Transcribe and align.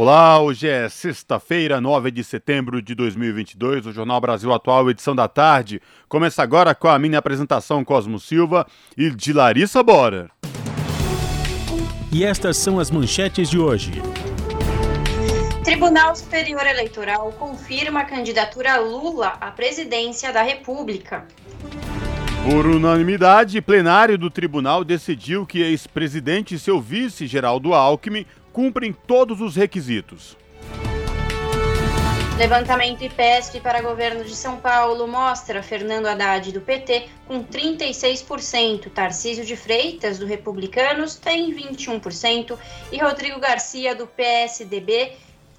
Olá, 0.00 0.40
hoje 0.40 0.68
é 0.68 0.88
sexta-feira, 0.88 1.80
9 1.80 2.12
de 2.12 2.22
setembro 2.22 2.80
de 2.80 2.94
2022. 2.94 3.84
O 3.84 3.92
Jornal 3.92 4.20
Brasil 4.20 4.52
Atual, 4.52 4.88
edição 4.88 5.12
da 5.12 5.26
tarde, 5.26 5.82
começa 6.08 6.40
agora 6.40 6.72
com 6.72 6.86
a 6.86 6.96
minha 7.00 7.18
apresentação 7.18 7.84
Cosmo 7.84 8.16
Silva 8.20 8.64
e 8.96 9.10
de 9.10 9.32
Larissa 9.32 9.82
Bora. 9.82 10.30
E 12.12 12.24
estas 12.24 12.58
são 12.58 12.78
as 12.78 12.92
manchetes 12.92 13.50
de 13.50 13.58
hoje. 13.58 13.90
Tribunal 15.64 16.14
Superior 16.14 16.64
Eleitoral 16.64 17.32
confirma 17.32 18.02
a 18.02 18.04
candidatura 18.04 18.76
Lula 18.76 19.36
à 19.40 19.50
presidência 19.50 20.32
da 20.32 20.42
República. 20.42 21.26
Por 22.48 22.66
unanimidade, 22.66 23.60
plenário 23.60 24.16
do 24.16 24.30
tribunal 24.30 24.82
decidiu 24.82 25.44
que 25.44 25.60
ex-presidente 25.60 26.54
e 26.54 26.58
seu 26.58 26.80
vice, 26.80 27.26
Geraldo 27.26 27.74
Alckmin, 27.74 28.24
cumprem 28.58 28.92
todos 28.92 29.40
os 29.40 29.54
requisitos. 29.54 30.36
Levantamento 32.36 33.04
IPESP 33.04 33.60
para 33.60 33.80
governo 33.80 34.24
de 34.24 34.34
São 34.34 34.56
Paulo 34.56 35.06
mostra 35.06 35.62
Fernando 35.62 36.06
Haddad 36.06 36.50
do 36.50 36.60
PT 36.60 37.06
com 37.28 37.44
36%, 37.44 38.90
Tarcísio 38.90 39.44
de 39.44 39.54
Freitas 39.54 40.18
do 40.18 40.26
Republicanos 40.26 41.14
tem 41.14 41.54
21% 41.54 42.58
e 42.90 42.98
Rodrigo 42.98 43.38
Garcia 43.38 43.94
do 43.94 44.08
PSDB 44.08 45.12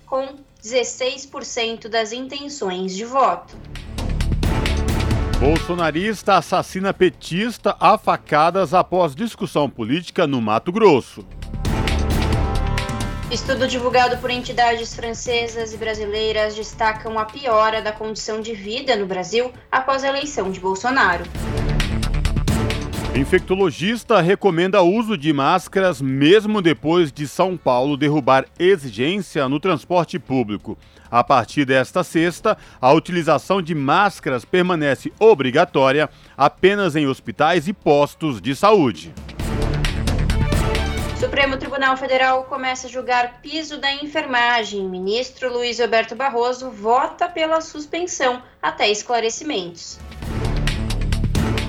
com 0.05 0.35
16% 0.61 1.87
das 1.87 2.11
intenções 2.11 2.93
de 2.93 3.05
voto. 3.05 3.55
Bolsonarista 5.39 6.35
assassina 6.35 6.93
petista 6.93 7.77
a 7.79 7.97
facadas 7.97 8.73
após 8.73 9.15
discussão 9.15 9.69
política 9.69 10.27
no 10.27 10.41
Mato 10.41 10.69
Grosso. 10.69 11.25
Estudo 13.31 13.67
divulgado 13.67 14.17
por 14.17 14.31
entidades 14.31 14.95
francesas 14.95 15.71
e 15.71 15.77
brasileiras 15.77 16.55
destacam 16.55 17.19
a 17.19 17.25
piora 17.25 17.79
da 17.79 17.91
condição 17.91 18.41
de 18.41 18.55
vida 18.55 18.95
no 18.95 19.05
Brasil 19.05 19.53
após 19.71 20.03
a 20.03 20.07
eleição 20.07 20.49
de 20.49 20.59
Bolsonaro. 20.59 21.23
Infectologista 23.15 24.19
recomenda 24.19 24.81
uso 24.81 25.15
de 25.15 25.31
máscaras 25.31 26.01
mesmo 26.01 26.59
depois 26.59 27.11
de 27.11 27.27
São 27.27 27.55
Paulo 27.55 27.95
derrubar 27.95 28.45
exigência 28.57 29.47
no 29.47 29.59
transporte 29.59 30.17
público. 30.17 30.75
A 31.11 31.23
partir 31.23 31.65
desta 31.65 32.03
sexta, 32.03 32.57
a 32.81 32.91
utilização 32.91 33.61
de 33.61 33.75
máscaras 33.75 34.43
permanece 34.43 35.13
obrigatória 35.19 36.09
apenas 36.35 36.95
em 36.95 37.05
hospitais 37.05 37.67
e 37.67 37.73
postos 37.73 38.41
de 38.41 38.55
saúde. 38.55 39.13
Supremo 41.19 41.57
Tribunal 41.57 41.97
Federal 41.97 42.45
começa 42.45 42.87
a 42.87 42.89
julgar 42.89 43.41
piso 43.41 43.77
da 43.77 43.91
enfermagem. 43.91 44.87
Ministro 44.87 45.51
Luiz 45.51 45.77
Roberto 45.77 46.15
Barroso 46.15 46.71
vota 46.71 47.27
pela 47.27 47.59
suspensão 47.59 48.41
até 48.61 48.89
esclarecimentos. 48.89 49.99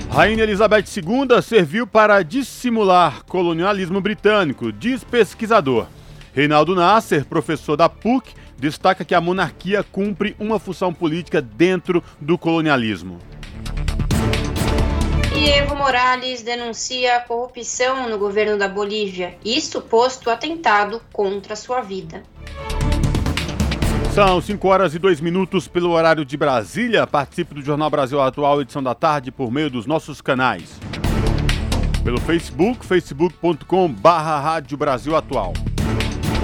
Rainha 0.09 0.43
Elizabeth 0.43 0.85
II 0.95 1.41
serviu 1.41 1.85
para 1.85 2.23
dissimular 2.23 3.25
colonialismo 3.25 3.99
britânico, 3.99 4.71
diz 4.71 5.03
pesquisador. 5.03 5.87
Reinaldo 6.33 6.73
Nasser, 6.73 7.25
professor 7.25 7.75
da 7.75 7.89
PUC, 7.89 8.33
destaca 8.57 9.03
que 9.03 9.13
a 9.13 9.19
monarquia 9.19 9.83
cumpre 9.83 10.33
uma 10.39 10.59
função 10.59 10.93
política 10.93 11.41
dentro 11.41 12.01
do 12.21 12.37
colonialismo. 12.37 13.19
Evo 15.47 15.75
Morales 15.75 16.43
denuncia 16.43 17.17
a 17.17 17.19
corrupção 17.21 18.09
no 18.09 18.17
governo 18.17 18.57
da 18.57 18.67
Bolívia 18.67 19.37
e 19.43 19.59
suposto 19.59 20.29
atentado 20.29 21.01
contra 21.11 21.55
sua 21.55 21.81
vida. 21.81 22.23
São 24.13 24.41
5 24.41 24.67
horas 24.67 24.93
e 24.93 24.99
2 24.99 25.21
minutos 25.21 25.67
pelo 25.69 25.91
horário 25.91 26.25
de 26.25 26.35
Brasília. 26.35 27.07
Participe 27.07 27.55
do 27.55 27.61
Jornal 27.61 27.89
Brasil 27.89 28.21
Atual, 28.21 28.61
edição 28.61 28.83
da 28.83 28.93
tarde, 28.93 29.31
por 29.31 29.49
meio 29.49 29.69
dos 29.69 29.85
nossos 29.85 30.19
canais. 30.19 30.79
Pelo 32.03 32.19
Facebook, 32.19 32.85
facebook.com 32.85 33.95
Rádio 34.03 34.77
Brasil 34.77 35.15
Atual. 35.15 35.53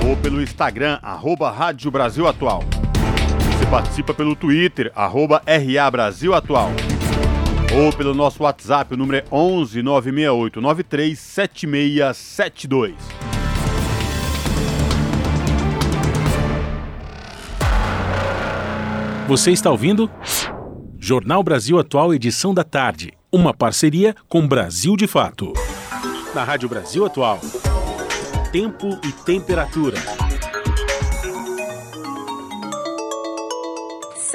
Ou 0.07 0.15
pelo 0.15 0.41
Instagram, 0.41 0.97
arroba 1.01 1.51
Rádio 1.51 1.91
Brasil 1.91 2.25
Atual. 2.25 2.63
Você 3.57 3.65
participa 3.65 4.13
pelo 4.13 4.35
Twitter, 4.35 4.91
arroba 4.95 5.41
RA 5.45 5.91
Brasil 5.91 6.33
Atual. 6.33 6.71
Ou 7.75 7.91
pelo 7.91 8.13
nosso 8.13 8.43
WhatsApp, 8.43 8.93
o 8.93 8.97
número 8.97 9.17
é 9.17 9.23
11 9.31 9.81
968 9.81 10.61
93 10.61 11.19
7672. 11.19 12.95
Você 19.27 19.51
está 19.51 19.69
ouvindo? 19.69 20.09
Jornal 20.97 21.43
Brasil 21.43 21.77
Atual, 21.77 22.13
edição 22.13 22.53
da 22.53 22.63
tarde. 22.63 23.11
Uma 23.29 23.53
parceria 23.53 24.15
com 24.29 24.47
Brasil 24.47 24.95
de 24.95 25.05
Fato. 25.05 25.51
Na 26.33 26.45
Rádio 26.45 26.69
Brasil 26.69 27.05
Atual. 27.05 27.39
Tempo 28.51 28.97
e 29.03 29.11
temperatura. 29.11 29.97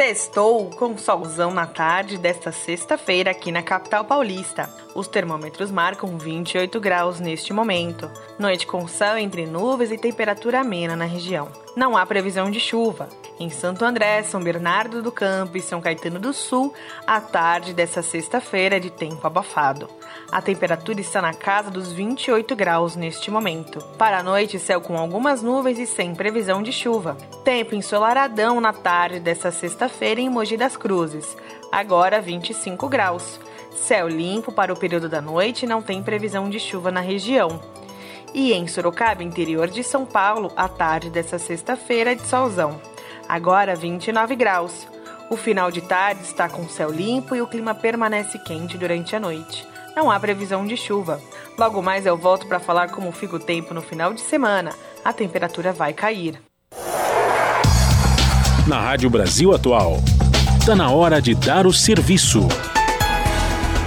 Sextou 0.04 0.68
com 0.70 0.98
solzão 0.98 1.54
na 1.54 1.64
tarde 1.64 2.18
desta 2.18 2.50
sexta-feira 2.50 3.30
aqui 3.30 3.52
na 3.52 3.62
capital 3.62 4.04
paulista. 4.04 4.68
Os 4.96 5.06
termômetros 5.06 5.70
marcam 5.70 6.18
28 6.18 6.80
graus 6.80 7.20
neste 7.20 7.52
momento. 7.52 8.10
Noite 8.36 8.66
com 8.66 8.88
céu 8.88 9.16
entre 9.16 9.46
nuvens 9.46 9.92
e 9.92 9.96
temperatura 9.96 10.58
amena 10.58 10.96
na 10.96 11.04
região. 11.04 11.48
Não 11.76 11.96
há 11.96 12.04
previsão 12.04 12.50
de 12.50 12.58
chuva. 12.58 13.08
Em 13.38 13.48
Santo 13.48 13.84
André, 13.84 14.24
São 14.24 14.42
Bernardo 14.42 15.02
do 15.02 15.12
Campo 15.12 15.56
e 15.56 15.62
São 15.62 15.80
Caetano 15.80 16.18
do 16.18 16.32
Sul, 16.32 16.74
a 17.06 17.20
tarde 17.20 17.72
dessa 17.72 18.02
sexta-feira 18.02 18.78
é 18.78 18.80
de 18.80 18.90
tempo 18.90 19.24
abafado. 19.24 19.88
A 20.32 20.40
temperatura 20.40 20.98
está 20.98 21.20
na 21.20 21.34
casa 21.34 21.70
dos 21.70 21.92
28 21.92 22.56
graus 22.56 22.96
neste 22.96 23.30
momento. 23.30 23.80
Para 23.98 24.20
a 24.20 24.22
noite, 24.22 24.58
céu 24.58 24.80
com 24.80 24.96
algumas 24.96 25.42
nuvens 25.42 25.78
e 25.78 25.86
sem 25.86 26.14
previsão 26.14 26.62
de 26.62 26.72
chuva. 26.72 27.18
Tempo 27.44 27.74
ensolaradão 27.74 28.58
na 28.58 28.72
tarde 28.72 29.20
dessa 29.20 29.50
sexta-feira 29.50 30.22
em 30.22 30.30
Mogi 30.30 30.56
das 30.56 30.74
Cruzes. 30.74 31.36
Agora 31.70 32.18
25 32.18 32.88
graus. 32.88 33.38
Céu 33.72 34.08
limpo 34.08 34.50
para 34.50 34.72
o 34.72 34.76
período 34.78 35.06
da 35.06 35.20
noite 35.20 35.66
e 35.66 35.68
não 35.68 35.82
tem 35.82 36.02
previsão 36.02 36.48
de 36.48 36.58
chuva 36.58 36.90
na 36.90 37.00
região. 37.00 37.60
E 38.32 38.54
em 38.54 38.66
Sorocaba, 38.66 39.22
interior 39.22 39.68
de 39.68 39.84
São 39.84 40.06
Paulo, 40.06 40.50
a 40.56 40.66
tarde 40.66 41.10
dessa 41.10 41.38
sexta-feira 41.38 42.12
é 42.12 42.14
de 42.14 42.26
solzão. 42.26 42.80
Agora 43.28 43.76
29 43.76 44.34
graus. 44.34 44.88
O 45.28 45.36
final 45.36 45.70
de 45.70 45.82
tarde 45.82 46.22
está 46.22 46.48
com 46.48 46.66
céu 46.66 46.90
limpo 46.90 47.36
e 47.36 47.42
o 47.42 47.46
clima 47.46 47.74
permanece 47.74 48.38
quente 48.38 48.78
durante 48.78 49.14
a 49.14 49.20
noite. 49.20 49.70
Não 49.94 50.10
há 50.10 50.18
previsão 50.18 50.66
de 50.66 50.76
chuva. 50.76 51.20
Logo 51.58 51.82
mais 51.82 52.06
eu 52.06 52.16
volto 52.16 52.46
para 52.46 52.58
falar 52.58 52.90
como 52.90 53.12
fica 53.12 53.36
o 53.36 53.40
tempo 53.40 53.74
no 53.74 53.82
final 53.82 54.14
de 54.14 54.20
semana. 54.20 54.72
A 55.04 55.12
temperatura 55.12 55.72
vai 55.72 55.92
cair. 55.92 56.40
Na 58.66 58.80
Rádio 58.80 59.10
Brasil 59.10 59.52
Atual. 59.52 59.96
Está 60.58 60.74
na 60.74 60.90
hora 60.90 61.20
de 61.20 61.34
dar 61.34 61.66
o 61.66 61.72
serviço. 61.72 62.40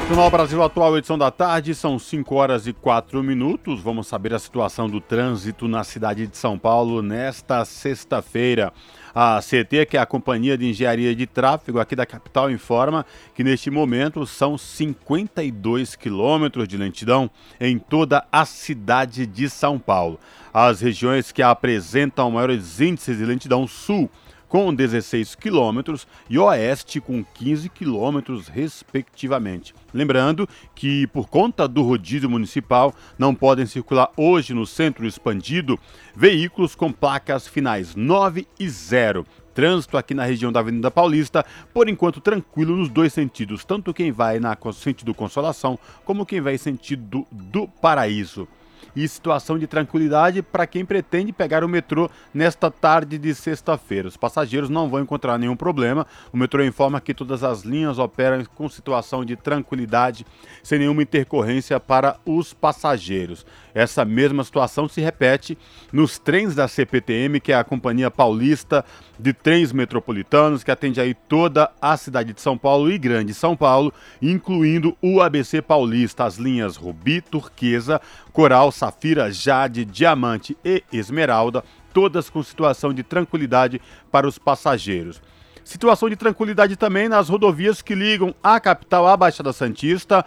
Jornal 0.08 0.30
Brasil 0.30 0.62
Atual, 0.62 0.96
edição 0.98 1.18
da 1.18 1.32
tarde, 1.32 1.74
são 1.74 1.98
5 1.98 2.36
horas 2.36 2.68
e 2.68 2.74
4 2.74 3.24
minutos. 3.24 3.82
Vamos 3.82 4.06
saber 4.06 4.36
a 4.36 4.40
situação 4.40 4.88
do 4.88 5.02
trânsito 5.02 5.68
na 5.68 5.84
cidade 5.84 6.28
de 6.28 6.38
São 6.38 6.60
Paulo 6.60 7.02
nesta 7.02 7.66
sexta-feira. 7.66 8.72
A 9.18 9.40
CT, 9.40 9.86
que 9.86 9.96
é 9.96 10.00
a 10.02 10.06
Companhia 10.06 10.58
de 10.58 10.68
Engenharia 10.68 11.16
de 11.16 11.26
Tráfego 11.26 11.80
aqui 11.80 11.96
da 11.96 12.06
capital, 12.06 12.52
informa 12.52 13.06
que 13.34 13.46
neste 13.46 13.72
momento 13.72 14.28
são 14.28 14.58
52 14.58 15.96
quilômetros 15.96 16.68
de 16.68 16.76
lentidão 16.76 17.32
em 17.58 17.80
toda 17.80 18.26
a 18.30 18.44
cidade 18.44 19.26
de 19.26 19.50
São 19.50 19.80
Paulo. 19.80 20.20
As 20.54 20.82
regiões 20.82 21.32
que 21.32 21.42
apresentam 21.42 22.30
maiores 22.30 22.82
índices 22.82 23.18
de 23.18 23.24
lentidão 23.24 23.66
sul 23.66 24.12
com 24.48 24.74
16 24.74 25.36
quilômetros 25.36 26.08
e 26.30 26.38
oeste 26.38 27.00
com 27.02 27.24
15 27.24 27.70
quilômetros, 27.70 28.48
respectivamente. 28.48 29.74
Lembrando 29.94 30.48
que, 30.74 31.08
por 31.08 31.28
conta 31.28 31.68
do 31.68 31.82
rodízio 31.82 32.30
municipal, 32.30 32.94
não 33.18 33.34
podem 33.34 33.66
circular 33.66 34.10
hoje 34.16 34.54
no 34.54 34.66
centro 34.66 35.06
expandido 35.06 35.80
veículos 36.16 36.76
com 36.76 36.92
placas 36.92 37.48
finais 37.48 37.96
9 37.96 38.48
e 38.60 38.70
0. 38.70 39.26
Trânsito 39.54 39.98
aqui 39.98 40.14
na 40.14 40.26
região 40.26 40.52
da 40.52 40.60
Avenida 40.60 40.92
Paulista, 40.92 41.46
por 41.74 41.88
enquanto 41.88 42.20
tranquilo 42.20 42.76
nos 42.76 42.90
dois 42.90 43.14
sentidos, 43.14 43.64
tanto 43.64 43.94
quem 43.94 44.12
vai 44.12 44.38
na 44.38 44.58
sentido 44.74 45.14
Consolação 45.14 45.80
como 46.04 46.26
quem 46.26 46.42
vai 46.42 46.58
sentido 46.58 47.26
do 47.32 47.68
Paraíso 47.68 48.48
e 48.96 49.08
situação 49.08 49.60
de 49.60 49.68
tranquilidade 49.68 50.42
para 50.42 50.66
quem 50.66 50.86
pretende 50.86 51.34
pegar 51.34 51.64
o 51.64 51.70
metrô 51.70 52.10
nesta 52.34 52.72
tarde 52.72 53.18
de 53.18 53.34
sexta-feira. 53.36 54.08
Os 54.08 54.18
passageiros 54.18 54.70
não 54.70 54.90
vão 54.90 55.02
encontrar 55.02 55.38
nenhum 55.38 55.56
problema. 55.56 56.08
O 56.32 56.38
metrô 56.38 56.64
informa 56.64 57.02
que 57.02 57.14
todas 57.14 57.44
as 57.44 57.64
linhas 57.64 58.00
operam 58.00 58.44
com 58.56 58.70
situação 58.70 59.26
de 59.26 59.36
tranquilidade, 59.36 60.26
sem 60.64 60.80
nenhuma 60.80 61.04
intercorrência 61.04 61.80
para 61.80 62.18
os 62.26 62.54
passageiros. 62.54 63.46
Essa 63.74 64.06
mesma 64.06 64.44
situação 64.44 64.88
se 64.88 65.02
repete 65.02 65.58
nos 65.92 66.18
trens 66.18 66.56
da 66.56 66.68
CPTM, 66.68 67.40
que 67.40 67.52
é 67.52 67.56
a 67.56 67.64
Companhia 67.64 68.10
Paulista 68.10 68.86
de 69.20 69.34
Trens 69.34 69.72
Metropolitanos, 69.72 70.64
que 70.64 70.72
atende 70.72 71.02
aí 71.02 71.14
toda 71.14 71.72
a 71.82 71.98
cidade 71.98 72.34
de 72.34 72.42
São 72.42 72.58
Paulo 72.58 72.92
e 72.92 72.98
Grande 72.98 73.34
São 73.34 73.56
Paulo, 73.56 73.94
incluindo 74.22 74.96
o 75.02 75.22
ABC 75.22 75.62
Paulista, 75.62 76.24
as 76.24 76.38
linhas 76.38 76.78
Rubi, 76.78 77.22
Turquesa, 77.22 78.02
Coral, 78.36 78.70
Safira, 78.70 79.32
Jade, 79.32 79.86
Diamante 79.86 80.58
e 80.62 80.84
Esmeralda, 80.92 81.64
todas 81.94 82.30
com 82.30 82.44
situação 82.44 82.94
de 82.94 83.02
tranquilidade 83.02 83.82
para 84.12 84.28
os 84.28 84.38
passageiros. 84.38 85.22
Situação 85.64 86.10
de 86.10 86.18
tranquilidade 86.18 86.76
também 86.76 87.08
nas 87.08 87.30
rodovias 87.30 87.82
que 87.82 87.96
ligam 87.96 88.36
a 88.44 88.60
capital 88.60 89.08
à 89.08 89.16
Baixada 89.16 89.54
Santista, 89.54 90.26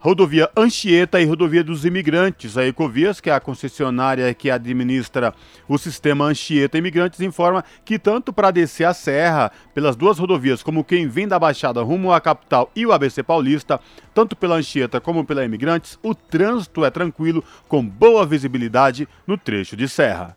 Rodovia 0.00 0.48
Anchieta 0.56 1.20
e 1.20 1.24
Rodovia 1.24 1.64
dos 1.64 1.84
Imigrantes. 1.84 2.56
A 2.56 2.64
Ecovias, 2.64 3.20
que 3.20 3.30
é 3.30 3.32
a 3.32 3.40
concessionária 3.40 4.32
que 4.32 4.48
administra 4.48 5.34
o 5.68 5.76
sistema 5.76 6.26
Anchieta 6.26 6.78
Imigrantes, 6.78 7.20
informa 7.20 7.64
que 7.84 7.98
tanto 7.98 8.32
para 8.32 8.52
descer 8.52 8.84
a 8.84 8.94
serra 8.94 9.50
pelas 9.74 9.96
duas 9.96 10.16
rodovias, 10.16 10.62
como 10.62 10.84
quem 10.84 11.08
vem 11.08 11.26
da 11.26 11.36
Baixada 11.36 11.82
rumo 11.82 12.12
à 12.12 12.20
capital 12.20 12.70
e 12.76 12.86
o 12.86 12.92
ABC 12.92 13.24
Paulista, 13.24 13.80
tanto 14.14 14.36
pela 14.36 14.54
Anchieta 14.54 15.00
como 15.00 15.24
pela 15.24 15.44
Imigrantes, 15.44 15.98
o 16.00 16.14
trânsito 16.14 16.84
é 16.84 16.90
tranquilo, 16.90 17.42
com 17.66 17.84
boa 17.84 18.24
visibilidade 18.24 19.08
no 19.26 19.36
trecho 19.36 19.76
de 19.76 19.88
serra. 19.88 20.36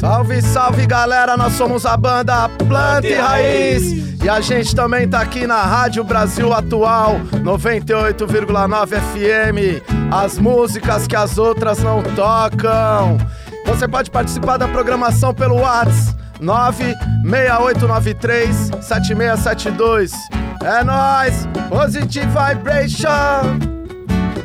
Salve, 0.00 0.40
salve 0.40 0.86
galera, 0.86 1.36
nós 1.36 1.52
somos 1.52 1.84
a 1.84 1.94
banda 1.94 2.48
Planta 2.48 3.06
e 3.06 3.12
Raiz 3.12 3.82
e 4.24 4.30
a 4.30 4.40
gente 4.40 4.74
também 4.74 5.06
tá 5.06 5.20
aqui 5.20 5.46
na 5.46 5.62
Rádio 5.62 6.02
Brasil 6.02 6.54
Atual 6.54 7.20
98,9 7.44 8.98
FM. 8.98 9.82
As 10.10 10.38
músicas 10.38 11.06
que 11.06 11.14
as 11.14 11.36
outras 11.36 11.80
não 11.80 12.02
tocam. 12.02 13.18
Você 13.66 13.86
pode 13.86 14.10
participar 14.10 14.56
da 14.56 14.66
programação 14.66 15.34
pelo 15.34 15.56
WhatsApp 15.56 16.18
96893 16.40 18.70
7672. 18.80 20.14
É 20.64 20.82
nós, 20.82 21.46
Positive 21.68 22.26
Vibration, 22.26 23.58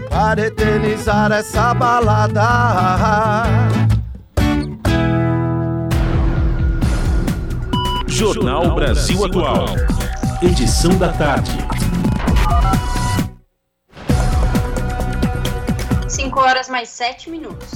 para 0.10 0.48
eternizar 0.48 1.31
essa 1.31 1.74
balada. 1.74 2.44
Jornal 8.15 8.73
Brasil 8.73 9.25
Atual. 9.25 9.65
Edição 10.41 10.97
da 10.97 11.12
tarde. 11.12 11.51
5 16.07 16.39
horas 16.39 16.69
mais 16.69 16.88
7 16.88 17.29
minutos. 17.29 17.71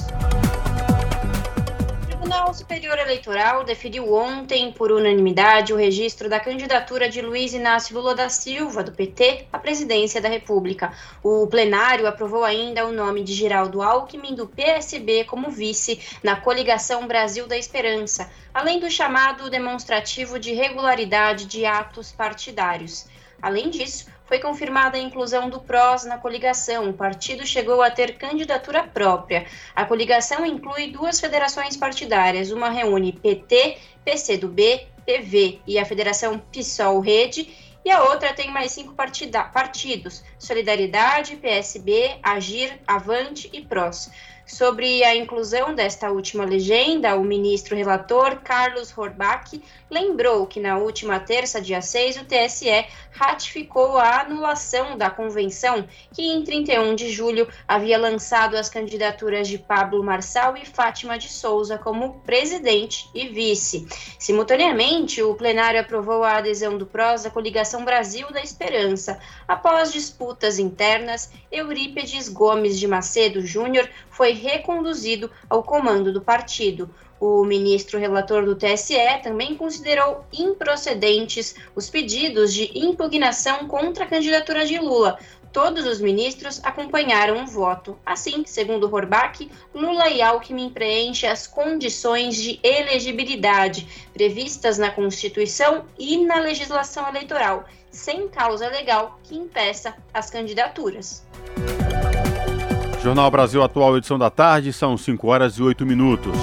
Tribunal 2.30 2.54
Superior 2.54 2.96
Eleitoral 2.96 3.64
definiu 3.64 4.14
ontem, 4.14 4.70
por 4.70 4.92
unanimidade, 4.92 5.72
o 5.72 5.76
registro 5.76 6.28
da 6.28 6.38
candidatura 6.38 7.08
de 7.08 7.20
Luiz 7.20 7.52
Inácio 7.52 7.96
Lula 7.96 8.14
da 8.14 8.28
Silva, 8.28 8.84
do 8.84 8.92
PT, 8.92 9.48
à 9.52 9.58
presidência 9.58 10.20
da 10.20 10.28
República. 10.28 10.92
O 11.24 11.48
plenário 11.48 12.06
aprovou 12.06 12.44
ainda 12.44 12.86
o 12.86 12.92
nome 12.92 13.24
de 13.24 13.34
Geraldo 13.34 13.82
Alckmin, 13.82 14.36
do 14.36 14.46
PSB, 14.46 15.24
como 15.24 15.50
vice 15.50 16.00
na 16.22 16.36
coligação 16.36 17.04
Brasil 17.08 17.48
da 17.48 17.58
Esperança, 17.58 18.30
além 18.54 18.78
do 18.78 18.88
chamado 18.88 19.50
demonstrativo 19.50 20.38
de 20.38 20.54
regularidade 20.54 21.46
de 21.46 21.66
atos 21.66 22.12
partidários. 22.12 23.08
Além 23.42 23.70
disso, 23.70 24.06
foi 24.30 24.38
confirmada 24.38 24.96
a 24.96 25.00
inclusão 25.00 25.50
do 25.50 25.58
PROS 25.58 26.04
na 26.04 26.16
coligação. 26.16 26.88
O 26.88 26.92
partido 26.92 27.44
chegou 27.44 27.82
a 27.82 27.90
ter 27.90 28.16
candidatura 28.16 28.84
própria. 28.84 29.44
A 29.74 29.84
coligação 29.84 30.46
inclui 30.46 30.92
duas 30.92 31.18
federações 31.18 31.76
partidárias. 31.76 32.52
Uma 32.52 32.70
reúne 32.70 33.12
PT, 33.12 33.78
PCdoB, 34.04 34.86
PV 35.04 35.58
e 35.66 35.80
a 35.80 35.84
Federação 35.84 36.38
PSOL 36.38 37.00
Rede 37.00 37.52
e 37.84 37.90
a 37.90 38.04
outra 38.04 38.32
tem 38.32 38.52
mais 38.52 38.70
cinco 38.70 38.94
partidos: 38.94 40.22
Solidariedade, 40.38 41.34
PSB, 41.34 42.16
Agir, 42.22 42.80
Avante 42.86 43.50
e 43.52 43.60
PROS. 43.62 44.12
Sobre 44.50 45.04
a 45.04 45.14
inclusão 45.14 45.76
desta 45.76 46.10
última 46.10 46.44
legenda, 46.44 47.14
o 47.14 47.22
ministro 47.22 47.76
relator 47.76 48.40
Carlos 48.40 48.92
Horbach 48.98 49.62
lembrou 49.88 50.44
que 50.44 50.58
na 50.58 50.76
última 50.76 51.20
terça, 51.20 51.60
dia 51.60 51.80
6, 51.80 52.16
o 52.16 52.24
TSE 52.24 52.84
ratificou 53.12 53.96
a 53.96 54.22
anulação 54.22 54.98
da 54.98 55.08
convenção 55.08 55.86
que 56.12 56.22
em 56.22 56.42
31 56.42 56.96
de 56.96 57.10
julho 57.10 57.48
havia 57.66 57.96
lançado 57.96 58.56
as 58.56 58.68
candidaturas 58.68 59.46
de 59.46 59.56
Pablo 59.56 60.02
Marçal 60.02 60.56
e 60.56 60.66
Fátima 60.66 61.16
de 61.16 61.28
Souza 61.28 61.78
como 61.78 62.20
presidente 62.20 63.08
e 63.14 63.28
vice. 63.28 63.86
Simultaneamente, 64.18 65.22
o 65.22 65.34
plenário 65.34 65.80
aprovou 65.80 66.24
a 66.24 66.38
adesão 66.38 66.76
do 66.76 66.86
PROS 66.86 67.24
à 67.24 67.30
coligação 67.30 67.84
Brasil 67.84 68.30
da 68.32 68.42
Esperança. 68.42 69.20
Após 69.46 69.92
disputas 69.92 70.58
internas, 70.58 71.30
Eurípedes 71.52 72.28
Gomes 72.28 72.78
de 72.78 72.88
Macedo 72.88 73.46
Júnior 73.46 73.88
foi 74.20 74.32
reconduzido 74.32 75.30
ao 75.48 75.62
comando 75.62 76.12
do 76.12 76.20
partido. 76.20 76.94
O 77.18 77.42
ministro 77.42 77.98
relator 77.98 78.44
do 78.44 78.54
TSE 78.54 78.94
também 79.22 79.56
considerou 79.56 80.26
improcedentes 80.30 81.54
os 81.74 81.88
pedidos 81.88 82.52
de 82.52 82.70
impugnação 82.78 83.66
contra 83.66 84.04
a 84.04 84.06
candidatura 84.06 84.66
de 84.66 84.78
Lula. 84.78 85.18
Todos 85.54 85.86
os 85.86 86.02
ministros 86.02 86.60
acompanharam 86.62 87.42
o 87.42 87.46
voto. 87.46 87.98
Assim, 88.04 88.44
segundo 88.44 88.94
Horbach, 88.94 89.50
Lula 89.72 90.10
e 90.10 90.20
Alckmin 90.20 90.68
preenchem 90.68 91.30
as 91.30 91.46
condições 91.46 92.36
de 92.36 92.60
elegibilidade 92.62 93.88
previstas 94.12 94.76
na 94.76 94.90
Constituição 94.90 95.86
e 95.98 96.18
na 96.26 96.38
legislação 96.40 97.08
eleitoral, 97.08 97.64
sem 97.90 98.28
causa 98.28 98.68
legal 98.68 99.18
que 99.22 99.34
impeça 99.34 99.96
as 100.12 100.28
candidaturas. 100.28 101.24
Jornal 103.02 103.30
Brasil 103.30 103.62
Atual, 103.62 103.96
edição 103.96 104.18
da 104.18 104.28
tarde, 104.28 104.74
são 104.74 104.94
5 104.94 105.26
horas 105.26 105.54
e 105.54 105.62
8 105.62 105.86
minutos. 105.86 106.34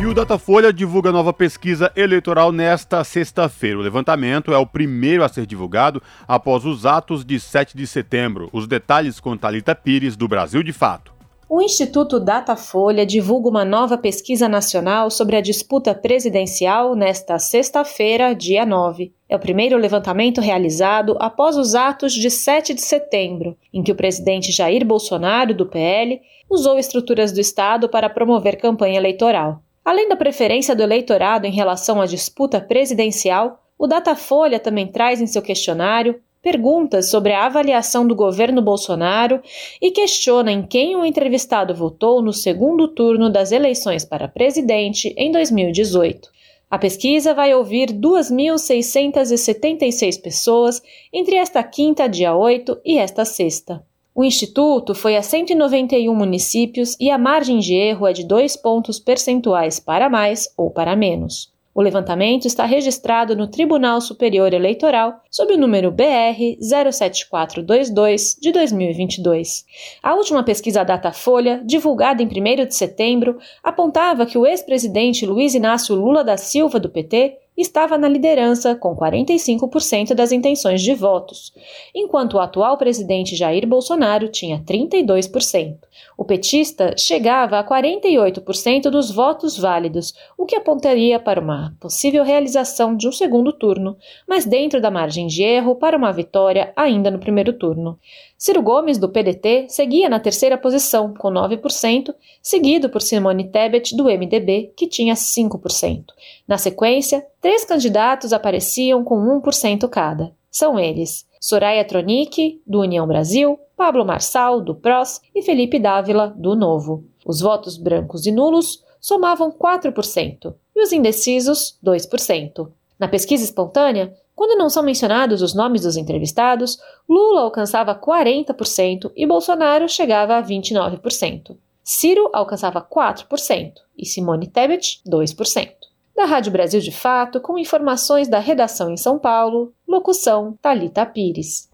E 0.00 0.04
o 0.04 0.12
Datafolha 0.12 0.72
divulga 0.72 1.12
nova 1.12 1.32
pesquisa 1.32 1.92
eleitoral 1.94 2.50
nesta 2.50 3.04
sexta-feira. 3.04 3.78
O 3.78 3.82
levantamento 3.82 4.52
é 4.52 4.58
o 4.58 4.66
primeiro 4.66 5.22
a 5.22 5.28
ser 5.28 5.46
divulgado 5.46 6.02
após 6.26 6.64
os 6.64 6.84
atos 6.84 7.24
de 7.24 7.38
7 7.38 7.76
de 7.76 7.86
setembro. 7.86 8.50
Os 8.52 8.66
detalhes 8.66 9.20
com 9.20 9.36
Talita 9.36 9.72
Pires, 9.72 10.16
do 10.16 10.26
Brasil 10.26 10.64
de 10.64 10.72
Fato. 10.72 11.12
O 11.48 11.62
Instituto 11.62 12.18
Datafolha 12.18 13.06
divulga 13.06 13.48
uma 13.48 13.64
nova 13.64 13.96
pesquisa 13.96 14.48
nacional 14.48 15.10
sobre 15.10 15.36
a 15.36 15.40
disputa 15.40 15.94
presidencial 15.94 16.96
nesta 16.96 17.38
sexta-feira, 17.38 18.34
dia 18.34 18.66
9. 18.66 19.12
É 19.32 19.36
o 19.36 19.38
primeiro 19.38 19.78
levantamento 19.78 20.42
realizado 20.42 21.16
após 21.18 21.56
os 21.56 21.74
atos 21.74 22.12
de 22.12 22.30
7 22.30 22.74
de 22.74 22.82
setembro, 22.82 23.56
em 23.72 23.82
que 23.82 23.90
o 23.90 23.94
presidente 23.94 24.52
Jair 24.52 24.84
Bolsonaro, 24.84 25.54
do 25.54 25.64
PL, 25.64 26.20
usou 26.50 26.78
estruturas 26.78 27.32
do 27.32 27.40
Estado 27.40 27.88
para 27.88 28.10
promover 28.10 28.58
campanha 28.58 28.98
eleitoral. 28.98 29.62
Além 29.82 30.06
da 30.06 30.16
preferência 30.16 30.76
do 30.76 30.82
eleitorado 30.82 31.46
em 31.46 31.50
relação 31.50 31.98
à 31.98 32.04
disputa 32.04 32.60
presidencial, 32.60 33.58
o 33.78 33.86
Datafolha 33.86 34.60
também 34.60 34.86
traz 34.86 35.18
em 35.18 35.26
seu 35.26 35.40
questionário 35.40 36.20
perguntas 36.42 37.08
sobre 37.08 37.32
a 37.32 37.46
avaliação 37.46 38.06
do 38.06 38.14
governo 38.14 38.60
Bolsonaro 38.60 39.40
e 39.80 39.90
questiona 39.92 40.52
em 40.52 40.62
quem 40.62 40.94
o 40.94 41.06
entrevistado 41.06 41.74
votou 41.74 42.20
no 42.20 42.34
segundo 42.34 42.86
turno 42.86 43.30
das 43.30 43.50
eleições 43.50 44.04
para 44.04 44.28
presidente 44.28 45.14
em 45.16 45.32
2018. 45.32 46.41
A 46.72 46.78
pesquisa 46.78 47.34
vai 47.34 47.54
ouvir 47.54 47.92
2.676 47.92 50.22
pessoas 50.22 50.82
entre 51.12 51.36
esta 51.36 51.62
quinta, 51.62 52.08
dia 52.08 52.34
8, 52.34 52.80
e 52.82 52.96
esta 52.96 53.26
sexta. 53.26 53.84
O 54.14 54.24
Instituto 54.24 54.94
foi 54.94 55.18
a 55.18 55.22
191 55.22 56.14
municípios 56.14 56.96
e 56.98 57.10
a 57.10 57.18
margem 57.18 57.58
de 57.58 57.74
erro 57.74 58.06
é 58.06 58.14
de 58.14 58.24
dois 58.24 58.56
pontos 58.56 58.98
percentuais 58.98 59.78
para 59.78 60.08
mais 60.08 60.48
ou 60.56 60.70
para 60.70 60.96
menos. 60.96 61.52
O 61.74 61.80
levantamento 61.80 62.46
está 62.46 62.66
registrado 62.66 63.34
no 63.34 63.46
Tribunal 63.46 64.00
Superior 64.00 64.52
Eleitoral 64.52 65.22
sob 65.30 65.54
o 65.54 65.58
número 65.58 65.90
BR 65.90 66.58
07422 66.60 68.36
de 68.40 68.52
2022. 68.52 69.64
A 70.02 70.14
última 70.14 70.42
pesquisa 70.42 70.84
Datafolha, 70.84 71.62
divulgada 71.64 72.22
em 72.22 72.26
1 72.26 72.66
de 72.66 72.74
setembro, 72.74 73.38
apontava 73.62 74.26
que 74.26 74.36
o 74.36 74.46
ex-presidente 74.46 75.24
Luiz 75.24 75.54
Inácio 75.54 75.94
Lula 75.94 76.22
da 76.22 76.36
Silva 76.36 76.78
do 76.78 76.90
PT 76.90 77.38
estava 77.62 77.96
na 77.96 78.08
liderança 78.08 78.74
com 78.74 78.94
45% 78.94 80.14
das 80.14 80.32
intenções 80.32 80.82
de 80.82 80.94
votos, 80.94 81.52
enquanto 81.94 82.34
o 82.34 82.40
atual 82.40 82.76
presidente 82.76 83.34
Jair 83.34 83.66
Bolsonaro 83.66 84.28
tinha 84.28 84.58
32%. 84.60 85.76
O 86.16 86.24
petista 86.24 86.94
chegava 86.98 87.58
a 87.58 87.64
48% 87.64 88.90
dos 88.90 89.10
votos 89.10 89.56
válidos, 89.56 90.12
o 90.36 90.44
que 90.44 90.56
apontaria 90.56 91.18
para 91.18 91.40
uma 91.40 91.74
possível 91.80 92.22
realização 92.22 92.96
de 92.96 93.08
um 93.08 93.12
segundo 93.12 93.52
turno, 93.52 93.96
mas 94.28 94.44
dentro 94.44 94.80
da 94.80 94.90
margem 94.90 95.26
de 95.26 95.42
erro 95.42 95.74
para 95.76 95.96
uma 95.96 96.12
vitória 96.12 96.72
ainda 96.76 97.10
no 97.10 97.18
primeiro 97.18 97.52
turno. 97.52 97.98
Ciro 98.42 98.60
Gomes, 98.60 98.98
do 98.98 99.08
PDT, 99.08 99.66
seguia 99.68 100.08
na 100.08 100.18
terceira 100.18 100.58
posição, 100.58 101.14
com 101.14 101.28
9%, 101.28 102.12
seguido 102.42 102.90
por 102.90 103.00
Simone 103.00 103.48
Tebet, 103.48 103.96
do 103.96 104.06
MDB, 104.06 104.72
que 104.76 104.88
tinha 104.88 105.14
5%. 105.14 106.06
Na 106.48 106.58
sequência, 106.58 107.24
três 107.40 107.64
candidatos 107.64 108.32
apareciam 108.32 109.04
com 109.04 109.40
1% 109.40 109.88
cada. 109.88 110.32
São 110.50 110.76
eles 110.76 111.24
Soraya 111.40 111.84
Tronic, 111.84 112.60
do 112.66 112.80
União 112.80 113.06
Brasil, 113.06 113.56
Pablo 113.76 114.04
Marçal, 114.04 114.60
do 114.60 114.74
PROS 114.74 115.20
e 115.32 115.40
Felipe 115.40 115.78
Dávila, 115.78 116.34
do 116.36 116.56
Novo. 116.56 117.04
Os 117.24 117.40
votos 117.40 117.76
brancos 117.76 118.26
e 118.26 118.32
nulos 118.32 118.82
somavam 119.00 119.52
4% 119.52 120.52
e 120.74 120.82
os 120.82 120.92
indecisos 120.92 121.78
2%. 121.80 122.68
Na 122.98 123.06
pesquisa 123.06 123.44
espontânea, 123.44 124.12
quando 124.34 124.58
não 124.58 124.70
são 124.70 124.82
mencionados 124.82 125.42
os 125.42 125.54
nomes 125.54 125.82
dos 125.82 125.96
entrevistados, 125.96 126.78
Lula 127.08 127.42
alcançava 127.42 127.94
40% 127.94 129.12
e 129.14 129.26
Bolsonaro 129.26 129.88
chegava 129.88 130.36
a 130.36 130.42
29%. 130.42 131.56
Ciro 131.84 132.30
alcançava 132.32 132.80
4% 132.80 133.72
e 133.98 134.06
Simone 134.06 134.46
Tebet 134.46 135.00
2%. 135.06 135.68
Da 136.16 136.24
Rádio 136.24 136.52
Brasil 136.52 136.80
de 136.80 136.92
Fato, 136.92 137.40
com 137.40 137.58
informações 137.58 138.28
da 138.28 138.38
redação 138.38 138.90
em 138.90 138.96
São 138.96 139.18
Paulo, 139.18 139.72
locução 139.88 140.56
Talita 140.60 141.04
Pires. 141.04 141.68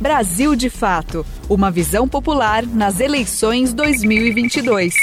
Brasil 0.00 0.54
de 0.54 0.68
Fato, 0.68 1.24
uma 1.48 1.70
visão 1.70 2.08
popular 2.08 2.66
nas 2.66 3.00
eleições 3.00 3.72
2022. 3.72 4.94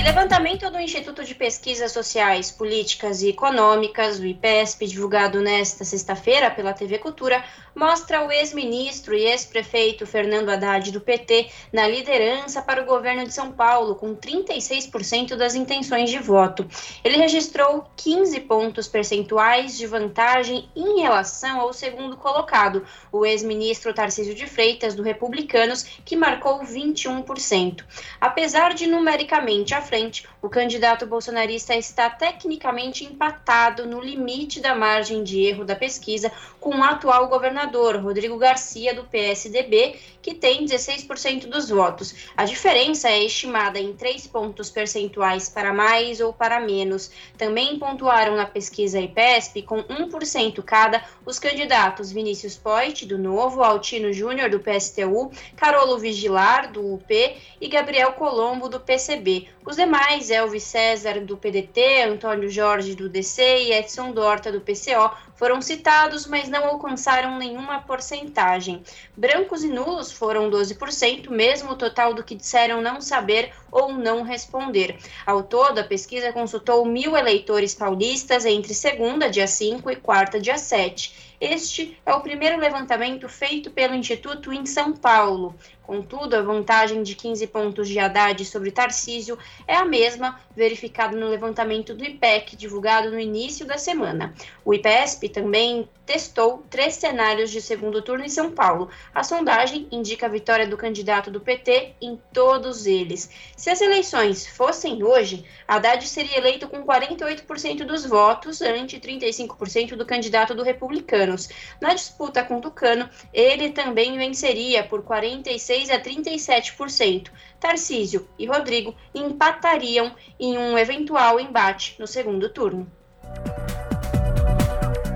E 0.00 0.02
levantamento 0.02 0.70
do 0.70 0.80
Instituto 0.80 1.22
de 1.22 1.34
Pesquisas 1.34 1.92
Sociais, 1.92 2.50
Políticas 2.50 3.20
e 3.20 3.28
Econômicas, 3.28 4.18
o 4.18 4.24
IPESP, 4.24 4.86
divulgado 4.86 5.42
nesta 5.42 5.84
sexta-feira 5.84 6.50
pela 6.50 6.72
TV 6.72 6.96
Cultura, 6.96 7.44
mostra 7.74 8.26
o 8.26 8.32
ex-ministro 8.32 9.14
e 9.14 9.26
ex-prefeito 9.26 10.06
Fernando 10.06 10.48
Haddad 10.48 10.90
do 10.90 11.02
PT 11.02 11.50
na 11.70 11.86
liderança 11.86 12.62
para 12.62 12.82
o 12.82 12.86
governo 12.86 13.24
de 13.24 13.34
São 13.34 13.52
Paulo, 13.52 13.94
com 13.94 14.16
36% 14.16 15.36
das 15.36 15.54
intenções 15.54 16.08
de 16.08 16.18
voto. 16.18 16.66
Ele 17.04 17.18
registrou 17.18 17.84
15 17.96 18.40
pontos 18.40 18.88
percentuais 18.88 19.76
de 19.76 19.86
vantagem 19.86 20.66
em 20.74 21.02
relação 21.02 21.60
ao 21.60 21.74
segundo 21.74 22.16
colocado, 22.16 22.86
o 23.12 23.26
ex-ministro 23.26 23.92
Tarcísio 23.92 24.34
de 24.34 24.46
Freitas, 24.46 24.94
do 24.94 25.02
Republicanos, 25.02 25.82
que 26.06 26.16
marcou 26.16 26.60
21%. 26.60 27.84
Apesar 28.18 28.72
de 28.72 28.86
numericamente 28.86 29.74
à 29.74 29.89
frente, 29.90 30.24
o 30.40 30.48
candidato 30.48 31.04
bolsonarista 31.04 31.74
está 31.74 32.08
tecnicamente 32.08 33.04
empatado 33.04 33.84
no 33.84 34.00
limite 34.00 34.60
da 34.60 34.72
margem 34.72 35.24
de 35.24 35.42
erro 35.42 35.64
da 35.64 35.74
pesquisa 35.74 36.30
com 36.60 36.76
o 36.76 36.84
atual 36.84 37.26
governador, 37.26 37.96
Rodrigo 37.96 38.36
Garcia, 38.36 38.94
do 38.94 39.02
PSDB, 39.02 39.98
que 40.22 40.34
tem 40.34 40.64
16% 40.64 41.46
dos 41.46 41.70
votos. 41.70 42.14
A 42.36 42.44
diferença 42.44 43.08
é 43.08 43.24
estimada 43.24 43.80
em 43.80 43.92
3 43.94 44.28
pontos 44.28 44.70
percentuais 44.70 45.48
para 45.48 45.72
mais 45.72 46.20
ou 46.20 46.32
para 46.32 46.60
menos. 46.60 47.10
Também 47.36 47.78
pontuaram 47.78 48.36
na 48.36 48.46
pesquisa 48.46 49.00
IPESP, 49.00 49.62
com 49.62 49.82
1% 49.82 50.62
cada, 50.62 51.02
os 51.26 51.38
candidatos 51.38 52.12
Vinícius 52.12 52.56
Poit, 52.56 53.06
do 53.06 53.18
Novo, 53.18 53.62
Altino 53.62 54.12
Júnior, 54.12 54.50
do 54.50 54.60
PSTU, 54.60 55.32
Carolo 55.56 55.98
Vigilar, 55.98 56.70
do 56.70 56.94
UP 56.94 57.36
e 57.60 57.68
Gabriel 57.68 58.12
Colombo, 58.12 58.68
do 58.68 58.78
PCB. 58.78 59.48
Os 59.64 59.76
demais, 59.76 60.30
Elvis 60.30 60.62
César, 60.64 61.20
do 61.20 61.36
PDT, 61.36 62.04
Antônio 62.04 62.48
Jorge, 62.48 62.94
do 62.94 63.10
DC 63.10 63.42
e 63.42 63.72
Edson 63.72 64.10
Dorta, 64.10 64.50
do 64.50 64.60
PCO, 64.60 65.14
foram 65.36 65.60
citados, 65.60 66.26
mas 66.26 66.48
não 66.48 66.64
alcançaram 66.64 67.36
nenhuma 67.36 67.80
porcentagem. 67.82 68.82
Brancos 69.14 69.62
e 69.62 69.68
nulos 69.68 70.10
foram 70.10 70.50
12%, 70.50 71.28
mesmo 71.28 71.72
o 71.72 71.76
total 71.76 72.14
do 72.14 72.24
que 72.24 72.34
disseram 72.34 72.80
não 72.80 73.02
saber 73.02 73.52
ou 73.70 73.92
não 73.92 74.22
responder. 74.22 74.98
Ao 75.26 75.42
todo, 75.42 75.78
a 75.78 75.84
pesquisa 75.84 76.32
consultou 76.32 76.84
mil 76.86 77.14
eleitores 77.14 77.74
paulistas 77.74 78.46
entre 78.46 78.72
segunda, 78.72 79.28
dia 79.28 79.46
5, 79.46 79.90
e 79.90 79.96
quarta, 79.96 80.40
dia 80.40 80.56
7. 80.56 81.30
Este 81.40 81.98
é 82.04 82.12
o 82.12 82.20
primeiro 82.20 82.58
levantamento 82.58 83.26
feito 83.26 83.70
pelo 83.70 83.94
Instituto 83.94 84.52
em 84.52 84.66
São 84.66 84.92
Paulo. 84.92 85.54
Contudo, 85.90 86.36
a 86.36 86.40
vantagem 86.40 87.02
de 87.02 87.16
15 87.16 87.48
pontos 87.48 87.88
de 87.88 87.98
Haddad 87.98 88.44
sobre 88.44 88.70
Tarcísio 88.70 89.36
é 89.66 89.74
a 89.74 89.84
mesma 89.84 90.38
verificada 90.54 91.16
no 91.16 91.28
levantamento 91.28 91.94
do 91.94 92.04
IPEC, 92.04 92.54
divulgado 92.54 93.10
no 93.10 93.18
início 93.18 93.66
da 93.66 93.76
semana. 93.76 94.32
O 94.64 94.72
IPESP 94.72 95.28
também 95.28 95.88
testou 96.06 96.64
três 96.68 96.94
cenários 96.94 97.50
de 97.50 97.60
segundo 97.60 98.02
turno 98.02 98.24
em 98.24 98.28
São 98.28 98.50
Paulo. 98.50 98.88
A 99.14 99.22
sondagem 99.24 99.88
indica 99.90 100.26
a 100.26 100.28
vitória 100.28 100.66
do 100.66 100.76
candidato 100.76 101.30
do 101.30 101.40
PT 101.40 101.94
em 102.00 102.20
todos 102.32 102.86
eles. 102.86 103.30
Se 103.56 103.70
as 103.70 103.80
eleições 103.80 104.46
fossem 104.46 105.02
hoje, 105.04 105.44
Haddad 105.66 106.06
seria 106.06 106.38
eleito 106.38 106.68
com 106.68 106.84
48% 106.84 107.84
dos 107.84 108.04
votos, 108.04 108.60
ante 108.60 108.98
35% 108.98 109.96
do 109.96 110.04
candidato 110.04 110.54
do 110.54 110.64
Republicanos. 110.64 111.48
Na 111.80 111.94
disputa 111.94 112.44
com 112.44 112.60
Tucano, 112.60 113.08
ele 113.32 113.70
também 113.70 114.16
venceria 114.16 114.82
por 114.82 115.02
46 115.02 115.79
a 115.88 115.98
37%. 115.98 117.28
Tarcísio 117.58 118.28
e 118.38 118.46
Rodrigo 118.46 118.94
empatariam 119.14 120.12
em 120.38 120.58
um 120.58 120.76
eventual 120.76 121.38
embate 121.38 121.96
no 121.98 122.06
segundo 122.06 122.48
turno. 122.50 122.90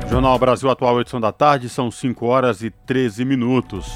Jornal 0.08 0.38
Brasil 0.38 0.70
Atual, 0.70 1.00
edição 1.00 1.20
da 1.20 1.32
tarde, 1.32 1.68
são 1.68 1.90
5 1.90 2.24
horas 2.24 2.62
e 2.62 2.70
13 2.70 3.24
minutos. 3.24 3.86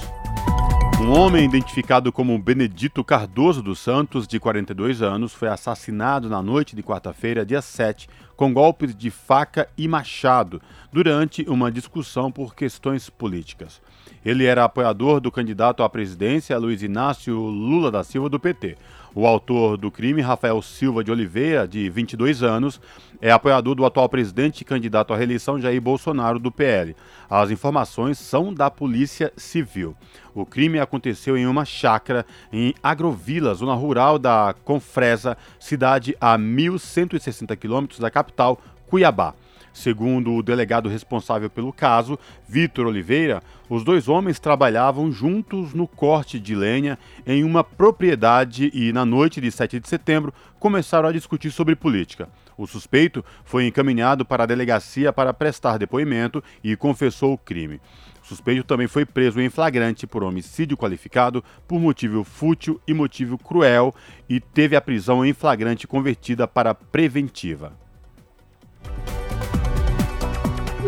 Um 1.00 1.12
homem 1.12 1.44
identificado 1.44 2.10
como 2.10 2.36
Benedito 2.36 3.04
Cardoso 3.04 3.62
dos 3.62 3.78
Santos, 3.78 4.26
de 4.26 4.40
42 4.40 5.00
anos, 5.00 5.32
foi 5.32 5.46
assassinado 5.46 6.28
na 6.28 6.42
noite 6.42 6.74
de 6.74 6.82
quarta-feira, 6.82 7.46
dia 7.46 7.62
7, 7.62 8.08
com 8.34 8.52
golpes 8.52 8.96
de 8.96 9.08
faca 9.08 9.68
e 9.78 9.86
machado, 9.86 10.60
durante 10.92 11.42
uma 11.48 11.70
discussão 11.70 12.32
por 12.32 12.52
questões 12.52 13.08
políticas. 13.08 13.80
Ele 14.24 14.44
era 14.44 14.64
apoiador 14.64 15.20
do 15.20 15.30
candidato 15.30 15.82
à 15.82 15.88
presidência 15.88 16.58
Luiz 16.58 16.82
Inácio 16.82 17.34
Lula 17.34 17.90
da 17.90 18.04
Silva 18.04 18.28
do 18.28 18.38
PT. 18.38 18.76
O 19.14 19.26
autor 19.26 19.76
do 19.76 19.90
crime, 19.90 20.22
Rafael 20.22 20.60
Silva 20.62 21.02
de 21.02 21.10
Oliveira, 21.10 21.66
de 21.66 21.88
22 21.88 22.42
anos, 22.42 22.80
é 23.20 23.30
apoiador 23.30 23.74
do 23.74 23.84
atual 23.84 24.08
presidente 24.08 24.60
e 24.60 24.64
candidato 24.64 25.12
à 25.12 25.16
reeleição 25.16 25.60
Jair 25.60 25.80
Bolsonaro 25.80 26.38
do 26.38 26.52
PL. 26.52 26.94
As 27.28 27.50
informações 27.50 28.18
são 28.18 28.54
da 28.54 28.70
Polícia 28.70 29.32
Civil. 29.36 29.96
O 30.34 30.46
crime 30.46 30.78
aconteceu 30.78 31.36
em 31.36 31.46
uma 31.46 31.64
chácara 31.64 32.24
em 32.52 32.74
Agrovila, 32.82 33.54
zona 33.54 33.74
rural 33.74 34.18
da 34.18 34.54
Confresa, 34.64 35.36
cidade 35.58 36.16
a 36.20 36.38
1.160 36.38 37.56
quilômetros 37.56 37.98
da 37.98 38.10
capital, 38.10 38.60
Cuiabá. 38.86 39.34
Segundo 39.78 40.34
o 40.34 40.42
delegado 40.42 40.88
responsável 40.88 41.48
pelo 41.48 41.72
caso, 41.72 42.18
Vitor 42.48 42.88
Oliveira, 42.88 43.40
os 43.70 43.84
dois 43.84 44.08
homens 44.08 44.40
trabalhavam 44.40 45.12
juntos 45.12 45.72
no 45.72 45.86
corte 45.86 46.40
de 46.40 46.52
lenha 46.52 46.98
em 47.24 47.44
uma 47.44 47.62
propriedade 47.62 48.72
e, 48.74 48.92
na 48.92 49.04
noite 49.04 49.40
de 49.40 49.52
7 49.52 49.78
de 49.78 49.88
setembro, 49.88 50.34
começaram 50.58 51.08
a 51.08 51.12
discutir 51.12 51.52
sobre 51.52 51.76
política. 51.76 52.28
O 52.56 52.66
suspeito 52.66 53.24
foi 53.44 53.68
encaminhado 53.68 54.24
para 54.24 54.42
a 54.42 54.46
delegacia 54.46 55.12
para 55.12 55.32
prestar 55.32 55.78
depoimento 55.78 56.42
e 56.64 56.74
confessou 56.74 57.34
o 57.34 57.38
crime. 57.38 57.80
O 58.20 58.26
suspeito 58.26 58.64
também 58.64 58.88
foi 58.88 59.06
preso 59.06 59.40
em 59.40 59.48
flagrante 59.48 60.08
por 60.08 60.24
homicídio 60.24 60.76
qualificado 60.76 61.42
por 61.68 61.78
motivo 61.78 62.24
fútil 62.24 62.80
e 62.84 62.92
motivo 62.92 63.38
cruel 63.38 63.94
e 64.28 64.40
teve 64.40 64.74
a 64.74 64.80
prisão 64.80 65.24
em 65.24 65.32
flagrante 65.32 65.86
convertida 65.86 66.48
para 66.48 66.74
preventiva. 66.74 67.87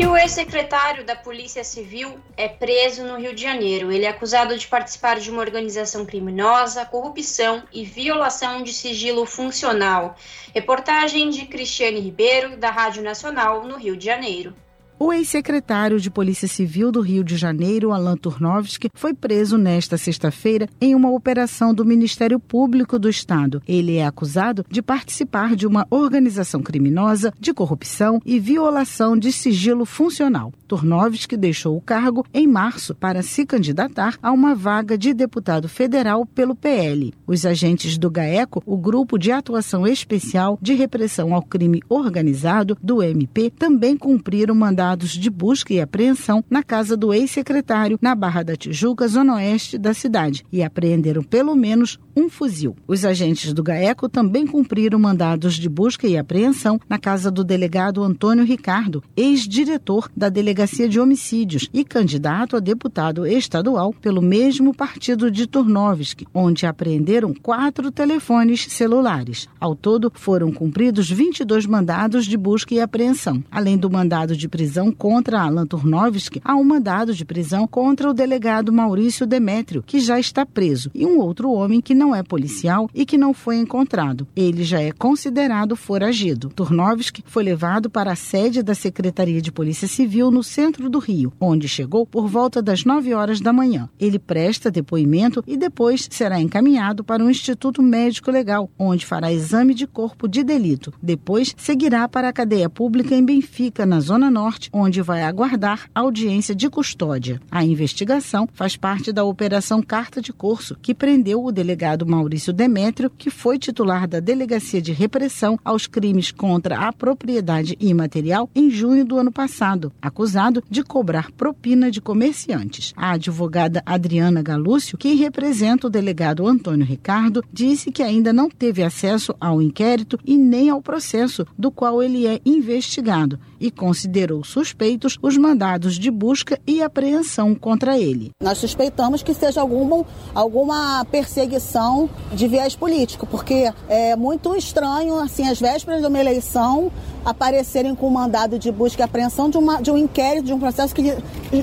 E 0.01 0.07
o 0.07 0.17
ex-secretário 0.17 1.05
da 1.05 1.15
Polícia 1.15 1.63
Civil 1.63 2.19
é 2.35 2.49
preso 2.49 3.05
no 3.05 3.19
Rio 3.19 3.35
de 3.35 3.43
Janeiro. 3.43 3.93
Ele 3.93 4.07
é 4.07 4.09
acusado 4.09 4.57
de 4.57 4.67
participar 4.67 5.21
de 5.21 5.31
uma 5.31 5.43
organização 5.43 6.07
criminosa, 6.07 6.87
corrupção 6.87 7.65
e 7.71 7.85
violação 7.85 8.63
de 8.63 8.73
sigilo 8.73 9.27
funcional. 9.27 10.17
Reportagem 10.55 11.29
de 11.29 11.45
Cristiane 11.45 12.01
Ribeiro, 12.01 12.57
da 12.57 12.71
Rádio 12.71 13.03
Nacional, 13.03 13.67
no 13.67 13.77
Rio 13.77 13.95
de 13.95 14.07
Janeiro. 14.07 14.57
O 15.03 15.15
ex-secretário 15.15 15.99
de 15.99 16.11
Polícia 16.11 16.47
Civil 16.47 16.93
do 16.93 17.01
Rio 17.01 17.25
de 17.25 17.35
Janeiro, 17.35 17.91
Alan 17.91 18.19
Turnovski, 18.19 18.91
foi 18.93 19.15
preso 19.15 19.57
nesta 19.57 19.97
sexta-feira 19.97 20.69
em 20.79 20.95
uma 20.95 21.11
operação 21.11 21.73
do 21.73 21.87
Ministério 21.87 22.39
Público 22.39 22.99
do 22.99 23.09
Estado. 23.09 23.63
Ele 23.67 23.97
é 23.97 24.05
acusado 24.05 24.63
de 24.69 24.83
participar 24.83 25.57
de 25.57 25.67
uma 25.67 25.87
organização 25.89 26.61
criminosa 26.61 27.33
de 27.41 27.55
corrupção 27.55 28.21
e 28.27 28.39
violação 28.39 29.17
de 29.17 29.33
sigilo 29.33 29.87
funcional. 29.87 30.53
Turnovski 30.69 31.35
deixou 31.35 31.79
o 31.79 31.81
cargo 31.81 32.27
em 32.35 32.47
março 32.47 32.95
para 32.95 33.23
se 33.23 33.47
candidatar 33.47 34.19
a 34.23 34.31
uma 34.31 34.55
vaga 34.55 34.99
de 34.99 35.15
deputado 35.15 35.67
federal 35.67 36.27
pelo 36.27 36.55
PL. 36.55 37.15
Os 37.27 37.47
agentes 37.47 37.97
do 37.97 38.11
GAECO, 38.11 38.63
o 38.67 38.77
Grupo 38.77 39.19
de 39.19 39.33
Atuação 39.33 39.87
Especial 39.87 40.59
de 40.61 40.75
Repressão 40.75 41.35
ao 41.35 41.43
Crime 41.43 41.83
Organizado 41.89 42.77
do 42.83 43.03
MP, 43.03 43.51
também 43.51 43.97
cumpriram 43.97 44.55
mandato 44.55 44.90
mandados 44.91 45.11
de 45.11 45.31
busca 45.31 45.73
e 45.73 45.81
apreensão 45.81 46.45
na 46.51 46.65
casa 46.65 46.97
do 46.97 47.15
ex-secretário 47.15 47.99
na 48.03 48.13
Barra 48.13 48.43
da 48.43 48.57
Tijuca, 48.57 49.07
zona 49.07 49.37
oeste 49.37 49.79
da 49.79 49.95
cidade, 49.95 50.45
e 50.51 50.65
apreenderam 50.65 51.23
pelo 51.23 51.55
menos 51.55 51.99
um 52.17 52.29
fuzil. 52.29 52.75
Os 52.89 53.05
agentes 53.05 53.53
do 53.53 53.63
GAECO 53.63 54.09
também 54.09 54.47
cumpriram 54.47 54.99
mandados 54.99 55.55
de 55.55 55.69
busca 55.69 56.09
e 56.09 56.19
apreensão 56.19 56.81
na 56.89 56.99
casa 56.99 57.31
do 57.31 57.45
delegado 57.45 58.03
Antônio 58.03 58.45
Ricardo, 58.45 59.03
ex-diretor 59.17 60.11
da 60.17 60.29
Delegacia 60.29 60.89
de 60.89 60.99
Homicídios 60.99 61.69
e 61.73 61.85
candidato 61.85 62.57
a 62.57 62.61
deputado 62.61 63.25
estadual 63.27 63.93
pelo 63.93 64.21
mesmo 64.21 64.75
partido 64.75 65.31
de 65.31 65.47
Turnovski, 65.47 66.27
onde 66.35 66.67
apreenderam 66.67 67.33
quatro 67.33 67.93
telefones 67.93 68.67
celulares. 68.69 69.49
Ao 69.61 69.77
todo, 69.77 70.11
foram 70.15 70.51
cumpridos 70.51 71.09
22 71.09 71.65
mandados 71.65 72.27
de 72.27 72.37
busca 72.37 72.75
e 72.75 72.81
apreensão, 72.81 73.43
além 73.51 73.79
do 73.79 73.89
mandado 73.89 74.37
de 74.37 74.49
prisão 74.49 74.80
prisão 74.81 74.93
contra 74.93 75.43
Alan 75.43 75.67
Turnovski, 75.67 76.41
há 76.43 76.57
um 76.57 76.65
mandado 76.65 77.13
de 77.13 77.25
prisão 77.25 77.67
contra 77.67 78.09
o 78.09 78.15
delegado 78.15 78.73
Maurício 78.73 79.27
Demétrio, 79.27 79.83
que 79.83 80.01
já 80.01 80.19
está 80.19 80.47
preso, 80.47 80.91
e 80.95 81.05
um 81.05 81.19
outro 81.19 81.51
homem 81.51 81.81
que 81.81 81.95
não 81.95 82.15
é 82.15 82.23
policial 82.23 82.89
e 82.95 83.05
que 83.05 83.19
não 83.19 83.35
foi 83.35 83.59
encontrado. 83.59 84.27
Ele 84.35 84.65
já 84.65 84.81
é 84.81 84.91
considerado 84.93 85.77
foragido. 85.77 86.49
Turnovski 86.49 87.23
foi 87.27 87.43
levado 87.43 87.91
para 87.91 88.13
a 88.13 88.17
sede 88.17 88.63
da 88.63 88.75
Secretaria 88.75 89.43
de 89.43 89.53
Polícia 89.53 89.87
Civil 89.87 90.31
no 90.31 90.43
centro 90.43 90.89
do 90.89 90.99
Rio, 90.99 91.33
onde 91.39 91.69
chegou 91.69 92.07
por 92.07 92.27
volta 92.27 92.63
das 92.63 92.85
9 92.85 93.13
horas 93.13 93.41
da 93.41 93.53
manhã. 93.53 93.89
Ele 93.99 94.19
presta 94.19 94.71
depoimento 94.71 95.45
e 95.47 95.57
depois 95.59 96.09
será 96.11 96.41
encaminhado 96.41 97.05
para 97.05 97.23
o 97.23 97.31
Instituto 97.31 97.83
Médico 97.83 98.31
Legal, 98.31 98.71
onde 98.79 99.05
fará 99.05 99.31
exame 99.31 99.75
de 99.75 99.87
corpo 99.87 100.27
de 100.27 100.43
delito. 100.43 100.93
Depois 101.03 101.55
seguirá 101.57 102.09
para 102.09 102.29
a 102.29 102.33
cadeia 102.33 102.71
pública 102.71 103.15
em 103.15 103.25
Benfica, 103.25 103.85
na 103.85 104.01
Zona 104.01 104.31
Norte, 104.31 104.70
onde 104.73 105.03
vai 105.03 105.23
aguardar 105.23 105.89
audiência 105.95 106.55
de 106.55 106.69
custódia. 106.69 107.41
A 107.51 107.65
investigação 107.65 108.49
faz 108.53 108.77
parte 108.77 109.13
da 109.13 109.25
Operação 109.25 109.83
Carta 109.83 110.21
de 110.21 110.33
Curso, 110.33 110.77
que 110.81 110.95
prendeu 110.95 111.45
o 111.45 111.53
delegado 111.53 112.07
Maurício 112.07 112.53
Demétrio, 112.53 113.11
que 113.11 113.31
foi 113.31 113.59
titular 113.59 114.07
da 114.07 114.21
Delegacia 114.21 114.81
de 114.81 114.93
Repressão 114.93 115.59
aos 115.65 115.87
Crimes 115.87 116.31
contra 116.31 116.89
a 116.89 116.93
Propriedade 116.93 117.77
Imaterial 117.81 118.49
em 118.55 118.71
junho 118.71 119.05
do 119.05 119.19
ano 119.19 119.33
passado, 119.33 119.93
acusado 120.01 120.63
de 120.69 120.83
cobrar 120.83 121.31
propina 121.33 121.91
de 121.91 122.01
comerciantes. 122.01 122.93
A 122.97 123.13
advogada 123.13 123.83
Adriana 123.85 124.43
Galúcio, 124.43 124.99
que 124.99 125.15
representa 125.15 125.87
o 125.87 125.91
delegado 125.91 126.47
Antônio 126.47 126.87
Ricardo, 126.87 127.45
disse 127.53 127.91
que 127.91 128.03
ainda 128.03 128.33
não 128.33 128.49
teve 128.49 128.83
acesso 128.83 129.35
ao 129.41 129.61
inquérito 129.61 130.19
e 130.25 130.37
nem 130.37 130.71
ao 130.71 130.83
processo 130.83 131.47
do 131.59 131.71
qual 131.71 132.03
ele 132.03 132.27
é 132.27 132.41
investigado 132.45 133.39
e 133.61 133.71
considerou 133.71 134.43
suspeitos 134.43 135.19
os 135.23 135.37
mandados 135.37 135.99
de 135.99 136.11
busca 136.11 136.59
e 136.67 136.83
apreensão 136.83 137.55
contra 137.55 137.99
ele. 137.99 138.31
Nós 138.43 138.59
suspeitamos 138.59 139.23
que 139.23 139.35
seja 139.35 139.61
alguma, 139.61 140.05
alguma 140.35 141.05
perseguição 141.05 142.09
de 142.33 142.49
viés 142.49 142.75
político, 142.75 143.27
porque 143.27 143.71
é 143.89 144.17
muito 144.17 144.57
estranho, 144.57 145.19
assim, 145.19 145.47
às 145.47 145.61
vésperas 145.61 146.01
de 146.01 146.07
uma 146.07 146.19
eleição, 146.19 146.91
aparecerem 147.25 147.95
com 147.95 148.09
mandado 148.11 148.59
de 148.59 148.71
busca 148.71 149.03
e 149.03 149.05
apreensão 149.05 149.51
de, 149.51 149.59
uma, 149.59 149.81
de 149.81 149.91
um 149.91 149.97
inquérito, 149.97 150.47
de 150.47 150.53
um 150.53 150.59
processo 150.59 150.95
que 150.95 151.15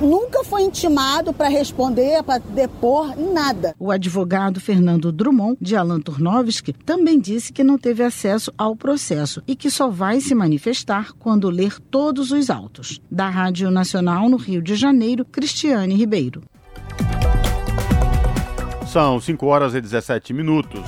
nunca 0.02 0.43
foi 0.43 0.63
intimado 0.63 1.34
para 1.34 1.48
responder, 1.48 2.24
para 2.24 2.39
depor, 2.39 3.15
nada. 3.17 3.76
O 3.80 3.91
advogado 3.91 4.60
Fernando 4.60 5.12
Drummond, 5.12 5.58
de 5.60 5.76
Alan 5.76 6.00
Turnovski, 6.00 6.74
também 6.74 7.20
disse 7.20 7.52
que 7.52 7.63
não 7.63 7.78
teve 7.78 8.04
acesso 8.04 8.52
ao 8.58 8.76
processo 8.76 9.41
e 9.48 9.56
que 9.56 9.70
só 9.70 9.89
vai 9.89 10.20
se 10.20 10.36
manifestar 10.36 11.13
quando 11.17 11.50
ler 11.50 11.80
todos 11.80 12.32
os 12.32 12.50
autos. 12.50 13.02
Da 13.10 13.30
Rádio 13.30 13.72
Nacional 13.72 14.30
no 14.30 14.38
Rio 14.38 14.62
de 14.62 14.76
Janeiro, 14.76 15.26
Cristiane 15.26 15.96
Ribeiro. 15.96 16.41
São 18.88 19.20
5 19.20 19.46
horas 19.46 19.76
e 19.76 19.82
17 19.82 20.34
minutos. 20.34 20.82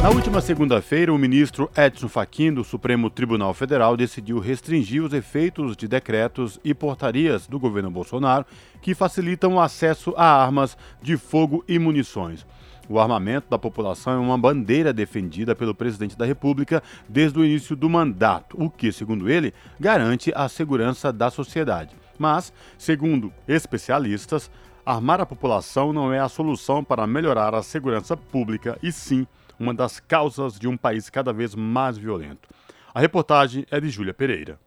Na 0.00 0.10
última 0.10 0.40
segunda-feira, 0.40 1.12
o 1.12 1.18
ministro 1.18 1.68
Edson 1.76 2.06
Fachin 2.06 2.54
do 2.54 2.62
Supremo 2.62 3.10
Tribunal 3.10 3.52
Federal 3.52 3.96
decidiu 3.96 4.38
restringir 4.38 5.02
os 5.02 5.12
efeitos 5.12 5.76
de 5.76 5.88
decretos 5.88 6.60
e 6.62 6.72
portarias 6.72 7.48
do 7.48 7.58
governo 7.58 7.90
Bolsonaro 7.90 8.46
que 8.80 8.94
facilitam 8.94 9.54
o 9.54 9.60
acesso 9.60 10.14
a 10.16 10.24
armas 10.24 10.78
de 11.02 11.16
fogo 11.16 11.64
e 11.66 11.80
munições. 11.80 12.46
O 12.88 13.00
armamento 13.00 13.50
da 13.50 13.58
população 13.58 14.12
é 14.12 14.18
uma 14.18 14.38
bandeira 14.38 14.92
defendida 14.92 15.54
pelo 15.54 15.74
presidente 15.74 16.16
da 16.16 16.24
República 16.24 16.80
desde 17.08 17.36
o 17.36 17.44
início 17.44 17.74
do 17.74 17.90
mandato, 17.90 18.56
o 18.56 18.70
que, 18.70 18.92
segundo 18.92 19.28
ele, 19.28 19.52
garante 19.80 20.32
a 20.32 20.48
segurança 20.48 21.12
da 21.12 21.28
sociedade. 21.28 21.96
Mas, 22.16 22.52
segundo 22.78 23.32
especialistas, 23.48 24.48
armar 24.86 25.20
a 25.20 25.26
população 25.26 25.92
não 25.92 26.12
é 26.12 26.20
a 26.20 26.28
solução 26.28 26.84
para 26.84 27.04
melhorar 27.04 27.52
a 27.52 27.64
segurança 27.64 28.16
pública 28.16 28.78
e 28.80 28.92
sim 28.92 29.26
uma 29.58 29.74
das 29.74 29.98
causas 30.00 30.58
de 30.58 30.68
um 30.68 30.76
país 30.76 31.10
cada 31.10 31.32
vez 31.32 31.54
mais 31.54 31.98
violento. 31.98 32.48
A 32.94 33.00
reportagem 33.00 33.66
é 33.70 33.80
de 33.80 33.90
Júlia 33.90 34.14
Pereira. 34.14 34.58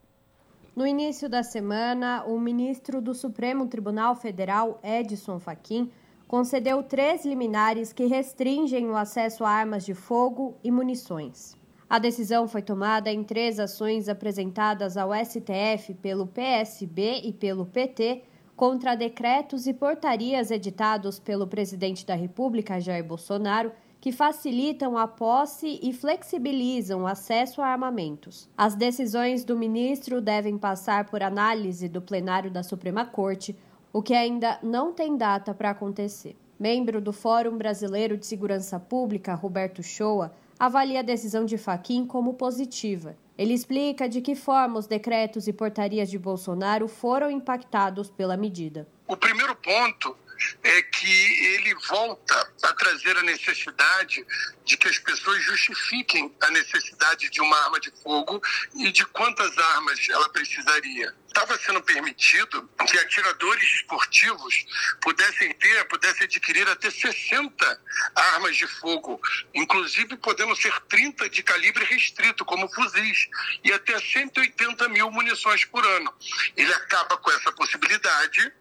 No 0.76 0.88
início 0.88 1.28
da 1.28 1.44
semana, 1.44 2.24
o 2.26 2.40
ministro 2.40 3.02
do 3.02 3.14
Supremo 3.14 3.68
Tribunal 3.68 4.16
Federal, 4.16 4.80
Edson 4.84 5.40
Fachin, 5.40 5.92
concedeu 6.28 6.82
três 6.82 7.26
liminares 7.26 7.92
que 7.92 8.06
restringem 8.06 8.88
o 8.88 8.96
acesso 8.96 9.44
a 9.44 9.50
armas 9.50 9.84
de 9.84 9.94
fogo 9.94 10.56
e 10.64 10.72
munições. 10.72 11.58
A 11.90 12.00
decisão 12.00 12.48
foi 12.48 12.62
tomada 12.62 13.12
em 13.12 13.22
três 13.22 13.60
ações 13.60 14.08
apresentadas 14.08 14.96
ao 14.96 15.10
STF 15.14 15.94
pelo 15.96 16.26
PSB 16.26 17.20
e 17.26 17.34
pelo 17.34 17.66
PT 17.66 18.24
contra 18.56 18.96
decretos 18.96 19.68
e 19.68 19.74
portarias 19.74 20.52
editados 20.52 21.20
pelo 21.20 21.46
presidente 21.46 22.06
da 22.06 22.16
República, 22.16 22.80
Jair 22.80 23.04
Bolsonaro, 23.04 23.74
que 24.02 24.12
facilitam 24.12 24.98
a 24.98 25.08
posse 25.08 25.80
e 25.84 25.94
flexibilizam 25.94 27.04
o 27.04 27.08
acesso 27.08 27.62
a 27.62 27.68
armamentos. 27.68 28.50
As 28.58 28.74
decisões 28.74 29.46
do 29.46 29.56
ministro 29.56 30.20
devem 30.20 30.58
passar 30.58 31.06
por 31.06 31.22
análise 31.22 31.88
do 31.88 32.02
plenário 32.02 32.50
da 32.50 32.64
Suprema 32.64 33.06
Corte, 33.06 33.56
o 33.94 34.02
que 34.02 34.16
ainda 34.16 34.58
não 34.64 34.92
tem 34.92 35.16
data 35.16 35.54
para 35.54 35.70
acontecer. 35.70 36.36
Membro 36.60 37.00
do 37.00 37.14
Fórum 37.14 37.56
Brasileiro 37.56 38.18
de 38.18 38.26
Segurança 38.26 38.80
Pública, 38.80 39.36
Roberto 39.36 39.84
Shoa, 39.84 40.34
avalia 40.58 41.02
a 41.02 41.04
decisão 41.04 41.46
de 41.46 41.58
Faquim 41.58 42.06
como 42.06 42.34
positiva. 42.34 43.16
Ele 43.38 43.54
explica 43.54 44.10
de 44.10 44.20
que 44.20 44.36
forma 44.36 44.80
os 44.80 44.88
decretos 44.88 45.48
e 45.48 45.54
portarias 45.54 46.10
de 46.10 46.18
Bolsonaro 46.18 46.88
foram 46.88 47.30
impactados 47.30 48.10
pela 48.10 48.38
medida. 48.38 48.88
O 49.08 49.18
primeiro 49.18 49.56
ponto 49.56 50.16
é 50.64 50.82
que 50.82 51.46
ele 51.56 51.76
volta 51.88 52.54
a 52.64 52.74
trazer 52.74 53.18
a 53.18 53.24
necessidade 53.24 54.26
de 54.66 54.78
que 54.78 54.88
as 54.88 55.00
pessoas 55.00 55.44
justifiquem 55.44 56.36
a 56.42 56.50
necessidade 56.52 57.30
de 57.30 57.42
uma 57.42 57.58
arma 57.64 57.80
de 57.80 57.92
fogo 58.04 58.42
e 58.76 58.92
de 58.92 59.06
quantas 59.06 59.58
armas 59.58 60.00
ela 60.10 60.30
precisaria 60.30 61.14
estava 61.32 61.58
sendo 61.58 61.82
permitido 61.82 62.70
que 62.86 62.98
atiradores 63.00 63.64
esportivos 63.74 64.66
pudessem 65.02 65.54
ter, 65.54 65.86
pudessem 65.86 66.26
adquirir 66.26 66.68
até 66.68 66.92
60 66.92 67.82
armas 68.16 68.58
de 68.58 68.68
fogo, 68.68 69.20
inclusive 69.54 70.18
podendo 70.18 70.56
ser 70.56 70.78
30 70.82 71.30
de 71.30 71.42
calibre 71.42 71.86
restrito, 71.86 72.46
como 72.46 72.70
fuzis, 72.70 73.30
e 73.64 73.72
até 73.72 73.98
180 74.00 74.90
mil 74.90 75.10
munições 75.10 75.64
por 75.66 75.86
ano. 75.86 76.14
Ele 76.56 76.74
acaba 76.74 77.18
com 77.18 77.32
essa 77.32 77.52
possibilidade 77.54 78.52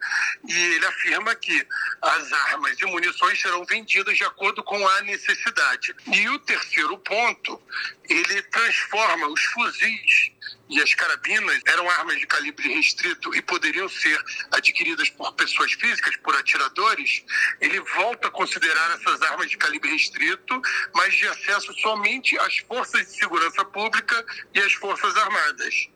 e 0.47 0.57
ele 0.57 0.85
afirma 0.85 1.35
que 1.35 1.67
as 2.01 2.31
armas 2.33 2.79
e 2.79 2.85
munições 2.85 3.39
serão 3.39 3.63
vendidas 3.65 4.17
de 4.17 4.23
acordo 4.23 4.63
com 4.63 4.87
a 4.87 5.01
necessidade. 5.01 5.95
E 6.11 6.29
o 6.29 6.39
terceiro 6.39 6.97
ponto, 6.99 7.61
ele 8.09 8.41
transforma 8.43 9.27
os 9.27 9.41
fuzis 9.41 10.31
e 10.71 10.81
as 10.81 10.95
carabinas 10.95 11.61
eram 11.67 11.89
armas 11.89 12.17
de 12.17 12.25
calibre 12.25 12.73
restrito 12.73 13.35
e 13.35 13.41
poderiam 13.41 13.89
ser 13.89 14.23
adquiridas 14.51 15.09
por 15.09 15.33
pessoas 15.33 15.73
físicas, 15.73 16.15
por 16.17 16.33
atiradores, 16.35 17.23
ele 17.59 17.79
volta 17.81 18.29
a 18.29 18.31
considerar 18.31 18.91
essas 18.95 19.21
armas 19.21 19.49
de 19.49 19.57
calibre 19.57 19.91
restrito, 19.91 20.61
mas 20.95 21.13
de 21.13 21.27
acesso 21.27 21.73
somente 21.79 22.39
às 22.39 22.59
forças 22.59 23.05
de 23.05 23.17
segurança 23.17 23.65
pública 23.65 24.25
e 24.53 24.59
às 24.61 24.71
forças 24.73 25.15
armadas. 25.17 25.89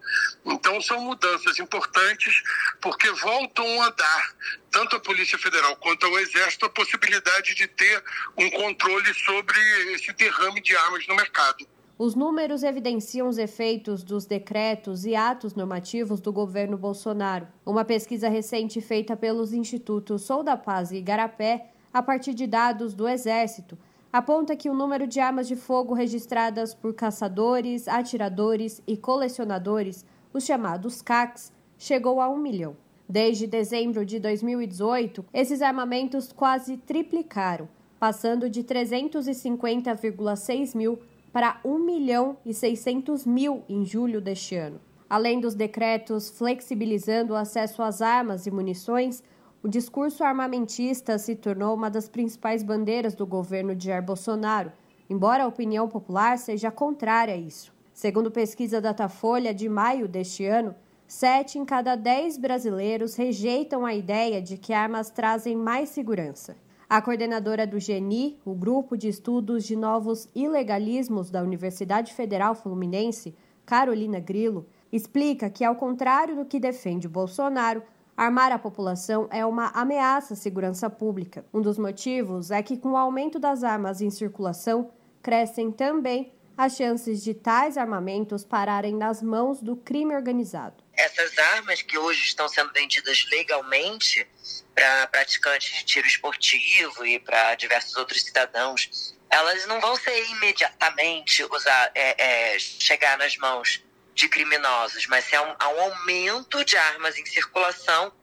Então 0.46 0.82
são 0.82 1.00
mudanças 1.00 1.58
importantes 1.58 2.44
porque 2.82 3.10
voltam 3.12 3.82
a 3.82 3.90
dar 3.92 4.36
tanto 4.72 4.98
a 4.98 5.00
Polícia 5.00 5.40
Federal 5.40 5.78
quanto 5.78 6.06
ao 6.06 6.20
Exército 6.20 6.66
a 6.66 6.70
possibilidade 6.70 7.56
de 7.56 7.66
ter 7.66 8.04
um 8.38 8.50
controle 8.50 9.14
sobre 9.14 9.58
esse 9.94 10.12
derrame 10.12 10.60
de 10.62 10.76
armas 10.76 11.08
no 11.08 11.16
mercado. 11.16 11.66
Os 11.98 12.14
números 12.14 12.62
evidenciam 12.62 13.30
os 13.30 13.38
efeitos 13.38 14.04
dos 14.04 14.26
decretos 14.26 15.06
e 15.06 15.16
atos 15.16 15.56
normativos 15.56 16.20
do 16.20 16.34
governo 16.34 16.78
Bolsonaro. 16.78 17.48
Uma 17.66 17.86
pesquisa 17.86 18.28
recente 18.28 18.82
feita 18.82 19.16
pelos 19.16 19.54
institutos 19.54 20.24
Sou 20.24 20.44
da 20.44 20.58
Paz 20.58 20.92
e 20.92 20.98
Igarapé, 20.98 21.70
a 21.94 22.04
partir 22.04 22.34
de 22.34 22.46
dados 22.46 22.94
do 22.94 23.08
Exército, 23.08 23.78
aponta 24.12 24.58
que 24.58 24.70
o 24.70 24.74
número 24.74 25.08
de 25.08 25.22
armas 25.22 25.48
de 25.48 25.56
fogo 25.56 25.94
registradas 25.94 26.74
por 26.74 26.94
caçadores, 26.94 27.88
atiradores 27.88 28.82
e 28.86 28.98
colecionadores, 28.98 30.06
os 30.34 30.44
chamados 30.44 31.02
CACs, 31.02 31.54
chegou 31.78 32.20
a 32.20 32.28
um 32.28 32.38
milhão. 32.38 32.76
Desde 33.08 33.48
dezembro 33.48 34.06
de 34.06 34.20
2018, 34.20 35.24
esses 35.34 35.62
armamentos 35.62 36.34
quase 36.34 36.76
triplicaram, 36.76 37.70
passando 37.98 38.50
de 38.50 38.66
350,6 38.66 40.76
mil 40.76 41.00
para 41.36 41.60
1 41.66 41.80
milhão 41.80 42.38
e 42.46 42.54
600 42.54 43.26
mil 43.26 43.62
em 43.68 43.84
julho 43.84 44.22
deste 44.22 44.56
ano. 44.56 44.80
Além 45.10 45.38
dos 45.42 45.54
decretos 45.54 46.30
flexibilizando 46.30 47.34
o 47.34 47.36
acesso 47.36 47.84
às 47.84 48.02
armas 48.02 48.48
e 48.48 48.52
munições, 48.52 49.22
o 49.62 49.68
discurso 49.68 50.24
armamentista 50.24 51.18
se 51.18 51.36
tornou 51.36 51.76
uma 51.76 51.90
das 51.90 52.08
principais 52.08 52.64
bandeiras 52.64 53.16
do 53.16 53.28
governo 53.28 53.76
de 53.76 53.88
Jair 53.88 54.02
Bolsonaro, 54.02 54.72
embora 55.10 55.44
a 55.44 55.48
opinião 55.48 55.90
popular 55.90 56.38
seja 56.38 56.72
contrária 56.72 57.34
a 57.34 57.38
isso. 57.38 57.74
Segundo 57.94 58.32
pesquisa 58.32 58.80
Datafolha 58.80 59.54
de 59.54 59.68
maio 59.68 60.08
deste 60.08 60.46
ano, 60.46 60.74
sete 61.06 61.60
em 61.60 61.66
cada 61.66 61.98
dez 61.98 62.38
brasileiros 62.38 63.14
rejeitam 63.18 63.86
a 63.86 63.94
ideia 63.94 64.42
de 64.42 64.58
que 64.58 64.72
armas 64.72 65.10
trazem 65.10 65.54
mais 65.54 65.90
segurança. 65.90 66.56
A 66.88 67.02
coordenadora 67.02 67.66
do 67.66 67.80
GENI, 67.80 68.40
o 68.46 68.54
Grupo 68.54 68.96
de 68.96 69.08
Estudos 69.08 69.64
de 69.64 69.76
Novos 69.76 70.30
Ilegalismos 70.36 71.32
da 71.32 71.42
Universidade 71.42 72.14
Federal 72.14 72.54
Fluminense, 72.54 73.36
Carolina 73.66 74.20
Grilo, 74.20 74.68
explica 74.92 75.50
que, 75.50 75.64
ao 75.64 75.76
contrário 75.76 76.36
do 76.36 76.46
que 76.46 76.60
defende 76.60 77.08
Bolsonaro, 77.08 77.82
armar 78.16 78.52
a 78.52 78.60
população 78.60 79.28
é 79.32 79.44
uma 79.44 79.70
ameaça 79.70 80.36
à 80.36 80.38
segurança 80.38 80.88
pública. 80.88 81.44
Um 81.52 81.60
dos 81.60 81.80
motivos 81.80 82.52
é 82.52 82.62
que, 82.62 82.78
com 82.78 82.92
o 82.92 82.98
aumento 82.98 83.40
das 83.40 83.64
armas 83.64 84.00
em 84.00 84.12
circulação, 84.12 84.92
crescem 85.24 85.72
também 85.72 86.34
as 86.56 86.76
chances 86.76 87.24
de 87.24 87.34
tais 87.34 87.80
armamentos 87.80 88.46
pararem 88.46 88.96
nas 88.96 89.24
mãos 89.24 89.60
do 89.60 89.76
crime 89.76 90.16
organizado. 90.16 90.85
Essas 90.98 91.38
armas 91.38 91.82
que 91.82 91.98
hoje 91.98 92.22
estão 92.24 92.48
sendo 92.48 92.72
vendidas 92.72 93.26
legalmente 93.32 94.28
para 94.74 95.08
praticantes 95.08 95.74
de 95.74 95.86
tiro 95.86 96.08
esportivo 96.08 97.06
e 97.06 97.20
para 97.20 97.56
diversos 97.56 97.96
outros 97.96 98.24
cidadãos, 98.24 99.16
elas 99.30 99.66
não 99.66 99.80
vão 99.82 99.96
ser 99.96 100.24
imediatamente 100.30 101.44
usar, 101.46 101.92
é, 101.96 102.54
é, 102.54 102.60
chegar 102.60 103.18
nas 103.18 103.36
mãos 103.38 103.84
de 104.14 104.30
criminosos, 104.30 105.06
mas 105.08 105.32
é 105.34 105.42
um, 105.42 105.50
um 105.50 105.82
aumento 105.82 106.64
de 106.64 106.78
armas 106.78 107.18
em 107.18 107.26
circulação 107.26 108.14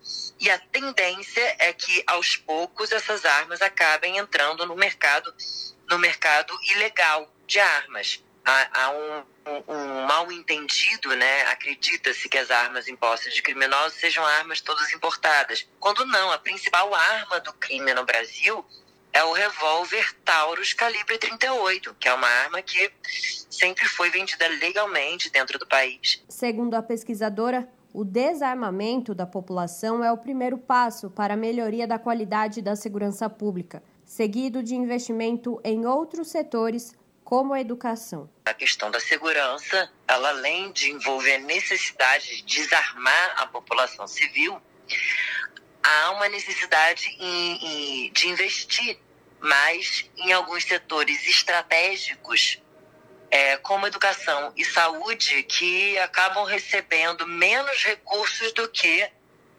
e 0.41 0.51
a 0.51 0.59
tendência 0.59 1.55
é 1.59 1.73
que 1.73 2.03
aos 2.07 2.37
poucos 2.37 2.91
essas 2.91 3.25
armas 3.27 3.61
acabem 3.61 4.17
entrando 4.17 4.67
no 4.67 4.75
mercado, 4.75 5.33
no 5.89 5.99
mercado 5.99 6.59
ilegal 6.71 7.31
de 7.47 7.61
armas. 7.61 8.25
Há, 8.45 8.85
há 8.85 8.91
um, 8.91 9.25
um, 9.47 10.07
mal 10.07 10.31
entendido, 10.31 11.15
né? 11.17 11.43
Acredita-se 11.47 12.29
que 12.29 12.39
as 12.39 12.51
armas 12.51 12.89
impostas 12.89 13.35
de 13.35 13.43
criminosos 13.43 13.99
sejam 13.99 14.25
armas 14.25 14.61
todas 14.61 14.93
importadas. 14.93 15.67
Quando 15.81 16.05
não, 16.07 16.31
a 16.31 16.39
principal 16.39 16.95
arma 16.95 17.41
do 17.41 17.53
crime 17.55 17.93
no 17.95 18.05
Brasil 18.05 18.65
é 19.13 19.23
o 19.25 19.33
revólver 19.33 20.15
Taurus 20.25 20.73
calibre 20.73 21.19
38, 21.19 21.95
que 21.99 22.09
é 22.09 22.15
uma 22.15 22.27
arma 22.27 22.63
que 22.63 22.91
sempre 23.51 23.85
foi 23.87 24.11
vendida 24.11 24.49
legalmente 24.49 25.31
dentro 25.31 25.59
do 25.59 25.67
país. 25.67 26.23
Segundo 26.29 26.75
a 26.75 26.83
pesquisadora, 26.83 27.69
o 27.93 28.05
desarmamento 28.05 29.15
da 29.15 29.27
população 29.27 30.03
é 30.03 30.11
o 30.11 30.17
primeiro 30.17 30.57
passo 30.57 31.11
para 31.11 31.35
a 31.35 31.37
melhoria 31.37 31.87
da 31.87 31.99
qualidade 31.99 32.63
da 32.63 32.75
segurança 32.75 33.29
pública, 33.29 33.83
seguido 34.03 34.63
de 34.63 34.75
investimento 34.75 35.61
em 35.63 35.85
outros 35.85 36.29
setores 36.29 36.95
como 37.33 37.55
a 37.55 37.61
educação. 37.63 38.29
A 38.45 38.53
questão 38.53 38.91
da 38.91 39.01
segurança, 39.01 39.91
ela 40.07 40.29
além 40.29 40.71
de 40.71 40.91
envolver 40.91 41.37
a 41.37 41.39
necessidade 41.39 42.29
de 42.29 42.43
desarmar 42.43 43.35
a 43.39 43.47
população 43.47 44.07
civil, 44.07 44.61
há 45.83 46.11
uma 46.11 46.29
necessidade 46.29 47.09
em, 47.19 48.05
em, 48.05 48.13
de 48.13 48.29
investir 48.29 48.99
mais 49.41 50.11
em 50.19 50.31
alguns 50.31 50.65
setores 50.65 51.27
estratégicos, 51.27 52.61
é, 53.31 53.57
como 53.57 53.87
educação 53.87 54.53
e 54.55 54.63
saúde, 54.63 55.43
que 55.45 55.99
acabam 56.01 56.45
recebendo 56.45 57.27
menos 57.27 57.83
recursos 57.83 58.53
do 58.53 58.69
que 58.69 59.11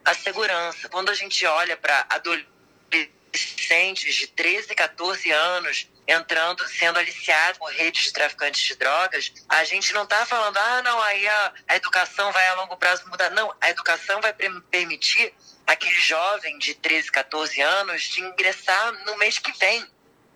a 0.05 0.13
segurança. 0.13 0.87
Quando 0.89 1.09
a 1.09 1.15
gente 1.15 1.43
olha 1.47 1.75
para 1.75 2.05
adolescentes 2.07 4.13
de 4.13 4.27
13, 4.27 4.75
14 4.75 5.31
anos 5.31 5.91
entrando, 6.07 6.67
sendo 6.67 6.99
aliciado 6.99 7.59
por 7.59 7.71
redes 7.71 8.03
de 8.03 8.13
traficantes 8.13 8.61
de 8.61 8.75
drogas, 8.75 9.31
a 9.47 9.63
gente 9.63 9.93
não 9.93 10.03
está 10.03 10.25
falando, 10.25 10.57
ah, 10.57 10.81
não, 10.81 11.01
aí 11.01 11.27
a, 11.27 11.53
a, 11.69 11.75
educação 11.75 12.31
vai 12.31 12.45
a 12.47 12.55
longo 12.55 12.75
prazo 12.77 13.07
mudar. 13.09 13.29
Não, 13.31 13.53
a 13.61 13.69
educação 13.69 14.19
vai 14.21 14.33
permitir 14.33 15.33
aquele 15.65 15.99
jovem 15.99 16.57
de 16.57 16.73
13, 16.75 17.11
14 17.11 17.61
anos 17.61 18.01
de 18.03 18.21
ingressar 18.21 18.91
no 19.05 19.17
mês 19.17 19.39
que 19.39 19.51
vem 19.57 19.87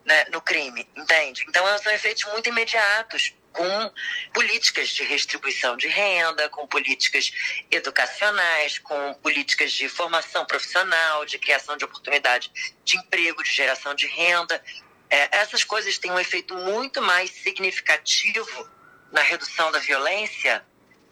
né, 0.06 0.26
no 0.32 0.42
crime, 0.42 0.88
entende? 0.96 1.46
Então, 1.50 1.66
são 1.80 1.92
efeitos 1.92 2.24
muito 2.32 2.48
imediatos 2.48 3.34
com 3.52 3.94
políticas 4.34 4.90
de 4.90 5.04
restribuição 5.04 5.76
de 5.76 5.88
renda, 5.88 6.48
com 6.48 6.68
políticas 6.68 7.32
educacionais, 7.72 8.78
com 8.78 9.16
políticas 9.16 9.72
de 9.74 9.90
formação 9.90 10.46
profissional, 10.46 11.26
de 11.26 11.40
criação 11.40 11.76
de 11.76 11.84
oportunidade 11.84 12.52
de 12.86 12.98
emprego, 12.98 13.44
de 13.44 13.52
geração 13.52 13.96
de 13.96 14.06
renda. 14.06 14.64
É, 15.10 15.38
essas 15.38 15.63
coisas 15.63 15.98
têm 15.98 16.12
um 16.12 16.20
efeito 16.20 16.54
muito 16.56 17.02
mais 17.02 17.32
significativo 17.32 18.70
na 19.12 19.22
redução 19.22 19.72
da 19.72 19.80
violência 19.80 20.63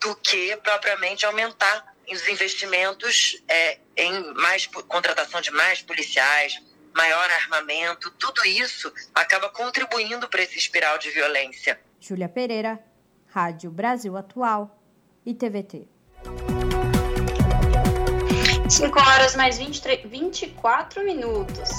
do 0.02 0.16
que 0.16 0.56
propriamente 0.58 1.26
aumentar 1.26 1.96
os 2.10 2.28
investimentos 2.28 3.42
é, 3.48 3.80
em 3.98 4.34
mais 4.34 4.68
contratação 4.68 5.42
de 5.42 5.52
mais 5.52 5.82
policiais, 5.82 6.62
maior 6.94 7.30
armamento, 7.32 8.12
tudo 8.12 8.46
isso 8.46 8.92
acaba 9.14 9.50
contribuindo 9.50 10.28
para 10.30 10.44
esse 10.44 10.58
espiral 10.58 10.98
de 10.98 11.10
violência. 11.10 11.80
Júlia 12.00 12.30
Pereira, 12.30 12.80
Rádio 13.28 13.72
Brasil 13.72 14.16
Atual 14.16 14.82
e 15.26 15.34
TVT. 15.34 15.88
5 18.70 19.00
horas 19.00 19.36
mais 19.36 19.58
23, 19.58 20.10
24 20.10 21.04
minutos. 21.04 21.70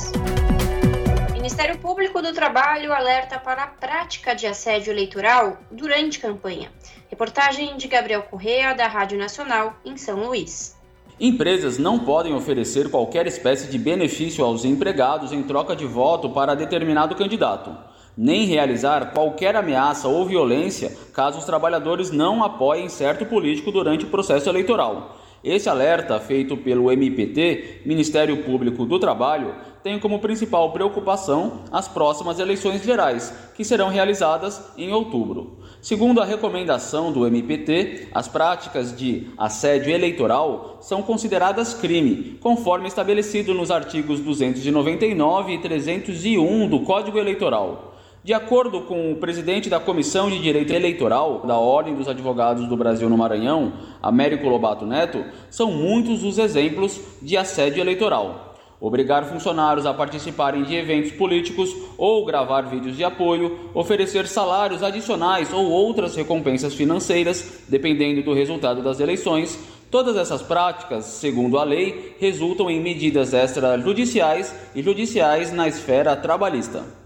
Ministério 1.37 1.77
Público 1.79 2.22
do 2.22 2.33
Trabalho 2.33 2.94
alerta 2.94 3.38
para 3.38 3.64
a 3.64 3.66
prática 3.66 4.35
de 4.35 4.46
assédio 4.46 4.90
eleitoral 4.90 5.59
durante 5.70 6.18
campanha. 6.18 6.72
Reportagem 7.11 7.77
de 7.77 7.87
Gabriel 7.87 8.22
Correa, 8.22 8.72
da 8.72 8.88
Rádio 8.88 9.18
Nacional, 9.18 9.77
em 9.85 9.99
São 9.99 10.25
Luís. 10.25 10.75
Empresas 11.20 11.77
não 11.77 11.99
podem 11.99 12.35
oferecer 12.35 12.90
qualquer 12.90 13.27
espécie 13.27 13.70
de 13.70 13.79
benefício 13.79 14.42
aos 14.42 14.64
empregados 14.64 15.31
em 15.31 15.42
troca 15.42 15.77
de 15.77 15.85
voto 15.85 16.31
para 16.31 16.57
determinado 16.57 17.14
candidato, 17.14 17.77
nem 18.16 18.46
realizar 18.46 19.12
qualquer 19.12 19.57
ameaça 19.57 20.09
ou 20.09 20.25
violência 20.25 20.96
caso 21.12 21.38
os 21.38 21.44
trabalhadores 21.44 22.11
não 22.11 22.42
apoiem 22.42 22.88
certo 22.88 23.27
político 23.27 23.70
durante 23.70 24.07
o 24.07 24.09
processo 24.09 24.49
eleitoral. 24.49 25.15
Esse 25.44 25.68
alerta, 25.68 26.18
feito 26.18 26.57
pelo 26.57 26.90
MPT, 26.90 27.83
Ministério 27.85 28.38
Público 28.38 28.85
do 28.85 28.99
Trabalho, 28.99 29.55
tem 29.83 29.99
como 30.01 30.18
principal 30.18 30.72
preocupação 30.72 31.61
as 31.70 31.87
próximas 31.87 32.40
eleições 32.40 32.83
gerais, 32.83 33.33
que 33.55 33.64
serão 33.64 33.88
realizadas 33.88 34.61
em 34.77 34.92
outubro. 34.92 35.59
Segundo 35.81 36.20
a 36.20 36.25
recomendação 36.25 37.12
do 37.12 37.25
MPT, 37.27 38.09
as 38.12 38.27
práticas 38.27 38.96
de 38.96 39.29
assédio 39.38 39.92
eleitoral 39.92 40.79
são 40.81 41.03
consideradas 41.03 41.72
crime, 41.72 42.37
conforme 42.40 42.88
estabelecido 42.88 43.55
nos 43.55 43.70
artigos 43.70 44.18
299 44.18 45.53
e 45.53 45.59
301 45.59 46.68
do 46.68 46.81
Código 46.81 47.18
Eleitoral. 47.18 47.95
De 48.27 48.35
acordo 48.35 48.81
com 48.81 49.12
o 49.12 49.15
presidente 49.15 49.71
da 49.71 49.79
Comissão 49.79 50.29
de 50.29 50.41
Direito 50.41 50.73
Eleitoral 50.73 51.47
da 51.47 51.57
Ordem 51.59 51.95
dos 51.95 52.09
Advogados 52.09 52.67
do 52.67 52.77
Brasil 52.77 53.09
no 53.09 53.17
Maranhão, 53.17 53.75
Américo 54.03 54.49
Lobato 54.49 54.85
Neto, 54.85 55.25
são 55.49 55.71
muitos 55.71 56.25
os 56.25 56.37
exemplos 56.37 57.01
de 57.23 57.37
assédio 57.37 57.81
eleitoral. 57.81 58.57
Obrigar 58.81 59.27
funcionários 59.27 59.87
a 59.87 59.95
participarem 59.95 60.65
de 60.65 60.75
eventos 60.75 61.12
políticos 61.12 61.73
ou 61.97 62.25
gravar 62.25 62.62
vídeos 62.62 62.97
de 62.97 63.05
apoio, 63.05 63.71
oferecer 63.73 64.27
salários 64.27 64.83
adicionais 64.83 65.53
ou 65.53 65.71
outras 65.71 66.17
recompensas 66.17 66.75
financeiras, 66.75 67.62
dependendo 67.69 68.25
do 68.25 68.35
resultado 68.35 68.83
das 68.83 68.99
eleições, 68.99 69.57
todas 69.89 70.17
essas 70.17 70.43
práticas, 70.43 71.05
segundo 71.05 71.61
a 71.61 71.62
lei, 71.62 72.17
resultam 72.19 72.69
em 72.69 72.81
medidas 72.81 73.33
extrajudiciais 73.33 74.53
e 74.75 74.83
judiciais 74.83 75.53
na 75.53 75.69
esfera 75.69 76.17
trabalhista 76.17 77.06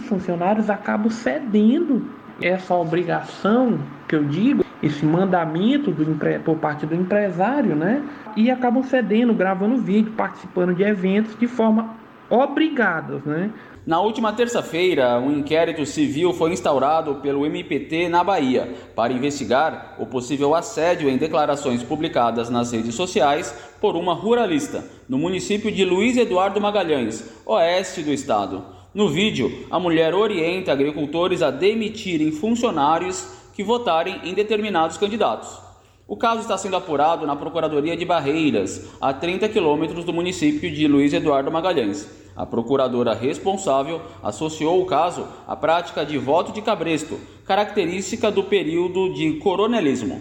muitos 0.00 0.06
funcionários 0.08 0.70
acabam 0.70 1.10
cedendo 1.10 2.08
essa 2.40 2.74
obrigação 2.74 3.78
que 4.08 4.16
eu 4.16 4.24
digo, 4.24 4.64
esse 4.82 5.04
mandamento 5.04 5.90
do, 5.90 6.16
por 6.42 6.56
parte 6.56 6.86
do 6.86 6.94
empresário, 6.94 7.76
né? 7.76 8.02
E 8.34 8.50
acabam 8.50 8.82
cedendo, 8.82 9.34
gravando 9.34 9.76
vídeo, 9.76 10.12
participando 10.12 10.74
de 10.74 10.82
eventos 10.82 11.38
de 11.38 11.46
forma 11.46 11.94
obrigadas, 12.30 13.22
né? 13.24 13.50
Na 13.86 14.00
última 14.00 14.32
terça-feira, 14.32 15.18
um 15.18 15.32
inquérito 15.38 15.84
civil 15.84 16.32
foi 16.32 16.52
instaurado 16.52 17.16
pelo 17.16 17.44
MPT 17.46 18.08
na 18.08 18.22
Bahia 18.22 18.74
para 18.94 19.12
investigar 19.12 19.96
o 19.98 20.06
possível 20.06 20.54
assédio 20.54 21.08
em 21.08 21.16
declarações 21.16 21.82
publicadas 21.82 22.50
nas 22.50 22.70
redes 22.72 22.94
sociais 22.94 23.54
por 23.80 23.96
uma 23.96 24.14
ruralista 24.14 24.84
no 25.08 25.18
município 25.18 25.72
de 25.72 25.84
Luiz 25.84 26.16
Eduardo 26.16 26.60
Magalhães, 26.60 27.42
oeste 27.46 28.02
do 28.02 28.12
estado. 28.12 28.79
No 28.92 29.08
vídeo, 29.08 29.66
a 29.70 29.78
mulher 29.78 30.16
orienta 30.16 30.72
agricultores 30.72 31.42
a 31.42 31.50
demitirem 31.52 32.32
funcionários 32.32 33.24
que 33.54 33.62
votarem 33.62 34.20
em 34.24 34.34
determinados 34.34 34.96
candidatos. 34.96 35.60
O 36.08 36.16
caso 36.16 36.40
está 36.40 36.58
sendo 36.58 36.74
apurado 36.74 37.24
na 37.24 37.36
Procuradoria 37.36 37.96
de 37.96 38.04
Barreiras, 38.04 38.88
a 39.00 39.12
30 39.12 39.48
quilômetros 39.48 40.04
do 40.04 40.12
município 40.12 40.68
de 40.68 40.88
Luiz 40.88 41.12
Eduardo 41.12 41.52
Magalhães. 41.52 42.10
A 42.34 42.44
procuradora 42.44 43.14
responsável 43.14 44.02
associou 44.20 44.82
o 44.82 44.86
caso 44.86 45.24
à 45.46 45.54
prática 45.54 46.04
de 46.04 46.18
voto 46.18 46.50
de 46.50 46.60
cabresto, 46.60 47.16
característica 47.46 48.28
do 48.28 48.42
período 48.42 49.14
de 49.14 49.34
coronelismo. 49.34 50.20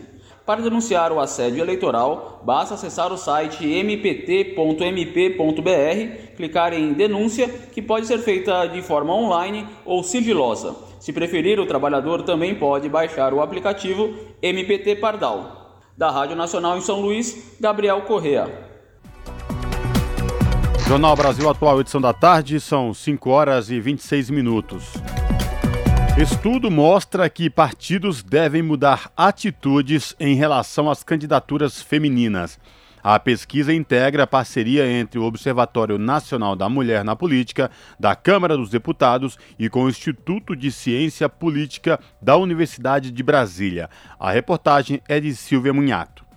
Para 0.49 0.63
denunciar 0.63 1.12
o 1.12 1.19
assédio 1.19 1.62
eleitoral, 1.62 2.41
basta 2.43 2.73
acessar 2.73 3.13
o 3.13 3.17
site 3.17 3.71
mpt.mp.br, 3.71 4.81
clicar 6.35 6.73
em 6.73 6.91
denúncia, 6.91 7.47
que 7.47 7.83
pode 7.83 8.07
ser 8.07 8.17
feita 8.17 8.65
de 8.65 8.81
forma 8.81 9.13
online 9.13 9.67
ou 9.85 10.01
sigilosa. 10.01 10.75
Se 10.99 11.13
preferir, 11.13 11.59
o 11.59 11.67
trabalhador 11.67 12.23
também 12.23 12.55
pode 12.55 12.89
baixar 12.89 13.31
o 13.31 13.43
aplicativo 13.43 14.12
MPT 14.41 14.95
Pardal. 14.95 15.83
Da 15.95 16.09
Rádio 16.09 16.35
Nacional 16.35 16.79
em 16.79 16.81
São 16.81 16.99
Luís, 16.99 17.55
Gabriel 17.62 18.01
Correa. 18.01 18.49
Jornal 20.88 21.15
Brasil 21.15 21.47
Atual, 21.47 21.79
edição 21.79 22.01
da 22.01 22.12
tarde, 22.12 22.59
são 22.59 22.91
5 22.91 23.29
horas 23.29 23.69
e 23.69 23.79
26 23.79 24.31
minutos. 24.31 24.93
Estudo 26.19 26.69
mostra 26.69 27.29
que 27.29 27.49
partidos 27.49 28.21
devem 28.21 28.62
mudar 28.62 29.10
atitudes 29.15 30.13
em 30.19 30.36
relação 30.36 30.91
às 30.91 31.01
candidaturas 31.01 31.82
femininas. 31.82 32.60
A 33.01 33.17
pesquisa 33.17 33.73
integra 33.73 34.23
a 34.23 34.27
parceria 34.27 34.86
entre 34.86 35.17
o 35.17 35.23
Observatório 35.23 35.97
Nacional 35.97 36.58
da 36.58 36.67
Mulher 36.67 37.05
na 37.05 37.15
Política, 37.15 37.71
da 37.97 38.17
Câmara 38.17 38.58
dos 38.58 38.69
Deputados 38.69 39.39
e 39.58 39.69
com 39.69 39.86
o 39.86 39.89
Instituto 39.89 40.58
de 40.58 40.73
Ciência 40.73 41.29
Política 41.29 41.97
da 42.21 42.36
Universidade 42.36 43.12
de 43.12 43.23
Brasília. 43.23 43.89
A 44.19 44.29
reportagem 44.29 45.01
é 45.08 45.21
de 45.21 45.34
Silvia 45.34 45.73
Munhato. 45.73 46.28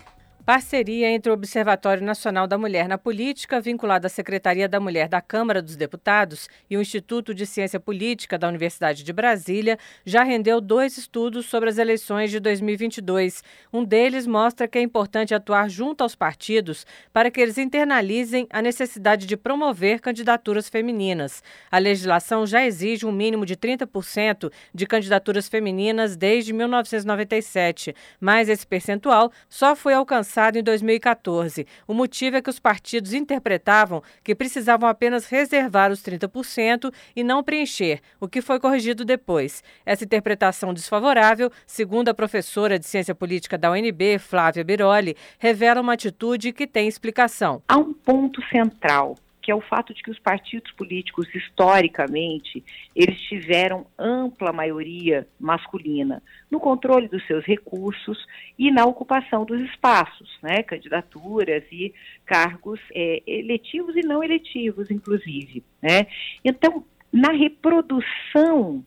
Parceria 0.44 1.08
entre 1.08 1.30
o 1.30 1.34
Observatório 1.34 2.04
Nacional 2.04 2.48
da 2.48 2.58
Mulher 2.58 2.88
na 2.88 2.98
Política, 2.98 3.60
vinculado 3.60 4.08
à 4.08 4.10
Secretaria 4.10 4.68
da 4.68 4.80
Mulher 4.80 5.08
da 5.08 5.20
Câmara 5.20 5.62
dos 5.62 5.76
Deputados, 5.76 6.48
e 6.68 6.76
o 6.76 6.80
Instituto 6.80 7.32
de 7.32 7.46
Ciência 7.46 7.78
Política 7.78 8.36
da 8.36 8.48
Universidade 8.48 9.04
de 9.04 9.12
Brasília, 9.12 9.78
já 10.04 10.24
rendeu 10.24 10.60
dois 10.60 10.98
estudos 10.98 11.46
sobre 11.46 11.70
as 11.70 11.78
eleições 11.78 12.28
de 12.32 12.40
2022. 12.40 13.44
Um 13.72 13.84
deles 13.84 14.26
mostra 14.26 14.66
que 14.66 14.78
é 14.78 14.82
importante 14.82 15.32
atuar 15.32 15.70
junto 15.70 16.02
aos 16.02 16.16
partidos 16.16 16.84
para 17.12 17.30
que 17.30 17.40
eles 17.40 17.56
internalizem 17.56 18.48
a 18.50 18.60
necessidade 18.60 19.26
de 19.26 19.36
promover 19.36 20.00
candidaturas 20.00 20.68
femininas. 20.68 21.40
A 21.70 21.78
legislação 21.78 22.44
já 22.44 22.66
exige 22.66 23.06
um 23.06 23.12
mínimo 23.12 23.46
de 23.46 23.56
30% 23.56 24.50
de 24.74 24.86
candidaturas 24.88 25.48
femininas 25.48 26.16
desde 26.16 26.52
1997, 26.52 27.94
mas 28.20 28.48
esse 28.48 28.66
percentual 28.66 29.30
só 29.48 29.76
foi 29.76 29.94
alcançado 29.94 30.31
alcançado 30.32 30.56
em 30.56 30.62
2014. 30.62 31.66
O 31.86 31.92
motivo 31.92 32.36
é 32.36 32.42
que 32.42 32.48
os 32.48 32.58
partidos 32.58 33.12
interpretavam 33.12 34.02
que 34.24 34.34
precisavam 34.34 34.88
apenas 34.88 35.26
reservar 35.26 35.92
os 35.92 36.00
30% 36.00 36.92
e 37.14 37.22
não 37.22 37.42
preencher, 37.42 38.00
o 38.18 38.26
que 38.26 38.40
foi 38.40 38.58
corrigido 38.58 39.04
depois. 39.04 39.62
Essa 39.84 40.04
interpretação 40.04 40.72
desfavorável, 40.72 41.50
segundo 41.66 42.08
a 42.08 42.14
professora 42.14 42.78
de 42.78 42.86
Ciência 42.86 43.14
Política 43.14 43.58
da 43.58 43.70
UNB, 43.70 44.18
Flávia 44.18 44.64
Biroli, 44.64 45.16
revela 45.38 45.80
uma 45.80 45.92
atitude 45.92 46.52
que 46.52 46.66
tem 46.66 46.88
explicação. 46.88 47.62
Há 47.68 47.76
um 47.76 47.92
ponto 47.92 48.40
central 48.48 49.16
que 49.42 49.50
é 49.50 49.54
o 49.54 49.60
fato 49.60 49.92
de 49.92 50.02
que 50.02 50.10
os 50.10 50.18
partidos 50.20 50.70
políticos, 50.72 51.26
historicamente, 51.34 52.64
eles 52.94 53.20
tiveram 53.22 53.84
ampla 53.98 54.52
maioria 54.52 55.26
masculina 55.38 56.22
no 56.48 56.60
controle 56.60 57.08
dos 57.08 57.26
seus 57.26 57.44
recursos 57.44 58.24
e 58.56 58.70
na 58.70 58.84
ocupação 58.84 59.44
dos 59.44 59.60
espaços, 59.62 60.38
né, 60.40 60.62
candidaturas 60.62 61.64
e 61.72 61.92
cargos 62.24 62.78
é, 62.94 63.20
eletivos 63.26 63.96
e 63.96 64.06
não 64.06 64.22
eletivos, 64.22 64.90
inclusive. 64.90 65.64
Né? 65.82 66.06
Então, 66.44 66.84
na 67.12 67.32
reprodução 67.32 68.84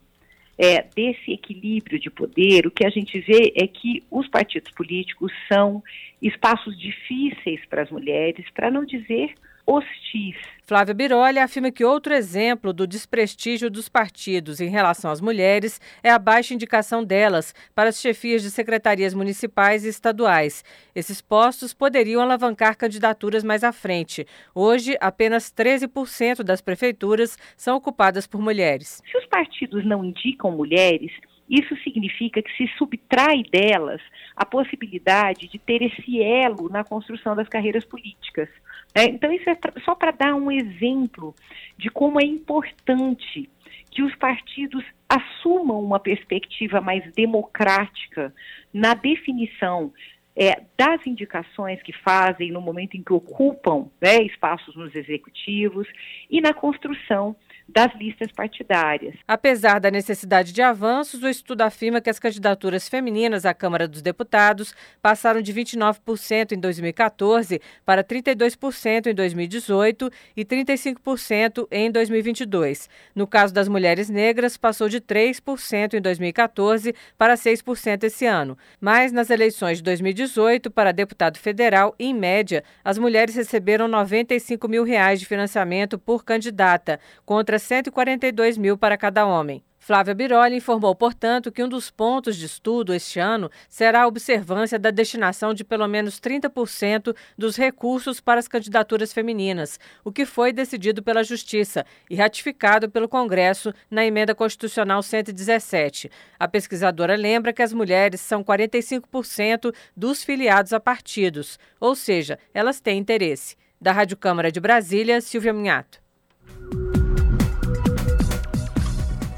é, 0.58 0.84
desse 0.96 1.34
equilíbrio 1.34 2.00
de 2.00 2.10
poder, 2.10 2.66
o 2.66 2.72
que 2.72 2.86
a 2.86 2.90
gente 2.90 3.20
vê 3.20 3.52
é 3.58 3.68
que 3.68 4.02
os 4.10 4.28
partidos 4.30 4.72
políticos 4.72 5.34
são 5.52 5.84
espaços 6.22 6.80
difíceis 6.80 7.60
para 7.66 7.82
as 7.82 7.92
mulheres, 7.92 8.46
para 8.54 8.72
não 8.72 8.86
dizer 8.86 9.34
hostis. 9.66 10.36
Flávia 10.64 10.96
Biroli 10.96 11.38
afirma 11.38 11.72
que 11.72 11.86
outro 11.86 12.14
exemplo 12.14 12.74
do 12.74 12.88
desprestígio 12.88 13.70
dos 13.70 13.88
partidos 13.88 14.60
em 14.60 14.68
relação 14.68 15.12
às 15.12 15.22
mulheres 15.22 15.80
é 16.02 16.10
a 16.10 16.18
baixa 16.18 16.56
indicação 16.56 17.04
delas 17.04 17.54
para 17.76 17.90
as 17.90 18.02
chefias 18.02 18.42
de 18.42 18.50
secretarias 18.50 19.14
municipais 19.14 19.86
e 19.86 19.90
estaduais. 19.90 20.64
Esses 20.96 21.22
postos 21.22 21.72
poderiam 21.72 22.22
alavancar 22.22 22.76
candidaturas 22.78 23.44
mais 23.44 23.64
à 23.64 23.72
frente. 23.72 24.26
Hoje, 24.56 24.98
apenas 25.00 25.54
13% 25.54 26.42
das 26.42 26.62
prefeituras 26.62 27.38
são 27.56 27.78
ocupadas 27.78 28.26
por 28.26 28.42
mulheres. 28.42 29.04
Se 29.06 29.18
os 29.18 29.26
partidos 29.28 29.86
não 29.86 30.04
indicam 30.04 30.50
mulheres, 30.50 31.12
isso 31.50 31.76
significa 31.84 32.42
que 32.42 32.52
se 32.58 32.68
subtrai 32.76 33.44
delas 33.44 34.02
a 34.36 34.46
possibilidade 34.46 35.48
de 35.48 35.60
ter 35.60 35.84
esse 35.84 36.22
elo 36.22 36.70
na 36.70 36.84
construção 36.84 37.36
das 37.36 37.48
carreiras 37.48 37.86
políticas. 37.86 38.50
Né? 38.96 39.06
Então, 39.06 39.32
isso 39.32 39.50
é 39.50 39.58
só 39.84 39.94
para 39.94 40.12
dar 40.12 40.34
um 40.36 40.50
exemplo 40.50 41.36
de 41.78 41.90
como 41.90 42.20
é 42.20 42.26
importante 42.26 43.50
que 43.92 44.02
os 44.02 44.16
partidos 44.16 44.84
assumam 45.08 45.82
uma 45.84 46.00
perspectiva 46.00 46.82
mais 46.82 47.04
democrática 47.14 48.34
na 48.74 48.94
definição 48.94 49.94
é, 50.36 50.64
das 50.78 51.06
indicações 51.08 51.82
que 51.82 51.94
fazem 51.94 52.52
no 52.52 52.60
momento 52.60 52.98
em 52.98 53.04
que 53.04 53.14
ocupam 53.14 53.90
né, 54.02 54.22
espaços 54.24 54.76
nos 54.76 54.94
executivos 54.94 55.88
e 56.30 56.42
na 56.42 56.54
construção 56.54 57.36
das 57.68 57.94
listas 57.96 58.32
partidárias. 58.32 59.16
Apesar 59.28 59.80
da 59.80 59.90
necessidade 59.90 60.54
de 60.54 60.62
avanços, 60.62 61.24
o 61.24 61.28
estudo 61.28 61.62
afirma 61.62 62.00
que 62.00 62.10
as 62.10 62.20
candidaturas 62.20 62.88
femininas 62.88 63.46
à 63.46 63.54
Câmara 63.54 63.88
dos 63.88 64.02
Deputados 64.02 64.74
passaram 65.02 65.42
de 65.42 65.54
29% 65.54 66.52
em 66.52 66.60
2014 66.60 67.60
para 67.86 68.04
32% 68.04 69.08
em 69.08 69.16
2018 69.16 70.12
e 70.38 70.46
35% 70.46 71.68
em 71.72 71.92
2022. 71.92 72.88
No 73.16 73.26
caso 73.26 73.54
das 73.54 73.68
mulheres 73.68 74.10
negras, 74.10 74.58
passou 74.58 74.88
de 74.88 75.02
3% 75.02 75.96
em 75.96 76.02
2014 76.02 76.94
para 77.18 77.34
6% 77.34 78.04
esse 78.04 78.26
ano. 78.26 78.58
Mas 78.80 79.12
nas 79.12 79.30
eleições 79.30 79.80
de 79.80 79.84
2018 79.84 80.70
para 80.70 80.92
deputado 80.92 81.38
federal, 81.40 81.96
em 81.98 82.14
média, 82.14 82.64
as 82.84 82.98
mulheres 82.98 83.36
receberam 83.36 83.88
95 83.88 84.68
mil 84.68 84.84
reais 84.84 85.20
de 85.20 85.26
financiamento 85.26 85.98
por 85.98 86.24
candidata, 86.24 87.00
contra 87.26 87.55
contra 87.56 87.60
142 87.60 88.58
mil 88.58 88.78
para 88.78 88.98
cada 88.98 89.26
homem. 89.26 89.64
Flávia 89.80 90.16
Biroli 90.16 90.56
informou, 90.56 90.96
portanto, 90.96 91.52
que 91.52 91.64
um 91.64 91.70
dos 91.70 91.92
pontos 91.92 92.36
de 92.36 92.48
estudo 92.48 92.92
este 92.92 93.20
ano 93.20 93.52
será 93.70 94.02
a 94.02 94.08
observância 94.08 94.80
da 94.80 94.90
destinação 94.90 95.54
de 95.54 95.64
pelo 95.64 95.88
menos 95.88 96.20
30% 96.20 97.16
dos 97.38 97.56
recursos 97.56 98.20
para 98.20 98.40
as 98.40 98.48
candidaturas 98.48 99.14
femininas, 99.14 99.80
o 100.04 100.12
que 100.12 100.26
foi 100.26 100.52
decidido 100.52 101.04
pela 101.04 101.24
Justiça 101.24 101.86
e 102.10 102.16
ratificado 102.16 102.90
pelo 102.90 103.08
Congresso 103.08 103.72
na 103.92 104.04
emenda 104.04 104.34
constitucional 104.34 105.04
117. 105.04 106.10
A 106.40 106.48
pesquisadora 106.48 107.16
lembra 107.16 107.54
que 107.54 107.62
as 107.62 107.72
mulheres 107.72 108.22
são 108.22 108.44
45% 108.44 109.74
dos 109.96 110.24
filiados 110.24 110.74
a 110.74 110.80
partidos, 110.80 111.60
ou 111.80 111.96
seja, 111.96 112.40
elas 112.54 112.82
têm 112.82 112.98
interesse. 112.98 113.56
Da 113.80 113.92
Rádio 113.92 114.18
Câmara 114.18 114.52
de 114.52 114.60
Brasília, 114.60 115.22
Silvia 115.22 115.54
Minhato. 115.54 116.05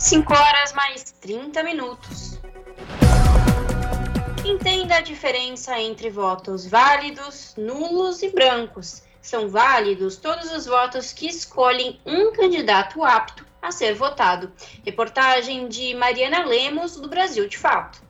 5 0.07 0.33
horas 0.33 0.71
mais 0.71 1.11
30 1.19 1.63
minutos. 1.63 2.39
Entenda 4.45 4.95
a 4.95 5.01
diferença 5.01 5.77
entre 5.81 6.09
votos 6.09 6.65
válidos, 6.65 7.53
nulos 7.57 8.23
e 8.23 8.29
brancos. 8.29 9.03
São 9.21 9.49
válidos 9.49 10.15
todos 10.15 10.49
os 10.53 10.65
votos 10.65 11.11
que 11.11 11.27
escolhem 11.27 11.99
um 12.05 12.31
candidato 12.31 13.03
apto 13.03 13.45
a 13.61 13.69
ser 13.69 13.95
votado. 13.95 14.49
Reportagem 14.85 15.67
de 15.67 15.93
Mariana 15.93 16.45
Lemos, 16.45 16.95
do 16.95 17.09
Brasil 17.09 17.45
de 17.49 17.57
Fato. 17.57 18.01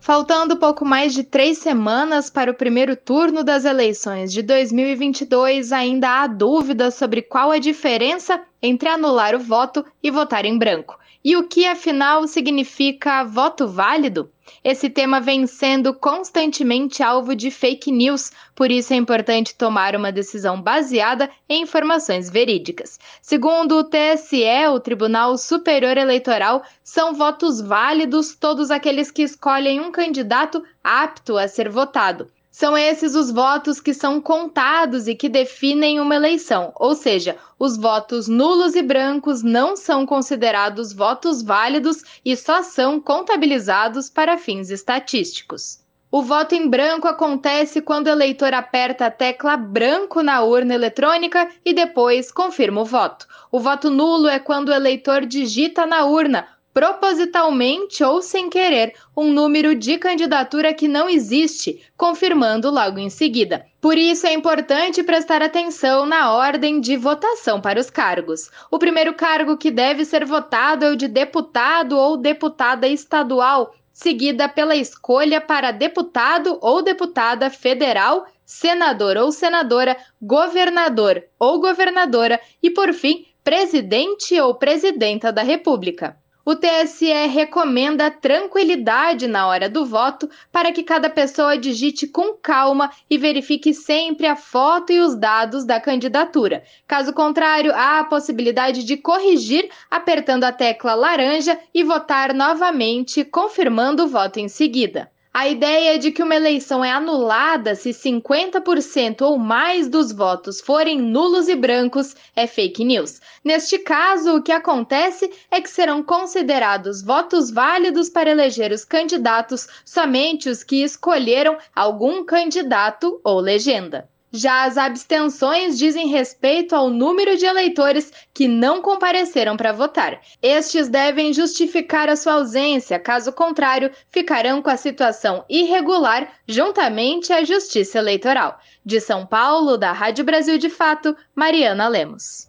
Faltando 0.00 0.56
pouco 0.56 0.84
mais 0.84 1.14
de 1.14 1.22
três 1.22 1.58
semanas 1.58 2.28
para 2.28 2.50
o 2.50 2.54
primeiro 2.54 2.96
turno 2.96 3.44
das 3.44 3.64
eleições 3.64 4.32
de 4.32 4.42
2022, 4.42 5.70
ainda 5.70 6.20
há 6.20 6.26
dúvidas 6.26 6.94
sobre 6.94 7.22
qual 7.22 7.52
a 7.52 7.58
diferença 7.60 8.42
entre 8.60 8.88
anular 8.88 9.36
o 9.36 9.38
voto 9.40 9.84
e 10.02 10.10
votar 10.10 10.44
em 10.44 10.58
branco. 10.58 10.98
E 11.26 11.38
o 11.38 11.48
que 11.48 11.66
afinal 11.66 12.28
significa 12.28 13.24
voto 13.24 13.66
válido? 13.66 14.30
Esse 14.62 14.90
tema 14.90 15.22
vem 15.22 15.46
sendo 15.46 15.94
constantemente 15.94 17.02
alvo 17.02 17.34
de 17.34 17.50
fake 17.50 17.90
news, 17.90 18.30
por 18.54 18.70
isso 18.70 18.92
é 18.92 18.96
importante 18.96 19.54
tomar 19.54 19.96
uma 19.96 20.12
decisão 20.12 20.60
baseada 20.60 21.30
em 21.48 21.62
informações 21.62 22.28
verídicas. 22.28 23.00
Segundo 23.22 23.78
o 23.78 23.84
TSE, 23.84 24.68
o 24.70 24.78
Tribunal 24.78 25.38
Superior 25.38 25.96
Eleitoral, 25.96 26.62
são 26.82 27.14
votos 27.14 27.58
válidos 27.58 28.34
todos 28.34 28.70
aqueles 28.70 29.10
que 29.10 29.22
escolhem 29.22 29.80
um 29.80 29.90
candidato 29.90 30.62
apto 30.82 31.38
a 31.38 31.48
ser 31.48 31.70
votado. 31.70 32.30
São 32.56 32.78
esses 32.78 33.16
os 33.16 33.32
votos 33.32 33.80
que 33.80 33.92
são 33.92 34.20
contados 34.20 35.08
e 35.08 35.16
que 35.16 35.28
definem 35.28 35.98
uma 35.98 36.14
eleição, 36.14 36.72
ou 36.76 36.94
seja, 36.94 37.36
os 37.58 37.76
votos 37.76 38.28
nulos 38.28 38.76
e 38.76 38.82
brancos 38.82 39.42
não 39.42 39.74
são 39.74 40.06
considerados 40.06 40.92
votos 40.92 41.42
válidos 41.42 42.04
e 42.24 42.36
só 42.36 42.62
são 42.62 43.00
contabilizados 43.00 44.08
para 44.08 44.38
fins 44.38 44.70
estatísticos. 44.70 45.80
O 46.12 46.22
voto 46.22 46.54
em 46.54 46.68
branco 46.68 47.08
acontece 47.08 47.82
quando 47.82 48.06
o 48.06 48.10
eleitor 48.10 48.54
aperta 48.54 49.06
a 49.06 49.10
tecla 49.10 49.56
branco 49.56 50.22
na 50.22 50.42
urna 50.42 50.74
eletrônica 50.74 51.50
e 51.64 51.74
depois 51.74 52.30
confirma 52.30 52.82
o 52.82 52.84
voto. 52.84 53.26
O 53.50 53.58
voto 53.58 53.90
nulo 53.90 54.28
é 54.28 54.38
quando 54.38 54.68
o 54.68 54.72
eleitor 54.72 55.26
digita 55.26 55.84
na 55.84 56.04
urna 56.04 56.46
propositalmente 56.74 58.02
ou 58.02 58.20
sem 58.20 58.50
querer, 58.50 58.94
um 59.16 59.32
número 59.32 59.76
de 59.76 59.96
candidatura 59.96 60.74
que 60.74 60.88
não 60.88 61.08
existe, 61.08 61.80
confirmando 61.96 62.68
logo 62.68 62.98
em 62.98 63.08
seguida. 63.08 63.64
Por 63.80 63.96
isso 63.96 64.26
é 64.26 64.32
importante 64.32 65.04
prestar 65.04 65.40
atenção 65.40 66.04
na 66.04 66.32
ordem 66.32 66.80
de 66.80 66.96
votação 66.96 67.60
para 67.60 67.78
os 67.78 67.90
cargos. 67.90 68.50
O 68.72 68.78
primeiro 68.78 69.14
cargo 69.14 69.56
que 69.56 69.70
deve 69.70 70.04
ser 70.04 70.24
votado 70.24 70.84
é 70.84 70.90
o 70.90 70.96
de 70.96 71.06
deputado 71.06 71.96
ou 71.96 72.16
deputada 72.16 72.88
estadual, 72.88 73.72
seguida 73.92 74.48
pela 74.48 74.74
escolha 74.74 75.40
para 75.40 75.70
deputado 75.70 76.58
ou 76.60 76.82
deputada 76.82 77.50
federal, 77.50 78.26
senador 78.44 79.16
ou 79.16 79.30
senadora, 79.30 79.96
governador 80.20 81.22
ou 81.38 81.60
governadora 81.60 82.40
e, 82.60 82.68
por 82.68 82.92
fim, 82.92 83.26
presidente 83.44 84.40
ou 84.40 84.56
presidenta 84.56 85.32
da 85.32 85.42
República. 85.42 86.16
O 86.46 86.54
TSE 86.54 87.26
recomenda 87.28 88.10
tranquilidade 88.10 89.26
na 89.26 89.46
hora 89.46 89.66
do 89.66 89.86
voto 89.86 90.28
para 90.52 90.72
que 90.72 90.82
cada 90.82 91.08
pessoa 91.08 91.56
digite 91.56 92.06
com 92.06 92.34
calma 92.34 92.90
e 93.08 93.16
verifique 93.16 93.72
sempre 93.72 94.26
a 94.26 94.36
foto 94.36 94.92
e 94.92 95.00
os 95.00 95.14
dados 95.14 95.64
da 95.64 95.80
candidatura. 95.80 96.62
Caso 96.86 97.14
contrário, 97.14 97.72
há 97.74 98.00
a 98.00 98.04
possibilidade 98.04 98.84
de 98.84 98.94
corrigir 98.98 99.70
apertando 99.90 100.44
a 100.44 100.52
tecla 100.52 100.94
laranja 100.94 101.58
e 101.72 101.82
votar 101.82 102.34
novamente, 102.34 103.24
confirmando 103.24 104.04
o 104.04 104.08
voto 104.08 104.38
em 104.38 104.46
seguida. 104.46 105.10
A 105.36 105.48
ideia 105.48 105.98
de 105.98 106.12
que 106.12 106.22
uma 106.22 106.36
eleição 106.36 106.84
é 106.84 106.92
anulada 106.92 107.74
se 107.74 107.90
50% 107.90 109.22
ou 109.22 109.36
mais 109.36 109.88
dos 109.88 110.12
votos 110.12 110.60
forem 110.60 111.00
nulos 111.00 111.48
e 111.48 111.56
brancos 111.56 112.14
é 112.36 112.46
fake 112.46 112.84
news. 112.84 113.20
Neste 113.42 113.80
caso, 113.80 114.36
o 114.36 114.42
que 114.44 114.52
acontece 114.52 115.28
é 115.50 115.60
que 115.60 115.68
serão 115.68 116.04
considerados 116.04 117.02
votos 117.02 117.50
válidos 117.50 118.08
para 118.08 118.30
eleger 118.30 118.70
os 118.70 118.84
candidatos 118.84 119.66
somente 119.84 120.48
os 120.48 120.62
que 120.62 120.84
escolheram 120.84 121.58
algum 121.74 122.24
candidato 122.24 123.20
ou 123.24 123.40
legenda. 123.40 124.08
Já 124.36 124.64
as 124.64 124.76
abstenções 124.76 125.78
dizem 125.78 126.08
respeito 126.08 126.74
ao 126.74 126.90
número 126.90 127.36
de 127.36 127.46
eleitores 127.46 128.12
que 128.34 128.48
não 128.48 128.82
compareceram 128.82 129.56
para 129.56 129.70
votar. 129.70 130.20
Estes 130.42 130.88
devem 130.88 131.32
justificar 131.32 132.08
a 132.08 132.16
sua 132.16 132.32
ausência, 132.32 132.98
caso 132.98 133.32
contrário, 133.32 133.92
ficarão 134.10 134.60
com 134.60 134.70
a 134.70 134.76
situação 134.76 135.44
irregular 135.48 136.28
juntamente 136.48 137.32
à 137.32 137.44
Justiça 137.44 137.98
Eleitoral. 137.98 138.58
De 138.84 139.00
São 139.00 139.24
Paulo, 139.24 139.78
da 139.78 139.92
Rádio 139.92 140.24
Brasil 140.24 140.58
de 140.58 140.68
Fato, 140.68 141.16
Mariana 141.32 141.86
Lemos. 141.86 142.48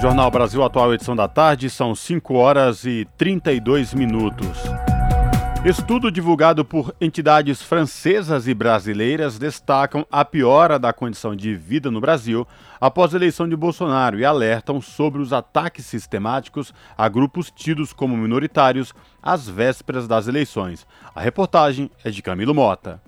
Jornal 0.00 0.30
Brasil 0.32 0.64
Atual, 0.64 0.92
edição 0.92 1.14
da 1.14 1.28
tarde, 1.28 1.70
são 1.70 1.94
5 1.94 2.34
horas 2.34 2.84
e 2.84 3.06
32 3.16 3.94
minutos. 3.94 4.58
Estudo 5.62 6.10
divulgado 6.10 6.64
por 6.64 6.94
entidades 6.98 7.60
francesas 7.60 8.48
e 8.48 8.54
brasileiras 8.54 9.38
destacam 9.38 10.06
a 10.10 10.24
piora 10.24 10.78
da 10.78 10.90
condição 10.90 11.36
de 11.36 11.54
vida 11.54 11.90
no 11.90 12.00
Brasil 12.00 12.48
após 12.80 13.12
a 13.12 13.18
eleição 13.18 13.46
de 13.46 13.54
Bolsonaro 13.54 14.18
e 14.18 14.24
alertam 14.24 14.80
sobre 14.80 15.20
os 15.20 15.34
ataques 15.34 15.84
sistemáticos 15.84 16.72
a 16.96 17.06
grupos 17.10 17.52
tidos 17.54 17.92
como 17.92 18.16
minoritários 18.16 18.94
às 19.22 19.46
vésperas 19.46 20.08
das 20.08 20.26
eleições. 20.26 20.86
A 21.14 21.20
reportagem 21.20 21.90
é 22.02 22.10
de 22.10 22.22
Camilo 22.22 22.54
Mota. 22.54 22.98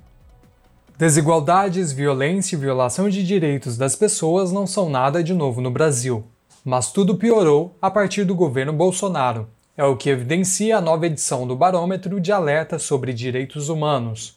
Desigualdades, 0.98 1.90
violência 1.90 2.54
e 2.54 2.58
violação 2.58 3.08
de 3.08 3.24
direitos 3.24 3.78
das 3.78 3.96
pessoas 3.96 4.52
não 4.52 4.66
são 4.66 4.90
nada 4.90 5.24
de 5.24 5.32
novo 5.32 5.62
no 5.62 5.70
Brasil. 5.70 6.26
Mas 6.62 6.92
tudo 6.92 7.16
piorou 7.16 7.74
a 7.80 7.90
partir 7.90 8.24
do 8.24 8.34
governo 8.34 8.74
Bolsonaro 8.74 9.48
é 9.76 9.84
o 9.84 9.96
que 9.96 10.10
evidencia 10.10 10.76
a 10.76 10.80
nova 10.80 11.06
edição 11.06 11.46
do 11.46 11.56
Barômetro 11.56 12.20
de 12.20 12.30
Alerta 12.30 12.78
sobre 12.78 13.12
Direitos 13.12 13.70
Humanos. 13.70 14.36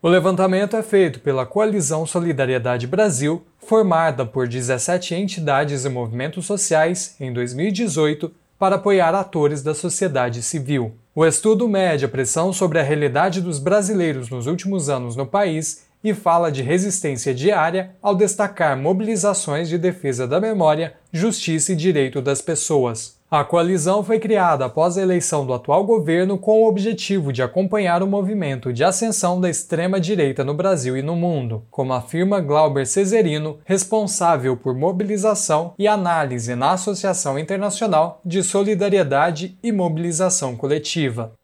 O 0.00 0.08
levantamento 0.08 0.76
é 0.76 0.82
feito 0.82 1.18
pela 1.18 1.44
Coalizão 1.44 2.06
Solidariedade 2.06 2.86
Brasil, 2.86 3.44
formada 3.58 4.24
por 4.24 4.46
17 4.46 5.16
entidades 5.16 5.84
e 5.84 5.88
movimentos 5.88 6.46
sociais 6.46 7.16
em 7.18 7.32
2018 7.32 8.30
para 8.56 8.76
apoiar 8.76 9.14
atores 9.14 9.64
da 9.64 9.74
sociedade 9.74 10.42
civil. 10.42 10.94
O 11.12 11.26
estudo 11.26 11.68
mede 11.68 12.04
a 12.04 12.08
pressão 12.08 12.52
sobre 12.52 12.78
a 12.78 12.82
realidade 12.82 13.40
dos 13.40 13.58
brasileiros 13.58 14.30
nos 14.30 14.46
últimos 14.46 14.88
anos 14.88 15.16
no 15.16 15.26
país 15.26 15.88
e 16.04 16.14
fala 16.14 16.52
de 16.52 16.62
resistência 16.62 17.34
diária 17.34 17.90
ao 18.00 18.14
destacar 18.14 18.76
mobilizações 18.76 19.68
de 19.68 19.76
defesa 19.76 20.28
da 20.28 20.40
memória, 20.40 20.94
justiça 21.12 21.72
e 21.72 21.76
direito 21.76 22.22
das 22.22 22.40
pessoas. 22.40 23.17
A 23.30 23.44
coalizão 23.44 24.02
foi 24.02 24.18
criada 24.18 24.64
após 24.64 24.96
a 24.96 25.02
eleição 25.02 25.44
do 25.44 25.52
atual 25.52 25.84
governo 25.84 26.38
com 26.38 26.62
o 26.62 26.66
objetivo 26.66 27.30
de 27.30 27.42
acompanhar 27.42 28.02
o 28.02 28.06
movimento 28.06 28.72
de 28.72 28.82
ascensão 28.82 29.38
da 29.38 29.50
extrema-direita 29.50 30.42
no 30.42 30.54
Brasil 30.54 30.96
e 30.96 31.02
no 31.02 31.14
mundo, 31.14 31.62
como 31.70 31.92
afirma 31.92 32.40
Glauber 32.40 32.86
Cesarino, 32.86 33.58
responsável 33.66 34.56
por 34.56 34.74
mobilização 34.74 35.74
e 35.78 35.86
análise 35.86 36.54
na 36.54 36.72
Associação 36.72 37.38
Internacional 37.38 38.18
de 38.24 38.42
Solidariedade 38.42 39.58
e 39.62 39.70
Mobilização 39.72 40.56
Coletiva. 40.56 41.37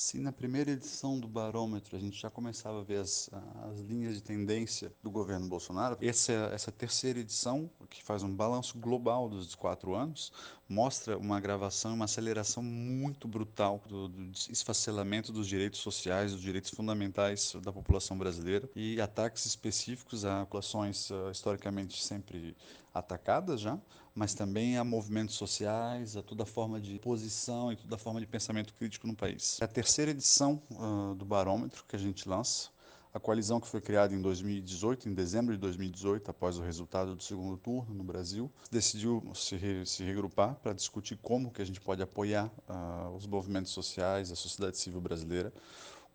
Se 0.00 0.18
na 0.18 0.32
primeira 0.32 0.70
edição 0.70 1.20
do 1.20 1.28
barômetro 1.28 1.94
a 1.94 2.00
gente 2.00 2.18
já 2.18 2.30
começava 2.30 2.80
a 2.80 2.82
ver 2.82 3.00
as, 3.00 3.28
as 3.70 3.80
linhas 3.80 4.14
de 4.14 4.22
tendência 4.22 4.90
do 5.02 5.10
governo 5.10 5.46
Bolsonaro, 5.46 5.98
essa, 6.00 6.32
essa 6.54 6.72
terceira 6.72 7.18
edição, 7.18 7.70
que 7.90 8.02
faz 8.02 8.22
um 8.22 8.34
balanço 8.34 8.78
global 8.78 9.28
dos 9.28 9.54
quatro 9.54 9.94
anos, 9.94 10.32
mostra 10.66 11.18
uma 11.18 11.36
agravação, 11.36 11.92
uma 11.92 12.06
aceleração 12.06 12.62
muito 12.62 13.28
brutal 13.28 13.82
do, 13.86 14.08
do 14.08 14.32
esfacelamento 14.48 15.32
dos 15.32 15.46
direitos 15.46 15.80
sociais, 15.80 16.32
dos 16.32 16.40
direitos 16.40 16.70
fundamentais 16.70 17.54
da 17.62 17.70
população 17.70 18.16
brasileira 18.16 18.70
e 18.74 18.98
ataques 19.02 19.44
específicos 19.44 20.24
a 20.24 20.46
populações 20.46 21.10
uh, 21.10 21.30
historicamente 21.30 22.02
sempre 22.02 22.56
atacadas 22.94 23.60
já, 23.60 23.78
mas 24.14 24.34
também 24.34 24.76
a 24.76 24.84
movimentos 24.84 25.34
sociais, 25.34 26.16
a 26.16 26.22
toda 26.22 26.44
forma 26.44 26.80
de 26.80 26.98
posição 26.98 27.72
e 27.72 27.76
toda 27.76 27.96
forma 27.96 28.20
de 28.20 28.26
pensamento 28.26 28.74
crítico 28.74 29.06
no 29.06 29.14
país. 29.14 29.58
É 29.60 29.64
a 29.64 29.68
terceira 29.68 30.10
edição 30.10 30.62
uh, 30.72 31.14
do 31.14 31.24
Barômetro 31.24 31.84
que 31.86 31.96
a 31.96 31.98
gente 31.98 32.28
lança. 32.28 32.70
A 33.12 33.18
coalizão 33.18 33.58
que 33.58 33.66
foi 33.66 33.80
criada 33.80 34.14
em 34.14 34.20
2018, 34.20 35.08
em 35.08 35.14
dezembro 35.14 35.52
de 35.52 35.60
2018, 35.60 36.30
após 36.30 36.58
o 36.58 36.62
resultado 36.62 37.16
do 37.16 37.22
segundo 37.22 37.56
turno 37.56 37.92
no 37.92 38.04
Brasil, 38.04 38.48
decidiu 38.70 39.20
se, 39.34 39.56
re, 39.56 39.84
se 39.84 40.04
regrupar 40.04 40.54
para 40.54 40.72
discutir 40.72 41.18
como 41.20 41.50
que 41.50 41.60
a 41.60 41.64
gente 41.64 41.80
pode 41.80 42.00
apoiar 42.00 42.46
uh, 42.68 43.12
os 43.16 43.26
movimentos 43.26 43.72
sociais, 43.72 44.30
a 44.30 44.36
sociedade 44.36 44.78
civil 44.78 45.00
brasileira, 45.00 45.52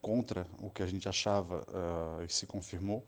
contra 0.02 0.48
o 0.62 0.70
que 0.70 0.84
a 0.84 0.88
gente 0.88 1.10
achava 1.10 1.66
uh, 1.68 2.24
e 2.24 2.32
se 2.32 2.46
confirmou 2.46 3.06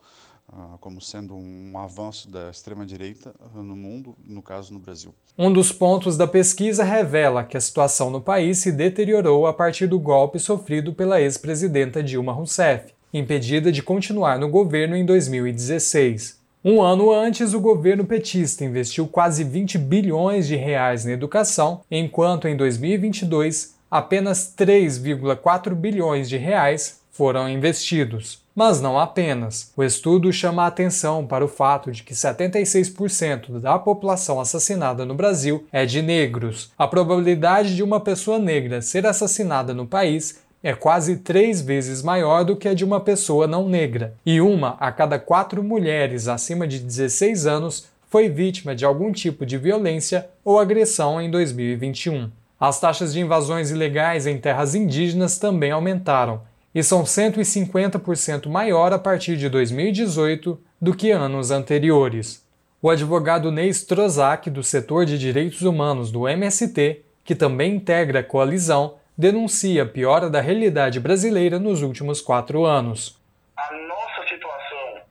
como 0.80 1.02
sendo 1.02 1.36
um 1.36 1.78
avanço 1.78 2.30
da 2.30 2.50
extrema-direita 2.50 3.34
no 3.54 3.76
mundo, 3.76 4.16
no 4.26 4.41
caso 4.41 4.74
no 4.74 4.80
Brasil. 4.80 5.14
Um 5.38 5.52
dos 5.52 5.72
pontos 5.72 6.18
da 6.18 6.26
pesquisa 6.26 6.84
revela 6.84 7.43
que 7.43 7.58
a 7.58 7.62
situação 7.62 8.10
no 8.10 8.22
país 8.22 8.60
se 8.60 8.72
deteriorou 8.72 9.45
a 9.45 9.54
partir 9.54 9.88
do 9.88 10.00
golpe 10.00 10.39
sofrido 10.39 10.93
pela 10.93 11.22
ex-presidenta 11.22 12.02
Dilma 12.02 12.32
Rousseff, 12.32 12.93
impedida 13.14 13.72
de 13.72 13.84
continuar 13.84 14.39
no 14.39 14.50
governo 14.50 14.95
em 14.95 15.06
2016. 15.06 16.38
Um 16.64 16.82
ano 16.82 17.12
antes, 17.12 17.54
o 17.54 17.60
governo 17.60 18.06
petista 18.06 18.66
investiu 18.66 19.08
quase 19.08 19.43
20 19.43 19.78
bilhões 19.78 20.48
de 20.48 20.56
reais 20.56 21.06
na 21.06 21.12
educação, 21.12 21.82
enquanto 21.89 22.48
em 22.48 22.58
2022 22.58 23.76
apenas 23.89 24.54
3,4 24.58 25.74
bilhões 25.74 26.28
de 26.28 26.38
reais 26.38 27.02
foram 27.12 27.50
investidos. 27.50 28.47
Mas 28.58 28.82
não 28.82 28.97
apenas. 28.97 29.72
O 29.78 29.84
estudo 29.84 30.34
chama 30.34 30.64
a 30.64 30.66
atenção 30.66 31.28
para 31.28 31.45
o 31.45 31.47
fato 31.47 31.91
de 31.91 32.01
que 32.01 32.16
76% 32.16 33.60
da 33.60 33.78
população 33.78 34.41
assassinada 34.41 35.05
no 35.05 35.14
Brasil 35.14 35.68
é 35.72 35.86
de 35.86 36.01
negros. 36.01 36.72
A 36.76 36.88
probabilidade 36.88 37.76
de 37.76 37.84
uma 37.84 37.99
pessoa 37.99 38.39
negra 38.39 38.82
ser 38.82 39.05
assassinada 39.05 39.76
no 39.76 39.86
país 39.86 40.41
é 40.64 40.74
quase 40.74 41.18
três 41.18 41.62
vezes 41.62 42.01
maior 42.01 42.43
do 42.43 42.55
que 42.55 42.68
a 42.68 42.74
de 42.74 42.84
uma 42.84 42.99
pessoa 42.99 43.45
não 43.45 43.70
negra, 43.70 44.16
e 44.26 44.41
uma 44.41 44.76
a 44.80 44.91
cada 44.91 45.20
quatro 45.20 45.64
mulheres 45.64 46.28
acima 46.28 46.68
de 46.68 46.80
16 46.80 47.45
anos 47.45 47.88
foi 48.10 48.28
vítima 48.28 48.76
de 48.76 48.84
algum 48.84 49.12
tipo 49.12 49.45
de 49.45 49.55
violência 49.55 50.28
ou 50.43 50.58
agressão 50.60 51.22
em 51.22 51.30
2021. 51.30 52.32
As 52.60 52.80
taxas 52.80 53.14
de 53.14 53.20
invasões 53.20 53.70
ilegais 53.70 54.26
em 54.26 54.39
terras 54.39 54.74
indígenas 54.74 55.38
também 55.38 55.70
aumentaram 55.70 56.41
e 56.78 56.84
são 56.84 57.01
150% 57.01 58.47
maior 58.47 58.93
a 58.93 58.99
partir 58.99 59.36
de 59.36 59.49
2018 59.49 60.63
do 60.80 60.95
que 60.95 61.09
anos 61.09 61.49
anteriores. 61.49 62.47
O 62.80 62.91
advogado 62.91 63.51
Ney 63.51 63.69
Strozak, 63.69 64.47
do 64.51 64.61
setor 64.61 65.03
de 65.03 65.17
direitos 65.17 65.63
humanos 65.63 66.11
do 66.11 66.28
MST, 66.28 67.03
que 67.25 67.34
também 67.34 67.78
integra 67.78 68.19
a 68.19 68.23
coalizão, 68.23 68.99
denuncia 69.17 69.82
a 69.82 69.86
piora 69.88 70.30
da 70.30 70.39
realidade 70.39 70.99
brasileira 70.99 71.57
nos 71.57 71.82
últimos 71.82 72.21
quatro 72.21 72.63
anos. 72.63 73.19
A 73.57 73.73
nossa 73.73 74.30
situação 74.30 75.01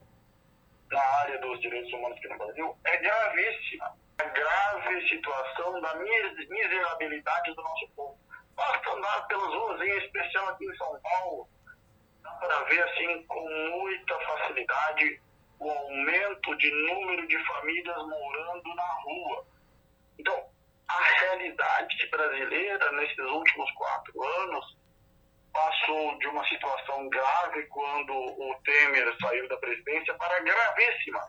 na 0.92 1.00
área 1.22 1.40
dos 1.40 1.60
direitos 1.60 1.92
humanos 1.92 2.16
aqui 2.16 2.28
no 2.28 2.38
Brasil 2.38 2.76
é 2.84 2.96
gravíssima 2.96 3.90
grave 4.18 5.08
situação 5.08 5.80
da 5.80 5.96
miserabilidade 5.96 7.54
do 7.56 7.62
nosso 7.62 7.88
povo. 7.96 8.16
Basta 8.54 8.92
andar 8.92 9.26
pelas 9.26 9.52
ruas, 9.52 9.80
em 9.80 9.98
especial 9.98 10.48
aqui 10.50 10.64
em 10.64 10.76
São 10.76 10.96
Paulo, 11.02 11.48
para 12.40 12.62
ver 12.64 12.82
assim 12.82 13.22
com 13.24 13.48
muita 13.48 14.18
facilidade 14.20 15.20
o 15.58 15.70
aumento 15.70 16.56
de 16.56 16.70
número 16.70 17.26
de 17.26 17.38
famílias 17.46 17.96
morando 17.96 18.74
na 18.74 18.92
rua. 19.04 19.46
Então, 20.18 20.44
a 20.88 21.02
realidade 21.20 22.08
brasileira 22.10 22.92
nesses 22.92 23.18
últimos 23.18 23.70
quatro 23.72 24.22
anos 24.22 24.76
passou 25.52 26.18
de 26.18 26.26
uma 26.28 26.46
situação 26.46 27.08
grave 27.08 27.62
quando 27.68 28.12
o 28.12 28.54
Temer 28.64 29.16
saiu 29.20 29.48
da 29.48 29.56
presidência 29.56 30.14
para 30.14 30.40
gravíssima 30.40 31.20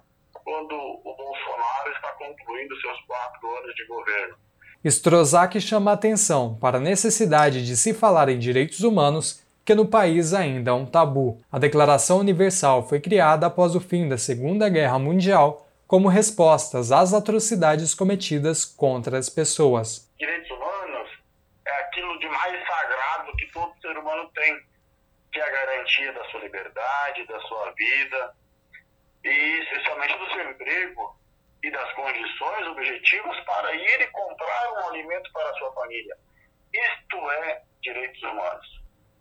quando 0.43 0.76
o 0.76 1.16
Bolsonaro 1.16 1.91
está 1.93 2.12
concluindo 2.14 2.80
seus 2.82 3.01
quatro 3.01 3.58
anos 3.58 3.76
de 3.76 3.86
governo. 3.86 4.38
Strozak 4.86 5.60
chama 5.60 5.91
atenção 5.91 6.55
para 6.55 6.78
a 6.78 6.82
necessidade 6.82 7.66
de 7.66 7.76
se 7.76 7.93
falar 7.93 8.30
em 8.30 8.39
direitos 8.39 8.82
humanos, 8.82 9.43
que 9.68 9.76
no 9.76 9.86
país 9.86 10.34
ainda 10.34 10.72
é 10.72 10.74
um 10.74 10.86
tabu. 10.86 11.43
A 11.51 11.59
Declaração 11.59 12.20
Universal 12.20 12.88
foi 12.88 13.01
criada 13.01 13.47
após 13.47 13.76
o 13.76 13.82
fim 13.82 14.07
da 14.07 14.18
Segunda 14.18 14.70
Guerra 14.70 14.97
Mundial 14.97 15.68
como 15.86 16.07
respostas 16.07 16.89
às 16.89 17.13
atrocidades 17.13 17.93
cometidas 17.93 18.63
contra 18.63 19.18
as 19.18 19.30
pessoas. 19.30 20.09
Direitos 20.18 20.49
humanos 20.51 21.09
é 21.68 21.82
aquilo 21.82 22.18
de 22.18 22.30
mais 22.30 22.65
sagrado 22.65 23.36
que 23.36 23.45
todo 23.47 23.74
ser 23.82 23.97
humano 23.97 24.32
tem, 24.34 24.57
que 25.34 25.39
é 25.41 25.43
a 25.43 25.51
garantia 25.51 26.13
da 26.13 26.24
sua 26.32 26.39
liberdade, 26.39 27.28
da 27.28 27.39
sua 27.41 27.70
vida, 27.72 28.36
e 29.26 29.63
especialmente 29.63 30.18
do 30.18 30.32
seu 30.32 30.49
emprego 30.49 31.20
e 31.61 31.70
das 31.72 31.91
condições 31.91 32.68
objetivas 32.68 33.38
para 33.41 33.76
ir 33.76 33.99
e 33.99 34.07
comprar 34.07 34.72
um 34.76 34.88
alimento 34.91 35.30
para 35.34 35.49
a 35.49 35.53
sua 35.55 35.74
família. 35.74 36.15
Isto 36.74 37.18
é 37.32 37.63
direitos 37.82 38.24
humanos. 38.24 38.76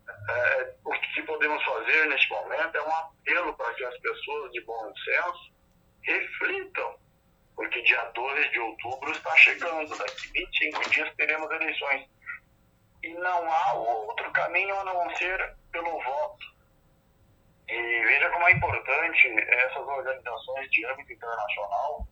É, 0.09 0.74
o 0.84 0.90
que 0.92 1.22
podemos 1.22 1.62
fazer 1.64 2.07
neste 2.07 2.28
momento 2.30 2.76
é 2.76 2.82
um 2.82 2.94
apelo 2.96 3.54
para 3.54 3.74
que 3.74 3.84
as 3.84 3.98
pessoas 3.98 4.52
de 4.52 4.61
bom 4.62 4.92
senso 4.96 5.52
reflitam, 6.02 6.96
porque 7.54 7.82
dia 7.82 8.02
2 8.14 8.52
de 8.52 8.59
outubro 8.61 9.11
está 9.11 9.34
chegando, 9.36 9.96
daqui 9.98 10.28
25 10.32 10.90
dias 10.90 11.14
teremos 11.16 11.50
eleições. 11.50 12.09
E 13.02 13.14
não 13.14 13.52
há 13.52 13.72
outro 13.74 14.30
caminho 14.32 14.78
a 14.80 14.84
não 14.84 15.16
ser 15.16 15.57
pelo 15.72 16.02
voto. 16.02 16.46
E 17.68 18.04
veja 18.04 18.30
como 18.30 18.48
é 18.48 18.52
importante 18.52 19.28
essas 19.28 19.86
organizações 19.86 20.70
de 20.70 20.86
âmbito 20.86 21.12
internacional 21.12 22.07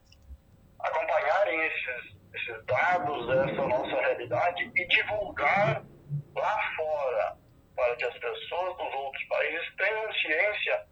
acompanharem 0.80 1.66
esses, 1.66 2.16
esses 2.34 2.64
dados, 2.66 3.28
essa 3.30 3.66
nossa 3.66 3.96
realidade 4.00 4.70
e 4.74 4.86
divulgar 4.86 5.84
lá 6.34 6.74
fora 6.76 7.43
para 7.74 7.96
que 7.96 8.04
as 8.04 8.14
pessoas 8.14 8.76
dos 8.76 8.94
outros 8.94 9.24
países 9.24 9.66
tenham 9.76 10.12
ciência 10.12 10.82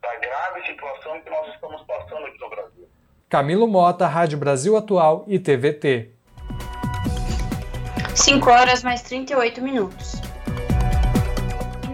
da 0.00 0.16
grave 0.16 0.66
situação 0.66 1.20
que 1.20 1.30
nós 1.30 1.54
estamos 1.54 1.82
passando 1.82 2.26
aqui 2.26 2.40
no 2.40 2.50
Brasil. 2.50 2.88
Camilo 3.28 3.66
Mota, 3.66 4.06
Rádio 4.06 4.38
Brasil 4.38 4.76
Atual 4.76 5.24
e 5.26 5.38
TVT. 5.38 6.12
5 8.14 8.50
horas 8.50 8.82
mais 8.82 9.02
38 9.02 9.60
minutos. 9.60 10.25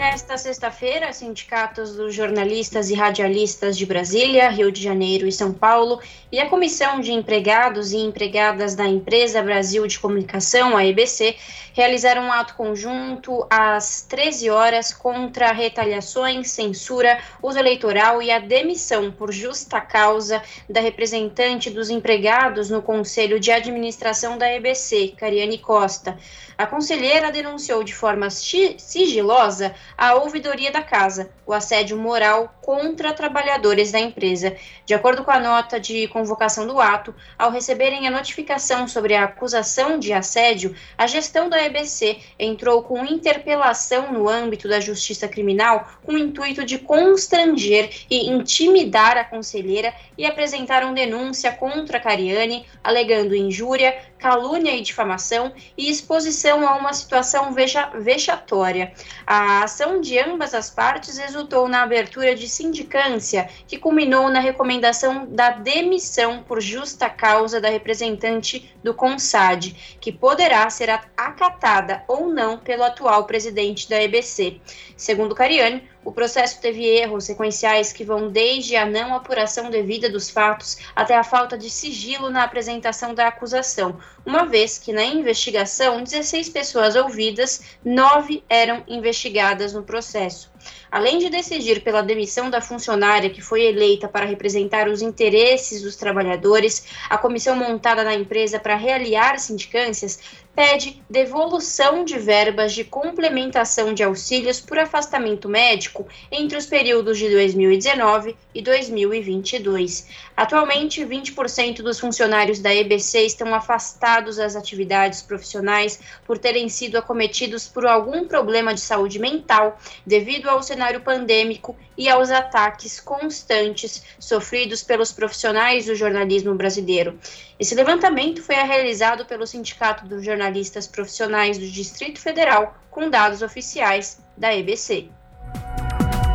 Nesta 0.03 0.37
sexta-feira, 0.37 1.13
sindicatos 1.13 1.95
dos 1.95 2.13
jornalistas 2.13 2.91
e 2.91 2.95
radialistas 2.95 3.79
de 3.79 3.87
Brasília, 3.87 4.51
Rio 4.51 4.73
de 4.73 4.83
Janeiro 4.83 5.29
e 5.29 5.33
São 5.33 5.53
Paulo 5.53 6.01
e 6.31 6.41
a 6.41 6.49
Comissão 6.49 7.01
de 7.01 7.13
Empregados 7.13 7.93
e 7.93 7.99
Empregadas 7.99 8.75
da 8.75 8.85
Empresa 8.85 9.41
Brasil 9.41 9.87
de 9.87 10.01
Comunicação, 10.01 10.77
a 10.77 10.85
EBC, 10.85 11.37
realizaram 11.73 12.25
um 12.25 12.33
ato 12.33 12.55
conjunto 12.55 13.47
às 13.49 14.03
13 14.03 14.51
horas 14.51 14.93
contra 14.93 15.53
retaliações, 15.53 16.51
censura, 16.51 17.21
uso 17.41 17.61
eleitoral 17.61 18.21
e 18.21 18.29
a 18.33 18.41
demissão 18.41 19.13
por 19.13 19.31
justa 19.31 19.81
causa 19.81 20.43
da 20.69 20.81
representante 20.81 21.71
dos 21.71 21.91
empregados 21.91 22.69
no 22.69 22.83
Conselho 22.83 23.39
de 23.39 23.53
Administração 23.53 24.37
da 24.37 24.53
EBC, 24.53 25.15
Cariane 25.17 25.59
Costa. 25.59 26.19
A 26.63 26.67
conselheira 26.67 27.33
denunciou 27.33 27.83
de 27.83 27.93
forma 27.93 28.31
sigilosa 28.31 29.75
a 29.99 30.15
ouvidoria 30.15 30.71
da 30.71 30.81
casa, 30.81 31.33
o 31.45 31.53
assédio 31.53 31.97
moral 31.99 32.57
contra 32.63 33.13
trabalhadores 33.13 33.91
da 33.91 33.99
empresa. 33.99 34.55
De 34.87 34.95
acordo 34.95 35.25
com 35.25 35.33
a 35.33 35.41
nota 35.41 35.81
de 35.81 36.07
convocação 36.07 36.65
do 36.65 36.81
ato, 36.81 37.13
ao 37.37 37.51
receberem 37.51 38.07
a 38.07 38.13
notificação 38.13 38.87
sobre 38.87 39.17
a 39.17 39.25
acusação 39.25 39.99
de 39.99 40.13
assédio, 40.13 40.73
a 40.97 41.05
gestão 41.09 41.49
da 41.49 41.61
EBC 41.61 42.19
entrou 42.39 42.85
com 42.85 43.05
interpelação 43.05 44.13
no 44.13 44.29
âmbito 44.29 44.69
da 44.69 44.79
Justiça 44.79 45.27
Criminal 45.27 45.89
com 46.05 46.13
o 46.13 46.19
intuito 46.19 46.65
de 46.65 46.79
constranger 46.79 47.91
e 48.09 48.31
intimidar 48.31 49.17
a 49.19 49.25
conselheira 49.25 49.93
e 50.17 50.25
apresentaram 50.25 50.95
denúncia 50.95 51.51
contra 51.51 51.99
Cariane, 51.99 52.65
alegando 52.85 53.35
injúria, 53.35 54.12
calúnia 54.23 54.77
e 54.77 54.81
difamação 54.81 55.53
e 55.77 55.91
exposição 55.91 56.67
a 56.67 56.77
uma 56.77 56.93
situação 56.93 57.53
veja, 57.53 57.91
vexatória. 57.99 58.93
A 59.27 59.65
ação 59.65 60.01
de 60.01 60.17
ambas 60.17 60.55
as 60.55 60.71
partes 60.71 61.19
resultou 61.19 61.69
na 61.69 61.83
abertura 61.83 62.33
de 62.33 62.49
sindicância, 62.49 63.51
que 63.67 63.77
culminou 63.77 64.31
na 64.31 64.39
recomendação 64.39 65.27
da 65.27 65.51
demissão 65.51 66.45
por 66.45 66.61
justa 66.61 67.11
causa 67.11 67.61
da 67.61 67.69
representante 67.69 68.73
do 68.83 68.95
CONSAD, 68.95 69.97
que 70.01 70.13
poderá 70.13 70.71
ser 70.71 70.89
acatada 71.17 72.05
ou 72.07 72.29
não 72.29 72.57
pelo 72.59 72.85
atual 72.85 73.25
presidente 73.25 73.89
da 73.89 74.01
EBC. 74.01 74.61
Segundo 74.97 75.35
Cariani, 75.35 75.83
O 76.05 76.11
processo 76.11 76.61
teve 76.61 76.85
erros 76.85 77.25
sequenciais 77.25 77.93
que 77.93 78.03
vão 78.05 78.29
desde 78.29 78.75
a 78.75 78.85
não 78.85 79.15
apuração 79.15 79.71
devida 79.71 80.11
dos 80.11 80.29
fatos 80.29 80.79
até 80.97 81.17
a 81.17 81.23
falta 81.23 81.57
de 81.57 81.71
sigilo 81.71 82.29
na 82.29 82.43
apresentação 82.43 83.15
da 83.15 83.29
acusação, 83.29 83.99
uma 84.27 84.45
vez 84.45 84.79
que 84.79 84.93
na 84.93 85.05
investigação 85.05 86.03
16 86.03 86.49
pessoas 86.49 86.97
ouvidas, 86.97 87.63
nove 87.85 88.43
eram 88.49 88.83
investigadas 88.89 89.73
no 89.73 89.85
processo. 89.85 90.51
Além 90.91 91.19
de 91.19 91.31
decidir 91.31 91.83
pela 91.83 92.03
demissão 92.03 92.51
da 92.51 92.61
funcionária 92.61 93.31
que 93.31 93.41
foi 93.41 93.63
eleita 93.63 94.09
para 94.09 94.27
representar 94.27 94.89
os 94.89 95.03
interesses 95.03 95.83
dos 95.83 95.97
trabalhadores, 95.97 96.85
a 97.09 97.17
comissão 97.17 97.57
montada 97.57 98.05
na 98.05 98.15
empresa 98.15 98.59
para 98.59 98.77
realiar 98.77 99.39
sindicâncias 99.39 100.21
pede 100.55 101.03
devolução 101.09 102.05
de 102.05 102.19
verbas 102.19 102.73
de 102.73 102.85
complementação 102.85 103.95
de 103.95 104.03
auxílios 104.03 104.61
por 104.61 104.79
afastamento 104.79 105.49
médico 105.49 106.07
entre 106.31 106.59
os 106.59 106.67
períodos 106.67 107.19
de 107.19 107.31
2019 107.31 108.37
e 108.55 108.61
2022. 108.61 110.07
Atualmente, 110.37 111.05
20% 111.05 111.77
dos 111.77 111.99
funcionários 111.99 112.59
da 112.59 112.75
EBC 112.75 113.25
estão 113.25 113.55
afastados 113.55 114.37
das 114.37 114.55
atividades 114.55 115.23
profissionais 115.23 116.01
por 116.27 116.39
terem 116.39 116.69
sido 116.69 116.97
acometidos 116.97 117.67
por 117.67 117.87
algum 117.87 118.27
problema 118.27 118.75
de 118.75 118.81
saúde 118.81 119.19
mental 119.19 119.79
devido 120.07 120.49
ao 120.49 120.63
cenário 120.63 121.01
pandêmico 121.01 121.77
e 121.97 122.09
aos 122.09 122.31
ataques 122.31 123.01
constantes 123.01 124.03
sofridos 124.19 124.83
pelos 124.83 125.13
profissionais 125.13 125.87
do 125.87 125.95
jornalismo 125.95 126.55
brasileiro. 126.55 127.19
Esse 127.59 127.75
levantamento 127.75 128.43
foi 128.43 128.57
realizado 128.57 129.25
pelo 129.25 129.47
Sindicato 129.47 130.07
dos 130.07 130.25
Jornalistas 130.25 130.87
Profissionais 130.87 131.59
do 131.59 131.67
Distrito 131.67 132.21
Federal, 132.21 132.77
com 132.91 133.09
dados 133.09 133.43
oficiais 133.43 134.21
da 134.37 134.55
EBC. 134.55 135.09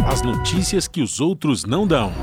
As 0.06 0.22
notícias 0.22 0.88
que 0.88 1.02
os 1.02 1.20
outros 1.20 1.66
não 1.66 1.86
dão. 1.86 2.14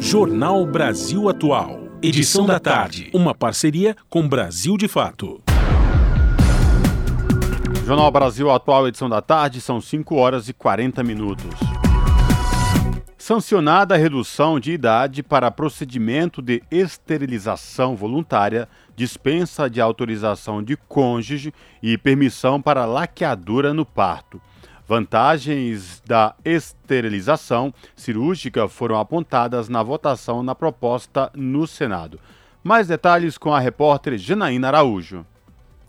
Jornal 0.00 0.66
Brasil 0.66 1.28
Atual. 1.28 1.80
Edição 2.02 2.44
da 2.44 2.58
tarde. 2.58 3.08
Uma 3.14 3.34
parceria 3.34 3.96
com 4.10 4.28
Brasil 4.28 4.76
de 4.76 4.88
Fato. 4.88 5.40
Jornal 7.84 8.12
Brasil 8.12 8.48
Atual, 8.48 8.86
edição 8.86 9.08
da 9.08 9.20
tarde, 9.20 9.60
são 9.60 9.80
5 9.80 10.14
horas 10.14 10.48
e 10.48 10.52
40 10.52 11.02
minutos. 11.02 11.50
Sancionada 13.18 13.96
a 13.96 13.98
redução 13.98 14.60
de 14.60 14.70
idade 14.72 15.20
para 15.20 15.50
procedimento 15.50 16.40
de 16.40 16.62
esterilização 16.70 17.96
voluntária, 17.96 18.68
dispensa 18.94 19.68
de 19.68 19.80
autorização 19.80 20.62
de 20.62 20.76
cônjuge 20.76 21.52
e 21.82 21.98
permissão 21.98 22.62
para 22.62 22.86
laqueadura 22.86 23.74
no 23.74 23.84
parto. 23.84 24.40
Vantagens 24.86 26.00
da 26.06 26.36
esterilização 26.44 27.74
cirúrgica 27.96 28.68
foram 28.68 28.98
apontadas 28.98 29.68
na 29.68 29.82
votação 29.82 30.40
na 30.40 30.54
proposta 30.54 31.32
no 31.34 31.66
Senado. 31.66 32.20
Mais 32.62 32.86
detalhes 32.86 33.36
com 33.36 33.52
a 33.52 33.58
repórter 33.58 34.16
Janaína 34.16 34.68
Araújo. 34.68 35.26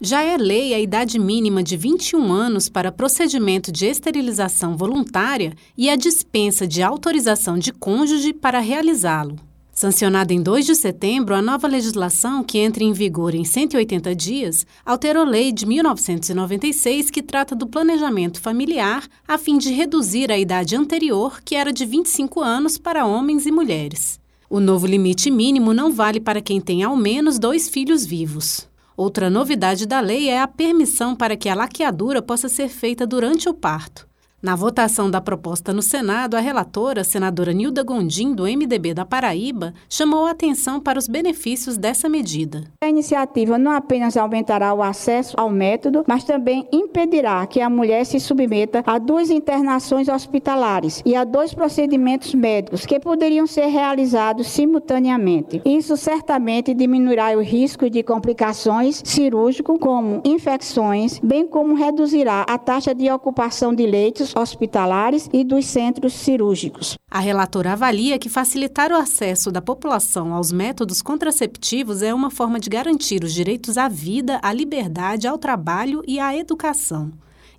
Já 0.06 0.22
é 0.22 0.36
lei 0.36 0.74
a 0.74 0.82
idade 0.82 1.18
mínima 1.18 1.64
de 1.64 1.78
21 1.78 2.34
anos 2.34 2.68
para 2.68 2.92
procedimento 2.92 3.72
de 3.72 3.86
esterilização 3.86 4.76
voluntária 4.76 5.54
e 5.78 5.90
a 5.90 5.96
dispensa 5.96 6.68
de 6.68 6.84
autorização 6.84 7.58
de 7.58 7.72
cônjuge 7.72 8.34
para 8.34 8.60
realizá-lo. 8.60 9.38
Sancionada 9.72 10.34
em 10.34 10.42
2 10.42 10.66
de 10.66 10.76
setembro, 10.76 11.34
a 11.34 11.42
nova 11.42 11.70
legislação, 11.70 12.44
que 12.44 12.58
entra 12.58 12.84
em 12.84 12.92
vigor 12.92 13.34
em 13.34 13.46
180 13.46 14.14
dias, 14.14 14.68
alterou 14.86 15.24
lei 15.24 15.54
de 15.54 15.66
1996 15.66 17.10
que 17.10 17.24
trata 17.24 17.56
do 17.56 17.66
planejamento 17.66 18.42
familiar 18.42 19.08
a 19.26 19.38
fim 19.38 19.58
de 19.58 19.72
reduzir 19.72 20.34
a 20.34 20.38
idade 20.38 20.76
anterior, 20.76 21.40
que 21.46 21.56
era 21.56 21.72
de 21.72 21.86
25 21.86 22.42
anos, 22.42 22.78
para 22.78 23.06
homens 23.06 23.46
e 23.46 23.54
mulheres. 23.54 24.20
O 24.50 24.60
novo 24.60 24.86
limite 24.86 25.32
mínimo 25.32 25.74
não 25.74 25.94
vale 25.94 26.20
para 26.20 26.42
quem 26.42 26.60
tem 26.60 26.84
ao 26.84 26.98
menos 26.98 27.40
dois 27.40 27.70
filhos 27.70 28.06
vivos. 28.06 28.68
Outra 28.96 29.30
novidade 29.30 29.86
da 29.88 30.00
lei 30.00 30.30
é 30.30 30.40
a 30.40 30.48
permissão 30.48 31.16
para 31.16 31.36
que 31.36 31.50
a 31.50 31.56
laqueadura 31.56 32.22
possa 32.22 32.48
ser 32.48 32.70
feita 32.70 33.08
durante 33.08 33.50
o 33.50 33.54
parto. 33.54 34.08
Na 34.44 34.58
votação 34.58 35.10
da 35.10 35.22
proposta 35.22 35.72
no 35.72 35.82
Senado, 35.82 36.36
a 36.36 36.42
relatora, 36.42 37.06
senadora 37.06 37.54
Nilda 37.54 37.82
Gondim, 37.82 38.34
do 38.34 38.44
MDB 38.44 38.94
da 38.94 39.06
Paraíba, 39.06 39.74
chamou 39.88 40.26
a 40.26 40.32
atenção 40.32 40.82
para 40.82 41.00
os 41.00 41.08
benefícios 41.08 41.78
dessa 41.78 42.10
medida. 42.10 42.66
A 42.84 42.90
iniciativa 42.90 43.58
não 43.58 43.72
apenas 43.72 44.18
aumentará 44.18 44.74
o 44.74 44.84
acesso 44.84 45.34
ao 45.40 45.50
método, 45.50 46.04
mas 46.06 46.26
também 46.26 46.68
impedirá 46.74 47.48
que 47.48 47.62
a 47.62 47.70
mulher 47.70 48.06
se 48.06 48.20
submeta 48.20 48.84
a 48.86 48.98
duas 49.00 49.30
internações 49.30 50.10
hospitalares 50.10 51.02
e 51.06 51.16
a 51.16 51.24
dois 51.24 51.54
procedimentos 51.54 52.36
médicos 52.36 52.86
que 52.86 53.00
poderiam 53.00 53.48
ser 53.48 53.68
realizados 53.68 54.48
simultaneamente. 54.48 55.62
Isso 55.64 55.96
certamente 55.96 56.74
diminuirá 56.74 57.32
o 57.38 57.42
risco 57.42 57.90
de 57.90 58.04
complicações 58.04 59.02
cirúrgicas, 59.06 59.78
como 59.80 60.22
infecções, 60.26 61.18
bem 61.24 61.48
como 61.48 61.76
reduzirá 61.76 62.42
a 62.42 62.58
taxa 62.58 62.94
de 62.94 63.10
ocupação 63.10 63.74
de 63.74 63.86
leitos 63.86 64.33
hospitalares 64.36 65.30
e 65.32 65.44
dos 65.44 65.66
centros 65.66 66.14
cirúrgicos. 66.14 66.98
A 67.10 67.20
relatora 67.20 67.74
avalia 67.74 68.18
que 68.18 68.30
facilitar 68.30 68.92
o 68.92 68.96
acesso 68.96 69.52
da 69.52 69.62
população 69.62 70.34
aos 70.34 70.52
métodos 70.52 71.02
contraceptivos 71.02 72.02
é 72.02 72.14
uma 72.14 72.32
forma 72.32 72.60
de 72.60 72.70
garantir 72.70 73.24
os 73.24 73.34
direitos 73.34 73.78
à 73.78 73.88
vida, 73.88 74.40
à 74.42 74.52
liberdade, 74.52 75.28
ao 75.28 75.38
trabalho 75.38 76.04
e 76.08 76.20
à 76.20 76.36
educação. 76.36 77.12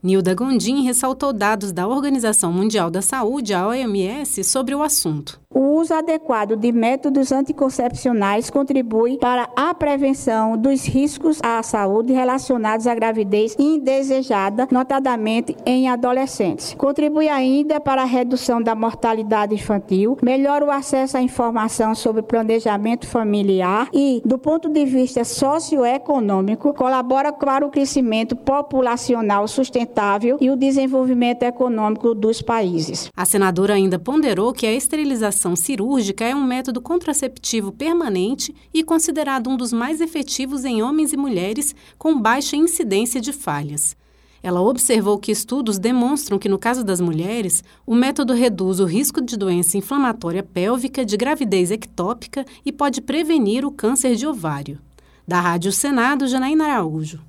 Nilda 0.05 0.35
Gondim 0.35 0.83
ressaltou 0.83 1.33
dados 1.33 1.73
da 1.73 1.89
Organização 1.89 2.53
Mundial 2.53 2.91
da 2.91 3.01
Saúde, 3.01 3.55
a 3.55 3.67
OMS, 3.67 4.45
sobre 4.45 4.75
o 4.75 4.83
assunto. 4.83 5.41
O 5.49 5.79
uso 5.81 5.95
adequado 5.95 6.57
de 6.57 6.73
métodos 6.73 7.33
anticoncepcionais 7.33 8.51
contribui 8.51 9.17
para 9.17 9.49
a 9.57 9.73
prevenção 9.73 10.59
dos 10.59 10.85
riscos 10.85 11.39
à 11.43 11.63
saúde 11.63 12.13
relacionados 12.13 12.87
à 12.87 12.95
gravidez 12.95 13.57
indesejada, 13.59 14.69
notadamente 14.71 15.57
em 15.65 15.89
adolescentes. 15.89 16.75
Contribui 16.75 17.29
ainda 17.29 17.81
para 17.81 18.03
a 18.03 18.05
redução 18.05 18.61
da 18.61 18.75
mortalidade 18.75 19.55
infantil, 19.55 20.19
melhora 20.23 20.67
o 20.67 20.71
acesso 20.71 21.17
à 21.17 21.23
informação 21.23 21.95
sobre 21.95 22.21
planejamento 22.21 23.07
familiar 23.07 23.89
e, 23.93 24.21
do 24.25 24.37
ponto 24.37 24.69
de 24.69 24.85
vista 24.85 25.25
socioeconômico, 25.25 26.75
colabora 26.75 27.33
para 27.33 27.65
o 27.65 27.71
crescimento 27.71 28.37
populacional 28.37 29.49
sustentável 29.49 29.93
e 30.40 30.51
o 30.51 30.57
desenvolvimento 30.57 31.42
econômico 31.42 32.14
dos 32.14 32.42
países. 32.42 33.11
A 33.16 33.24
senadora 33.24 33.74
ainda 33.74 33.99
ponderou 33.99 34.53
que 34.53 34.66
a 34.66 34.72
esterilização 34.72 35.55
cirúrgica 35.55 36.24
é 36.24 36.34
um 36.34 36.45
método 36.45 36.80
contraceptivo 36.80 37.72
permanente 37.72 38.55
e 38.72 38.82
considerado 38.82 39.49
um 39.49 39.57
dos 39.57 39.72
mais 39.72 40.01
efetivos 40.01 40.64
em 40.64 40.82
homens 40.82 41.12
e 41.12 41.16
mulheres 41.16 41.74
com 41.99 42.20
baixa 42.20 42.57
incidência 42.57 43.20
de 43.20 43.32
falhas. 43.32 43.97
Ela 44.42 44.61
observou 44.61 45.18
que 45.18 45.32
estudos 45.32 45.78
demonstram 45.78 46.38
que, 46.38 46.51
no 46.51 46.59
caso 46.59 46.84
das 46.84 47.01
mulheres, 47.01 47.64
o 47.86 47.95
método 47.95 48.34
reduz 48.34 48.78
o 48.78 48.84
risco 48.84 49.22
de 49.22 49.38
doença 49.38 49.78
inflamatória 49.78 50.42
pélvica, 50.42 51.03
de 51.03 51.16
gravidez 51.16 51.70
ectópica 51.70 52.45
e 52.62 52.70
pode 52.70 53.01
prevenir 53.01 53.64
o 53.64 53.70
câncer 53.70 54.16
de 54.16 54.26
ovário. 54.26 54.78
Da 55.26 55.40
Rádio 55.40 55.72
Senado, 55.72 56.26
Janaína 56.26 56.64
Araújo. 56.66 57.20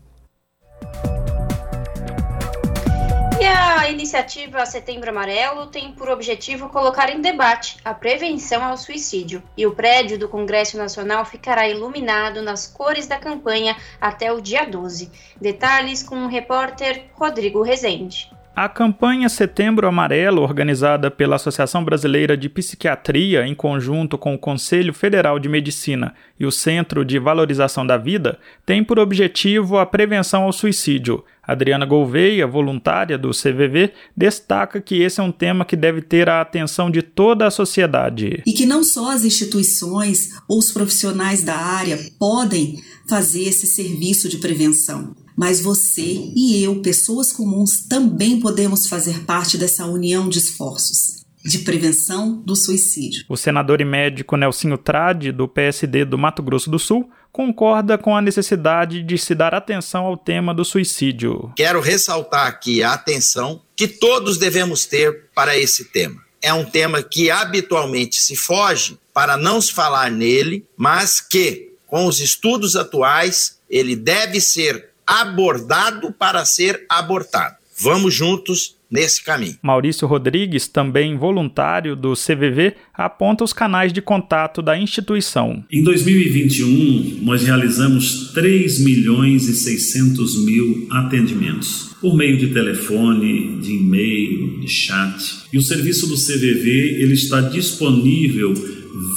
E 3.40 3.46
a 3.46 3.90
iniciativa 3.90 4.66
Setembro 4.66 5.10
Amarelo 5.10 5.68
tem 5.68 5.92
por 5.92 6.10
objetivo 6.10 6.70
colocar 6.70 7.10
em 7.10 7.20
debate 7.20 7.78
a 7.84 7.94
prevenção 7.94 8.64
ao 8.64 8.78
suicídio. 8.78 9.44
E 9.58 9.66
o 9.66 9.76
prédio 9.76 10.18
do 10.18 10.30
Congresso 10.30 10.78
Nacional 10.78 11.26
ficará 11.26 11.68
iluminado 11.68 12.42
nas 12.42 12.66
cores 12.66 13.08
da 13.08 13.18
campanha 13.18 13.76
até 14.00 14.32
o 14.32 14.40
dia 14.40 14.66
12. 14.66 15.12
Detalhes 15.40 16.02
com 16.02 16.24
o 16.24 16.30
repórter 16.30 17.06
Rodrigo 17.14 17.62
Rezende. 17.62 18.35
A 18.56 18.70
campanha 18.70 19.28
Setembro 19.28 19.86
Amarelo, 19.86 20.42
organizada 20.42 21.12
pela 21.12 21.36
Associação 21.36 21.84
Brasileira 21.84 22.38
de 22.38 22.48
Psiquiatria 22.48 23.46
em 23.46 23.54
conjunto 23.54 24.18
com 24.18 24.34
o 24.34 24.40
Conselho 24.40 24.94
Federal 24.94 25.38
de 25.38 25.50
Medicina 25.50 26.14
e 26.40 26.46
o 26.46 26.52
Centro 26.54 27.04
de 27.04 27.20
Valorização 27.20 27.86
da 27.86 27.98
Vida, 27.98 28.40
tem 28.66 28.82
por 28.82 28.98
objetivo 28.98 29.78
a 29.78 29.86
prevenção 29.86 30.44
ao 30.44 30.54
suicídio. 30.54 31.22
Adriana 31.44 31.86
Gouveia, 31.86 32.48
voluntária 32.48 33.18
do 33.18 33.32
CVV, 33.32 33.92
destaca 34.16 34.80
que 34.80 35.02
esse 35.02 35.20
é 35.20 35.24
um 35.24 35.34
tema 35.34 35.66
que 35.66 35.76
deve 35.76 36.02
ter 36.02 36.30
a 36.30 36.40
atenção 36.40 36.90
de 36.90 37.02
toda 37.02 37.46
a 37.46 37.52
sociedade. 37.52 38.42
E 38.46 38.54
que 38.54 38.66
não 38.66 38.86
só 38.86 39.12
as 39.12 39.26
instituições 39.26 40.30
ou 40.48 40.60
os 40.60 40.72
profissionais 40.72 41.44
da 41.44 41.58
área 41.58 42.00
podem 42.18 42.82
fazer 43.06 43.44
esse 43.44 43.68
serviço 43.68 44.30
de 44.30 44.38
prevenção 44.38 45.14
mas 45.36 45.60
você 45.60 46.32
e 46.36 46.64
eu, 46.64 46.82
pessoas 46.82 47.32
comuns, 47.32 47.86
também 47.88 48.40
podemos 48.40 48.88
fazer 48.88 49.26
parte 49.26 49.58
dessa 49.58 49.86
união 49.86 50.30
de 50.30 50.40
esforços 50.40 51.26
de 51.46 51.60
prevenção 51.60 52.42
do 52.44 52.56
suicídio. 52.56 53.24
O 53.30 53.38
senador 53.38 53.80
e 53.80 53.86
médico 53.86 54.36
Nelsinho 54.36 54.80
Trade, 54.80 55.32
do 55.32 55.48
PSD 55.48 56.04
do 56.04 56.18
Mato 56.18 56.42
Grosso 56.42 56.72
do 56.72 56.80
Sul, 56.80 57.08
concorda 57.32 57.98
com 57.98 58.18
a 58.18 58.22
necessidade 58.22 59.04
de 59.04 59.18
se 59.18 59.36
dar 59.36 59.54
atenção 59.54 60.06
ao 60.06 60.18
tema 60.18 60.56
do 60.56 60.66
suicídio. 60.66 61.54
Quero 61.56 61.80
ressaltar 61.80 62.48
aqui 62.48 62.82
a 62.82 62.94
atenção 62.94 63.62
que 63.76 63.88
todos 63.88 64.40
devemos 64.40 64.86
ter 64.86 65.26
para 65.36 65.56
esse 65.56 65.86
tema. 65.86 66.24
É 66.42 66.52
um 66.52 66.66
tema 66.66 67.04
que 67.04 67.30
habitualmente 67.30 68.20
se 68.20 68.36
foge 68.36 68.98
para 69.14 69.38
não 69.38 69.62
se 69.62 69.72
falar 69.72 70.10
nele, 70.10 70.66
mas 70.76 71.22
que, 71.22 71.74
com 71.86 72.08
os 72.08 72.20
estudos 72.20 72.76
atuais, 72.76 73.60
ele 73.70 73.96
deve 73.96 74.42
ser 74.42 74.95
abordado 75.06 76.12
para 76.12 76.44
ser 76.46 76.86
abortado. 76.90 77.56
Vamos 77.78 78.14
juntos 78.14 78.76
nesse 78.90 79.22
caminho. 79.24 79.58
Maurício 79.62 80.08
Rodrigues, 80.08 80.68
também 80.68 81.18
voluntário 81.18 81.96
do 81.96 82.14
CVV, 82.14 82.76
aponta 82.94 83.44
os 83.44 83.52
canais 83.52 83.92
de 83.92 84.02
contato 84.02 84.62
da 84.62 84.78
instituição. 84.78 85.64
Em 85.70 85.84
2021, 85.84 87.20
nós 87.24 87.44
realizamos 87.44 88.32
3 88.34 88.80
milhões 88.80 89.50
e 89.50 89.54
600 89.54 90.46
mil 90.46 90.88
atendimentos 90.90 91.90
por 92.00 92.16
meio 92.16 92.38
de 92.38 92.48
telefone, 92.48 93.60
de 93.60 93.74
e-mail, 93.74 94.62
de 94.62 94.68
chat. 94.70 95.46
E 95.52 95.58
o 95.58 95.62
serviço 95.62 96.08
do 96.08 96.16
CVV 96.16 97.02
ele 97.02 97.14
está 97.14 97.42
disponível 97.42 98.54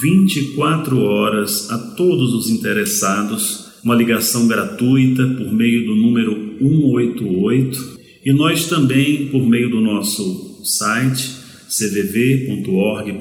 24 0.00 0.98
horas 1.00 1.70
a 1.70 1.78
todos 1.94 2.34
os 2.34 2.50
interessados, 2.50 3.67
uma 3.88 3.94
ligação 3.94 4.46
gratuita 4.46 5.26
por 5.26 5.50
meio 5.50 5.86
do 5.86 5.96
número 5.96 6.58
188 6.60 7.98
e 8.22 8.34
nós 8.34 8.66
também, 8.66 9.28
por 9.28 9.42
meio 9.42 9.70
do 9.70 9.80
nosso 9.80 10.62
site 10.62 11.38
cvv.org.br, 11.70 13.12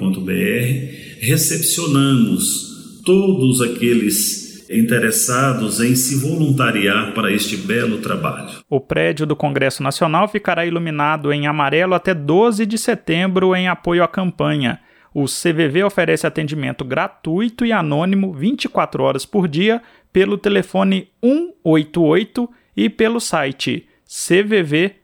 recepcionamos 1.22 3.02
todos 3.06 3.62
aqueles 3.62 4.68
interessados 4.70 5.80
em 5.80 5.96
se 5.96 6.18
voluntariar 6.18 7.14
para 7.14 7.32
este 7.32 7.56
belo 7.56 8.00
trabalho. 8.00 8.58
O 8.70 8.82
prédio 8.82 9.26
do 9.26 9.38
Congresso 9.38 9.82
Nacional 9.82 10.28
ficará 10.28 10.66
iluminado 10.66 11.32
em 11.32 11.48
amarelo 11.48 11.94
até 11.94 12.14
12 12.14 12.66
de 12.66 12.78
setembro 12.78 13.56
em 13.56 13.70
apoio 13.70 14.04
à 14.04 14.08
campanha. 14.10 14.82
O 15.20 15.26
CVV 15.26 15.84
oferece 15.84 16.28
atendimento 16.28 16.86
gratuito 16.86 17.66
e 17.66 17.72
anônimo 17.72 18.32
24 18.32 19.02
horas 19.02 19.26
por 19.26 19.48
dia 19.48 19.82
pelo 20.14 20.38
telefone 20.38 21.10
188 21.24 22.48
e 22.76 22.88
pelo 22.88 23.20
site 23.20 23.90
cvv.org.br. 24.06 24.96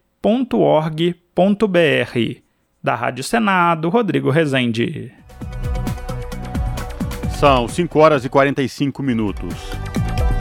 Da 2.84 2.94
Rádio 2.94 3.24
Senado, 3.24 3.90
Rodrigo 3.90 4.30
Rezende. 4.30 5.12
São 7.40 7.68
5 7.68 7.98
horas 7.98 8.24
e 8.24 8.30
45 8.30 9.02
minutos. 9.02 9.56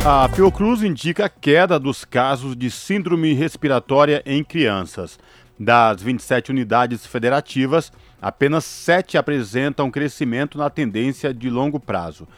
A 0.05 0.29
Fiocruz 0.29 0.83
indica 0.83 1.25
a 1.25 1.31
queda 1.31 1.79
dos 1.79 2.05
casos 2.05 2.55
de 2.55 2.71
síndrome 2.71 3.33
respiratória 3.33 4.23
em 4.27 4.45
crianças. 4.45 5.19
Das 5.59 6.03
27 6.03 6.51
unidades 6.51 7.07
federativas, 7.07 7.91
apenas 8.23 8.65
7 8.65 9.19
apresentam 9.19 9.91
crescimento 9.91 10.57
na 10.57 10.71
tendência 10.71 11.35
de 11.35 11.51
longo 11.51 11.81
prazo. 11.81 12.29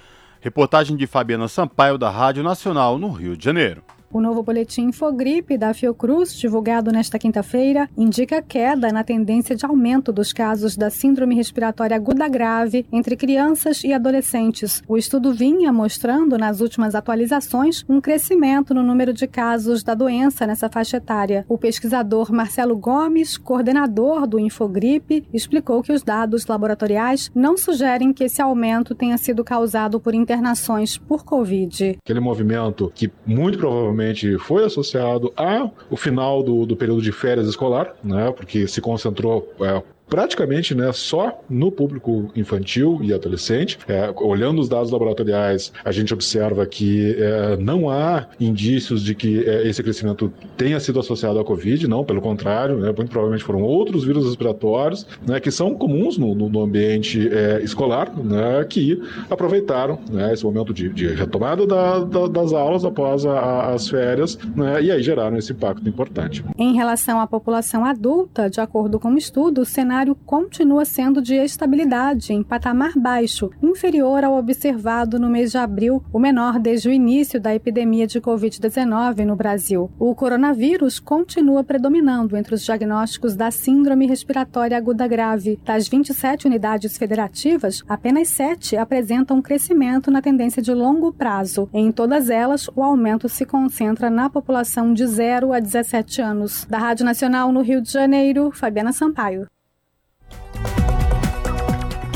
Reportagem 0.41 0.97
de 0.97 1.07
Fabiana 1.07 1.47
Sampaio, 1.47 1.99
da 1.99 2.09
Rádio 2.09 2.43
Nacional, 2.43 2.99
no 2.99 3.11
Rio 3.11 3.37
de 3.37 3.45
Janeiro. 3.45 3.85
O 4.15 4.21
novo 4.21 4.45
boletim 4.45 4.83
Infogripe 4.83 5.59
da 5.59 5.75
Fiocruz, 5.75 6.37
divulgado 6.37 6.93
nesta 6.93 7.19
quinta-feira, 7.19 7.91
indica 7.97 8.41
queda 8.41 8.93
na 8.93 9.03
tendência 9.03 9.57
de 9.57 9.67
aumento 9.67 10.13
dos 10.13 10.33
casos 10.33 10.77
da 10.77 10.89
síndrome 10.89 11.35
respiratória 11.35 11.97
aguda 11.97 12.29
grave 12.29 12.87
entre 12.93 13.17
crianças 13.17 13.83
e 13.83 13.93
adolescentes. 13.93 14.81
O 14.87 14.97
estudo 14.97 15.35
vinha 15.35 15.73
mostrando, 15.73 16.39
nas 16.39 16.61
últimas 16.61 16.95
atualizações, 16.95 17.85
um 17.89 18.01
crescimento 18.01 18.73
no 18.73 18.85
número 18.85 19.13
de 19.13 19.27
casos 19.27 19.83
da 19.83 19.95
doença 19.95 20.47
nessa 20.47 20.71
faixa 20.71 20.99
etária. 20.99 21.45
O 21.49 21.59
pesquisador 21.59 22.31
Marcelo 22.33 22.77
Gomes, 22.77 23.37
coordenador 23.37 24.29
do 24.29 24.39
Infogripe, 24.39 25.27
explicou 25.35 25.83
que 25.83 25.91
os 25.93 26.05
dados 26.05 26.47
laboratoriais 26.47 27.33
não 27.35 27.57
sugerem 27.57 28.13
que 28.13 28.23
esse 28.23 28.41
aumento 28.41 28.95
tenha 28.95 29.19
sido 29.19 29.43
causado 29.43 29.99
por 29.99 30.15
internações 30.15 30.97
por 30.97 31.25
Covid. 31.25 31.99
Aquele 31.99 32.21
movimento 32.21 32.93
que 32.95 33.11
muito 33.27 33.59
provavelmente 33.59 34.04
foi 34.39 34.65
associado 34.65 35.33
ao 35.37 35.97
final 35.97 36.43
do, 36.43 36.67
do 36.67 36.77
período 36.77 37.03
de 37.03 37.13
férias 37.13 37.49
escolar, 37.49 37.95
né, 38.03 38.33
porque 38.33 38.67
se 38.67 38.81
concentrou 38.81 39.53
é, 39.61 39.83
praticamente 40.09 40.75
né, 40.75 40.93
só 40.93 41.41
no 41.49 41.73
público 41.73 42.31
infantil 42.37 43.01
e 43.03 43.13
adolescente. 43.13 43.79
É, 43.89 44.13
olhando 44.17 44.61
os 44.61 44.69
dados 44.69 44.91
laboratoriais, 44.91 45.73
a 45.85 45.91
gente 45.91 46.13
observa 46.13 46.65
que 46.67 47.17
é, 47.19 47.57
não 47.57 47.91
há 47.91 48.27
indícios 48.39 49.03
de 49.03 49.15
que 49.15 49.45
é, 49.45 49.67
esse 49.67 49.83
crescimento 49.83 50.33
tenha 50.57 50.79
sido 50.79 51.01
associado 51.01 51.39
à 51.39 51.45
Covid, 51.45 51.89
não, 51.89 52.05
pelo 52.05 52.21
contrário, 52.21 52.77
né, 52.77 52.93
muito 52.97 53.11
provavelmente 53.11 53.45
foram 53.45 53.63
outros 53.63 54.05
vírus 54.05 54.25
respiratórios 54.25 55.07
né, 55.27 55.41
que 55.41 55.51
são 55.51 55.75
comuns 55.75 56.17
no, 56.17 56.35
no 56.35 56.63
ambiente 56.63 57.29
é, 57.29 57.63
escolar, 57.63 58.15
né, 58.17 58.65
que 58.69 59.01
aproveitaram 59.31 59.99
né, 60.11 60.33
esse 60.33 60.45
momento 60.45 60.73
de, 60.73 60.89
de 60.91 61.09
retomada 61.09 61.67
da, 61.67 62.01
da, 62.01 62.27
das 62.29 62.53
aulas 62.53 62.85
após 62.85 63.27
a, 63.27 63.73
as 63.73 63.89
férias 63.89 64.39
né, 64.55 64.83
e 64.83 64.91
aí 64.91 65.03
geraram 65.03 65.37
esse 65.37 65.53
impacto 65.53 65.89
importante. 65.89 66.45
Em 66.57 66.75
relação 66.75 67.21
à 67.21 67.27
população 67.27 67.85
adulta, 67.85 68.49
de 68.49 68.61
acordo 68.61 69.01
com 69.01 69.13
o 69.13 69.19
estudo, 69.19 69.63
o 69.63 69.65
cenário 69.65 69.94
cenário 69.95 70.17
continua 70.27 70.85
sendo 70.85 71.23
de 71.23 71.37
estabilidade, 71.37 72.33
em 72.33 72.43
patamar 72.43 72.95
baixo, 72.97 73.51
inferior 73.63 74.25
ao 74.25 74.37
observado 74.37 75.21
no 75.21 75.31
mês 75.31 75.53
de 75.53 75.59
abril, 75.59 76.03
o 76.13 76.19
menor 76.19 76.59
desde 76.59 76.89
o 76.89 76.93
início 76.93 77.41
da 77.41 77.55
epidemia 77.55 78.05
de 78.05 78.21
Covid-19 78.21 79.25
no 79.25 79.37
Brasil. 79.37 79.89
O 79.97 80.13
coronavírus 80.13 80.99
continua 80.99 81.63
predominando 81.63 82.37
entre 82.37 82.57
os 82.57 82.65
diagnósticos 82.65 83.37
da 83.37 83.53
Síndrome 83.53 84.09
Respiratória 84.09 84.77
Aguda 84.77 85.07
Grave. 85.07 85.61
Das 85.65 85.87
27 85.87 86.49
unidades 86.49 86.99
federativas, 86.99 87.85
apenas 87.89 88.29
7 88.31 88.77
apresentam 88.77 89.41
crescimento 89.41 90.11
na 90.11 90.21
tendência 90.21 90.61
de 90.61 90.75
longo 90.75 91.13
prazo. 91.13 91.69
Em 91.73 91.93
todas 91.93 92.31
elas, 92.31 92.69
o 92.75 92.83
aumento 92.83 93.29
se 93.29 93.47
concentra 93.47 94.11
na 94.11 94.29
população 94.29 94.93
de 94.93 95.07
0 95.07 95.53
a 95.53 95.61
17 95.61 96.21
anos. 96.21 96.67
Da 96.69 96.79
Rádio 96.79 97.05
Nacional 97.05 97.53
no 97.53 97.63
Rio 97.63 97.81
de 97.81 97.93
Janeiro, 97.93 98.51
Fabiana 98.51 98.93
Sampaio. 98.93 99.47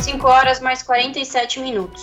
5 0.03 0.27
horas 0.27 0.61
mais 0.61 0.83
47 0.83 1.61
minutos. 1.61 2.03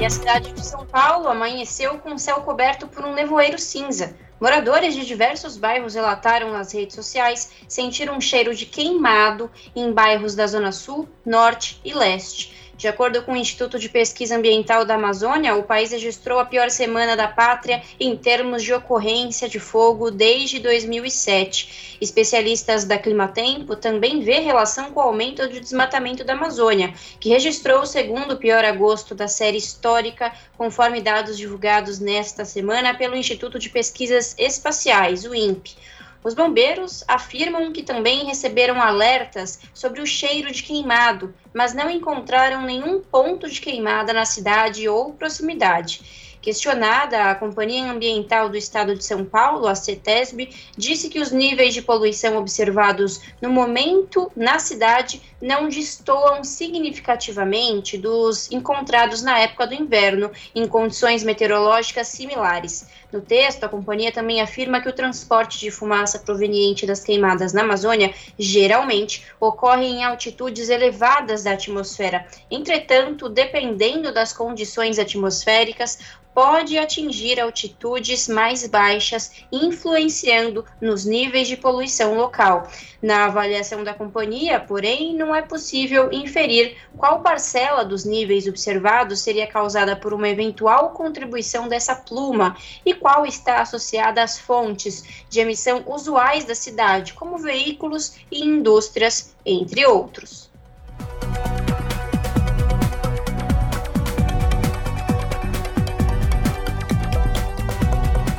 E 0.00 0.04
a 0.04 0.10
cidade 0.10 0.52
de 0.52 0.64
São 0.64 0.86
Paulo 0.86 1.28
amanheceu 1.28 1.98
com 1.98 2.14
o 2.14 2.18
céu 2.18 2.40
coberto 2.42 2.86
por 2.86 3.04
um 3.04 3.14
nevoeiro 3.14 3.58
cinza. 3.58 4.16
Moradores 4.40 4.94
de 4.94 5.04
diversos 5.04 5.56
bairros 5.56 5.94
relataram 5.94 6.52
nas 6.52 6.72
redes 6.72 6.94
sociais 6.94 7.50
sentir 7.68 8.10
um 8.10 8.20
cheiro 8.20 8.54
de 8.54 8.66
queimado 8.66 9.50
em 9.74 9.92
bairros 9.92 10.36
da 10.36 10.46
Zona 10.46 10.70
Sul, 10.70 11.08
Norte 11.26 11.80
e 11.84 11.92
Leste. 11.92 12.57
De 12.78 12.86
acordo 12.86 13.22
com 13.22 13.32
o 13.32 13.36
Instituto 13.36 13.76
de 13.76 13.88
Pesquisa 13.88 14.36
Ambiental 14.36 14.84
da 14.84 14.94
Amazônia, 14.94 15.56
o 15.56 15.64
país 15.64 15.90
registrou 15.90 16.38
a 16.38 16.44
pior 16.44 16.70
semana 16.70 17.16
da 17.16 17.26
pátria 17.26 17.82
em 17.98 18.16
termos 18.16 18.62
de 18.62 18.72
ocorrência 18.72 19.48
de 19.48 19.58
fogo 19.58 20.12
desde 20.12 20.60
2007. 20.60 21.98
Especialistas 22.00 22.84
da 22.84 22.96
Climatempo 22.96 23.74
também 23.74 24.20
vê 24.20 24.38
relação 24.38 24.92
com 24.92 25.00
o 25.00 25.02
aumento 25.02 25.44
do 25.48 25.60
desmatamento 25.60 26.22
da 26.22 26.34
Amazônia, 26.34 26.94
que 27.18 27.30
registrou 27.30 27.80
o 27.80 27.86
segundo 27.86 28.36
pior 28.36 28.64
agosto 28.64 29.12
da 29.12 29.26
série 29.26 29.58
histórica, 29.58 30.32
conforme 30.56 31.00
dados 31.00 31.36
divulgados 31.36 31.98
nesta 31.98 32.44
semana 32.44 32.94
pelo 32.94 33.16
Instituto 33.16 33.58
de 33.58 33.70
Pesquisas 33.70 34.36
Espaciais, 34.38 35.24
o 35.24 35.34
INPE. 35.34 35.76
Os 36.22 36.34
bombeiros 36.34 37.04
afirmam 37.06 37.72
que 37.72 37.82
também 37.82 38.24
receberam 38.24 38.80
alertas 38.80 39.60
sobre 39.72 40.00
o 40.00 40.06
cheiro 40.06 40.50
de 40.50 40.62
queimado, 40.62 41.34
mas 41.54 41.72
não 41.72 41.88
encontraram 41.88 42.62
nenhum 42.62 43.00
ponto 43.00 43.48
de 43.48 43.60
queimada 43.60 44.12
na 44.12 44.24
cidade 44.24 44.88
ou 44.88 45.12
proximidade. 45.12 46.28
Questionada, 46.40 47.30
a 47.30 47.34
Companhia 47.34 47.90
Ambiental 47.90 48.48
do 48.48 48.56
Estado 48.56 48.94
de 48.94 49.04
São 49.04 49.24
Paulo, 49.24 49.66
a 49.66 49.74
CETESB, 49.74 50.50
disse 50.76 51.08
que 51.08 51.20
os 51.20 51.32
níveis 51.32 51.74
de 51.74 51.82
poluição 51.82 52.36
observados 52.38 53.20
no 53.42 53.50
momento 53.50 54.30
na 54.36 54.58
cidade 54.58 55.20
não 55.40 55.68
destoam 55.68 56.42
significativamente 56.42 57.96
dos 57.96 58.50
encontrados 58.50 59.22
na 59.22 59.38
época 59.38 59.66
do 59.66 59.74
inverno, 59.74 60.30
em 60.54 60.66
condições 60.66 61.22
meteorológicas 61.22 62.08
similares. 62.08 62.86
No 63.12 63.20
texto, 63.20 63.64
a 63.64 63.68
companhia 63.68 64.12
também 64.12 64.40
afirma 64.40 64.80
que 64.80 64.88
o 64.88 64.92
transporte 64.92 65.58
de 65.58 65.70
fumaça 65.70 66.18
proveniente 66.18 66.86
das 66.86 67.02
queimadas 67.02 67.52
na 67.52 67.62
Amazônia 67.62 68.12
geralmente 68.38 69.24
ocorre 69.40 69.86
em 69.86 70.04
altitudes 70.04 70.68
elevadas 70.68 71.44
da 71.44 71.52
atmosfera. 71.52 72.26
Entretanto, 72.50 73.28
dependendo 73.28 74.12
das 74.12 74.32
condições 74.32 74.98
atmosféricas, 74.98 75.98
pode 76.38 76.78
atingir 76.78 77.40
altitudes 77.40 78.28
mais 78.28 78.64
baixas, 78.68 79.32
influenciando 79.50 80.64
nos 80.80 81.04
níveis 81.04 81.48
de 81.48 81.56
poluição 81.56 82.14
local. 82.16 82.70
Na 83.02 83.24
avaliação 83.24 83.82
da 83.82 83.92
companhia, 83.92 84.60
porém, 84.60 85.16
não 85.16 85.27
é 85.34 85.42
possível 85.42 86.10
inferir 86.12 86.76
qual 86.96 87.20
parcela 87.20 87.84
dos 87.84 88.04
níveis 88.04 88.46
observados 88.46 89.20
seria 89.20 89.46
causada 89.46 89.96
por 89.96 90.12
uma 90.12 90.28
eventual 90.28 90.90
contribuição 90.90 91.68
dessa 91.68 91.94
pluma 91.94 92.56
e 92.84 92.94
qual 92.94 93.26
está 93.26 93.60
associada 93.60 94.22
às 94.22 94.38
fontes 94.38 95.24
de 95.28 95.40
emissão 95.40 95.84
usuais 95.86 96.44
da 96.44 96.54
cidade, 96.54 97.14
como 97.14 97.38
veículos 97.38 98.16
e 98.30 98.44
indústrias, 98.44 99.34
entre 99.44 99.86
outros. 99.86 100.48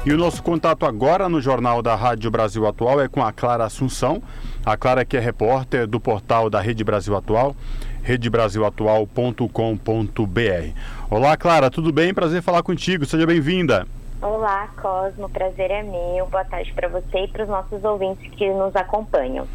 E 0.05 0.11
o 0.11 0.17
nosso 0.17 0.41
contato 0.41 0.87
agora 0.87 1.29
no 1.29 1.39
Jornal 1.39 1.83
da 1.83 1.93
Rádio 1.93 2.31
Brasil 2.31 2.65
Atual 2.65 2.99
é 2.99 3.07
com 3.07 3.23
a 3.23 3.31
Clara 3.31 3.65
Assunção. 3.65 4.23
A 4.65 4.77
Clara 4.77 5.05
que 5.05 5.17
é 5.17 5.19
repórter 5.19 5.87
do 5.87 5.99
portal 5.99 6.49
da 6.49 6.59
Rede 6.59 6.83
Brasil 6.83 7.15
Atual, 7.15 7.55
redebrasilatual.com.br. 8.03 10.73
Olá, 11.09 11.37
Clara, 11.37 11.69
tudo 11.69 11.91
bem? 11.91 12.13
Prazer 12.13 12.41
falar 12.41 12.63
contigo. 12.63 13.05
Seja 13.05 13.25
bem-vinda. 13.25 13.87
Olá, 14.21 14.67
Cosmo. 14.81 15.29
Prazer 15.29 15.71
é 15.71 15.81
meu. 15.81 16.27
Boa 16.27 16.43
tarde 16.43 16.73
para 16.73 16.89
você 16.89 17.23
e 17.23 17.27
para 17.27 17.43
os 17.43 17.49
nossos 17.49 17.83
ouvintes 17.83 18.29
que 18.31 18.49
nos 18.49 18.75
acompanham. 18.75 19.47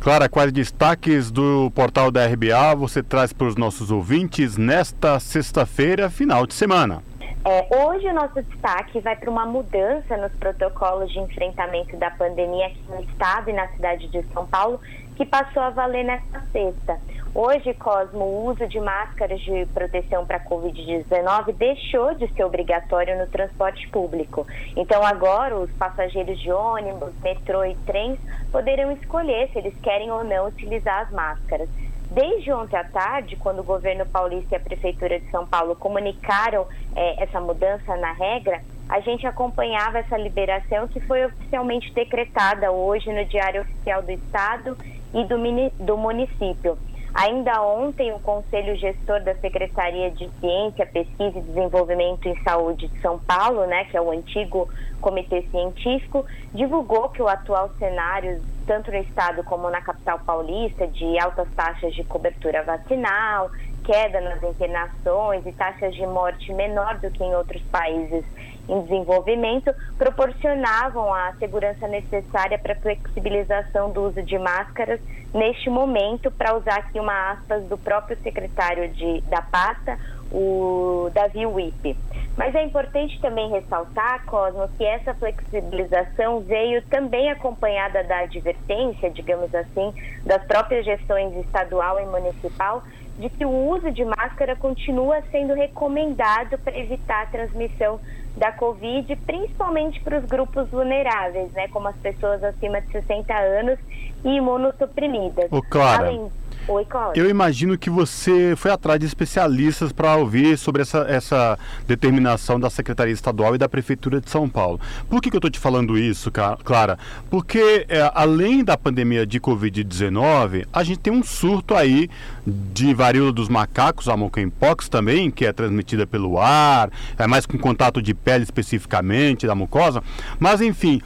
Clara, 0.00 0.28
quais 0.28 0.52
destaques 0.52 1.30
do 1.30 1.72
portal 1.74 2.10
da 2.10 2.24
RBA 2.24 2.76
você 2.76 3.02
traz 3.02 3.32
para 3.32 3.48
os 3.48 3.56
nossos 3.56 3.90
ouvintes 3.90 4.56
nesta 4.56 5.18
sexta-feira, 5.18 6.08
final 6.08 6.46
de 6.46 6.54
semana? 6.54 7.02
É, 7.50 7.66
hoje 7.74 8.06
o 8.06 8.12
nosso 8.12 8.42
destaque 8.42 9.00
vai 9.00 9.16
para 9.16 9.30
uma 9.30 9.46
mudança 9.46 10.18
nos 10.18 10.30
protocolos 10.34 11.10
de 11.10 11.18
enfrentamento 11.18 11.96
da 11.96 12.10
pandemia 12.10 12.66
aqui 12.66 12.82
no 12.90 13.00
estado 13.00 13.48
e 13.48 13.54
na 13.54 13.66
cidade 13.68 14.06
de 14.08 14.22
São 14.34 14.46
Paulo, 14.46 14.78
que 15.16 15.24
passou 15.24 15.62
a 15.62 15.70
valer 15.70 16.04
nesta 16.04 16.42
sexta. 16.52 17.00
Hoje, 17.34 17.72
Cosmo, 17.72 18.22
o 18.22 18.50
uso 18.50 18.68
de 18.68 18.78
máscaras 18.78 19.40
de 19.40 19.64
proteção 19.72 20.26
para 20.26 20.36
a 20.36 20.44
Covid-19 20.44 21.54
deixou 21.54 22.14
de 22.16 22.30
ser 22.34 22.44
obrigatório 22.44 23.18
no 23.18 23.26
transporte 23.26 23.88
público. 23.88 24.46
Então, 24.76 25.02
agora, 25.02 25.56
os 25.56 25.70
passageiros 25.72 26.38
de 26.40 26.52
ônibus, 26.52 27.14
metrô 27.22 27.64
e 27.64 27.74
trens 27.86 28.18
poderão 28.52 28.92
escolher 28.92 29.48
se 29.52 29.58
eles 29.58 29.74
querem 29.80 30.10
ou 30.10 30.22
não 30.22 30.48
utilizar 30.48 31.06
as 31.06 31.10
máscaras. 31.10 31.70
Desde 32.10 32.50
ontem 32.52 32.76
à 32.76 32.84
tarde, 32.84 33.36
quando 33.36 33.60
o 33.60 33.64
governo 33.64 34.06
paulista 34.06 34.54
e 34.54 34.56
a 34.56 34.60
Prefeitura 34.60 35.20
de 35.20 35.30
São 35.30 35.46
Paulo 35.46 35.76
comunicaram 35.76 36.66
é, 36.96 37.22
essa 37.22 37.38
mudança 37.38 37.96
na 37.96 38.12
regra, 38.12 38.62
a 38.88 39.00
gente 39.00 39.26
acompanhava 39.26 39.98
essa 39.98 40.16
liberação 40.16 40.88
que 40.88 41.00
foi 41.00 41.26
oficialmente 41.26 41.92
decretada 41.94 42.72
hoje 42.72 43.12
no 43.12 43.24
Diário 43.26 43.60
Oficial 43.60 44.02
do 44.02 44.10
Estado 44.10 44.76
e 45.12 45.24
do, 45.24 45.36
do 45.84 45.98
município. 45.98 46.78
Ainda 47.20 47.60
ontem, 47.62 48.12
o 48.12 48.20
Conselho 48.20 48.76
Gestor 48.76 49.20
da 49.24 49.34
Secretaria 49.34 50.08
de 50.12 50.30
Ciência, 50.38 50.86
Pesquisa 50.86 51.36
e 51.36 51.42
Desenvolvimento 51.42 52.28
em 52.28 52.40
Saúde 52.44 52.86
de 52.86 53.00
São 53.00 53.18
Paulo, 53.18 53.66
né, 53.66 53.86
que 53.86 53.96
é 53.96 54.00
o 54.00 54.12
antigo 54.12 54.68
Comitê 55.00 55.42
Científico, 55.50 56.24
divulgou 56.54 57.08
que 57.08 57.20
o 57.20 57.26
atual 57.26 57.72
cenário, 57.76 58.40
tanto 58.68 58.92
no 58.92 58.98
estado 58.98 59.42
como 59.42 59.68
na 59.68 59.80
capital 59.80 60.20
paulista, 60.20 60.86
de 60.86 61.18
altas 61.18 61.48
taxas 61.56 61.92
de 61.92 62.04
cobertura 62.04 62.62
vacinal, 62.62 63.50
queda 63.84 64.20
nas 64.20 64.40
internações 64.40 65.44
e 65.44 65.50
taxas 65.50 65.92
de 65.96 66.06
morte 66.06 66.52
menor 66.52 66.98
do 66.98 67.10
que 67.10 67.24
em 67.24 67.34
outros 67.34 67.62
países 67.72 68.24
em 68.68 68.82
desenvolvimento 68.82 69.74
proporcionavam 69.96 71.12
a 71.12 71.32
segurança 71.38 71.88
necessária 71.88 72.58
para 72.58 72.74
a 72.74 72.76
flexibilização 72.76 73.90
do 73.90 74.08
uso 74.08 74.22
de 74.22 74.38
máscaras 74.38 75.00
neste 75.32 75.70
momento, 75.70 76.30
para 76.30 76.56
usar 76.56 76.76
aqui 76.76 76.98
uma 76.98 77.32
aspas 77.32 77.64
do 77.64 77.76
próprio 77.76 78.16
secretário 78.22 78.88
de, 78.90 79.20
da 79.22 79.42
pasta, 79.42 79.98
o 80.30 81.10
Davi 81.12 81.46
Wipe. 81.46 81.96
Mas 82.36 82.54
é 82.54 82.62
importante 82.62 83.20
também 83.20 83.50
ressaltar, 83.50 84.24
Cosmo, 84.26 84.68
que 84.76 84.84
essa 84.84 85.12
flexibilização 85.14 86.40
veio 86.40 86.82
também 86.82 87.30
acompanhada 87.30 88.04
da 88.04 88.20
advertência, 88.20 89.10
digamos 89.10 89.52
assim, 89.54 89.92
das 90.24 90.44
próprias 90.44 90.84
gestões 90.84 91.34
estadual 91.44 91.98
e 92.00 92.06
municipal, 92.06 92.84
de 93.18 93.28
que 93.28 93.44
o 93.44 93.50
uso 93.50 93.90
de 93.90 94.04
máscara 94.04 94.54
continua 94.54 95.20
sendo 95.32 95.52
recomendado 95.52 96.56
para 96.58 96.78
evitar 96.78 97.22
a 97.22 97.26
transmissão 97.26 97.98
da 98.36 98.52
Covid, 98.52 99.14
principalmente 99.26 100.00
para 100.00 100.18
os 100.18 100.24
grupos 100.24 100.68
vulneráveis, 100.70 101.50
né, 101.52 101.68
como 101.68 101.88
as 101.88 101.96
pessoas 101.96 102.42
acima 102.42 102.80
de 102.80 102.92
60 102.92 103.34
anos 103.34 103.78
e 104.24 104.36
imunossuprimidas. 104.36 105.50
Ô, 105.50 105.62
Clara, 105.62 106.06
Além... 106.06 106.30
Oi, 106.68 106.84
Cláudia. 106.84 107.18
Eu 107.18 107.30
imagino 107.30 107.78
que 107.78 107.88
você 107.88 108.52
foi 108.54 108.70
atrás 108.70 109.00
de 109.00 109.06
especialistas 109.06 109.90
para 109.90 110.16
ouvir 110.16 110.58
sobre 110.58 110.82
essa, 110.82 110.98
essa 111.08 111.58
determinação 111.86 112.60
da 112.60 112.68
Secretaria 112.68 113.14
Estadual 113.14 113.54
e 113.54 113.58
da 113.58 113.66
Prefeitura 113.66 114.20
de 114.20 114.28
São 114.28 114.46
Paulo. 114.46 114.78
Por 115.08 115.22
que, 115.22 115.30
que 115.30 115.36
eu 115.36 115.38
estou 115.38 115.50
te 115.50 115.58
falando 115.58 115.96
isso, 115.96 116.30
Clara? 116.30 116.98
Porque 117.30 117.86
é, 117.88 118.10
além 118.14 118.62
da 118.62 118.76
pandemia 118.76 119.26
de 119.26 119.40
Covid-19, 119.40 120.66
a 120.70 120.84
gente 120.84 120.98
tem 120.98 121.10
um 121.10 121.22
surto 121.22 121.74
aí 121.74 122.10
de 122.46 122.92
varíola 122.92 123.32
dos 123.32 123.48
macacos, 123.48 124.06
a 124.06 124.14
monkeypox 124.14 124.90
também, 124.90 125.30
que 125.30 125.46
é 125.46 125.52
transmitida 125.54 126.06
pelo 126.06 126.38
ar, 126.38 126.90
é 127.16 127.26
mais 127.26 127.46
com 127.46 127.56
contato 127.56 128.02
de 128.02 128.12
pele 128.12 128.44
especificamente 128.44 129.46
da 129.46 129.54
mucosa. 129.54 130.02
Mas 130.38 130.60
enfim, 130.60 131.00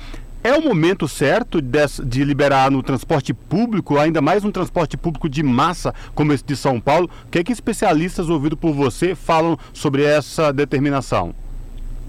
é 0.44 0.52
o 0.54 0.62
momento 0.62 1.06
certo 1.06 1.60
de, 1.60 1.78
de, 2.04 2.24
liberar 2.24 2.70
no 2.70 2.82
transporte 2.82 3.32
público, 3.32 3.98
ainda 3.98 4.20
mais 4.20 4.44
um 4.44 4.50
transporte 4.50 4.96
público 4.96 5.28
de 5.28 5.42
massa 5.42 5.94
como 6.14 6.32
esse 6.32 6.44
de 6.44 6.56
São 6.56 6.80
Paulo? 6.80 7.08
O 7.26 7.30
que 7.30 7.38
é 7.38 7.44
que 7.44 7.52
especialistas 7.52 8.28
ouvidos 8.28 8.58
por 8.58 8.72
você 8.72 9.14
falam 9.14 9.56
sobre 9.72 10.04
essa 10.04 10.52
determinação? 10.52 11.32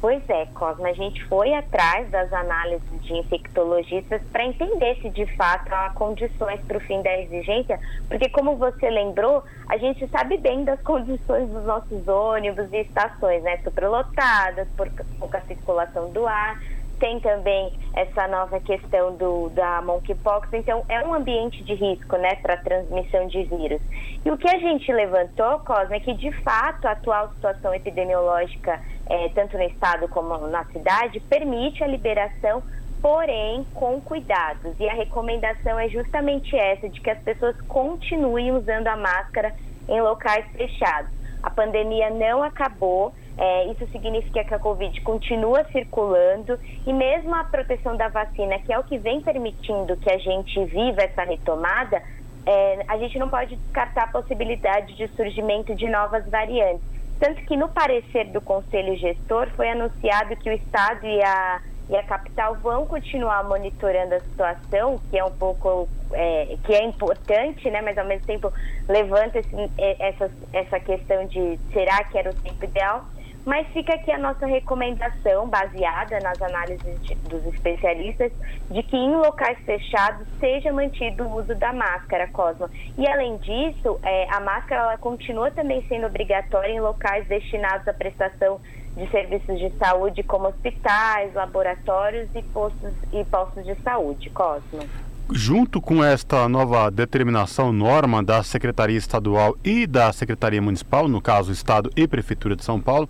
Pois 0.04 0.22
é, 0.30 0.48
Cosma, 0.48 0.90
a 0.90 0.94
gente 0.94 1.24
foi 1.28 1.54
atrás 1.54 2.10
das 2.10 2.34
análises 2.34 2.84
de 3.04 3.14
infectologistas 3.14 4.22
para 4.34 4.44
entender 4.44 4.98
se 5.02 5.10
de 5.10 5.26
fato 5.38 5.74
há 5.74 5.92
condições 5.92 6.60
para 6.68 6.78
o 6.78 6.82
fim 6.82 7.02
da 7.02 7.22
exigência, 7.22 7.80
porque 8.10 8.28
como 8.28 8.58
você 8.58 8.90
lembrou, 8.90 9.46
a 9.70 9.78
gente 9.78 10.06
sabe 10.10 10.38
bem 10.38 10.66
das 10.66 10.82
condições 10.84 11.48
dos 11.50 11.64
nossos 11.64 12.06
ônibus 12.06 12.68
e 12.74 12.82
estações, 12.82 13.44
né? 13.44 13.60
Superlotadas, 13.64 14.68
por 14.76 14.90
pouca 15.18 15.40
circulação 15.48 16.12
do 16.12 16.28
ar, 16.28 16.60
tem 17.04 17.20
também 17.20 17.74
essa 17.94 18.30
nova 18.30 18.62
questão 18.62 19.14
do, 19.18 19.50
da 19.50 19.82
monkeypox, 19.82 20.48
então 20.54 20.86
é 20.88 21.06
um 21.06 21.14
ambiente 21.14 21.62
de 21.62 21.74
risco, 21.74 22.16
né, 22.16 22.36
para 22.36 22.56
transmissão 22.56 23.28
de 23.28 23.44
vírus. 23.44 23.82
E 24.24 24.32
o 24.32 24.38
que 24.38 24.48
a 24.50 24.58
gente 24.58 24.90
levantou, 24.90 25.60
Cosme, 25.60 25.98
é 25.98 26.00
que 26.00 26.14
de 26.14 26.32
fato 26.44 26.88
a 26.88 26.92
atual 26.92 27.28
situação 27.34 27.74
epidemiológica, 27.74 28.80
é, 29.10 29.28
tanto 29.36 29.58
no 29.58 29.64
estado 29.64 30.08
como 30.08 30.48
na 30.48 30.64
cidade, 30.68 31.20
permite 31.20 31.84
a 31.84 31.88
liberação 31.88 32.64
porém 33.02 33.66
com 33.74 34.00
cuidados. 34.00 34.74
E 34.80 34.88
a 34.88 34.94
recomendação 34.94 35.78
é 35.78 35.90
justamente 35.90 36.56
essa, 36.56 36.88
de 36.88 37.02
que 37.02 37.10
as 37.10 37.20
pessoas 37.20 37.60
continuem 37.68 38.54
usando 38.54 38.88
a 38.88 38.96
máscara 38.96 39.54
em 39.90 40.00
locais 40.00 40.46
fechados. 40.54 41.12
A 41.44 41.50
pandemia 41.50 42.10
não 42.12 42.42
acabou, 42.42 43.14
é, 43.38 43.66
isso 43.72 43.88
significa 43.92 44.44
que 44.44 44.54
a 44.54 44.60
Covid 44.60 45.00
continua 45.02 45.64
circulando 45.72 46.60
e 46.86 46.94
mesmo 46.94 47.34
a 47.34 47.44
proteção 47.44 47.98
da 47.98 48.08
vacina, 48.08 48.60
que 48.60 48.72
é 48.72 48.78
o 48.78 48.84
que 48.84 48.98
vem 48.98 49.22
permitindo 49.22 49.98
que 49.98 50.12
a 50.12 50.18
gente 50.18 50.64
viva 50.66 51.02
essa 51.02 51.24
retomada, 51.24 52.02
é, 52.46 52.86
a 52.88 52.98
gente 52.98 53.18
não 53.18 53.30
pode 53.30 53.56
descartar 53.56 54.04
a 54.04 54.08
possibilidade 54.08 54.96
de 54.96 55.08
surgimento 55.16 55.74
de 55.74 55.88
novas 55.90 56.28
variantes. 56.30 56.86
Tanto 57.20 57.42
que 57.46 57.56
no 57.56 57.70
parecer 57.70 58.26
do 58.26 58.42
Conselho 58.42 58.96
Gestor 58.98 59.48
foi 59.56 59.70
anunciado 59.70 60.36
que 60.36 60.50
o 60.50 60.54
Estado 60.54 61.06
e 61.06 61.24
a, 61.24 61.62
e 61.90 61.96
a 61.96 62.04
capital 62.04 62.56
vão 62.56 62.86
continuar 62.86 63.44
monitorando 63.46 64.16
a 64.16 64.20
situação, 64.20 65.00
que 65.10 65.18
é 65.18 65.24
um 65.24 65.32
pouco 65.32 65.88
é, 66.12 66.58
que 66.66 66.74
é 66.74 66.84
importante, 66.84 67.70
né? 67.70 67.82
Mas 67.82 67.98
ao 67.98 68.06
mesmo 68.06 68.26
tempo 68.26 68.52
levanta 68.90 69.40
esse, 69.40 69.56
é, 69.78 70.10
essa, 70.10 70.30
essa 70.52 70.80
questão 70.80 71.26
de 71.26 71.58
será 71.72 72.04
que 72.04 72.18
era 72.18 72.30
o 72.30 72.34
tempo 72.34 72.66
ideal? 72.66 73.06
Mas 73.46 73.68
fica 73.68 73.94
aqui 73.94 74.10
a 74.12 74.18
nossa 74.18 74.46
recomendação, 74.46 75.48
baseada 75.50 76.20
nas 76.22 76.42
análises 76.42 77.02
de, 77.02 77.14
dos 77.16 77.46
especialistas, 77.54 78.32
de 78.72 78.82
que 78.84 78.96
em 78.96 79.16
locais 79.16 79.58
fechados 79.66 80.26
seja 80.40 80.72
mantido 80.72 81.26
o 81.26 81.40
uso 81.40 81.54
da 81.56 81.74
máscara, 81.74 82.28
Cosmo. 82.30 82.70
E 82.98 83.06
além 83.06 83.38
disso, 83.38 84.00
é, 84.04 84.28
a 84.34 84.40
máscara 84.40 84.84
ela 84.84 84.98
continua 84.98 85.52
também 85.52 85.86
sendo 85.88 86.08
obrigatória 86.08 86.72
em 86.72 86.80
locais 86.80 87.28
destinados 87.28 87.86
à 87.88 87.94
prestação 87.94 88.62
de 88.96 89.10
serviços 89.10 89.60
de 89.60 89.70
saúde, 89.72 90.24
como 90.24 90.48
hospitais, 90.48 91.34
laboratórios 91.34 92.30
e 92.34 92.42
postos, 92.44 92.94
e 93.12 93.26
postos 93.26 93.66
de 93.66 93.76
saúde, 93.82 94.30
Cosmo 94.30 95.13
junto 95.32 95.82
com 95.82 96.04
esta 96.04 96.48
nova 96.50 96.90
determinação, 96.90 97.72
norma 97.72 98.24
da 98.24 98.44
Secretaria 98.44 98.98
Estadual 98.98 99.58
e 99.64 99.88
da 99.88 100.12
Secretaria 100.12 100.62
Municipal, 100.62 101.08
no 101.08 101.22
caso 101.22 101.52
Estado 101.52 101.90
e 101.96 102.08
Prefeitura 102.08 102.56
de 102.56 102.64
São 102.64 102.80
Paulo, 102.80 103.10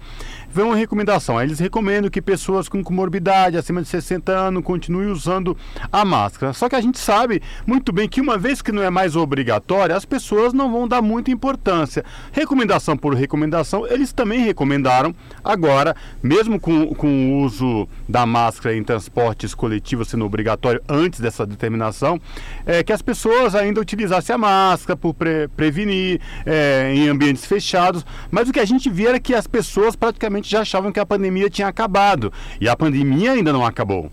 vem 0.53 0.63
uma 0.63 0.75
recomendação. 0.75 1.41
Eles 1.41 1.59
recomendam 1.59 2.09
que 2.09 2.21
pessoas 2.21 2.69
com 2.69 2.83
comorbidade 2.83 3.57
acima 3.57 3.81
de 3.81 3.87
60 3.87 4.31
anos 4.31 4.63
continuem 4.63 5.09
usando 5.09 5.57
a 5.91 6.05
máscara. 6.05 6.53
Só 6.53 6.69
que 6.69 6.75
a 6.75 6.81
gente 6.81 6.99
sabe 6.99 7.41
muito 7.65 7.91
bem 7.91 8.07
que 8.07 8.21
uma 8.21 8.37
vez 8.37 8.61
que 8.61 8.71
não 8.71 8.83
é 8.83 8.89
mais 8.89 9.15
obrigatória, 9.15 9.95
as 9.95 10.05
pessoas 10.05 10.53
não 10.53 10.71
vão 10.71 10.87
dar 10.87 11.01
muita 11.01 11.31
importância. 11.31 12.05
Recomendação 12.31 12.95
por 12.95 13.15
recomendação, 13.15 13.87
eles 13.87 14.13
também 14.13 14.41
recomendaram 14.41 15.15
agora, 15.43 15.95
mesmo 16.21 16.59
com, 16.59 16.93
com 16.93 17.07
o 17.07 17.43
uso 17.43 17.87
da 18.07 18.25
máscara 18.25 18.75
em 18.75 18.83
transportes 18.83 19.55
coletivos 19.55 20.09
sendo 20.09 20.25
obrigatório 20.25 20.81
antes 20.87 21.19
dessa 21.19 21.45
determinação, 21.45 22.21
é, 22.65 22.83
que 22.83 22.93
as 22.93 23.01
pessoas 23.01 23.55
ainda 23.55 23.81
utilizassem 23.81 24.35
a 24.35 24.37
máscara 24.37 24.95
por 24.95 25.13
pre 25.13 25.47
prevenir 25.55 26.21
é, 26.45 26.93
em 26.95 27.07
ambientes 27.07 27.45
fechados. 27.45 28.05
Mas 28.29 28.47
o 28.47 28.53
que 28.53 28.59
a 28.59 28.65
gente 28.65 28.89
via 28.89 29.09
era 29.09 29.19
que 29.19 29.33
as 29.33 29.47
pessoas 29.47 29.95
praticamente 29.95 30.42
já 30.49 30.61
achavam 30.61 30.91
que 30.91 30.99
a 30.99 31.05
pandemia 31.05 31.49
tinha 31.49 31.67
acabado. 31.67 32.31
E 32.59 32.69
a 32.69 32.75
pandemia 32.75 33.31
ainda 33.31 33.51
não 33.51 33.65
acabou. 33.65 34.11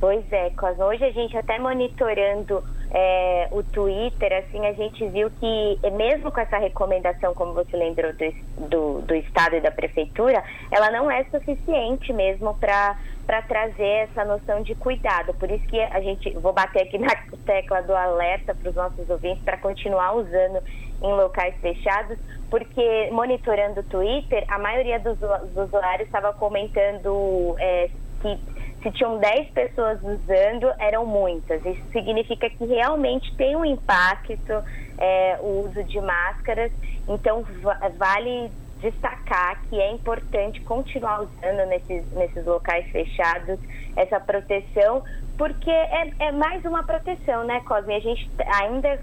Pois 0.00 0.24
é, 0.32 0.50
Cosmo. 0.50 0.84
Hoje 0.84 1.04
a 1.04 1.10
gente 1.10 1.36
até 1.36 1.58
monitorando 1.58 2.62
é, 2.90 3.48
o 3.50 3.62
Twitter, 3.62 4.44
assim, 4.44 4.66
a 4.66 4.72
gente 4.72 5.06
viu 5.08 5.30
que 5.40 5.78
mesmo 5.92 6.30
com 6.30 6.40
essa 6.40 6.58
recomendação, 6.58 7.34
como 7.34 7.54
você 7.54 7.76
lembrou 7.76 8.12
do, 8.12 8.68
do, 8.68 9.00
do 9.02 9.14
Estado 9.14 9.56
e 9.56 9.60
da 9.60 9.70
Prefeitura, 9.70 10.44
ela 10.70 10.90
não 10.90 11.10
é 11.10 11.24
suficiente 11.24 12.12
mesmo 12.12 12.54
para 12.54 12.96
para 13.26 13.40
trazer 13.42 14.08
essa 14.08 14.24
noção 14.24 14.62
de 14.62 14.74
cuidado. 14.74 15.32
Por 15.34 15.50
isso 15.50 15.66
que 15.66 15.80
a 15.80 16.00
gente, 16.00 16.30
vou 16.32 16.52
bater 16.52 16.82
aqui 16.82 16.98
na 16.98 17.08
tecla 17.46 17.80
do 17.82 17.94
alerta 17.94 18.54
para 18.54 18.68
os 18.68 18.76
nossos 18.76 19.08
ouvintes 19.08 19.42
para 19.42 19.56
continuar 19.56 20.14
usando 20.14 20.62
em 21.04 21.12
locais 21.14 21.54
fechados, 21.60 22.18
porque 22.48 23.10
monitorando 23.12 23.80
o 23.80 23.84
Twitter, 23.84 24.44
a 24.48 24.58
maioria 24.58 24.98
dos, 24.98 25.18
dos 25.18 25.66
usuários 25.66 26.06
estava 26.06 26.32
comentando 26.32 27.54
é, 27.58 27.90
que 28.22 28.38
se 28.82 28.90
tinham 28.92 29.18
10 29.18 29.50
pessoas 29.50 29.98
usando, 30.02 30.72
eram 30.78 31.04
muitas. 31.04 31.64
Isso 31.64 31.82
significa 31.92 32.48
que 32.48 32.64
realmente 32.64 33.34
tem 33.36 33.54
um 33.54 33.64
impacto 33.64 34.62
é, 34.98 35.38
o 35.40 35.66
uso 35.66 35.82
de 35.84 36.00
máscaras. 36.00 36.72
Então, 37.08 37.44
vale 37.96 38.50
destacar 38.80 39.62
que 39.68 39.80
é 39.80 39.90
importante 39.92 40.60
continuar 40.60 41.22
usando 41.22 41.66
nesses, 41.68 42.10
nesses 42.12 42.44
locais 42.44 42.86
fechados 42.90 43.58
essa 43.96 44.20
proteção, 44.20 45.02
porque 45.36 45.70
é, 45.70 46.10
é 46.18 46.32
mais 46.32 46.64
uma 46.64 46.82
proteção, 46.82 47.44
né, 47.44 47.60
Cosme? 47.60 47.94
A 47.94 48.00
gente 48.00 48.30
ainda, 48.46 49.00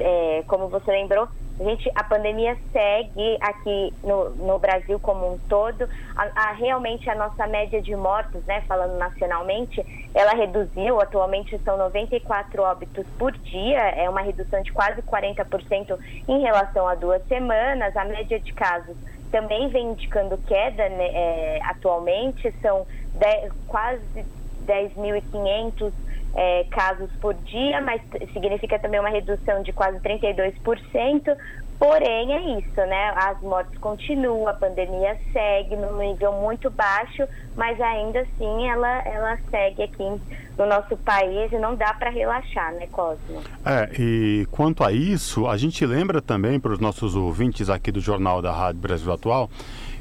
é, 0.00 0.44
como 0.46 0.68
você 0.68 0.90
lembrou, 0.90 1.28
a, 1.58 1.64
gente, 1.64 1.90
a 1.94 2.04
pandemia 2.04 2.56
segue 2.70 3.38
aqui 3.40 3.92
no, 4.04 4.30
no 4.30 4.58
Brasil 4.58 5.00
como 5.00 5.32
um 5.32 5.38
todo. 5.48 5.88
A, 6.14 6.48
a, 6.48 6.52
realmente 6.52 7.08
a 7.08 7.14
nossa 7.14 7.46
média 7.46 7.80
de 7.80 7.96
mortos, 7.96 8.44
né, 8.44 8.62
falando 8.68 8.98
nacionalmente, 8.98 9.84
ela 10.14 10.32
reduziu. 10.32 11.00
Atualmente 11.00 11.58
são 11.64 11.78
94 11.78 12.62
óbitos 12.62 13.06
por 13.18 13.32
dia, 13.32 13.78
é 13.78 14.08
uma 14.10 14.20
redução 14.20 14.62
de 14.62 14.72
quase 14.72 15.00
40% 15.02 15.98
em 16.28 16.42
relação 16.42 16.86
a 16.86 16.94
duas 16.94 17.26
semanas. 17.26 17.96
A 17.96 18.04
média 18.04 18.38
de 18.38 18.52
casos 18.52 18.96
também 19.30 19.68
vem 19.68 19.92
indicando 19.92 20.36
queda 20.46 20.88
né, 20.90 21.08
é, 21.08 21.60
atualmente, 21.64 22.52
são 22.60 22.86
10, 23.14 23.52
quase 23.66 24.24
10.500 24.66 25.92
é, 26.34 26.64
casos 26.70 27.10
por 27.20 27.34
dia, 27.34 27.80
mas 27.80 28.00
significa 28.32 28.78
também 28.78 29.00
uma 29.00 29.08
redução 29.08 29.62
de 29.62 29.72
quase 29.72 29.98
32%. 30.00 31.36
Porém, 31.78 32.32
é 32.32 32.58
isso, 32.58 32.76
né? 32.76 33.12
As 33.16 33.40
mortes 33.42 33.76
continuam, 33.78 34.48
a 34.48 34.54
pandemia 34.54 35.18
segue 35.30 35.76
num 35.76 35.98
nível 35.98 36.32
muito 36.32 36.70
baixo, 36.70 37.26
mas 37.54 37.78
ainda 37.80 38.20
assim 38.20 38.68
ela, 38.68 39.02
ela 39.06 39.38
segue 39.50 39.82
aqui 39.82 40.20
no 40.56 40.66
nosso 40.66 40.96
país 40.96 41.52
e 41.52 41.58
não 41.58 41.74
dá 41.74 41.92
para 41.92 42.08
relaxar, 42.08 42.72
né, 42.74 42.86
Cosmo? 42.86 43.42
É, 43.64 43.90
e 43.98 44.46
quanto 44.50 44.82
a 44.82 44.90
isso, 44.90 45.46
a 45.46 45.56
gente 45.58 45.84
lembra 45.84 46.22
também 46.22 46.58
para 46.58 46.72
os 46.72 46.78
nossos 46.78 47.14
ouvintes 47.14 47.68
aqui 47.68 47.92
do 47.92 48.00
Jornal 48.00 48.40
da 48.40 48.52
Rádio 48.52 48.80
Brasil 48.80 49.12
Atual 49.12 49.50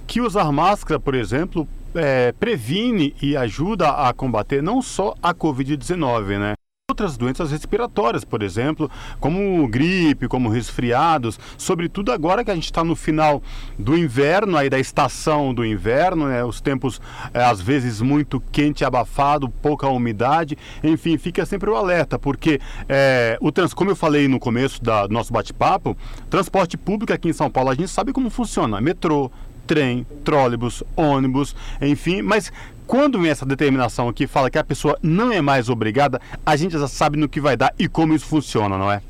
que 0.07 0.21
usar 0.21 0.49
máscara, 0.51 0.99
por 0.99 1.13
exemplo, 1.13 1.67
é, 1.95 2.31
previne 2.33 3.15
e 3.21 3.35
ajuda 3.35 3.89
a 3.89 4.13
combater 4.13 4.61
não 4.61 4.81
só 4.81 5.15
a 5.21 5.33
Covid-19, 5.33 6.39
né? 6.39 6.53
Outras 6.87 7.17
doenças 7.17 7.49
respiratórias, 7.49 8.23
por 8.23 8.43
exemplo, 8.43 8.91
como 9.19 9.67
gripe, 9.67 10.27
como 10.27 10.49
resfriados, 10.49 11.39
sobretudo 11.57 12.11
agora 12.11 12.45
que 12.45 12.51
a 12.51 12.53
gente 12.53 12.65
está 12.65 12.83
no 12.83 12.95
final 12.95 13.41
do 13.77 13.97
inverno, 13.97 14.55
aí 14.55 14.69
da 14.69 14.77
estação 14.77 15.51
do 15.51 15.65
inverno, 15.65 16.27
né? 16.27 16.43
os 16.43 16.61
tempos 16.61 17.01
é, 17.33 17.43
às 17.43 17.59
vezes 17.59 18.01
muito 18.01 18.39
quente 18.51 18.85
abafado, 18.85 19.49
pouca 19.49 19.87
umidade, 19.87 20.55
enfim, 20.83 21.17
fica 21.17 21.43
sempre 21.43 21.71
o 21.71 21.75
alerta, 21.75 22.19
porque 22.19 22.61
é, 22.87 23.35
o 23.41 23.51
trans, 23.51 23.73
como 23.73 23.89
eu 23.89 23.95
falei 23.95 24.27
no 24.27 24.39
começo 24.39 24.83
da, 24.83 25.07
do 25.07 25.13
nosso 25.13 25.33
bate-papo, 25.33 25.97
transporte 26.29 26.77
público 26.77 27.11
aqui 27.11 27.29
em 27.29 27.33
São 27.33 27.49
Paulo, 27.49 27.71
a 27.71 27.75
gente 27.75 27.89
sabe 27.89 28.13
como 28.13 28.29
funciona, 28.29 28.79
metrô, 28.79 29.31
trem, 29.65 30.05
trólebus, 30.23 30.83
ônibus, 30.95 31.55
enfim, 31.81 32.21
mas 32.21 32.51
quando 32.87 33.19
vem 33.19 33.31
essa 33.31 33.45
determinação 33.45 34.07
aqui, 34.07 34.27
fala 34.27 34.49
que 34.49 34.57
a 34.57 34.63
pessoa 34.63 34.97
não 35.01 35.31
é 35.31 35.41
mais 35.41 35.69
obrigada, 35.69 36.19
a 36.45 36.55
gente 36.55 36.77
já 36.77 36.87
sabe 36.87 37.17
no 37.17 37.27
que 37.27 37.39
vai 37.39 37.57
dar 37.57 37.73
e 37.79 37.87
como 37.87 38.13
isso 38.13 38.27
funciona, 38.27 38.77
não 38.77 38.91
é? 38.91 39.01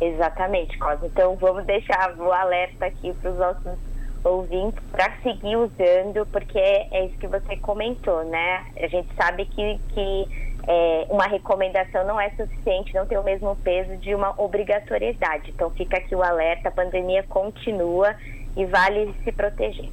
Exatamente, 0.00 0.76
Cosa. 0.78 1.06
Então 1.06 1.36
vamos 1.36 1.64
deixar 1.64 2.14
o 2.18 2.30
alerta 2.32 2.86
aqui 2.86 3.12
para 3.14 3.30
os 3.30 3.38
nossos 3.38 3.78
ouvintes 4.22 4.82
para 4.90 5.12
seguir 5.22 5.56
usando, 5.56 6.26
porque 6.32 6.58
é 6.58 7.06
isso 7.06 7.16
que 7.18 7.26
você 7.26 7.56
comentou, 7.58 8.24
né? 8.24 8.64
A 8.76 8.86
gente 8.88 9.08
sabe 9.16 9.46
que, 9.46 9.78
que 9.94 10.53
é, 10.66 11.06
uma 11.10 11.26
recomendação 11.26 12.06
não 12.06 12.20
é 12.20 12.30
suficiente, 12.30 12.94
não 12.94 13.06
tem 13.06 13.18
o 13.18 13.22
mesmo 13.22 13.56
peso 13.56 13.96
de 13.98 14.14
uma 14.14 14.34
obrigatoriedade. 14.40 15.50
Então 15.50 15.70
fica 15.70 15.98
aqui 15.98 16.14
o 16.14 16.22
alerta, 16.22 16.68
a 16.68 16.72
pandemia 16.72 17.22
continua 17.24 18.14
e 18.56 18.64
vale 18.64 19.14
se 19.24 19.32
proteger. 19.32 19.88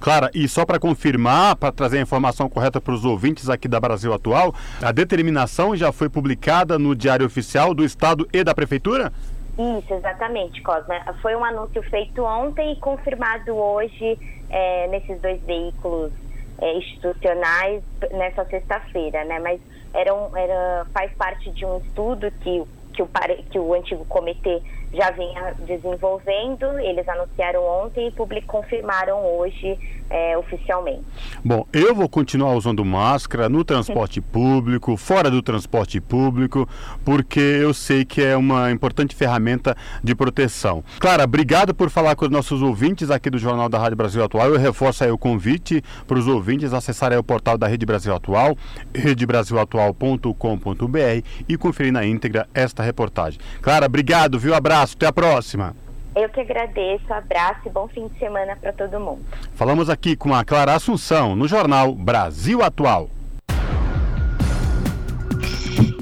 Clara, 0.00 0.30
e 0.34 0.48
só 0.48 0.64
para 0.64 0.78
confirmar, 0.78 1.56
para 1.56 1.72
trazer 1.72 1.98
a 1.98 2.02
informação 2.02 2.48
correta 2.48 2.80
para 2.80 2.92
os 2.92 3.04
ouvintes 3.04 3.48
aqui 3.48 3.68
da 3.68 3.78
Brasil 3.78 4.12
Atual, 4.12 4.54
a 4.82 4.90
determinação 4.92 5.76
já 5.76 5.92
foi 5.92 6.08
publicada 6.08 6.78
no 6.78 6.94
Diário 6.94 7.26
Oficial 7.26 7.74
do 7.74 7.84
Estado 7.84 8.26
e 8.32 8.42
da 8.42 8.54
Prefeitura? 8.54 9.12
Isso, 9.58 9.92
exatamente, 9.92 10.62
Cosma. 10.62 10.94
Foi 11.20 11.36
um 11.36 11.44
anúncio 11.44 11.82
feito 11.84 12.24
ontem 12.24 12.72
e 12.72 12.76
confirmado 12.76 13.54
hoje 13.54 14.18
é, 14.48 14.88
nesses 14.88 15.20
dois 15.20 15.40
veículos 15.42 16.12
é, 16.60 16.78
institucionais 16.78 17.82
nessa 18.12 18.44
sexta-feira, 18.46 19.24
né? 19.24 19.38
Mas 19.38 19.60
era, 19.92 20.14
um, 20.14 20.36
era 20.36 20.86
faz 20.92 21.12
parte 21.16 21.50
de 21.52 21.64
um 21.64 21.78
estudo 21.78 22.30
que, 22.40 22.64
que, 22.92 23.02
o, 23.02 23.10
que 23.50 23.58
o 23.58 23.74
antigo 23.74 24.04
comitê 24.06 24.62
já 24.92 25.10
vinha 25.10 25.54
desenvolvendo. 25.66 26.78
Eles 26.78 27.08
anunciaram 27.08 27.64
ontem 27.64 28.08
e 28.08 28.10
public, 28.10 28.46
confirmaram 28.46 29.24
hoje 29.24 29.78
é, 30.10 30.36
oficialmente. 30.36 31.04
Bom, 31.44 31.64
eu 31.72 31.94
vou 31.94 32.08
continuar 32.08 32.54
usando 32.54 32.84
máscara 32.84 33.48
no 33.48 33.64
transporte 33.64 34.20
público, 34.32 34.96
fora 34.96 35.30
do 35.30 35.40
transporte 35.40 36.00
público, 36.00 36.68
porque 37.04 37.38
eu 37.38 37.72
sei 37.72 38.04
que 38.04 38.20
é 38.20 38.36
uma 38.36 38.72
importante 38.72 39.14
ferramenta 39.14 39.76
de 40.02 40.12
proteção. 40.14 40.82
Clara, 40.98 41.22
obrigado 41.22 41.72
por 41.72 41.90
falar 41.90 42.16
com 42.16 42.24
os 42.24 42.30
nossos 42.30 42.60
ouvintes 42.60 43.08
aqui 43.10 43.30
do 43.30 43.38
Jornal 43.38 43.68
da 43.68 43.78
Rádio 43.78 43.96
Brasil 43.96 44.24
Atual. 44.24 44.48
Eu 44.48 44.58
reforço 44.58 45.04
aí 45.04 45.12
o 45.12 45.18
convite 45.18 45.80
para 46.06 46.18
os 46.18 46.26
ouvintes 46.26 46.72
acessarem 46.72 47.16
o 47.16 47.22
portal 47.22 47.56
da 47.56 47.68
Rede 47.68 47.86
Brasil 47.86 48.12
Atual, 48.12 48.56
redebrasilatual.com.br 48.92 51.24
e 51.48 51.56
conferir 51.56 51.92
na 51.92 52.04
íntegra 52.04 52.48
esta 52.52 52.82
reportagem. 52.82 53.38
Clara, 53.62 53.86
obrigado, 53.86 54.40
viu? 54.40 54.54
Abraço, 54.54 54.79
até 54.82 55.06
a 55.06 55.12
próxima. 55.12 55.74
Eu 56.14 56.28
que 56.28 56.40
agradeço, 56.40 57.12
abraço 57.12 57.60
e 57.66 57.70
bom 57.70 57.86
fim 57.86 58.08
de 58.08 58.18
semana 58.18 58.56
para 58.56 58.72
todo 58.72 58.98
mundo. 58.98 59.24
Falamos 59.54 59.88
aqui 59.88 60.16
com 60.16 60.34
a 60.34 60.44
Clara 60.44 60.74
Assunção, 60.74 61.36
no 61.36 61.46
jornal 61.46 61.94
Brasil 61.94 62.62
Atual. 62.62 63.08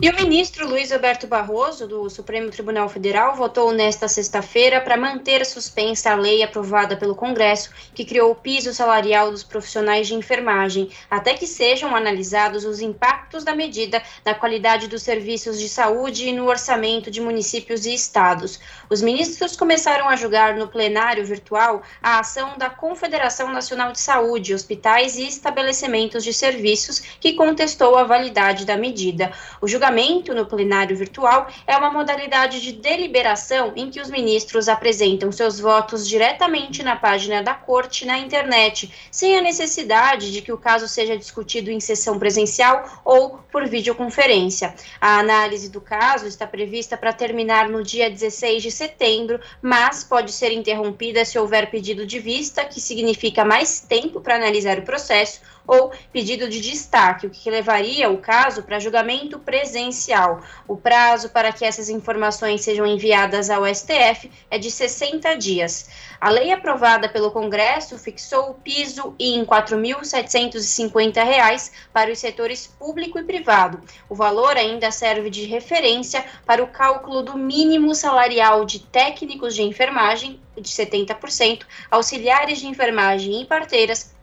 E 0.01 0.09
o 0.09 0.15
ministro 0.15 0.69
Luiz 0.69 0.93
Alberto 0.93 1.27
Barroso, 1.27 1.89
do 1.89 2.09
Supremo 2.09 2.51
Tribunal 2.51 2.89
Federal, 2.89 3.35
votou 3.35 3.73
nesta 3.73 4.07
sexta-feira 4.07 4.81
para 4.81 4.97
manter 4.97 5.45
suspensa 5.45 6.13
a 6.13 6.15
lei 6.15 6.41
aprovada 6.41 6.97
pelo 6.97 7.17
Congresso 7.17 7.71
que 7.93 8.05
criou 8.05 8.31
o 8.31 8.35
piso 8.37 8.73
salarial 8.73 9.33
dos 9.33 9.43
profissionais 9.43 10.07
de 10.07 10.15
enfermagem, 10.15 10.89
até 11.11 11.35
que 11.35 11.49
sejam 11.49 11.97
analisados 11.97 12.65
os 12.65 12.81
impactos 12.81 13.43
da 13.43 13.57
medida 13.57 14.01
na 14.25 14.35
qualidade 14.35 14.87
dos 14.87 15.03
serviços 15.03 15.59
de 15.59 15.69
saúde 15.69 16.29
e 16.29 16.33
no 16.33 16.47
orçamento 16.47 17.11
de 17.11 17.21
municípios 17.21 17.85
e 17.85 17.93
estados. 17.93 18.61
Os 18.89 19.03
ministros 19.03 19.57
começaram 19.57 20.09
a 20.09 20.15
julgar 20.15 20.55
no 20.55 20.69
plenário 20.69 21.27
virtual 21.27 21.83
a 22.01 22.21
ação 22.21 22.57
da 22.57 22.71
Confederação 22.71 23.53
Nacional 23.53 23.91
de 23.91 23.99
Saúde, 23.99 24.55
hospitais 24.55 25.17
e 25.19 25.27
estabelecimentos 25.27 26.23
de 26.23 26.33
serviços 26.33 27.01
que 27.19 27.33
contestou 27.33 27.99
a 27.99 28.05
validade 28.05 28.65
da 28.65 28.77
medida. 28.77 29.33
O 29.61 29.67
julgamento 29.67 29.88
julgamento 29.89 30.35
no 30.35 30.45
plenário 30.45 30.95
virtual 30.95 31.49
é 31.67 31.75
uma 31.77 31.91
modalidade 31.91 32.61
de 32.61 32.73
deliberação 32.73 33.73
em 33.75 33.91
que 33.91 34.01
os 34.01 34.11
ministros 34.11 34.69
apresentam 34.69 35.33
seus 35.33 35.59
votos 35.59 36.07
diretamente 36.07 36.83
na 36.83 36.95
página 36.95 37.43
da 37.43 37.55
corte 37.55 38.05
na 38.05 38.19
internet, 38.19 38.93
sem 39.11 39.39
a 39.39 39.41
necessidade 39.41 40.31
de 40.31 40.43
que 40.43 40.53
o 40.53 40.59
caso 40.59 40.87
seja 40.87 41.17
discutido 41.17 41.71
em 41.71 41.81
sessão 41.81 42.19
presencial 42.19 43.01
ou 43.03 43.39
por 43.51 43.67
videoconferência. 43.67 44.75
A 45.01 45.19
análise 45.19 45.71
do 45.71 45.81
caso 45.81 46.27
está 46.27 46.47
prevista 46.47 46.97
para 46.97 47.13
terminar 47.13 47.69
no 47.69 47.83
dia 47.83 48.11
16 48.11 48.63
de 48.63 48.71
setembro, 48.71 49.41
mas 49.63 50.05
pode 50.05 50.33
ser 50.33 50.53
interrompida 50.53 51.25
se 51.25 51.39
houver 51.39 51.71
pedido 51.71 52.05
de 52.05 52.19
vista, 52.19 52.65
que 52.65 52.81
significa 52.81 53.43
mais 53.43 53.81
tempo 53.81 54.21
para 54.21 54.37
analisar 54.37 54.79
o 54.79 54.83
processo 54.83 55.41
ou 55.69 55.93
pedido 56.11 56.49
de 56.49 56.63
destaque, 56.63 57.27
o 57.27 57.31
que 57.31 57.51
levaria 57.51 58.09
o 58.09 58.17
caso 58.17 58.63
para 58.63 58.81
julgamento 58.81 59.39
presencial. 59.39 60.41
O 60.67 60.79
prazo 60.79 61.29
para 61.29 61.53
que 61.53 61.65
essas 61.65 61.89
informações 61.91 62.63
sejam 62.63 62.87
enviadas 62.87 63.51
ao 63.51 63.67
STF 63.67 64.31
é 64.51 64.59
de 64.59 64.71
60 64.71 65.37
dias. 65.37 65.91
A 66.19 66.31
lei 66.31 66.51
aprovada 66.51 67.07
pelo 67.09 67.31
Congresso 67.31 67.97
fixou 67.99 68.51
o 68.51 68.55
piso 68.55 69.15
em 69.19 69.41
R$ 69.41 69.47
4.750 69.47 71.71
para 71.93 72.11
os 72.11 72.19
setores 72.19 72.67
público 72.67 73.19
e 73.19 73.25
privado. 73.25 73.83
O 74.09 74.15
valor 74.15 74.57
ainda 74.57 74.91
serve 74.91 75.29
de 75.29 75.45
referência 75.45 76.25
para 76.47 76.65
o 76.65 76.69
cálculo 76.69 77.23
do 77.23 77.37
mínimo 77.37 77.95
salarial 77.95 78.65
de 78.65 78.79
técnicos 78.81 79.55
de 79.55 79.61
enfermagem 79.63 80.41
de 80.57 80.69
70%, 80.69 81.65
auxiliares 81.91 82.59
de 82.59 82.67
enfermagem 82.67 83.43
e 83.43 83.45
parteiras 83.45 84.17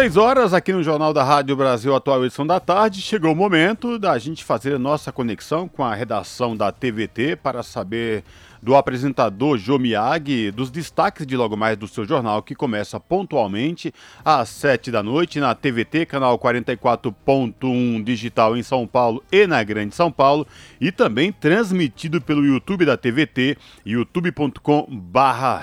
Seis 0.00 0.16
horas 0.16 0.54
aqui 0.54 0.72
no 0.72 0.82
Jornal 0.82 1.12
da 1.12 1.22
Rádio 1.22 1.54
Brasil 1.54 1.94
Atual 1.94 2.24
Edição 2.24 2.46
da 2.46 2.58
Tarde. 2.58 3.02
Chegou 3.02 3.32
o 3.32 3.36
momento 3.36 3.98
da 3.98 4.16
gente 4.16 4.42
fazer 4.42 4.78
nossa 4.78 5.12
conexão 5.12 5.68
com 5.68 5.84
a 5.84 5.94
redação 5.94 6.56
da 6.56 6.72
TVT 6.72 7.36
para 7.36 7.62
saber 7.62 8.24
do 8.62 8.74
apresentador 8.74 9.58
Jô 9.58 9.78
Miyagi, 9.78 10.50
dos 10.52 10.70
destaques 10.70 11.26
de 11.26 11.36
logo 11.36 11.54
mais 11.54 11.76
do 11.76 11.86
seu 11.86 12.06
jornal, 12.06 12.42
que 12.42 12.54
começa 12.54 12.98
pontualmente 12.98 13.92
às 14.24 14.48
sete 14.48 14.90
da 14.90 15.02
noite 15.02 15.38
na 15.38 15.54
TVT, 15.54 16.06
canal 16.06 16.38
44.1 16.38 18.02
digital 18.02 18.56
em 18.56 18.62
São 18.62 18.86
Paulo 18.86 19.22
e 19.30 19.46
na 19.46 19.62
Grande 19.62 19.94
São 19.94 20.10
Paulo, 20.10 20.46
e 20.80 20.90
também 20.90 21.30
transmitido 21.30 22.22
pelo 22.22 22.42
YouTube 22.42 22.86
da 22.86 22.96
TVT, 22.96 23.58
youtube.com 23.84 24.86
barra 24.90 25.62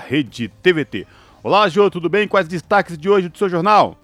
TVT. 0.62 1.08
Olá, 1.42 1.68
Jô, 1.68 1.90
tudo 1.90 2.08
bem? 2.08 2.28
Quais 2.28 2.46
destaques 2.46 2.96
de 2.96 3.10
hoje 3.10 3.28
do 3.28 3.36
seu 3.36 3.48
jornal? 3.48 3.98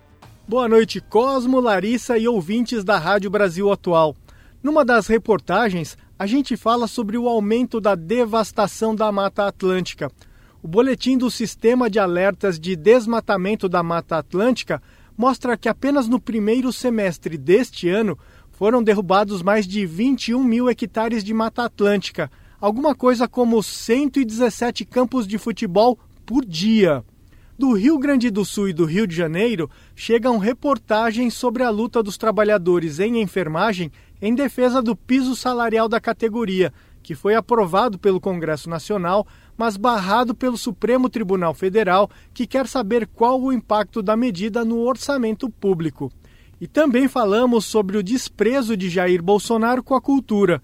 Boa 0.47 0.69
noite, 0.69 1.01
Cosmo, 1.01 1.59
Larissa 1.59 2.19
e 2.19 2.29
ouvintes 2.29 2.85
da 2.85 2.99
Rádio 2.99 3.31
Brasil 3.31 3.73
Atual. 3.73 4.15
Numa 4.63 4.85
das 4.85 5.07
reportagens, 5.07 5.97
a 6.19 6.27
gente 6.27 6.55
fala 6.55 6.87
sobre 6.87 7.17
o 7.17 7.27
aumento 7.27 7.81
da 7.81 7.95
devastação 7.95 8.95
da 8.95 9.11
Mata 9.11 9.47
Atlântica. 9.47 10.13
O 10.63 10.69
boletim 10.69 11.17
do 11.17 11.31
Sistema 11.31 11.89
de 11.89 11.99
Alertas 11.99 12.61
de 12.61 12.77
Desmatamento 12.77 13.71
da 13.71 13.83
Mata 13.83 14.19
Atlântica 14.19 14.83
mostra 15.17 15.57
que 15.57 15.67
apenas 15.67 16.07
no 16.09 16.21
primeiro 16.21 16.71
semestre 16.75 17.39
deste 17.39 17.89
ano 17.89 18.19
foram 18.51 18.83
derrubados 18.83 19.43
mais 19.43 19.67
de 19.67 19.87
21 19.87 20.45
mil 20.45 20.69
hectares 20.69 21.25
de 21.25 21.33
Mata 21.33 21.65
Atlântica, 21.65 22.31
alguma 22.61 22.95
coisa 22.95 23.27
como 23.27 23.63
117 23.63 24.85
campos 24.85 25.27
de 25.27 25.39
futebol 25.39 25.99
por 26.27 26.45
dia. 26.45 27.03
Do 27.57 27.73
Rio 27.73 27.99
Grande 27.99 28.31
do 28.31 28.45
Sul 28.45 28.71
e 28.71 28.73
do 28.73 28.85
Rio 28.85 29.07
de 29.07 29.15
Janeiro 29.15 29.71
chegam 29.95 30.39
reportagens 30.39 31.35
sobre 31.35 31.63
a 31.63 31.71
luta 31.71 32.03
dos 32.03 32.19
trabalhadores 32.19 32.99
em 32.99 33.23
enfermagem 33.23 33.93
em 34.21 34.35
defesa 34.35 34.83
do 34.83 34.97
piso 34.97 35.37
salarial 35.37 35.89
da 35.89 36.01
categoria, 36.01 36.73
que 37.01 37.15
foi 37.15 37.37
aprovado 37.37 37.97
pelo 37.97 38.21
Congresso 38.21 38.69
Nacional, 38.69 39.25
mas 39.57 39.77
barrado 39.77 40.35
pelo 40.35 40.59
Supremo 40.59 41.09
Tribunal 41.09 41.55
Federal, 41.55 42.11
que 42.33 42.45
quer 42.45 42.67
saber 42.67 43.07
qual 43.07 43.41
o 43.41 43.53
impacto 43.53 44.03
da 44.03 44.17
medida 44.17 44.65
no 44.65 44.81
orçamento 44.81 45.49
público. 45.49 46.11
E 46.61 46.67
também 46.67 47.07
falamos 47.07 47.67
sobre 47.67 47.97
o 47.97 48.03
desprezo 48.03 48.77
de 48.77 48.89
Jair 48.89 49.23
Bolsonaro 49.23 49.81
com 49.81 49.95
a 49.95 50.01
cultura. 50.01 50.61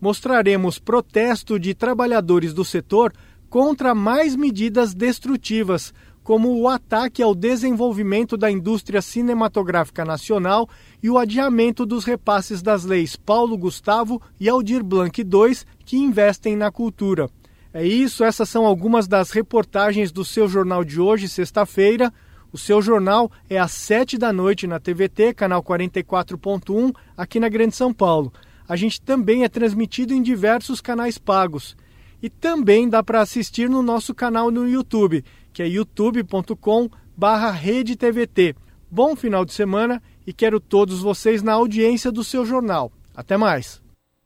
Mostraremos 0.00 0.80
protesto 0.80 1.56
de 1.56 1.72
trabalhadores 1.72 2.52
do 2.52 2.64
setor 2.64 3.12
contra 3.48 3.94
mais 3.94 4.34
medidas 4.34 4.94
destrutivas 4.94 5.92
como 6.22 6.56
o 6.56 6.68
ataque 6.68 7.22
ao 7.22 7.34
desenvolvimento 7.34 8.36
da 8.36 8.50
indústria 8.50 9.02
cinematográfica 9.02 10.04
nacional 10.04 10.68
e 11.02 11.10
o 11.10 11.18
adiamento 11.18 11.84
dos 11.84 12.04
repasses 12.04 12.62
das 12.62 12.84
leis 12.84 13.16
Paulo 13.16 13.56
Gustavo 13.58 14.22
e 14.38 14.48
Aldir 14.48 14.84
Blanc 14.84 15.20
II, 15.20 15.56
que 15.84 15.96
investem 15.96 16.56
na 16.56 16.70
cultura. 16.70 17.28
É 17.74 17.84
isso, 17.84 18.22
essas 18.22 18.48
são 18.48 18.66
algumas 18.66 19.08
das 19.08 19.30
reportagens 19.30 20.12
do 20.12 20.24
seu 20.24 20.48
jornal 20.48 20.84
de 20.84 21.00
hoje, 21.00 21.28
sexta-feira. 21.28 22.12
O 22.52 22.58
seu 22.58 22.82
jornal 22.82 23.32
é 23.48 23.58
às 23.58 23.72
sete 23.72 24.18
da 24.18 24.30
noite 24.30 24.66
na 24.66 24.78
TVT, 24.78 25.32
canal 25.32 25.62
44.1, 25.62 26.94
aqui 27.16 27.40
na 27.40 27.48
Grande 27.48 27.74
São 27.74 27.92
Paulo. 27.92 28.30
A 28.68 28.76
gente 28.76 29.00
também 29.00 29.42
é 29.42 29.48
transmitido 29.48 30.12
em 30.12 30.22
diversos 30.22 30.80
canais 30.80 31.16
pagos. 31.16 31.74
E 32.22 32.28
também 32.30 32.88
dá 32.88 33.02
para 33.02 33.20
assistir 33.20 33.68
no 33.68 33.82
nosso 33.82 34.14
canal 34.14 34.50
no 34.50 34.68
YouTube 34.68 35.24
que 35.52 35.62
é 35.62 35.66
youtube.com 35.66 36.88
barra 37.16 37.50
redetvt. 37.50 38.56
Bom 38.90 39.14
final 39.16 39.44
de 39.44 39.52
semana 39.52 40.02
e 40.26 40.32
quero 40.32 40.60
todos 40.60 41.00
vocês 41.00 41.42
na 41.42 41.52
audiência 41.52 42.10
do 42.10 42.24
seu 42.24 42.44
jornal. 42.44 42.92
Até 43.14 43.36
mais. 43.36 43.82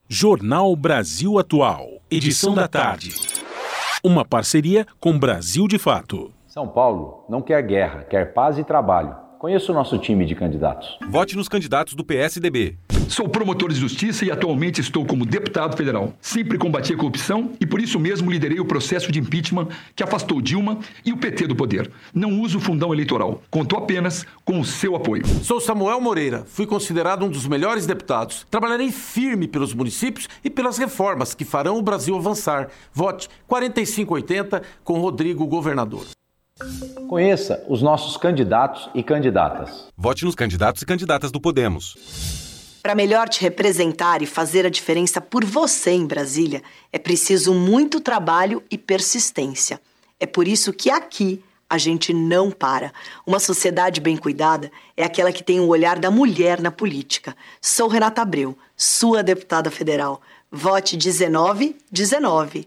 Jornal 0.08 0.74
Brasil 0.76 1.38
Atual, 1.38 2.00
edição 2.10 2.54
da 2.54 2.68
tarde. 2.68 3.14
Uma 4.04 4.24
parceria 4.24 4.86
com 5.00 5.18
Brasil 5.18 5.66
de 5.66 5.78
Fato. 5.78 6.32
São 6.46 6.68
Paulo 6.68 7.24
não 7.28 7.42
quer 7.42 7.60
guerra, 7.62 8.04
quer 8.04 8.32
paz 8.32 8.56
e 8.56 8.64
trabalho. 8.64 9.25
Conheça 9.46 9.70
o 9.70 9.74
nosso 9.76 9.96
time 9.96 10.26
de 10.26 10.34
candidatos. 10.34 10.98
Vote 11.08 11.36
nos 11.36 11.48
candidatos 11.48 11.94
do 11.94 12.04
PSDB. 12.04 12.76
Sou 13.08 13.28
promotor 13.28 13.72
de 13.72 13.78
justiça 13.78 14.24
e 14.24 14.30
atualmente 14.32 14.80
estou 14.80 15.06
como 15.06 15.24
deputado 15.24 15.76
federal. 15.76 16.12
Sempre 16.20 16.58
combati 16.58 16.92
a 16.92 16.96
corrupção 16.96 17.52
e 17.60 17.64
por 17.64 17.80
isso 17.80 18.00
mesmo 18.00 18.28
liderei 18.28 18.58
o 18.58 18.64
processo 18.64 19.12
de 19.12 19.20
impeachment 19.20 19.68
que 19.94 20.02
afastou 20.02 20.42
Dilma 20.42 20.80
e 21.04 21.12
o 21.12 21.16
PT 21.16 21.46
do 21.46 21.54
poder. 21.54 21.88
Não 22.12 22.40
uso 22.40 22.58
fundão 22.58 22.92
eleitoral. 22.92 23.40
Conto 23.48 23.76
apenas 23.76 24.26
com 24.44 24.58
o 24.58 24.64
seu 24.64 24.96
apoio. 24.96 25.24
Sou 25.44 25.60
Samuel 25.60 26.00
Moreira. 26.00 26.42
Fui 26.44 26.66
considerado 26.66 27.24
um 27.24 27.30
dos 27.30 27.46
melhores 27.46 27.86
deputados. 27.86 28.44
Trabalharei 28.50 28.90
firme 28.90 29.46
pelos 29.46 29.72
municípios 29.72 30.28
e 30.42 30.50
pelas 30.50 30.76
reformas 30.76 31.36
que 31.36 31.44
farão 31.44 31.78
o 31.78 31.82
Brasil 31.82 32.16
avançar. 32.16 32.68
Vote 32.92 33.28
4580 33.46 34.60
com 34.82 34.98
Rodrigo 34.98 35.46
Governador. 35.46 36.04
Conheça 37.06 37.62
os 37.68 37.82
nossos 37.82 38.16
candidatos 38.16 38.88
e 38.94 39.02
candidatas. 39.02 39.88
Vote 39.96 40.24
nos 40.24 40.34
candidatos 40.34 40.80
e 40.80 40.86
candidatas 40.86 41.30
do 41.30 41.38
Podemos. 41.38 42.78
Para 42.82 42.94
melhor 42.94 43.28
te 43.28 43.42
representar 43.42 44.22
e 44.22 44.26
fazer 44.26 44.64
a 44.64 44.70
diferença 44.70 45.20
por 45.20 45.44
você 45.44 45.90
em 45.90 46.06
Brasília, 46.06 46.62
é 46.90 46.98
preciso 46.98 47.52
muito 47.52 48.00
trabalho 48.00 48.62
e 48.70 48.78
persistência. 48.78 49.80
É 50.18 50.24
por 50.24 50.48
isso 50.48 50.72
que 50.72 50.88
aqui 50.88 51.44
a 51.68 51.76
gente 51.76 52.14
não 52.14 52.50
para. 52.50 52.90
Uma 53.26 53.38
sociedade 53.38 54.00
bem 54.00 54.16
cuidada 54.16 54.70
é 54.96 55.04
aquela 55.04 55.32
que 55.32 55.42
tem 55.42 55.60
o 55.60 55.66
olhar 55.66 55.98
da 55.98 56.10
mulher 56.10 56.60
na 56.60 56.70
política. 56.70 57.36
Sou 57.60 57.88
Renata 57.88 58.22
Abreu, 58.22 58.56
sua 58.74 59.22
deputada 59.22 59.70
federal. 59.70 60.22
Vote 60.50 60.96
1919. 60.96 62.66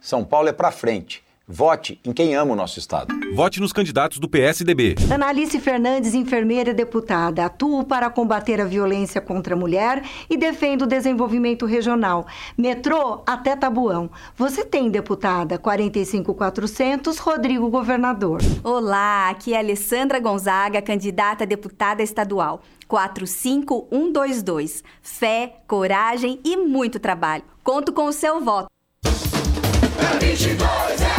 São 0.00 0.22
Paulo 0.22 0.48
é 0.48 0.52
para 0.52 0.70
frente 0.70 1.23
Vote 1.46 2.00
em 2.02 2.10
quem 2.10 2.34
ama 2.34 2.54
o 2.54 2.56
nosso 2.56 2.78
Estado. 2.78 3.14
Vote 3.34 3.60
nos 3.60 3.70
candidatos 3.70 4.18
do 4.18 4.26
PSDB. 4.26 4.94
Analice 5.12 5.60
Fernandes, 5.60 6.14
enfermeira 6.14 6.70
e 6.70 6.74
deputada. 6.74 7.44
Atuo 7.44 7.84
para 7.84 8.08
combater 8.08 8.62
a 8.62 8.64
violência 8.64 9.20
contra 9.20 9.54
a 9.54 9.58
mulher 9.58 10.02
e 10.30 10.38
defendo 10.38 10.82
o 10.82 10.86
desenvolvimento 10.86 11.66
regional. 11.66 12.26
Metrô 12.56 13.22
até 13.26 13.54
Tabuão. 13.54 14.10
Você 14.34 14.64
tem, 14.64 14.88
deputada, 14.88 15.58
45400, 15.58 17.18
Rodrigo 17.18 17.68
Governador. 17.68 18.40
Olá, 18.62 19.28
aqui 19.28 19.52
é 19.52 19.58
Alessandra 19.58 20.18
Gonzaga, 20.18 20.80
candidata 20.80 21.44
a 21.44 21.46
deputada 21.46 22.02
estadual. 22.02 22.62
45122. 22.88 24.82
Fé, 25.02 25.56
coragem 25.66 26.40
e 26.42 26.56
muito 26.56 26.98
trabalho. 26.98 27.44
Conto 27.62 27.92
com 27.92 28.06
o 28.06 28.12
seu 28.12 28.40
voto. 28.40 28.68
É 29.04 30.18
22, 30.18 31.02
é 31.02 31.13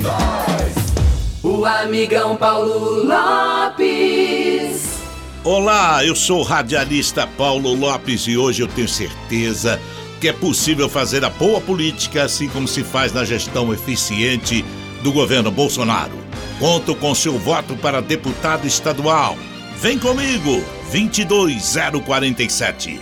22. 0.00 1.40
O 1.42 1.64
amigão 1.64 2.36
Paulo 2.36 3.04
Lopes. 3.04 5.00
Olá, 5.44 6.04
eu 6.04 6.16
sou 6.16 6.40
o 6.40 6.42
radialista 6.42 7.26
Paulo 7.26 7.74
Lopes 7.74 8.26
e 8.26 8.36
hoje 8.36 8.62
eu 8.62 8.68
tenho 8.68 8.88
certeza 8.88 9.80
que 10.20 10.28
é 10.28 10.32
possível 10.32 10.88
fazer 10.88 11.24
a 11.24 11.30
boa 11.30 11.60
política 11.60 12.24
assim 12.24 12.48
como 12.48 12.68
se 12.68 12.82
faz 12.82 13.12
na 13.12 13.24
gestão 13.24 13.72
eficiente 13.72 14.64
do 15.02 15.12
governo 15.12 15.50
Bolsonaro. 15.50 16.18
Conto 16.58 16.94
com 16.94 17.14
seu 17.14 17.38
voto 17.38 17.76
para 17.76 18.02
deputado 18.02 18.66
estadual. 18.66 19.36
Vem 19.76 19.98
comigo, 19.98 20.62
22047. 20.90 23.00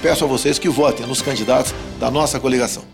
Peço 0.00 0.24
a 0.24 0.26
vocês 0.26 0.58
que 0.58 0.68
votem 0.68 1.06
nos 1.06 1.22
candidatos 1.22 1.74
da 1.98 2.10
nossa 2.10 2.40
coligação. 2.40 2.93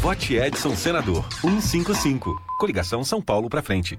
Vote 0.00 0.36
Edson 0.36 0.76
Senador 0.76 1.26
155. 1.40 2.40
Coligação 2.56 3.02
São 3.02 3.20
Paulo 3.20 3.48
pra 3.48 3.60
frente. 3.62 3.98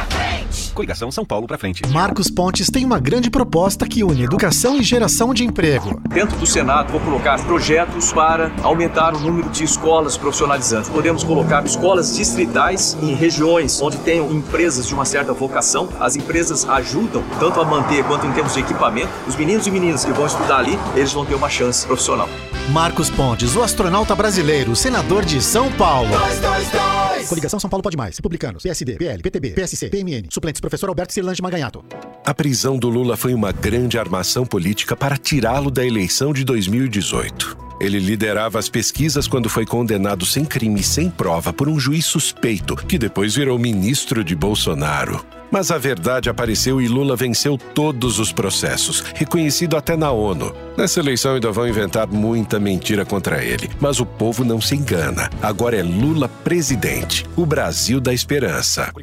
Coligação 0.73 1.11
São 1.11 1.25
Paulo 1.25 1.47
pra 1.47 1.57
frente. 1.57 1.81
Marcos 1.89 2.29
Pontes 2.29 2.69
tem 2.69 2.85
uma 2.85 2.99
grande 2.99 3.29
proposta 3.29 3.87
que 3.87 4.03
une 4.03 4.23
educação 4.23 4.77
e 4.77 4.83
geração 4.83 5.33
de 5.33 5.43
emprego. 5.43 6.01
Dentro 6.09 6.37
do 6.37 6.45
Senado, 6.45 6.91
vou 6.91 7.01
colocar 7.01 7.39
projetos 7.43 8.11
para 8.11 8.51
aumentar 8.63 9.15
o 9.15 9.19
número 9.19 9.49
de 9.49 9.63
escolas 9.63 10.17
profissionalizantes. 10.17 10.89
Podemos 10.89 11.23
colocar 11.23 11.65
escolas 11.65 12.15
distritais 12.15 12.97
em 13.01 13.13
regiões 13.13 13.81
onde 13.81 13.97
tenham 13.97 14.31
empresas 14.31 14.87
de 14.87 14.93
uma 14.93 15.05
certa 15.05 15.33
vocação. 15.33 15.89
As 15.99 16.15
empresas 16.15 16.67
ajudam 16.67 17.23
tanto 17.39 17.59
a 17.59 17.65
manter 17.65 18.03
quanto 18.05 18.25
em 18.25 18.31
termos 18.31 18.53
de 18.53 18.59
equipamento. 18.59 19.09
Os 19.27 19.35
meninos 19.35 19.67
e 19.67 19.71
meninas 19.71 20.05
que 20.05 20.11
vão 20.11 20.25
estudar 20.25 20.57
ali, 20.57 20.77
eles 20.95 21.11
vão 21.11 21.25
ter 21.25 21.35
uma 21.35 21.49
chance 21.49 21.85
profissional. 21.85 22.29
Marcos 22.69 23.09
Pontes, 23.09 23.55
o 23.55 23.61
astronauta 23.61 24.15
brasileiro, 24.15 24.75
senador 24.75 25.25
de 25.25 25.41
São 25.41 25.71
Paulo. 25.73 26.09
Dois, 26.09 26.39
dois, 26.39 26.69
dois. 26.69 27.00
Coligação 27.27 27.59
São 27.59 27.69
Paulo 27.69 27.83
Pode 27.83 27.97
Mais. 27.97 28.17
Republicanos, 28.17 28.63
PSD, 28.63 28.95
PL, 28.95 29.21
PTB, 29.21 29.49
PSC, 29.51 29.89
PMN. 29.89 30.27
Suplentes, 30.29 30.61
professor 30.61 30.89
Alberto 30.89 31.13
Cirlange 31.13 31.41
Maganhato. 31.41 31.83
A 32.25 32.33
prisão 32.33 32.77
do 32.77 32.89
Lula 32.89 33.17
foi 33.17 33.33
uma 33.33 33.51
grande 33.51 33.97
armação 33.97 34.45
política 34.45 34.95
para 34.95 35.17
tirá-lo 35.17 35.71
da 35.71 35.85
eleição 35.85 36.33
de 36.33 36.43
2018. 36.43 37.57
Ele 37.79 37.97
liderava 37.97 38.59
as 38.59 38.69
pesquisas 38.69 39.27
quando 39.27 39.49
foi 39.49 39.65
condenado 39.65 40.23
sem 40.25 40.45
crime 40.45 40.81
e 40.81 40.83
sem 40.83 41.09
prova 41.09 41.51
por 41.51 41.67
um 41.67 41.79
juiz 41.79 42.05
suspeito, 42.05 42.75
que 42.75 42.97
depois 42.97 43.33
virou 43.33 43.57
ministro 43.57 44.23
de 44.23 44.35
Bolsonaro. 44.35 45.25
Mas 45.51 45.69
a 45.69 45.77
verdade 45.77 46.29
apareceu 46.29 46.81
e 46.81 46.87
Lula 46.87 47.15
venceu 47.15 47.57
todos 47.57 48.19
os 48.19 48.31
processos, 48.31 49.01
reconhecido 49.13 49.75
até 49.75 49.97
na 49.97 50.09
ONU. 50.09 50.55
Nessa 50.77 51.01
eleição 51.01 51.33
ainda 51.35 51.51
vão 51.51 51.67
inventar 51.67 52.07
muita 52.07 52.57
mentira 52.57 53.03
contra 53.03 53.43
ele, 53.43 53.69
mas 53.79 53.99
o 53.99 54.05
povo 54.05 54.45
não 54.45 54.61
se 54.61 54.75
engana. 54.75 55.29
Agora 55.41 55.75
é 55.75 55.83
Lula 55.83 56.29
presidente, 56.29 57.25
o 57.35 57.45
Brasil 57.45 57.99
da 57.99 58.13
esperança. 58.13 58.93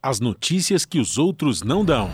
As 0.00 0.20
notícias 0.20 0.86
que 0.86 1.00
os 1.00 1.18
outros 1.18 1.62
não 1.62 1.84
dão. 1.84 2.10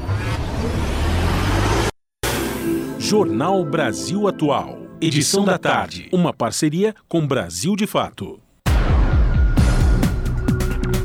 Jornal 2.99 3.64
Brasil 3.64 4.26
Atual. 4.26 4.78
Edição 5.01 5.44
da 5.44 5.59
tarde. 5.59 6.09
Uma 6.11 6.32
parceria 6.32 6.94
com 7.07 7.26
Brasil 7.26 7.76
de 7.76 7.86
Fato. 7.86 8.40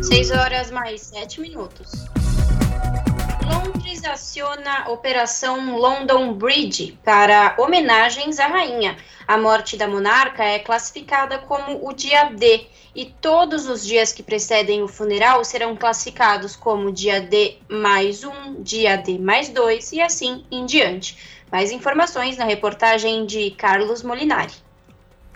6 0.01 0.31
horas 0.31 0.71
mais 0.71 1.01
7 1.01 1.39
minutos. 1.39 1.91
Londres 3.45 4.03
aciona 4.03 4.89
Operação 4.89 5.77
London 5.77 6.33
Bridge 6.33 6.97
para 7.03 7.53
homenagens 7.59 8.39
à 8.39 8.47
rainha. 8.47 8.97
A 9.27 9.37
morte 9.37 9.77
da 9.77 9.87
monarca 9.87 10.43
é 10.43 10.57
classificada 10.57 11.37
como 11.37 11.87
o 11.87 11.93
dia 11.93 12.25
D 12.25 12.65
e 12.95 13.05
todos 13.05 13.67
os 13.67 13.85
dias 13.85 14.11
que 14.11 14.23
precedem 14.23 14.81
o 14.81 14.87
funeral 14.87 15.45
serão 15.45 15.75
classificados 15.75 16.55
como 16.55 16.91
dia 16.91 17.21
D 17.21 17.57
mais 17.69 18.23
um, 18.23 18.61
dia 18.61 18.97
D 18.97 19.19
mais 19.19 19.49
dois 19.49 19.91
e 19.91 20.01
assim 20.01 20.43
em 20.49 20.65
diante. 20.65 21.15
Mais 21.51 21.71
informações 21.71 22.37
na 22.37 22.45
reportagem 22.45 23.25
de 23.27 23.51
Carlos 23.51 24.01
Molinari. 24.01 24.70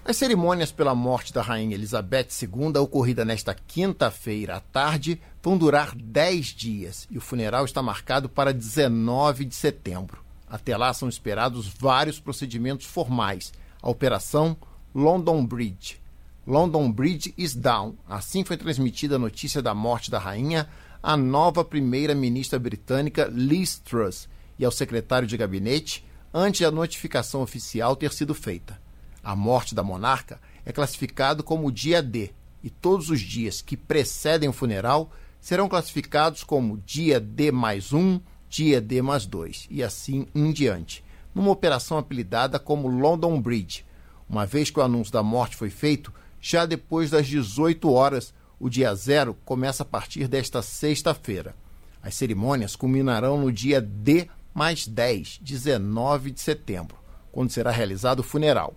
As 0.07 0.17
cerimônias 0.17 0.71
pela 0.71 0.93
morte 0.93 1.33
da 1.33 1.41
Rainha 1.41 1.73
Elizabeth 1.73 2.27
II, 2.39 2.77
ocorrida 2.77 3.25
nesta 3.25 3.55
quinta-feira 3.55 4.57
à 4.57 4.59
tarde, 4.59 5.19
vão 5.41 5.57
durar 5.57 5.95
10 5.95 6.45
dias 6.45 7.07
e 7.09 7.17
o 7.17 7.21
funeral 7.21 7.65
está 7.65 7.81
marcado 7.81 8.29
para 8.29 8.53
19 8.53 9.45
de 9.45 9.55
setembro. 9.55 10.23
Até 10.47 10.77
lá 10.77 10.93
são 10.93 11.09
esperados 11.09 11.67
vários 11.67 12.19
procedimentos 12.19 12.85
formais. 12.85 13.51
A 13.81 13.89
operação 13.89 14.55
London 14.93 15.43
Bridge. 15.43 15.99
London 16.45 16.91
Bridge 16.91 17.33
is 17.35 17.55
down. 17.55 17.95
Assim 18.07 18.43
foi 18.43 18.57
transmitida 18.57 19.15
a 19.15 19.19
notícia 19.19 19.59
da 19.59 19.73
morte 19.73 20.11
da 20.11 20.19
rainha 20.19 20.69
à 21.01 21.17
nova 21.17 21.65
primeira-ministra 21.65 22.59
britânica 22.59 23.27
Liz 23.33 23.79
Truss 23.79 24.29
e 24.59 24.65
ao 24.65 24.71
secretário 24.71 25.27
de 25.27 25.35
gabinete 25.35 26.05
antes 26.31 26.61
da 26.61 26.69
notificação 26.69 27.41
oficial 27.41 27.95
ter 27.95 28.13
sido 28.13 28.35
feita. 28.35 28.84
A 29.25 29.35
morte 29.35 29.73
da 29.73 29.81
monarca 29.81 30.39
é 30.63 30.71
classificado 30.71 31.43
como 31.43 31.71
dia 31.71 31.99
D, 31.99 32.29
e 32.63 32.69
todos 32.69 33.09
os 33.09 33.19
dias 33.19 33.59
que 33.59 33.75
precedem 33.75 34.47
o 34.47 34.53
funeral 34.53 35.11
serão 35.41 35.67
classificados 35.67 36.43
como 36.43 36.77
dia 36.85 37.19
D 37.19 37.51
mais 37.51 37.91
um, 37.91 38.19
dia 38.47 38.79
D 38.79 39.01
mais 39.01 39.25
dois, 39.25 39.65
e 39.71 39.83
assim 39.83 40.27
em 40.35 40.51
diante, 40.51 41.03
numa 41.33 41.49
operação 41.49 41.97
apelidada 41.97 42.59
como 42.59 42.87
London 42.87 43.41
Bridge. 43.41 43.83
Uma 44.29 44.45
vez 44.45 44.69
que 44.69 44.79
o 44.79 44.83
anúncio 44.83 45.11
da 45.11 45.23
morte 45.23 45.55
foi 45.55 45.71
feito, 45.71 46.13
já 46.39 46.67
depois 46.67 47.09
das 47.09 47.25
18 47.25 47.91
horas, 47.91 48.31
o 48.59 48.69
dia 48.69 48.93
zero 48.93 49.35
começa 49.43 49.81
a 49.81 49.87
partir 49.87 50.27
desta 50.27 50.61
sexta-feira. 50.61 51.55
As 51.99 52.13
cerimônias 52.13 52.75
culminarão 52.75 53.41
no 53.41 53.51
dia 53.51 53.81
D 53.81 54.27
mais 54.53 54.87
10, 54.87 55.39
19 55.41 56.29
de 56.29 56.41
setembro, 56.41 56.95
quando 57.31 57.49
será 57.49 57.71
realizado 57.71 58.19
o 58.19 58.23
funeral. 58.23 58.75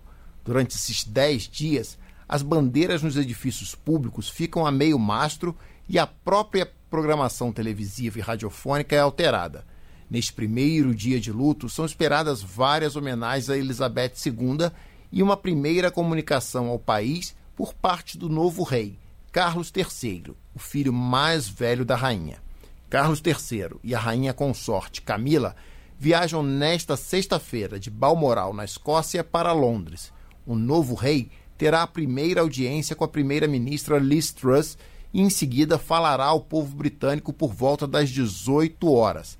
Durante 0.49 0.75
esses 0.75 1.03
10 1.03 1.43
dias, 1.43 1.95
as 2.27 2.41
bandeiras 2.41 3.03
nos 3.03 3.15
edifícios 3.15 3.75
públicos 3.75 4.27
ficam 4.27 4.65
a 4.65 4.71
meio 4.71 4.97
mastro 4.97 5.55
e 5.87 5.99
a 5.99 6.07
própria 6.07 6.67
programação 6.89 7.51
televisiva 7.51 8.17
e 8.17 8.21
radiofônica 8.23 8.95
é 8.95 8.99
alterada. 8.99 9.63
Neste 10.09 10.33
primeiro 10.33 10.95
dia 10.95 11.19
de 11.19 11.31
luto, 11.31 11.69
são 11.69 11.85
esperadas 11.85 12.41
várias 12.41 12.95
homenagens 12.95 13.47
a 13.47 13.55
Elizabeth 13.55 14.13
II 14.25 14.71
e 15.11 15.21
uma 15.21 15.37
primeira 15.37 15.91
comunicação 15.91 16.69
ao 16.69 16.79
país 16.79 17.35
por 17.55 17.71
parte 17.75 18.17
do 18.17 18.27
novo 18.27 18.63
rei, 18.63 18.97
Carlos 19.31 19.71
III, 19.71 20.33
o 20.55 20.57
filho 20.57 20.91
mais 20.91 21.47
velho 21.47 21.85
da 21.85 21.95
rainha. 21.95 22.41
Carlos 22.89 23.21
III 23.23 23.79
e 23.83 23.93
a 23.93 23.99
rainha 23.99 24.33
consorte 24.33 25.03
Camila 25.03 25.55
viajam 25.99 26.41
nesta 26.41 26.97
sexta-feira 26.97 27.79
de 27.79 27.91
Balmoral, 27.91 28.51
na 28.51 28.65
Escócia, 28.65 29.23
para 29.23 29.53
Londres. 29.53 30.11
O 30.49 30.55
novo 30.55 30.95
rei 30.95 31.29
terá 31.59 31.83
a 31.83 31.87
primeira 31.87 32.41
audiência 32.41 32.95
com 32.95 33.03
a 33.03 33.07
primeira-ministra 33.07 33.99
Liz 33.99 34.31
Truss 34.31 34.79
e 35.13 35.21
em 35.21 35.29
seguida 35.29 35.77
falará 35.77 36.25
ao 36.25 36.41
povo 36.41 36.75
britânico 36.75 37.31
por 37.31 37.53
volta 37.53 37.85
das 37.85 38.09
18 38.09 38.91
horas. 38.91 39.37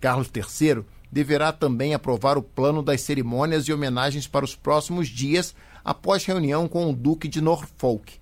Carlos 0.00 0.28
III 0.34 0.84
deverá 1.12 1.52
também 1.52 1.94
aprovar 1.94 2.36
o 2.36 2.42
plano 2.42 2.82
das 2.82 3.02
cerimônias 3.02 3.68
e 3.68 3.72
homenagens 3.72 4.26
para 4.26 4.44
os 4.44 4.56
próximos 4.56 5.06
dias 5.06 5.54
após 5.84 6.24
reunião 6.24 6.66
com 6.66 6.90
o 6.90 6.92
Duque 6.92 7.28
de 7.28 7.40
Norfolk. 7.40 8.14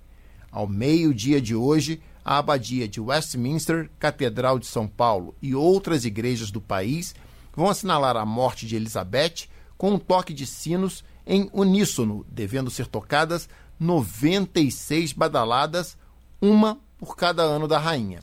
Ao 0.52 0.66
meio-dia 0.66 1.40
de 1.40 1.54
hoje, 1.54 2.02
a 2.22 2.36
Abadia 2.36 2.86
de 2.86 3.00
Westminster, 3.00 3.88
Catedral 3.98 4.58
de 4.58 4.66
São 4.66 4.86
Paulo 4.86 5.34
e 5.40 5.54
outras 5.54 6.04
igrejas 6.04 6.50
do 6.50 6.60
país 6.60 7.14
vão 7.54 7.70
assinalar 7.70 8.14
a 8.14 8.26
morte 8.26 8.66
de 8.66 8.76
Elizabeth 8.76 9.48
com 9.78 9.92
um 9.92 9.98
toque 9.98 10.34
de 10.34 10.46
sinos 10.46 11.02
em 11.27 11.51
uníssono, 11.53 12.24
devendo 12.28 12.70
ser 12.70 12.86
tocadas 12.86 13.48
96 13.78 15.12
badaladas, 15.12 15.98
uma 16.40 16.78
por 16.98 17.16
cada 17.16 17.43
ano 17.43 17.66
da 17.66 17.78
rainha. 17.78 18.20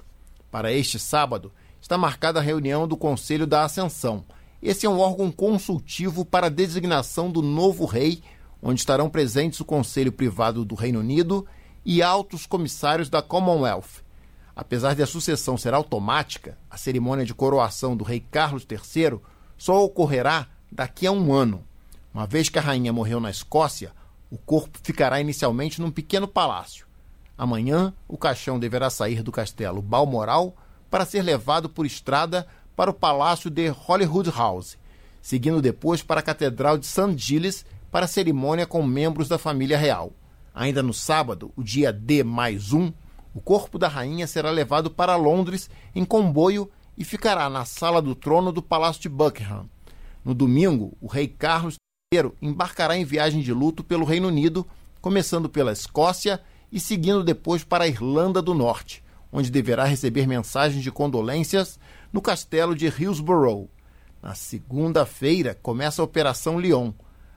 Para 0.50 0.72
este 0.72 0.98
sábado, 0.98 1.52
está 1.82 1.98
marcada 1.98 2.40
a 2.40 2.44
reunião 2.44 2.88
do 2.88 2.96
Conselho 2.96 3.46
da 3.46 3.64
Ascensão. 3.64 4.24
Esse 4.62 4.86
é 4.86 4.90
um 4.90 5.00
órgão 5.00 5.32
consultivo 5.32 6.24
para 6.24 6.48
a 6.48 6.50
designação 6.50 7.30
do 7.30 7.42
novo 7.42 7.86
rei, 7.86 8.24
onde 8.62 8.80
estarão 8.80 9.10
presentes 9.10 9.60
o 9.60 9.66
Conselho 9.66 10.12
Privado 10.12 10.64
do 10.64 10.76
Reino 10.76 11.02
Unido 11.02 11.46
e 11.86 12.02
altos 12.02 12.46
comissários 12.46 13.10
da 13.10 13.22
Commonwealth. 13.22 14.02
Apesar 14.56 14.96
de 14.96 15.04
a 15.04 15.08
sucessão 15.08 15.58
ser 15.58 15.74
automática, 15.74 16.58
a 16.70 16.78
cerimônia 16.78 17.26
de 17.26 17.34
coroação 17.34 17.98
do 17.98 18.04
rei 18.04 18.20
Carlos 18.20 18.66
III 18.70 19.20
só 19.58 19.84
ocorrerá 19.84 20.48
daqui 20.72 21.06
a 21.06 21.12
um 21.12 21.34
ano. 21.34 21.64
Uma 22.14 22.28
vez 22.28 22.48
que 22.48 22.60
a 22.60 22.62
rainha 22.62 22.94
morreu 22.94 23.20
na 23.20 23.32
Escócia, 23.32 23.92
o 24.30 24.38
corpo 24.38 24.78
ficará 24.84 25.20
inicialmente 25.20 25.82
num 25.82 25.90
pequeno 25.90 26.28
palácio. 26.28 26.86
Amanhã, 27.36 27.92
o 28.08 28.18
caixão 28.18 28.60
deverá 28.60 28.90
sair 28.90 29.24
do 29.24 29.32
castelo 29.32 29.82
Balmoral 29.82 30.56
para 30.92 31.06
ser 31.06 31.24
levado 31.24 31.68
por 31.68 31.88
estrada 31.88 32.46
para 32.76 32.92
o 32.92 32.94
palácio 32.94 33.50
de 33.50 33.74
Holyrood 33.88 34.30
House, 34.30 34.78
seguindo 35.22 35.62
depois 35.62 36.04
para 36.04 36.20
a 36.20 36.24
Catedral 36.24 36.78
de 36.78 36.86
St. 36.86 37.18
Giles 37.18 37.66
para 37.92 38.06
cerimônia 38.06 38.68
com 38.68 38.84
membros 38.84 39.28
da 39.28 39.40
família 39.40 39.78
real. 39.78 40.12
Ainda 40.54 40.84
no 40.84 40.94
sábado, 40.94 41.52
o 41.56 41.64
dia 41.64 41.92
D 41.92 42.24
mais 42.24 42.74
um, 42.74 42.94
o 43.34 43.42
corpo 43.42 43.80
da 43.80 43.88
rainha 43.88 44.28
será 44.28 44.52
levado 44.52 44.92
para 44.92 45.16
Londres 45.16 45.68
em 45.96 46.06
comboio 46.06 46.70
e 46.96 47.04
ficará 47.04 47.50
na 47.50 47.66
sala 47.66 48.04
do 48.04 48.14
trono 48.14 48.52
do 48.52 48.62
Palácio 48.62 49.02
de 49.02 49.10
Buckingham. 49.10 49.68
No 50.24 50.36
domingo, 50.36 50.96
o 51.02 51.08
rei 51.08 51.28
Carlos 51.28 51.76
embarcará 52.42 52.98
em 52.98 53.06
viagem 53.06 53.42
de 53.42 53.54
luto 53.54 53.84
pelo 53.84 54.06
Reino 54.06 54.28
Unido, 54.28 54.66
começando 55.02 55.50
pela 55.50 55.72
Escócia 55.72 56.40
e 56.72 56.80
seguindo 56.80 57.24
depois 57.24 57.64
para 57.64 57.84
a 57.84 57.88
Irlanda 57.88 58.42
do 58.42 58.54
Norte, 58.54 59.04
onde 59.32 59.52
deverá 59.52 59.86
receber 59.86 60.28
mensagens 60.28 60.84
de 60.84 60.92
condolências 60.92 61.80
no 62.12 62.22
castelo 62.22 62.76
de 62.76 62.88
Hillsborough. 62.88 63.70
Na 64.22 64.36
segunda-feira 64.36 65.58
começa 65.62 66.02
a 66.02 66.06
Operação 66.06 66.60
Lyon. 66.60 66.94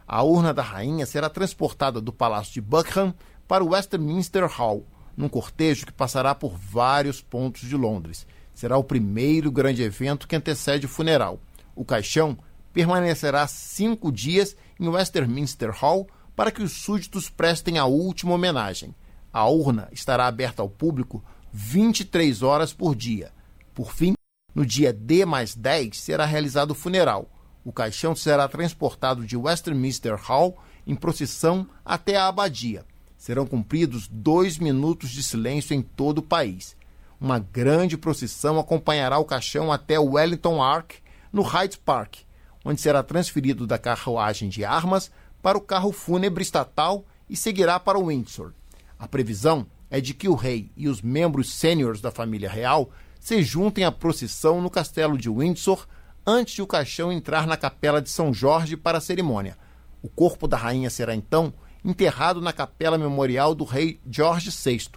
A 0.06 0.22
urna 0.22 0.54
da 0.54 0.62
rainha 0.62 1.04
será 1.04 1.28
transportada 1.28 2.00
do 2.00 2.12
Palácio 2.12 2.54
de 2.54 2.60
Buckingham 2.60 3.14
para 3.48 3.64
o 3.64 3.70
Westminster 3.70 4.46
Hall, 4.46 4.86
num 5.16 5.28
cortejo 5.28 5.86
que 5.86 5.92
passará 5.92 6.34
por 6.34 6.56
vários 6.56 7.20
pontos 7.20 7.62
de 7.62 7.76
Londres. 7.76 8.26
Será 8.54 8.76
o 8.76 8.84
primeiro 8.84 9.50
grande 9.50 9.82
evento 9.82 10.28
que 10.28 10.36
antecede 10.36 10.86
o 10.86 10.88
funeral. 10.88 11.40
O 11.74 11.84
caixão 11.84 12.38
permanecerá 12.76 13.46
cinco 13.46 14.12
dias 14.12 14.54
em 14.78 14.86
Westminster 14.86 15.70
Hall 15.70 16.06
para 16.36 16.50
que 16.50 16.62
os 16.62 16.72
súditos 16.72 17.30
prestem 17.30 17.78
a 17.78 17.86
última 17.86 18.34
homenagem. 18.34 18.94
A 19.32 19.48
urna 19.48 19.88
estará 19.92 20.26
aberta 20.26 20.60
ao 20.60 20.68
público 20.68 21.24
23 21.54 22.42
horas 22.42 22.74
por 22.74 22.94
dia. 22.94 23.32
Por 23.72 23.94
fim, 23.94 24.12
no 24.54 24.66
dia 24.66 24.92
D 24.92 25.24
mais 25.24 25.54
10 25.54 25.96
será 25.98 26.26
realizado 26.26 26.72
o 26.72 26.74
funeral. 26.74 27.30
O 27.64 27.72
caixão 27.72 28.14
será 28.14 28.46
transportado 28.46 29.24
de 29.24 29.38
Westminster 29.38 30.14
Hall 30.14 30.58
em 30.86 30.94
procissão 30.94 31.66
até 31.82 32.16
a 32.16 32.28
abadia. 32.28 32.84
Serão 33.16 33.46
cumpridos 33.46 34.06
dois 34.06 34.58
minutos 34.58 35.08
de 35.08 35.22
silêncio 35.22 35.72
em 35.72 35.80
todo 35.80 36.18
o 36.18 36.22
país. 36.22 36.76
Uma 37.18 37.38
grande 37.38 37.96
procissão 37.96 38.58
acompanhará 38.58 39.16
o 39.16 39.24
caixão 39.24 39.72
até 39.72 39.98
Wellington 39.98 40.62
Ark, 40.62 40.96
no 41.32 41.40
Hyde 41.40 41.78
Park, 41.78 42.25
onde 42.66 42.80
será 42.80 43.00
transferido 43.00 43.64
da 43.64 43.78
carruagem 43.78 44.48
de 44.48 44.64
armas 44.64 45.08
para 45.40 45.56
o 45.56 45.60
carro 45.60 45.92
fúnebre 45.92 46.42
estatal 46.42 47.04
e 47.30 47.36
seguirá 47.36 47.78
para 47.78 47.96
Windsor. 47.96 48.52
A 48.98 49.06
previsão 49.06 49.64
é 49.88 50.00
de 50.00 50.12
que 50.12 50.28
o 50.28 50.34
rei 50.34 50.72
e 50.76 50.88
os 50.88 51.00
membros 51.00 51.54
sêniores 51.54 52.00
da 52.00 52.10
família 52.10 52.50
real 52.50 52.90
se 53.20 53.40
juntem 53.40 53.84
à 53.84 53.92
procissão 53.92 54.60
no 54.60 54.68
castelo 54.68 55.16
de 55.16 55.30
Windsor 55.30 55.86
antes 56.26 56.56
de 56.56 56.62
o 56.62 56.66
caixão 56.66 57.12
entrar 57.12 57.46
na 57.46 57.56
capela 57.56 58.02
de 58.02 58.10
São 58.10 58.34
Jorge 58.34 58.76
para 58.76 58.98
a 58.98 59.00
cerimônia. 59.00 59.56
O 60.02 60.08
corpo 60.08 60.48
da 60.48 60.56
rainha 60.56 60.90
será 60.90 61.14
então 61.14 61.54
enterrado 61.84 62.40
na 62.40 62.52
capela 62.52 62.98
memorial 62.98 63.54
do 63.54 63.62
rei 63.62 64.00
George 64.10 64.50
VI, 64.50 64.88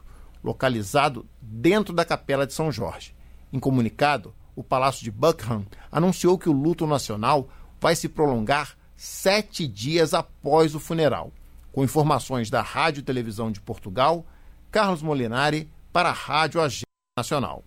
localizado 0.43 1.23
dentro 1.39 1.93
da 1.93 2.03
capela 2.03 2.47
de 2.47 2.53
São 2.53 2.71
Jorge. 2.71 3.13
Em 3.53 3.59
comunicado, 3.59 4.33
o 4.55 4.63
Palácio 4.63 5.03
de 5.03 5.11
Buckingham 5.11 5.65
anunciou 5.91 6.37
que 6.37 6.49
o 6.49 6.53
luto 6.53 6.85
nacional 6.85 7.49
vai 7.79 7.95
se 7.95 8.09
prolongar 8.09 8.77
sete 8.95 9.67
dias 9.67 10.13
após 10.13 10.75
o 10.75 10.79
funeral. 10.79 11.31
Com 11.71 11.83
informações 11.83 12.49
da 12.49 12.61
Rádio 12.61 12.99
e 12.99 13.03
Televisão 13.03 13.51
de 13.51 13.61
Portugal, 13.61 14.25
Carlos 14.71 15.01
Molinari 15.01 15.69
para 15.93 16.09
a 16.09 16.13
Rádio 16.13 16.61
Agência 16.61 16.83
Nacional. 17.17 17.63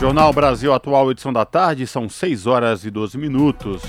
Jornal 0.00 0.32
Brasil 0.32 0.72
Atual, 0.72 1.10
edição 1.10 1.32
da 1.32 1.44
tarde, 1.44 1.86
são 1.86 2.08
6 2.08 2.46
horas 2.46 2.84
e 2.84 2.90
12 2.90 3.18
minutos. 3.18 3.82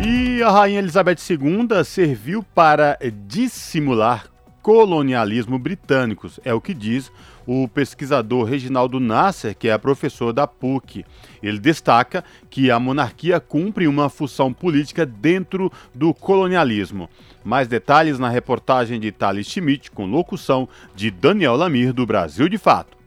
E 0.00 0.40
a 0.42 0.50
Rainha 0.50 0.78
Elizabeth 0.78 1.16
II 1.28 1.84
serviu 1.84 2.42
para 2.42 2.96
dissimular 3.26 4.28
colonialismo 4.62 5.58
britânicos, 5.58 6.38
é 6.44 6.54
o 6.54 6.60
que 6.60 6.72
diz 6.72 7.10
o 7.50 7.66
pesquisador 7.66 8.44
Reginaldo 8.44 9.00
Nasser, 9.00 9.56
que 9.56 9.68
é 9.68 9.78
professor 9.78 10.34
da 10.34 10.46
PUC. 10.46 11.02
Ele 11.42 11.58
destaca 11.58 12.22
que 12.50 12.70
a 12.70 12.78
monarquia 12.78 13.40
cumpre 13.40 13.88
uma 13.88 14.10
função 14.10 14.52
política 14.52 15.06
dentro 15.06 15.72
do 15.94 16.12
colonialismo. 16.12 17.08
Mais 17.42 17.66
detalhes 17.66 18.18
na 18.18 18.28
reportagem 18.28 19.00
de 19.00 19.10
Thales 19.10 19.46
Schmidt, 19.46 19.90
com 19.90 20.04
locução 20.04 20.68
de 20.94 21.10
Daniel 21.10 21.56
Lamir, 21.56 21.94
do 21.94 22.04
Brasil 22.04 22.50
de 22.50 22.58
Fato. 22.58 22.98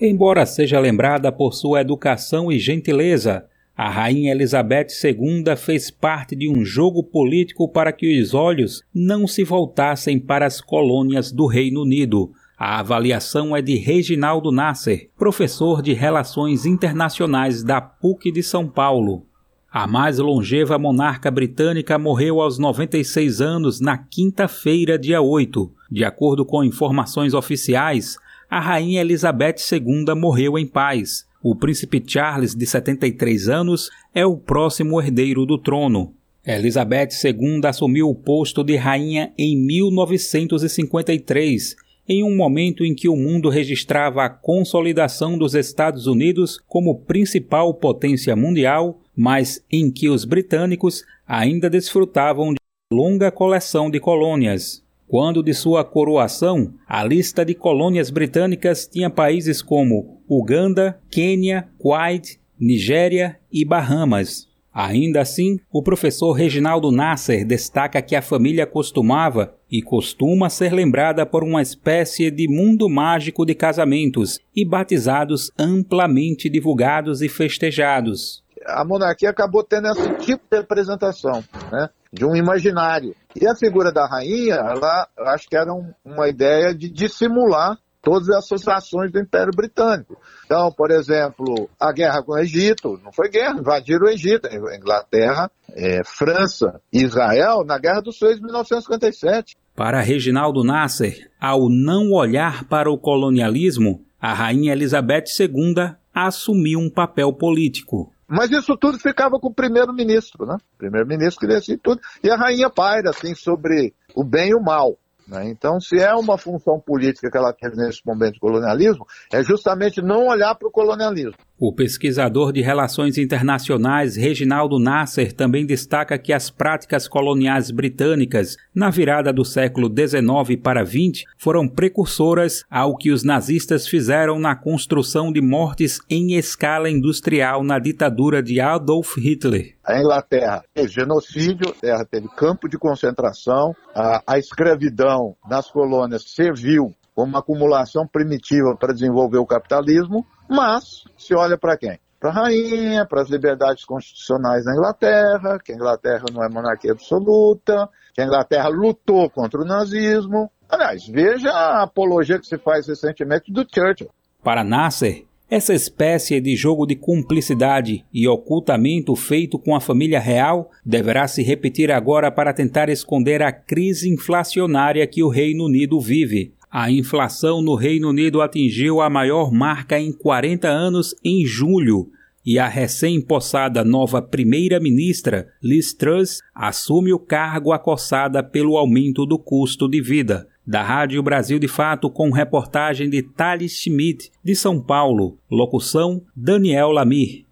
Embora 0.00 0.44
seja 0.44 0.80
lembrada 0.80 1.30
por 1.30 1.54
sua 1.54 1.80
educação 1.80 2.50
e 2.50 2.58
gentileza, 2.58 3.44
a 3.76 3.88
Rainha 3.88 4.32
Elizabeth 4.32 4.88
II 5.04 5.56
fez 5.56 5.88
parte 5.92 6.34
de 6.34 6.48
um 6.48 6.64
jogo 6.64 7.04
político 7.04 7.68
para 7.68 7.92
que 7.92 8.20
os 8.20 8.34
olhos 8.34 8.82
não 8.92 9.28
se 9.28 9.44
voltassem 9.44 10.18
para 10.18 10.46
as 10.46 10.60
colônias 10.60 11.30
do 11.30 11.46
Reino 11.46 11.82
Unido. 11.82 12.32
A 12.56 12.78
avaliação 12.78 13.56
é 13.56 13.60
de 13.60 13.74
Reginaldo 13.76 14.52
Nasser, 14.52 15.10
professor 15.18 15.82
de 15.82 15.92
Relações 15.92 16.64
Internacionais 16.64 17.64
da 17.64 17.80
PUC 17.80 18.30
de 18.30 18.44
São 18.44 18.68
Paulo. 18.68 19.26
A 19.68 19.88
mais 19.88 20.18
longeva 20.18 20.78
monarca 20.78 21.32
britânica 21.32 21.98
morreu 21.98 22.40
aos 22.40 22.56
96 22.56 23.40
anos 23.40 23.80
na 23.80 23.98
quinta-feira, 23.98 24.96
dia 24.96 25.20
8. 25.20 25.68
De 25.90 26.04
acordo 26.04 26.46
com 26.46 26.62
informações 26.62 27.34
oficiais, 27.34 28.16
a 28.48 28.60
Rainha 28.60 29.00
Elizabeth 29.00 29.56
II 29.72 30.14
morreu 30.14 30.56
em 30.56 30.64
paz. 30.64 31.26
O 31.42 31.56
príncipe 31.56 32.00
Charles, 32.06 32.54
de 32.54 32.64
73 32.64 33.48
anos, 33.48 33.90
é 34.14 34.24
o 34.24 34.36
próximo 34.36 35.00
herdeiro 35.00 35.44
do 35.44 35.58
trono. 35.58 36.14
Elizabeth 36.46 37.08
II 37.24 37.62
assumiu 37.64 38.08
o 38.08 38.14
posto 38.14 38.62
de 38.62 38.76
rainha 38.76 39.32
em 39.36 39.56
1953, 39.56 41.74
em 42.08 42.22
um 42.22 42.36
momento 42.36 42.84
em 42.84 42.94
que 42.94 43.08
o 43.08 43.16
mundo 43.16 43.48
registrava 43.48 44.24
a 44.24 44.28
consolidação 44.28 45.38
dos 45.38 45.54
Estados 45.54 46.06
Unidos 46.06 46.60
como 46.66 47.00
principal 47.00 47.72
potência 47.74 48.36
mundial, 48.36 49.00
mas 49.16 49.64
em 49.70 49.90
que 49.90 50.08
os 50.08 50.24
britânicos 50.24 51.04
ainda 51.26 51.70
desfrutavam 51.70 52.52
de 52.52 52.58
longa 52.92 53.30
coleção 53.30 53.90
de 53.90 53.98
colônias. 53.98 54.84
Quando 55.06 55.42
de 55.42 55.54
sua 55.54 55.84
coroação, 55.84 56.74
a 56.86 57.04
lista 57.04 57.44
de 57.44 57.54
colônias 57.54 58.10
britânicas 58.10 58.86
tinha 58.86 59.10
países 59.10 59.62
como 59.62 60.22
Uganda, 60.28 60.98
Quênia, 61.10 61.68
Kuwait, 61.78 62.40
Nigéria 62.58 63.38
e 63.52 63.64
Bahamas. 63.64 64.53
Ainda 64.74 65.20
assim, 65.20 65.60
o 65.72 65.80
professor 65.84 66.32
Reginaldo 66.32 66.90
Nasser 66.90 67.46
destaca 67.46 68.02
que 68.02 68.16
a 68.16 68.22
família 68.22 68.66
costumava 68.66 69.54
e 69.70 69.80
costuma 69.80 70.50
ser 70.50 70.72
lembrada 70.72 71.24
por 71.24 71.44
uma 71.44 71.62
espécie 71.62 72.28
de 72.28 72.48
mundo 72.48 72.88
mágico 72.88 73.46
de 73.46 73.54
casamentos 73.54 74.40
e 74.54 74.68
batizados 74.68 75.52
amplamente 75.56 76.50
divulgados 76.50 77.22
e 77.22 77.28
festejados. 77.28 78.42
A 78.66 78.84
monarquia 78.84 79.30
acabou 79.30 79.62
tendo 79.62 79.88
esse 79.88 80.08
tipo 80.16 80.42
de 80.50 80.58
representação, 80.58 81.44
né? 81.70 81.88
de 82.12 82.24
um 82.24 82.34
imaginário. 82.34 83.14
E 83.36 83.46
a 83.46 83.54
figura 83.54 83.92
da 83.92 84.06
rainha, 84.06 84.54
ela 84.54 85.08
acho 85.18 85.48
que 85.48 85.56
era 85.56 85.72
um, 85.72 85.92
uma 86.04 86.28
ideia 86.28 86.74
de 86.74 86.88
dissimular 86.88 87.78
todas 88.00 88.28
as 88.28 88.44
associações 88.44 89.10
do 89.10 89.18
Império 89.18 89.52
Britânico. 89.54 90.16
Então, 90.54 90.70
por 90.70 90.92
exemplo, 90.92 91.68
a 91.80 91.92
guerra 91.92 92.22
com 92.22 92.30
o 92.30 92.38
Egito, 92.38 92.96
não 93.02 93.10
foi 93.10 93.28
guerra, 93.28 93.58
invadiram 93.58 94.06
o 94.06 94.08
Egito, 94.08 94.46
Inglaterra, 94.46 95.50
é, 95.74 96.04
França 96.04 96.80
e 96.92 97.02
Israel 97.02 97.64
na 97.64 97.76
Guerra 97.76 98.00
dos 98.00 98.20
Seis 98.20 98.36
de 98.36 98.44
1957. 98.44 99.56
Para 99.74 100.00
Reginaldo 100.00 100.62
Nasser, 100.62 101.28
ao 101.40 101.68
não 101.68 102.12
olhar 102.12 102.68
para 102.68 102.88
o 102.88 102.96
colonialismo, 102.96 104.04
a 104.20 104.32
rainha 104.32 104.72
Elizabeth 104.72 105.24
II 105.40 105.74
assumiu 106.14 106.78
um 106.78 106.88
papel 106.88 107.32
político. 107.32 108.12
Mas 108.28 108.52
isso 108.52 108.76
tudo 108.76 108.96
ficava 108.96 109.40
com 109.40 109.48
o 109.48 109.54
primeiro-ministro, 109.54 110.46
né? 110.46 110.54
O 110.54 110.78
primeiro-ministro 110.78 111.40
que 111.40 111.52
decidia 111.52 111.80
tudo. 111.82 112.00
E 112.22 112.30
a 112.30 112.36
rainha 112.36 112.70
paira, 112.70 113.10
assim, 113.10 113.34
sobre 113.34 113.92
o 114.14 114.22
bem 114.22 114.50
e 114.50 114.54
o 114.54 114.62
mal. 114.62 114.96
Né? 115.26 115.48
Então, 115.48 115.80
se 115.80 115.98
é 115.98 116.14
uma 116.14 116.36
função 116.36 116.78
política 116.78 117.30
que 117.30 117.36
ela 117.36 117.52
tem 117.52 117.70
nesse 117.74 118.00
momento 118.04 118.34
de 118.34 118.40
colonialismo, 118.40 119.06
é 119.32 119.42
justamente 119.42 120.02
não 120.02 120.26
olhar 120.26 120.54
para 120.54 120.68
o 120.68 120.72
colonialismo. 120.72 121.38
O 121.56 121.72
pesquisador 121.72 122.52
de 122.52 122.60
relações 122.60 123.16
internacionais 123.16 124.16
Reginaldo 124.16 124.80
Nasser 124.80 125.32
também 125.32 125.64
destaca 125.64 126.18
que 126.18 126.32
as 126.32 126.50
práticas 126.50 127.06
coloniais 127.06 127.70
britânicas, 127.70 128.56
na 128.74 128.90
virada 128.90 129.32
do 129.32 129.44
século 129.44 129.88
XIX 129.88 130.60
para 130.60 130.84
XX, 130.84 131.24
foram 131.38 131.68
precursoras 131.68 132.64
ao 132.68 132.96
que 132.96 133.12
os 133.12 133.22
nazistas 133.22 133.86
fizeram 133.86 134.40
na 134.40 134.56
construção 134.56 135.32
de 135.32 135.40
mortes 135.40 136.00
em 136.10 136.34
escala 136.34 136.90
industrial 136.90 137.62
na 137.62 137.78
ditadura 137.78 138.42
de 138.42 138.60
Adolf 138.60 139.16
Hitler. 139.16 139.76
A 139.84 140.00
Inglaterra 140.00 140.64
teve 140.74 140.88
genocídio, 140.88 141.66
a 141.66 141.70
Inglaterra 141.70 142.04
teve 142.10 142.28
campo 142.36 142.68
de 142.68 142.76
concentração, 142.76 143.76
a, 143.94 144.20
a 144.26 144.38
escravidão 144.40 145.36
nas 145.48 145.70
colônias 145.70 146.24
serviu 146.24 146.92
como 147.14 147.28
uma 147.28 147.38
acumulação 147.38 148.06
primitiva 148.06 148.76
para 148.76 148.92
desenvolver 148.92 149.38
o 149.38 149.46
capitalismo, 149.46 150.26
mas 150.54 151.04
se 151.18 151.34
olha 151.34 151.58
para 151.58 151.76
quem? 151.76 151.98
Para 152.20 152.30
a 152.30 152.32
rainha, 152.32 153.04
para 153.04 153.20
as 153.20 153.28
liberdades 153.28 153.84
constitucionais 153.84 154.64
na 154.64 154.72
Inglaterra, 154.72 155.58
que 155.62 155.72
a 155.72 155.74
Inglaterra 155.74 156.24
não 156.32 156.42
é 156.42 156.48
monarquia 156.48 156.92
absoluta, 156.92 157.88
que 158.14 158.22
a 158.22 158.24
Inglaterra 158.24 158.68
lutou 158.68 159.28
contra 159.28 159.60
o 159.60 159.64
nazismo. 159.64 160.50
Aliás, 160.68 161.06
veja 161.06 161.50
a 161.50 161.82
apologia 161.82 162.38
que 162.38 162.46
se 162.46 162.56
faz 162.56 162.86
recentemente 162.86 163.52
do 163.52 163.66
Churchill. 163.68 164.08
Para 164.42 164.64
Nasser, 164.64 165.24
essa 165.50 165.74
espécie 165.74 166.40
de 166.40 166.56
jogo 166.56 166.86
de 166.86 166.96
cumplicidade 166.96 168.04
e 168.12 168.26
ocultamento 168.26 169.14
feito 169.14 169.58
com 169.58 169.76
a 169.76 169.80
família 169.80 170.18
real 170.18 170.70
deverá 170.84 171.28
se 171.28 171.42
repetir 171.42 171.92
agora 171.92 172.30
para 172.30 172.54
tentar 172.54 172.88
esconder 172.88 173.42
a 173.42 173.52
crise 173.52 174.08
inflacionária 174.08 175.06
que 175.06 175.22
o 175.22 175.28
Reino 175.28 175.66
Unido 175.66 176.00
vive, 176.00 176.54
a 176.74 176.90
inflação 176.90 177.62
no 177.62 177.76
Reino 177.76 178.08
Unido 178.08 178.42
atingiu 178.42 179.00
a 179.00 179.08
maior 179.08 179.52
marca 179.52 179.96
em 179.96 180.10
40 180.10 180.66
anos 180.66 181.14
em 181.24 181.46
julho 181.46 182.10
e 182.44 182.58
a 182.58 182.66
recém-possada 182.66 183.84
nova 183.84 184.20
primeira-ministra, 184.20 185.46
Liz 185.62 185.94
Truss, 185.94 186.40
assume 186.52 187.12
o 187.12 187.18
cargo 187.20 187.70
acossada 187.70 188.42
pelo 188.42 188.76
aumento 188.76 189.24
do 189.24 189.38
custo 189.38 189.88
de 189.88 190.02
vida. 190.02 190.48
Da 190.66 190.82
Rádio 190.82 191.22
Brasil 191.22 191.60
de 191.60 191.68
Fato, 191.68 192.10
com 192.10 192.32
reportagem 192.32 193.08
de 193.08 193.22
Thales 193.22 193.80
Schmidt, 193.80 194.32
de 194.42 194.56
São 194.56 194.80
Paulo. 194.82 195.38
Locução: 195.48 196.22
Daniel 196.34 196.90
Lamir. 196.90 197.46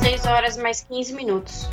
6 0.00 0.26
horas 0.26 0.56
mais 0.56 0.82
15 0.82 1.14
minutos. 1.14 1.70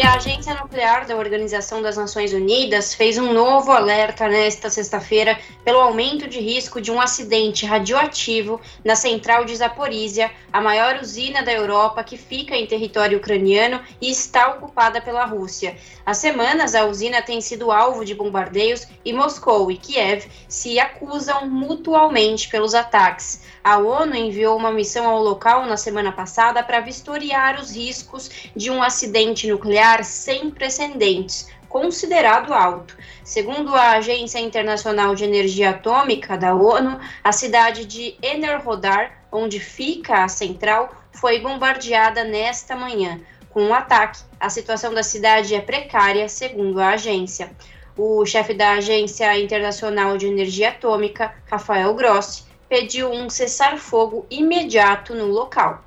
E 0.00 0.02
a 0.02 0.14
Agência 0.14 0.54
Nuclear 0.54 1.06
da 1.06 1.14
Organização 1.14 1.82
das 1.82 1.98
Nações 1.98 2.32
Unidas 2.32 2.94
fez 2.94 3.18
um 3.18 3.34
novo 3.34 3.70
alerta 3.70 4.26
nesta 4.26 4.70
sexta-feira 4.70 5.38
pelo 5.62 5.78
aumento 5.78 6.26
de 6.26 6.40
risco 6.40 6.80
de 6.80 6.90
um 6.90 6.98
acidente 6.98 7.66
radioativo 7.66 8.58
na 8.82 8.96
central 8.96 9.44
de 9.44 9.54
Zaporizhia, 9.54 10.30
a 10.50 10.58
maior 10.58 11.00
usina 11.02 11.42
da 11.42 11.52
Europa 11.52 12.02
que 12.02 12.16
fica 12.16 12.56
em 12.56 12.66
território 12.66 13.18
ucraniano 13.18 13.78
e 14.00 14.10
está 14.10 14.48
ocupada 14.48 15.02
pela 15.02 15.26
Rússia. 15.26 15.76
Há 16.06 16.14
semanas, 16.14 16.74
a 16.74 16.86
usina 16.86 17.20
tem 17.20 17.42
sido 17.42 17.70
alvo 17.70 18.02
de 18.02 18.14
bombardeios 18.14 18.86
e 19.04 19.12
Moscou 19.12 19.70
e 19.70 19.76
Kiev 19.76 20.24
se 20.48 20.80
acusam 20.80 21.46
mutualmente 21.46 22.48
pelos 22.48 22.74
ataques. 22.74 23.42
A 23.62 23.76
ONU 23.76 24.16
enviou 24.16 24.56
uma 24.56 24.72
missão 24.72 25.06
ao 25.06 25.22
local 25.22 25.66
na 25.66 25.76
semana 25.76 26.10
passada 26.10 26.62
para 26.62 26.80
vistoriar 26.80 27.60
os 27.60 27.76
riscos 27.76 28.30
de 28.56 28.70
um 28.70 28.82
acidente 28.82 29.46
nuclear 29.46 29.89
sem 30.04 30.50
precedentes, 30.50 31.48
considerado 31.68 32.52
alto. 32.52 32.96
Segundo 33.24 33.74
a 33.74 33.92
Agência 33.92 34.38
Internacional 34.38 35.14
de 35.14 35.24
Energia 35.24 35.70
Atômica 35.70 36.36
da 36.36 36.54
ONU, 36.54 36.98
a 37.22 37.32
cidade 37.32 37.84
de 37.84 38.16
Enerhodar, 38.22 39.24
onde 39.30 39.60
fica 39.60 40.24
a 40.24 40.28
central, 40.28 40.92
foi 41.12 41.40
bombardeada 41.40 42.24
nesta 42.24 42.74
manhã. 42.74 43.20
Com 43.50 43.62
um 43.62 43.74
ataque, 43.74 44.20
a 44.38 44.48
situação 44.48 44.94
da 44.94 45.02
cidade 45.02 45.54
é 45.54 45.60
precária, 45.60 46.28
segundo 46.28 46.80
a 46.80 46.90
agência. 46.90 47.50
O 47.96 48.24
chefe 48.24 48.54
da 48.54 48.72
Agência 48.74 49.38
Internacional 49.38 50.16
de 50.16 50.26
Energia 50.26 50.70
Atômica, 50.70 51.34
Rafael 51.50 51.92
Grossi, 51.94 52.44
pediu 52.68 53.10
um 53.10 53.28
cessar-fogo 53.28 54.24
imediato 54.30 55.14
no 55.14 55.26
local. 55.26 55.84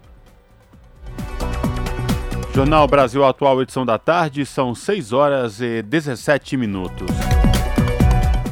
Jornal 2.56 2.88
Brasil 2.88 3.26
Atual, 3.26 3.64
edição 3.64 3.84
da 3.84 3.98
tarde, 3.98 4.46
são 4.46 4.76
6 4.76 5.12
horas 5.12 5.60
e 5.60 5.82
17 5.82 6.56
minutos. 6.56 7.08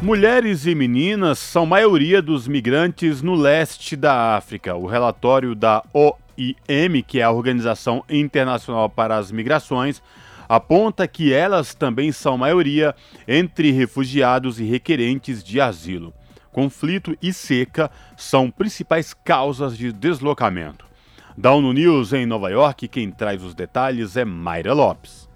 Mulheres 0.01 0.65
e 0.65 0.73
meninas 0.73 1.37
são 1.37 1.67
maioria 1.67 2.19
dos 2.19 2.47
migrantes 2.47 3.21
no 3.21 3.35
leste 3.35 3.95
da 3.95 4.35
África. 4.35 4.75
O 4.75 4.87
relatório 4.87 5.53
da 5.53 5.83
OIM, 5.93 7.03
que 7.05 7.19
é 7.19 7.23
a 7.23 7.29
Organização 7.29 8.03
Internacional 8.09 8.89
para 8.89 9.17
as 9.17 9.31
Migrações, 9.31 10.01
aponta 10.49 11.07
que 11.07 11.31
elas 11.31 11.75
também 11.75 12.11
são 12.11 12.35
maioria 12.39 12.95
entre 13.27 13.71
refugiados 13.71 14.59
e 14.59 14.63
requerentes 14.63 15.43
de 15.43 15.61
asilo 15.61 16.11
conflito 16.51 17.17
e 17.21 17.31
seca 17.31 17.89
são 18.17 18.51
principais 18.51 19.13
causas 19.13 19.77
de 19.77 19.91
deslocamento. 19.91 20.90
Da 21.37 21.53
ONU 21.53 21.71
News 21.71 22.11
em 22.11 22.25
Nova 22.25 22.49
York, 22.49 22.89
quem 22.89 23.09
traz 23.09 23.41
os 23.41 23.55
detalhes 23.55 24.17
é 24.17 24.25
Mayra 24.25 24.73
Lopes. 24.73 25.29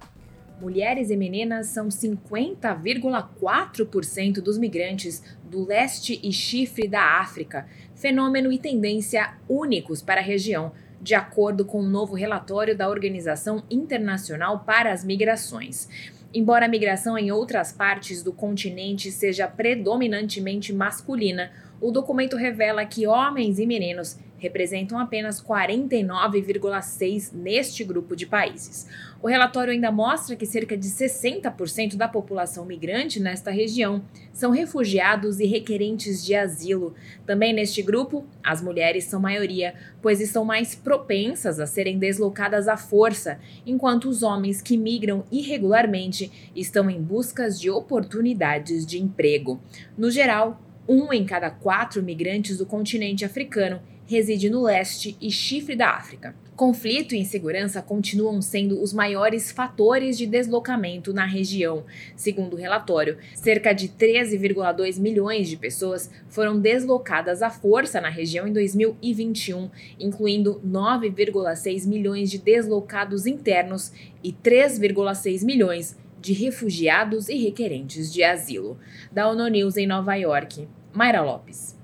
Mulheres 0.60 1.10
e 1.10 1.16
meninas 1.16 1.68
são 1.68 1.88
50,4% 1.88 4.42
dos 4.42 4.58
migrantes 4.58 5.24
do 5.44 5.66
leste 5.66 6.20
e 6.22 6.34
chifre 6.34 6.86
da 6.88 7.22
África, 7.22 7.66
fenômeno 7.96 8.52
e 8.52 8.58
tendência 8.58 9.36
únicos 9.48 10.02
para 10.02 10.20
a 10.20 10.24
região, 10.24 10.74
de 11.02 11.16
acordo 11.16 11.64
com 11.64 11.82
um 11.82 11.90
novo 11.90 12.14
relatório 12.14 12.78
da 12.78 12.90
Organização 12.90 13.64
Internacional 13.72 14.66
para 14.66 14.92
as 14.92 15.06
Migrações. 15.06 15.88
Embora 16.34 16.66
a 16.66 16.70
migração 16.70 17.18
em 17.18 17.32
outras 17.32 17.72
partes 17.72 18.22
do 18.22 18.34
continente 18.34 19.10
seja 19.12 19.48
predominantemente 19.48 20.74
masculina, 20.74 21.54
o 21.82 21.92
documento 21.92 22.36
revela 22.36 22.86
que 22.86 23.08
homens 23.08 23.60
e 23.60 23.66
meninos 23.66 24.18
representam 24.38 25.00
apenas 25.00 25.42
49,6% 25.42 27.34
neste 27.34 27.84
grupo 27.84 28.16
de 28.16 28.26
países. 28.26 28.88
O 29.22 29.28
relatório 29.28 29.74
ainda 29.74 29.92
mostra 29.92 30.36
que 30.36 30.46
cerca 30.46 30.78
de 30.78 30.88
60% 30.88 31.96
da 31.96 32.08
população 32.08 32.64
migrante 32.64 33.20
nesta 33.20 33.50
região 33.50 34.04
são 34.32 34.52
refugiados 34.52 35.40
e 35.40 35.46
requerentes 35.46 36.24
de 36.24 36.36
asilo. 36.36 36.94
Também 37.26 37.54
neste 37.54 37.82
grupo, 37.82 38.24
as 38.44 38.62
mulheres 38.62 39.06
são 39.06 39.20
maioria, 39.20 39.74
pois 40.02 40.22
estão 40.22 40.46
mais 40.46 40.76
propensas 40.76 41.60
a 41.60 41.66
serem 41.66 41.98
deslocadas 41.98 42.68
à 42.68 42.78
força, 42.78 43.40
enquanto 43.66 44.08
os 44.08 44.22
homens 44.22 44.62
que 44.62 44.78
migram 44.78 45.24
irregularmente 45.32 46.52
estão 46.56 46.88
em 46.90 47.02
busca 47.02 47.50
de 47.50 47.72
oportunidades 47.72 48.86
de 48.86 49.02
emprego. 49.02 49.60
No 49.98 50.12
geral, 50.12 50.62
um 50.88 51.12
em 51.12 51.26
cada 51.26 51.50
quatro 51.50 52.02
migrantes 52.04 52.58
do 52.58 52.66
continente 52.66 53.26
africano 53.26 53.82
reside 54.08 54.50
no 54.50 54.62
leste 54.62 55.18
e 55.20 55.32
chifre 55.32 55.76
da 55.76 55.90
África. 55.90 56.36
Conflito 56.56 57.14
e 57.14 57.18
insegurança 57.18 57.82
continuam 57.82 58.42
sendo 58.42 58.82
os 58.82 58.94
maiores 58.94 59.52
fatores 59.52 60.18
de 60.18 60.26
deslocamento 60.26 61.12
na 61.12 61.26
região. 61.26 61.84
Segundo 62.16 62.54
o 62.54 62.58
relatório, 62.58 63.18
cerca 63.34 63.74
de 63.74 63.90
13,2 63.90 64.98
milhões 64.98 65.50
de 65.50 65.58
pessoas 65.58 66.10
foram 66.30 66.58
deslocadas 66.58 67.42
à 67.42 67.50
força 67.50 68.00
na 68.00 68.10
região 68.10 68.48
em 68.48 68.54
2021, 68.54 69.70
incluindo 70.00 70.62
9,6 70.66 71.86
milhões 71.88 72.32
de 72.32 72.38
deslocados 72.38 73.26
internos 73.26 73.92
e 74.24 74.32
3,6 74.32 75.44
milhões 75.44 75.98
de 76.26 76.34
refugiados 76.34 77.30
e 77.30 77.36
requerentes 77.36 78.12
de 78.12 78.24
asilo. 78.24 78.80
Da 79.12 79.30
ONU 79.30 79.48
News 79.48 79.78
em 79.78 79.86
Nova 79.86 80.16
York, 80.16 80.68
Mayra 80.92 81.22
Lopes. 81.22 81.78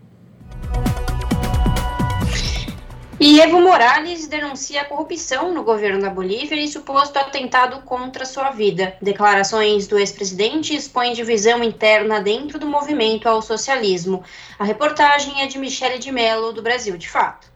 E 3.19 3.39
Evo 3.39 3.61
Morales 3.61 4.25
denuncia 4.25 4.83
corrupção 4.83 5.53
no 5.53 5.63
governo 5.63 6.01
da 6.01 6.09
Bolívia 6.09 6.55
e 6.55 6.67
suposto 6.67 7.19
atentado 7.19 7.83
contra 7.83 8.25
sua 8.25 8.49
vida. 8.49 8.97
Declarações 8.99 9.85
do 9.85 9.99
ex-presidente 9.99 10.75
expõem 10.75 11.13
divisão 11.13 11.63
interna 11.63 12.19
dentro 12.19 12.57
do 12.57 12.65
movimento 12.65 13.29
ao 13.29 13.43
socialismo. 13.43 14.23
A 14.57 14.63
reportagem 14.63 15.43
é 15.43 15.45
de 15.45 15.59
Michele 15.59 15.99
de 15.99 16.11
Mello, 16.11 16.51
do 16.51 16.63
Brasil 16.63 16.97
de 16.97 17.07
Fato. 17.07 17.50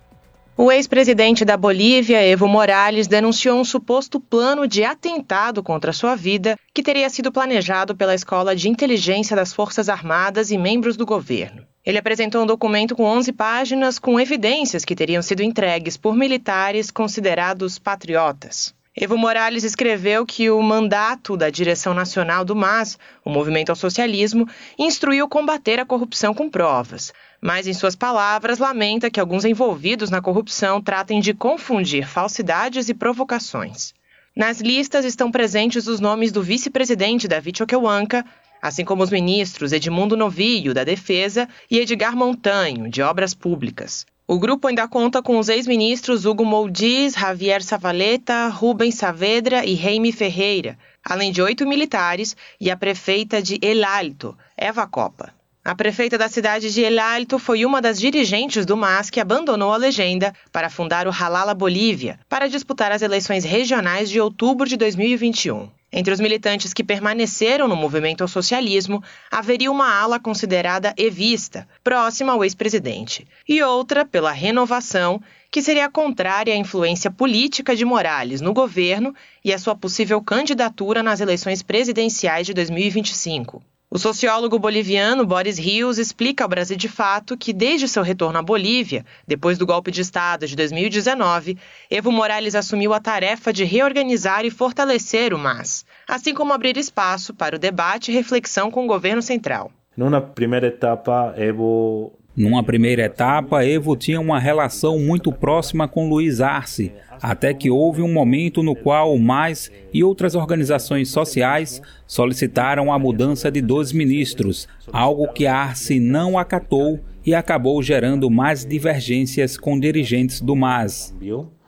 O 0.58 0.72
ex-presidente 0.72 1.44
da 1.44 1.58
Bolívia, 1.58 2.26
Evo 2.26 2.48
Morales, 2.48 3.08
denunciou 3.08 3.60
um 3.60 3.66
suposto 3.66 4.22
plano 4.22 4.66
de 4.66 4.86
atentado 4.86 5.62
contra 5.62 5.92
sua 5.92 6.16
vida 6.16 6.58
que 6.74 6.82
teria 6.82 7.10
sido 7.10 7.30
planejado 7.30 7.94
pela 7.94 8.16
Escola 8.16 8.56
de 8.56 8.70
Inteligência 8.70 9.36
das 9.36 9.52
Forças 9.52 9.90
Armadas 9.90 10.52
e 10.52 10.58
membros 10.58 10.96
do 10.96 11.06
governo. 11.06 11.68
Ele 11.86 11.98
apresentou 11.98 12.42
um 12.42 12.46
documento 12.46 12.96
com 12.96 13.04
11 13.04 13.34
páginas 13.34 14.00
com 14.00 14.18
evidências 14.18 14.86
que 14.86 14.96
teriam 14.96 15.22
sido 15.22 15.44
entregues 15.44 15.98
por 15.98 16.16
militares 16.16 16.90
considerados 16.90 17.78
patriotas. 17.78 18.74
Evo 18.98 19.18
Morales 19.18 19.66
escreveu 19.66 20.26
que 20.26 20.50
o 20.50 20.62
mandato 20.62 21.36
da 21.36 21.50
direção 21.50 21.94
nacional 21.94 22.46
do 22.46 22.56
MAS, 22.56 22.98
o 23.26 23.30
Movimento 23.30 23.70
ao 23.70 23.76
Socialismo, 23.76 24.48
instruiu 24.80 25.28
combater 25.28 25.82
a 25.82 25.86
corrupção 25.86 26.34
com 26.34 26.50
provas, 26.50 27.12
mas, 27.42 27.68
em 27.68 27.74
suas 27.74 27.94
palavras, 27.94 28.58
lamenta 28.58 29.12
que 29.12 29.20
alguns 29.20 29.44
envolvidos 29.44 30.10
na 30.10 30.22
corrupção 30.22 30.82
tratem 30.82 31.20
de 31.20 31.34
confundir 31.34 32.08
falsidades 32.08 32.88
e 32.88 32.94
provocações. 32.94 33.94
Nas 34.34 34.62
listas 34.62 35.04
estão 35.04 35.30
presentes 35.30 35.88
os 35.88 36.00
nomes 36.00 36.32
do 36.32 36.42
vice-presidente 36.42 37.28
David 37.28 37.58
Choquehuanca, 37.58 38.26
assim 38.62 38.86
como 38.86 39.04
os 39.04 39.12
ministros 39.12 39.74
Edmundo 39.74 40.16
Novillo, 40.16 40.74
da 40.74 40.86
Defesa, 40.86 41.50
e 41.70 41.80
Edgar 41.80 42.16
Montanho, 42.16 42.90
de 42.90 43.02
Obras 43.02 43.34
Públicas. 43.34 44.06
O 44.28 44.40
grupo 44.40 44.68
ainda 44.68 44.88
conta 44.88 45.22
com 45.22 45.38
os 45.38 45.50
ex-ministros 45.50 46.26
Hugo 46.26 46.44
Moldiz, 46.44 47.14
Javier 47.14 47.62
Savaleta, 47.62 48.48
Rubens 48.48 48.96
Saavedra 48.96 49.64
e 49.64 49.76
Reime 49.76 50.12
Ferreira, 50.12 50.80
além 51.04 51.32
de 51.32 51.44
oito 51.44 51.68
militares 51.68 52.36
e 52.60 52.72
a 52.72 52.76
prefeita 52.76 53.40
de 53.40 53.60
El 53.62 53.86
Alto, 53.86 54.36
Eva 54.58 54.88
Copa. 54.88 55.32
A 55.64 55.76
prefeita 55.76 56.18
da 56.18 56.28
cidade 56.28 56.74
de 56.74 56.84
El 56.84 56.98
Alto 56.98 57.38
foi 57.38 57.66
uma 57.66 57.80
das 57.80 58.00
dirigentes 58.00 58.66
do 58.66 58.76
MAS 58.76 59.12
que 59.12 59.20
abandonou 59.20 59.72
a 59.72 59.78
legenda 59.78 60.34
para 60.52 60.72
fundar 60.72 61.08
o 61.08 61.12
Halala 61.12 61.54
Bolívia, 61.54 62.20
para 62.28 62.50
disputar 62.50 62.92
as 62.92 63.04
eleições 63.04 63.44
regionais 63.44 64.10
de 64.10 64.20
outubro 64.20 64.68
de 64.68 64.76
2021. 64.76 65.70
Entre 65.98 66.14
os 66.14 66.20
militantes 66.20 66.74
que 66.74 66.84
permaneceram 66.84 67.70
no 67.70 67.76
movimento 67.76 68.22
ao 68.22 68.28
socialismo, 68.28 69.02
haveria 69.32 69.72
uma 69.72 69.90
ala 69.90 70.20
considerada 70.20 70.94
evista, 70.98 71.66
próxima 71.82 72.34
ao 72.34 72.44
ex-presidente, 72.44 73.26
e 73.48 73.64
outra 73.64 74.04
pela 74.04 74.34
renovação, 74.34 75.22
que 75.50 75.62
seria 75.62 75.90
contrária 75.90 76.54
à 76.54 76.58
influência 76.58 77.10
política 77.10 77.74
de 77.74 77.86
Morales 77.86 78.42
no 78.42 78.54
governo 78.54 79.16
e 79.42 79.54
à 79.54 79.58
sua 79.58 79.74
possível 79.74 80.22
candidatura 80.22 81.02
nas 81.02 81.22
eleições 81.22 81.64
presidenciais 81.64 82.46
de 82.46 82.54
2025. 82.54 83.64
O 83.90 84.00
sociólogo 84.00 84.58
boliviano 84.58 85.26
Boris 85.26 85.60
Rios 85.60 86.00
explica 86.00 86.44
ao 86.44 86.50
Brasil 86.50 86.76
de 86.76 86.90
Fato 86.90 87.38
que, 87.38 87.54
desde 87.54 87.88
seu 87.88 88.02
retorno 88.02 88.40
à 88.40 88.42
Bolívia, 88.42 89.06
depois 89.28 89.60
do 89.60 89.66
golpe 89.66 89.92
de 89.92 90.02
Estado 90.02 90.48
de 90.48 90.56
2019, 90.56 91.58
Evo 91.90 92.12
Morales 92.12 92.56
assumiu 92.56 92.94
a 92.94 93.00
tarefa 93.00 93.54
de 93.54 93.64
reorganizar 93.64 94.44
e 94.44 94.50
fortalecer 94.50 95.34
o 95.34 95.38
MAS, 95.38 95.86
assim 96.08 96.34
como 96.34 96.52
abrir 96.52 96.78
espaço 96.78 97.34
para 97.34 97.56
o 97.56 97.60
debate 97.60 98.12
e 98.12 98.14
reflexão 98.16 98.72
com 98.72 98.86
o 98.86 98.88
governo 98.88 99.22
central. 99.22 99.72
Numa 99.96 100.20
primeira 100.20 100.68
etapa, 100.68 101.34
Evo 101.38 102.18
numa 102.36 102.62
primeira 102.62 103.06
etapa, 103.06 103.66
Evo 103.66 103.96
tinha 103.96 104.20
uma 104.20 104.40
relação 104.40 105.00
muito 105.00 105.32
próxima 105.32 105.88
com 105.88 106.10
Luiz 106.10 106.42
Arce, 106.42 106.92
até 107.22 107.54
que 107.54 107.70
houve 107.70 108.02
um 108.02 108.12
momento 108.12 108.62
no 108.62 108.76
qual 108.76 109.14
o 109.14 109.20
MAIS 109.20 109.72
e 109.94 110.04
outras 110.04 110.36
organizações 110.36 111.10
sociais 111.10 111.82
solicitaram 112.06 112.92
a 112.92 113.00
mudança 113.00 113.50
de 113.50 113.62
dois 113.62 113.94
ministros, 113.94 114.68
algo 114.92 115.32
que 115.32 115.48
Arce 115.48 116.00
não 116.00 116.38
acatou 116.38 117.00
e 117.26 117.34
acabou 117.34 117.82
gerando 117.82 118.30
mais 118.30 118.66
divergências 118.66 119.58
com 119.58 119.80
dirigentes 119.80 120.42
do 120.42 120.56
MAS. 120.56 121.16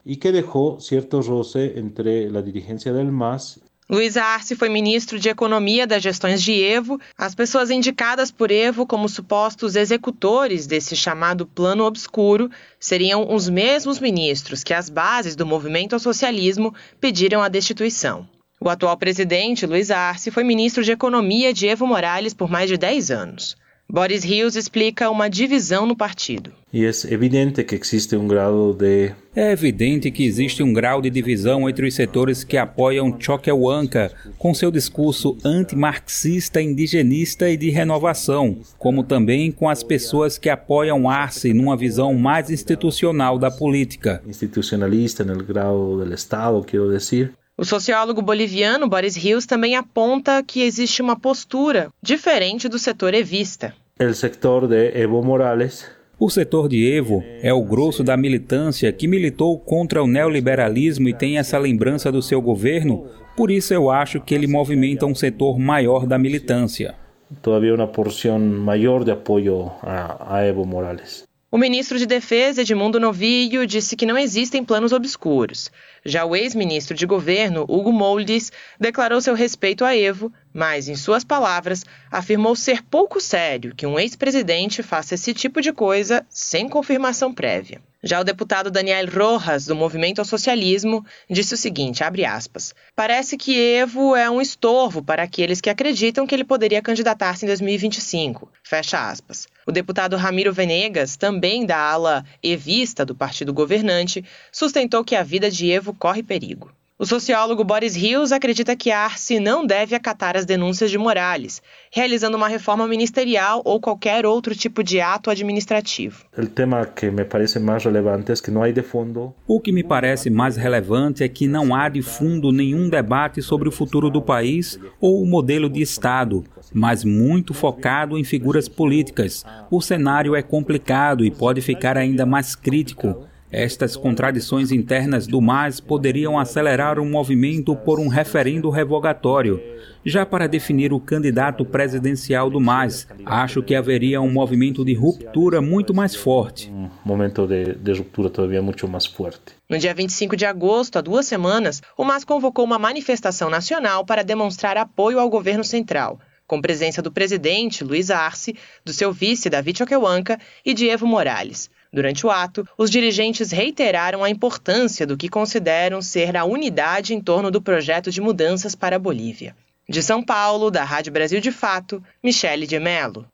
E 0.04 0.16
que 0.16 0.30
deixou 0.30 0.78
certo 0.80 1.20
roce 1.20 1.72
entre 1.76 2.26
a 2.34 2.40
dirigência 2.40 2.92
do 2.92 3.12
MAS 3.12 3.58
Luiz 3.90 4.18
Arce 4.18 4.54
foi 4.54 4.68
ministro 4.68 5.18
de 5.18 5.30
Economia 5.30 5.86
das 5.86 6.02
gestões 6.02 6.42
de 6.42 6.52
Evo. 6.62 7.00
As 7.16 7.34
pessoas 7.34 7.70
indicadas 7.70 8.30
por 8.30 8.50
Evo 8.50 8.86
como 8.86 9.08
supostos 9.08 9.76
executores 9.76 10.66
desse 10.66 10.94
chamado 10.94 11.46
plano 11.46 11.84
obscuro 11.84 12.50
seriam 12.78 13.34
os 13.34 13.48
mesmos 13.48 13.98
ministros 13.98 14.62
que 14.62 14.74
as 14.74 14.90
bases 14.90 15.34
do 15.34 15.46
movimento 15.46 15.94
ao 15.94 15.98
socialismo 15.98 16.74
pediram 17.00 17.42
a 17.42 17.48
destituição. 17.48 18.28
O 18.60 18.68
atual 18.68 18.94
presidente, 18.98 19.64
Luiz 19.64 19.90
Arce, 19.90 20.30
foi 20.30 20.44
ministro 20.44 20.84
de 20.84 20.92
Economia 20.92 21.50
de 21.50 21.66
Evo 21.66 21.86
Morales 21.86 22.34
por 22.34 22.50
mais 22.50 22.68
de 22.68 22.76
10 22.76 23.10
anos. 23.10 23.56
Boris 23.90 24.22
Rios 24.22 24.54
explica 24.54 25.08
uma 25.08 25.30
divisão 25.30 25.86
no 25.86 25.96
partido. 25.96 26.52
E 26.70 26.84
é 26.84 26.90
evidente 27.10 27.64
que 27.64 27.74
existe 27.74 28.14
um 28.14 28.28
grau 28.28 28.74
de 28.74 29.12
é 29.34 29.50
evidente 29.50 30.10
que 30.10 30.26
existe 30.26 30.62
um 30.62 30.74
grau 30.74 31.00
de 31.00 31.08
divisão 31.08 31.70
entre 31.70 31.86
os 31.86 31.94
setores 31.94 32.44
que 32.44 32.58
apoiam 32.58 33.18
Choquehuanca, 33.18 34.12
com 34.36 34.52
seu 34.52 34.70
discurso 34.70 35.38
antimarxista, 35.42 36.60
indigenista 36.60 37.48
e 37.48 37.56
de 37.56 37.70
renovação, 37.70 38.58
como 38.76 39.02
também 39.02 39.50
com 39.50 39.70
as 39.70 39.82
pessoas 39.82 40.36
que 40.36 40.50
apoiam 40.50 41.08
Arce 41.08 41.54
numa 41.54 41.76
visão 41.76 42.12
mais 42.12 42.50
institucional 42.50 43.38
da 43.38 43.50
política. 43.50 44.20
Institucionalista 44.26 45.24
no 45.24 45.42
grau 45.42 45.96
do 45.96 46.12
Estado, 46.12 46.62
quero 46.62 46.92
dizer. 46.94 47.32
O 47.58 47.64
sociólogo 47.64 48.22
boliviano 48.22 48.88
Boris 48.88 49.16
Rios 49.16 49.44
também 49.44 49.74
aponta 49.74 50.44
que 50.44 50.62
existe 50.62 51.02
uma 51.02 51.18
postura 51.18 51.88
diferente 52.00 52.68
do 52.68 52.78
setor 52.78 53.14
evista. 53.14 53.74
O 54.00 54.14
setor 54.14 54.68
de 54.68 54.96
Evo 54.96 55.20
Morales 55.24 55.84
o 56.20 56.28
setor 56.28 56.68
de 56.68 56.84
Evo 56.84 57.22
é 57.42 57.52
o 57.52 57.62
grosso 57.62 58.02
da 58.02 58.16
militância 58.16 58.92
que 58.92 59.06
militou 59.06 59.56
contra 59.56 60.02
o 60.02 60.06
neoliberalismo 60.08 61.08
e 61.08 61.14
tem 61.14 61.38
essa 61.38 61.56
lembrança 61.56 62.10
do 62.10 62.20
seu 62.20 62.42
governo, 62.42 63.06
por 63.36 63.52
isso 63.52 63.72
eu 63.72 63.88
acho 63.88 64.20
que 64.20 64.34
ele 64.34 64.48
movimenta 64.48 65.06
um 65.06 65.14
setor 65.14 65.60
maior 65.60 66.06
da 66.06 66.18
militância. 66.18 66.96
Todavia 67.40 67.72
uma 67.72 67.86
porção 67.86 68.36
maior 68.40 69.04
de 69.04 69.12
apoio 69.12 69.70
a, 69.80 70.38
a 70.38 70.44
Evo 70.44 70.66
Morales. 70.66 71.27
O 71.50 71.56
ministro 71.56 71.98
de 71.98 72.04
Defesa, 72.04 72.60
Edmundo 72.60 73.00
Novillo, 73.00 73.66
disse 73.66 73.96
que 73.96 74.04
não 74.04 74.18
existem 74.18 74.62
planos 74.62 74.92
obscuros. 74.92 75.70
Já 76.04 76.22
o 76.26 76.36
ex-ministro 76.36 76.94
de 76.94 77.06
governo, 77.06 77.64
Hugo 77.66 77.90
Moldes, 77.90 78.52
declarou 78.78 79.18
seu 79.18 79.32
respeito 79.34 79.82
a 79.82 79.96
Evo, 79.96 80.30
mas, 80.52 80.88
em 80.88 80.94
suas 80.94 81.24
palavras, 81.24 81.86
afirmou 82.10 82.54
ser 82.54 82.82
pouco 82.82 83.18
sério 83.18 83.74
que 83.74 83.86
um 83.86 83.98
ex-presidente 83.98 84.82
faça 84.82 85.14
esse 85.14 85.32
tipo 85.32 85.62
de 85.62 85.72
coisa 85.72 86.22
sem 86.28 86.68
confirmação 86.68 87.32
prévia. 87.32 87.80
Já 88.02 88.20
o 88.20 88.24
deputado 88.24 88.70
Daniel 88.70 89.06
Rojas, 89.06 89.66
do 89.66 89.74
Movimento 89.74 90.20
ao 90.20 90.24
Socialismo, 90.24 91.04
disse 91.28 91.54
o 91.54 91.56
seguinte, 91.56 92.04
aspas, 92.04 92.72
Parece 92.94 93.36
que 93.36 93.58
Evo 93.58 94.14
é 94.14 94.30
um 94.30 94.40
estorvo 94.40 95.02
para 95.02 95.24
aqueles 95.24 95.60
que 95.60 95.68
acreditam 95.68 96.24
que 96.24 96.32
ele 96.32 96.44
poderia 96.44 96.80
candidatar-se 96.80 97.44
em 97.44 97.48
2025. 97.48 98.52
Fecha 98.62 99.10
aspas. 99.10 99.48
O 99.66 99.72
deputado 99.72 100.16
Ramiro 100.16 100.52
Venegas, 100.52 101.16
também 101.16 101.66
da 101.66 101.76
ala 101.76 102.24
evista 102.40 103.04
do 103.04 103.16
partido 103.16 103.52
governante, 103.52 104.24
sustentou 104.52 105.02
que 105.02 105.16
a 105.16 105.24
vida 105.24 105.50
de 105.50 105.68
Evo 105.68 105.92
corre 105.92 106.22
perigo. 106.22 106.70
O 107.00 107.06
sociólogo 107.06 107.62
Boris 107.62 107.94
Rios 107.94 108.32
acredita 108.32 108.74
que 108.74 108.90
a 108.90 109.04
Arce 109.04 109.38
não 109.38 109.64
deve 109.64 109.94
acatar 109.94 110.36
as 110.36 110.44
denúncias 110.44 110.90
de 110.90 110.98
Morales, 110.98 111.62
realizando 111.92 112.36
uma 112.36 112.48
reforma 112.48 112.88
ministerial 112.88 113.62
ou 113.64 113.80
qualquer 113.80 114.26
outro 114.26 114.52
tipo 114.52 114.82
de 114.82 115.00
ato 115.00 115.30
administrativo. 115.30 116.24
O 116.36 116.44
tema 116.44 116.84
que 116.84 117.08
me 117.08 117.24
parece 117.24 117.60
mais 117.60 117.84
relevante 117.84 118.32
é 118.32 118.34
que 118.34 118.50
não 118.50 118.64
há 118.64 118.70
de 118.72 118.82
fundo. 118.82 119.32
O 119.46 119.60
que 119.60 119.70
me 119.70 119.84
parece 119.84 120.28
mais 120.28 120.56
relevante 120.56 121.22
é 121.22 121.28
que 121.28 121.46
não 121.46 121.72
há 121.72 121.88
de 121.88 122.02
fundo 122.02 122.50
nenhum 122.50 122.88
debate 122.88 123.40
sobre 123.42 123.68
o 123.68 123.72
futuro 123.72 124.10
do 124.10 124.20
país 124.20 124.76
ou 125.00 125.22
o 125.22 125.26
modelo 125.26 125.70
de 125.70 125.80
Estado, 125.80 126.42
mas 126.74 127.04
muito 127.04 127.54
focado 127.54 128.18
em 128.18 128.24
figuras 128.24 128.68
políticas. 128.68 129.46
O 129.70 129.80
cenário 129.80 130.34
é 130.34 130.42
complicado 130.42 131.24
e 131.24 131.30
pode 131.30 131.60
ficar 131.60 131.96
ainda 131.96 132.26
mais 132.26 132.56
crítico 132.56 133.27
estas 133.50 133.96
contradições 133.96 134.70
internas 134.70 135.26
do 135.26 135.40
MAS 135.40 135.80
poderiam 135.80 136.38
acelerar 136.38 136.98
um 136.98 137.08
movimento 137.08 137.74
por 137.74 137.98
um 137.98 138.08
referendo 138.08 138.68
revogatório. 138.68 139.60
Já 140.04 140.24
para 140.24 140.46
definir 140.46 140.92
o 140.92 141.00
candidato 141.00 141.64
presidencial 141.64 142.50
do 142.50 142.60
MAS, 142.60 143.06
acho 143.24 143.62
que 143.62 143.74
haveria 143.74 144.20
um 144.20 144.30
movimento 144.30 144.84
de 144.84 144.94
ruptura 144.94 145.60
muito 145.60 145.94
mais 145.94 146.14
forte. 146.14 146.70
Um 146.70 146.90
momento 147.04 147.46
de, 147.46 147.74
de 147.74 147.92
ruptura 147.92 148.30
todavia 148.30 148.62
muito 148.62 148.86
mais 148.86 149.06
forte. 149.06 149.56
No 149.68 149.78
dia 149.78 149.94
25 149.94 150.36
de 150.36 150.46
agosto, 150.46 150.98
há 150.98 151.00
duas 151.00 151.26
semanas, 151.26 151.82
o 151.96 152.04
MAS 152.04 152.24
convocou 152.24 152.64
uma 152.64 152.78
manifestação 152.78 153.50
nacional 153.50 154.04
para 154.04 154.22
demonstrar 154.22 154.76
apoio 154.76 155.18
ao 155.18 155.28
governo 155.28 155.64
central 155.64 156.18
com 156.48 156.62
presença 156.62 157.02
do 157.02 157.12
presidente, 157.12 157.84
Luiz 157.84 158.10
Arce, 158.10 158.56
do 158.82 158.90
seu 158.90 159.12
vice, 159.12 159.50
David 159.50 159.78
Choquehuanca, 159.78 160.40
e 160.64 160.72
de 160.72 160.88
Evo 160.88 161.06
Morales. 161.06 161.70
Durante 161.92 162.26
o 162.26 162.30
ato, 162.30 162.68
os 162.76 162.90
dirigentes 162.90 163.50
reiteraram 163.50 164.22
a 164.22 164.28
importância 164.28 165.06
do 165.06 165.16
que 165.16 165.28
consideram 165.28 166.02
ser 166.02 166.36
a 166.36 166.44
unidade 166.44 167.14
em 167.14 167.20
torno 167.20 167.50
do 167.50 167.62
projeto 167.62 168.10
de 168.10 168.20
mudanças 168.20 168.74
para 168.74 168.96
a 168.96 168.98
Bolívia. 168.98 169.56
De 169.88 170.02
São 170.02 170.22
Paulo, 170.22 170.70
da 170.70 170.84
Rádio 170.84 171.12
Brasil 171.12 171.40
de 171.40 171.50
Fato, 171.50 172.02
Michele 172.22 172.66
de 172.66 172.78
Mello. 172.78 173.26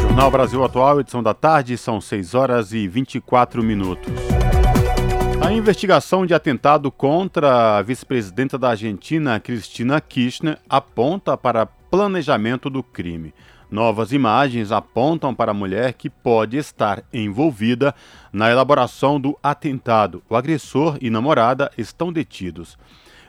Jornal 0.00 0.30
Brasil 0.30 0.64
Atual, 0.64 1.00
edição 1.00 1.22
da 1.22 1.34
tarde, 1.34 1.76
são 1.76 2.00
6 2.00 2.34
horas 2.34 2.72
e 2.72 2.88
24 2.88 3.62
minutos. 3.62 4.10
A 5.44 5.52
investigação 5.52 6.24
de 6.24 6.32
atentado 6.32 6.90
contra 6.90 7.76
a 7.76 7.82
vice-presidenta 7.82 8.58
da 8.58 8.70
Argentina, 8.70 9.38
Cristina 9.38 10.00
Kirchner, 10.00 10.58
aponta 10.68 11.36
para 11.36 11.66
planejamento 11.66 12.68
do 12.68 12.82
crime. 12.82 13.32
Novas 13.70 14.12
imagens 14.12 14.72
apontam 14.72 15.34
para 15.34 15.50
a 15.50 15.54
mulher 15.54 15.92
que 15.92 16.08
pode 16.08 16.56
estar 16.56 17.04
envolvida 17.12 17.94
na 18.32 18.50
elaboração 18.50 19.20
do 19.20 19.38
atentado. 19.42 20.22
O 20.28 20.34
agressor 20.34 20.96
e 21.02 21.10
namorada 21.10 21.70
estão 21.76 22.10
detidos. 22.10 22.78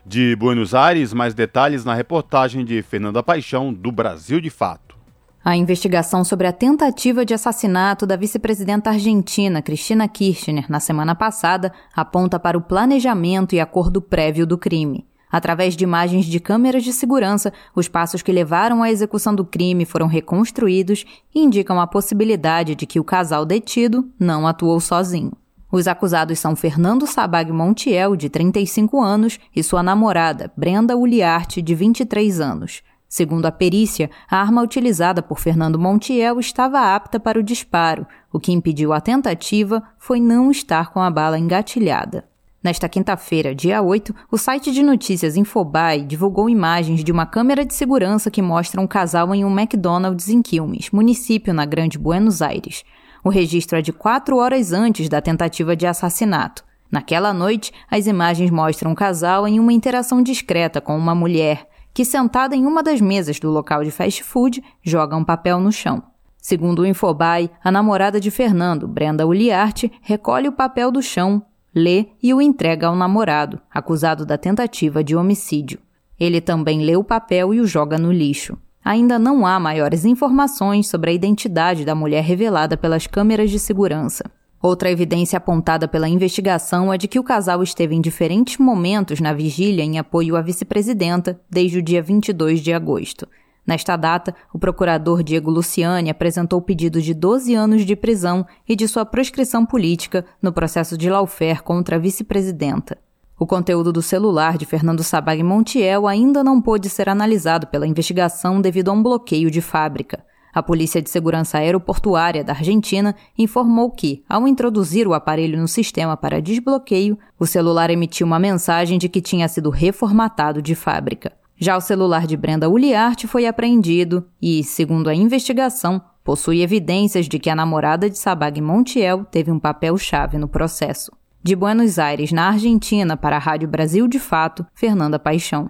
De 0.06 0.36
Buenos 0.38 0.74
Aires, 0.74 1.14
mais 1.14 1.34
detalhes 1.34 1.84
na 1.84 1.94
reportagem 1.94 2.64
de 2.64 2.82
Fernanda 2.82 3.22
Paixão, 3.22 3.74
do 3.74 3.92
Brasil 3.92 4.40
de 4.40 4.50
Fato. 4.50 4.98
A 5.44 5.56
investigação 5.56 6.24
sobre 6.24 6.48
a 6.48 6.54
tentativa 6.54 7.26
de 7.26 7.34
assassinato 7.34 8.06
da 8.06 8.16
vice-presidenta 8.16 8.92
argentina 8.92 9.62
Cristina 9.62 10.08
Kirchner 10.08 10.70
na 10.70 10.80
semana 10.80 11.16
passada 11.16 11.74
aponta 11.96 12.40
para 12.40 12.58
o 12.58 12.62
planejamento 12.62 13.56
e 13.56 13.60
acordo 13.60 14.02
prévio 14.02 14.46
do 14.46 14.58
crime. 14.58 15.09
Através 15.32 15.76
de 15.76 15.84
imagens 15.84 16.26
de 16.26 16.40
câmeras 16.40 16.84
de 16.84 16.92
segurança, 16.92 17.54
os 17.76 17.88
passos 17.88 18.22
que 18.22 18.32
levaram 18.32 18.82
à 18.82 18.90
execução 18.90 19.36
do 19.36 19.46
crime 19.46 19.86
foram 19.86 20.08
reconstruídos 20.08 21.06
e 21.34 21.40
indicam 21.40 21.80
a 21.80 21.88
possibilidade 21.88 22.76
de 22.76 22.86
que 22.86 23.00
o 23.00 23.04
casal 23.04 23.46
detido 23.46 24.10
não 24.20 24.48
atuou 24.48 24.80
sozinho. 24.80 25.34
Os 25.72 25.88
acusados 25.88 26.40
são 26.40 26.56
Fernando 26.56 27.06
Sabag 27.06 27.52
Montiel, 27.52 28.16
de 28.16 28.28
35 28.28 29.00
anos, 29.00 29.40
e 29.56 29.62
sua 29.62 29.84
namorada, 29.84 30.52
Brenda 30.58 30.98
Uliarte, 30.98 31.62
de 31.62 31.76
23 31.76 32.40
anos. 32.40 32.82
Segundo 33.08 33.46
a 33.46 33.52
perícia, 33.52 34.10
a 34.30 34.38
arma 34.38 34.62
utilizada 34.62 35.22
por 35.22 35.40
Fernando 35.40 35.80
Montiel 35.80 36.40
estava 36.40 36.96
apta 36.96 37.20
para 37.20 37.40
o 37.40 37.44
disparo. 37.44 38.06
O 38.32 38.40
que 38.40 38.52
impediu 38.52 38.94
a 38.94 39.02
tentativa 39.02 39.84
foi 39.98 40.20
não 40.20 40.50
estar 40.50 40.92
com 40.92 41.00
a 41.00 41.10
bala 41.10 41.38
engatilhada. 41.38 42.29
Nesta 42.62 42.90
quinta-feira, 42.90 43.56
dia 43.56 43.82
8, 43.82 44.14
o 44.30 44.38
site 44.38 44.74
de 44.74 44.84
notícias 44.84 45.38
Infobae 45.38 46.04
divulgou 46.04 46.50
imagens 46.50 47.06
de 47.06 47.12
uma 47.12 47.26
câmera 47.26 47.64
de 47.64 47.74
segurança 47.74 48.30
que 48.30 48.42
mostra 48.42 48.82
um 48.82 48.88
casal 48.88 49.34
em 49.34 49.46
um 49.46 49.60
McDonald's 49.60 50.28
em 50.28 50.42
Quilmes, 50.42 50.90
município 50.92 51.54
na 51.54 51.66
Grande 51.66 51.98
Buenos 51.98 52.42
Aires. 52.42 52.84
O 53.24 53.30
registro 53.30 53.78
é 53.78 53.82
de 53.82 53.94
quatro 53.94 54.36
horas 54.36 54.74
antes 54.74 55.08
da 55.08 55.22
tentativa 55.22 55.74
de 55.74 55.88
assassinato. 55.88 56.66
Naquela 56.92 57.34
noite, 57.34 57.72
as 57.90 58.08
imagens 58.08 58.52
mostram 58.52 58.92
um 58.92 58.96
casal 58.96 59.48
em 59.48 59.58
uma 59.58 59.72
interação 59.72 60.22
discreta 60.22 60.82
com 60.82 60.98
uma 60.98 61.16
mulher, 61.16 61.66
que, 61.94 62.04
sentada 62.04 62.58
em 62.58 62.66
uma 62.66 62.84
das 62.84 63.00
mesas 63.00 63.40
do 63.40 63.50
local 63.50 63.86
de 63.86 63.92
fast 63.92 64.22
food, 64.22 64.62
joga 64.84 65.16
um 65.16 65.24
papel 65.24 65.62
no 65.62 65.72
chão. 65.72 66.04
Segundo 66.38 66.80
o 66.80 66.86
Infobae, 66.86 67.50
a 67.64 67.72
namorada 67.72 68.20
de 68.20 68.30
Fernando, 68.30 68.86
Brenda 68.86 69.26
Uliarte, 69.26 69.90
recolhe 70.02 70.50
o 70.50 70.54
papel 70.54 70.92
do 70.92 71.02
chão, 71.02 71.46
lê 71.74 72.08
e 72.22 72.34
o 72.34 72.42
entrega 72.42 72.88
ao 72.88 72.96
namorado, 72.96 73.60
acusado 73.72 74.26
da 74.26 74.38
tentativa 74.38 75.04
de 75.04 75.16
homicídio. 75.16 75.80
Ele 76.20 76.42
também 76.42 76.84
lê 76.84 76.96
o 76.96 77.04
papel 77.04 77.54
e 77.54 77.62
o 77.62 77.68
joga 77.68 77.98
no 77.98 78.12
lixo. 78.12 78.58
Ainda 78.84 79.20
não 79.20 79.46
há 79.46 79.60
maiores 79.60 80.06
informações 80.06 80.88
sobre 80.88 81.12
a 81.12 81.14
identidade 81.14 81.86
da 81.86 81.94
mulher 81.94 82.24
revelada 82.24 82.76
pelas 82.76 83.08
câmeras 83.08 83.50
de 83.52 83.60
segurança. 83.60 84.24
Outra 84.62 84.92
evidência 84.92 85.38
apontada 85.38 85.88
pela 85.88 86.10
investigação 86.10 86.92
é 86.92 86.98
de 86.98 87.08
que 87.08 87.20
o 87.20 87.24
casal 87.24 87.64
esteve 87.64 87.96
em 87.96 88.02
diferentes 88.02 88.58
momentos 88.58 89.22
na 89.22 89.32
vigília 89.32 89.84
em 89.84 89.98
apoio 89.98 90.36
à 90.36 90.42
vice-presidenta 90.42 91.40
desde 91.50 91.80
o 91.80 91.82
dia 91.82 92.02
22 92.02 92.60
de 92.60 92.74
agosto. 92.74 93.26
Nesta 93.70 93.96
data, 93.96 94.34
o 94.52 94.58
procurador 94.58 95.22
Diego 95.22 95.52
Luciani 95.52 96.10
apresentou 96.10 96.60
pedido 96.60 97.00
de 97.00 97.14
12 97.14 97.54
anos 97.54 97.86
de 97.86 97.96
prisão 97.96 98.44
e 98.68 98.76
de 98.76 98.88
sua 98.88 99.06
proscrição 99.06 99.64
política 99.64 100.26
no 100.42 100.52
processo 100.52 100.98
de 100.98 101.08
lawfare 101.08 101.62
contra 101.62 101.96
a 101.96 102.00
vice-presidenta. 102.00 102.98
O 103.38 103.46
conteúdo 103.46 103.94
do 103.94 104.02
celular 104.02 104.58
de 104.58 104.66
Fernando 104.66 105.04
Sabag 105.04 105.44
Montiel 105.44 106.08
ainda 106.08 106.44
não 106.44 106.60
pôde 106.60 106.90
ser 106.90 107.08
analisado 107.08 107.68
pela 107.68 107.86
investigação 107.86 108.60
devido 108.60 108.90
a 108.90 108.92
um 108.92 109.04
bloqueio 109.04 109.52
de 109.52 109.62
fábrica. 109.62 110.26
A 110.52 110.64
Polícia 110.64 111.00
de 111.00 111.12
Segurança 111.12 111.60
Aeroportuária 111.60 112.44
da 112.44 112.54
Argentina 112.54 113.16
informou 113.38 113.92
que, 113.92 114.24
ao 114.28 114.48
introduzir 114.48 115.08
o 115.08 115.14
aparelho 115.14 115.60
no 115.60 115.68
sistema 115.68 116.18
para 116.18 116.42
desbloqueio, 116.42 117.20
o 117.38 117.46
celular 117.46 117.92
emitiu 117.92 118.26
uma 118.26 118.40
mensagem 118.40 118.98
de 118.98 119.08
que 119.08 119.22
tinha 119.22 119.48
sido 119.48 119.70
reformatado 119.70 120.60
de 120.60 120.74
fábrica. 120.74 121.38
Já 121.62 121.76
o 121.76 121.82
celular 121.82 122.26
de 122.26 122.38
Brenda 122.38 122.70
Uliarte 122.70 123.28
foi 123.28 123.46
apreendido 123.46 124.26
e, 124.42 124.64
segundo 124.64 125.10
a 125.10 125.14
investigação, 125.14 126.02
possui 126.24 126.62
evidências 126.62 127.28
de 127.28 127.38
que 127.38 127.50
a 127.50 127.56
namorada 127.56 128.10
de 128.10 128.18
Sabag 128.18 128.62
Montiel 128.62 129.26
teve 129.26 129.52
um 129.52 129.60
papel-chave 129.60 130.38
no 130.38 130.48
processo. 130.48 131.12
De 131.44 131.58
Buenos 131.58 132.00
Aires, 132.00 132.32
na 132.32 132.48
Argentina, 132.48 133.18
para 133.18 133.36
a 133.36 133.40
Rádio 133.40 133.68
Brasil 133.68 134.08
de 134.08 134.20
Fato, 134.20 134.66
Fernanda 134.74 135.20
Paixão. 135.20 135.70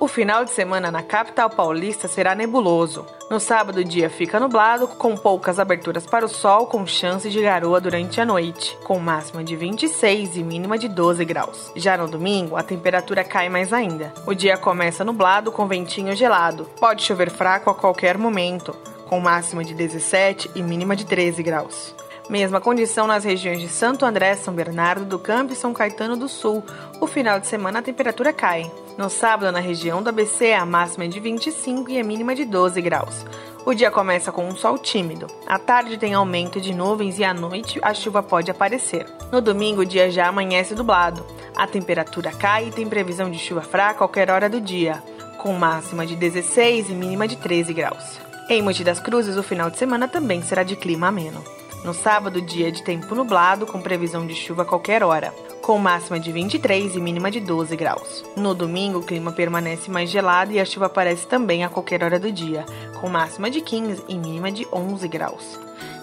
O 0.00 0.06
final 0.06 0.44
de 0.44 0.52
semana 0.52 0.92
na 0.92 1.02
capital 1.02 1.50
paulista 1.50 2.06
será 2.06 2.32
nebuloso. 2.32 3.04
No 3.28 3.40
sábado, 3.40 3.78
o 3.78 3.84
dia 3.84 4.08
fica 4.08 4.38
nublado, 4.38 4.86
com 4.86 5.16
poucas 5.16 5.58
aberturas 5.58 6.06
para 6.06 6.24
o 6.24 6.28
sol, 6.28 6.68
com 6.68 6.86
chance 6.86 7.28
de 7.28 7.42
garoa 7.42 7.80
durante 7.80 8.20
a 8.20 8.24
noite, 8.24 8.78
com 8.84 9.00
máxima 9.00 9.42
de 9.42 9.56
26 9.56 10.36
e 10.36 10.44
mínima 10.44 10.78
de 10.78 10.86
12 10.86 11.24
graus. 11.24 11.72
Já 11.74 11.96
no 11.96 12.06
domingo, 12.06 12.54
a 12.54 12.62
temperatura 12.62 13.24
cai 13.24 13.48
mais 13.48 13.72
ainda. 13.72 14.14
O 14.24 14.34
dia 14.34 14.56
começa 14.56 15.04
nublado, 15.04 15.50
com 15.50 15.66
ventinho 15.66 16.14
gelado. 16.14 16.70
Pode 16.78 17.02
chover 17.02 17.28
fraco 17.28 17.68
a 17.68 17.74
qualquer 17.74 18.16
momento, 18.16 18.76
com 19.08 19.18
máxima 19.18 19.64
de 19.64 19.74
17 19.74 20.52
e 20.54 20.62
mínima 20.62 20.94
de 20.94 21.06
13 21.06 21.42
graus. 21.42 21.92
Mesma 22.30 22.60
condição 22.60 23.08
nas 23.08 23.24
regiões 23.24 23.58
de 23.58 23.68
Santo 23.68 24.06
André, 24.06 24.36
São 24.36 24.54
Bernardo 24.54 25.04
do 25.04 25.18
Campo 25.18 25.52
e 25.52 25.56
São 25.56 25.74
Caetano 25.74 26.16
do 26.16 26.28
Sul. 26.28 26.62
O 27.00 27.06
final 27.08 27.40
de 27.40 27.48
semana 27.48 27.80
a 27.80 27.82
temperatura 27.82 28.32
cai. 28.32 28.70
No 28.98 29.08
sábado, 29.08 29.52
na 29.52 29.60
região 29.60 30.02
do 30.02 30.08
ABC, 30.08 30.52
a 30.52 30.66
máxima 30.66 31.04
é 31.04 31.06
de 31.06 31.20
25 31.20 31.88
e 31.88 32.00
a 32.00 32.02
mínima 32.02 32.34
de 32.34 32.44
12 32.44 32.82
graus. 32.82 33.24
O 33.64 33.72
dia 33.72 33.92
começa 33.92 34.32
com 34.32 34.44
um 34.44 34.56
sol 34.56 34.76
tímido. 34.76 35.28
À 35.46 35.56
tarde 35.56 35.96
tem 35.96 36.14
aumento 36.14 36.60
de 36.60 36.74
nuvens 36.74 37.16
e 37.16 37.22
à 37.22 37.32
noite 37.32 37.78
a 37.80 37.94
chuva 37.94 38.24
pode 38.24 38.50
aparecer. 38.50 39.06
No 39.30 39.40
domingo, 39.40 39.82
o 39.82 39.86
dia 39.86 40.10
já 40.10 40.26
amanhece 40.26 40.74
dublado. 40.74 41.24
A 41.54 41.64
temperatura 41.64 42.32
cai 42.32 42.66
e 42.66 42.72
tem 42.72 42.88
previsão 42.88 43.30
de 43.30 43.38
chuva 43.38 43.62
fraca 43.62 43.92
a 43.92 43.98
qualquer 43.98 44.30
hora 44.30 44.48
do 44.48 44.60
dia, 44.60 45.00
com 45.38 45.52
máxima 45.52 46.04
de 46.04 46.16
16 46.16 46.90
e 46.90 46.92
mínima 46.92 47.28
de 47.28 47.36
13 47.36 47.72
graus. 47.72 48.18
Em 48.50 48.60
Monte 48.60 48.82
das 48.82 48.98
Cruzes, 48.98 49.36
o 49.36 49.44
final 49.44 49.70
de 49.70 49.78
semana 49.78 50.08
também 50.08 50.42
será 50.42 50.64
de 50.64 50.74
clima 50.74 51.06
ameno. 51.06 51.57
No 51.84 51.94
sábado, 51.94 52.42
dia 52.42 52.72
de 52.72 52.82
tempo 52.82 53.14
nublado, 53.14 53.66
com 53.66 53.80
previsão 53.80 54.26
de 54.26 54.34
chuva 54.34 54.62
a 54.62 54.64
qualquer 54.64 55.02
hora, 55.02 55.32
com 55.62 55.78
máxima 55.78 56.18
de 56.18 56.32
23 56.32 56.96
e 56.96 57.00
mínima 57.00 57.30
de 57.30 57.40
12 57.40 57.76
graus. 57.76 58.24
No 58.36 58.52
domingo, 58.52 58.98
o 58.98 59.02
clima 59.02 59.32
permanece 59.32 59.90
mais 59.90 60.10
gelado 60.10 60.52
e 60.52 60.58
a 60.58 60.64
chuva 60.64 60.86
aparece 60.86 61.26
também 61.26 61.64
a 61.64 61.68
qualquer 61.68 62.02
hora 62.02 62.18
do 62.18 62.32
dia, 62.32 62.66
com 63.00 63.08
máxima 63.08 63.48
de 63.48 63.60
15 63.60 64.02
e 64.08 64.16
mínima 64.16 64.50
de 64.50 64.66
11 64.72 65.06
graus. 65.08 65.58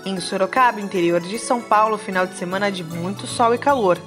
Em 0.05 0.19
Sorocaba, 0.19 0.79
interior 0.79 1.19
de 1.19 1.37
São 1.37 1.61
Paulo, 1.61 1.97
final 1.97 2.25
de 2.25 2.37
semana 2.37 2.71
de 2.71 2.83
muito 2.83 3.27
sol 3.27 3.53
e 3.53 3.57
calor. 3.57 3.99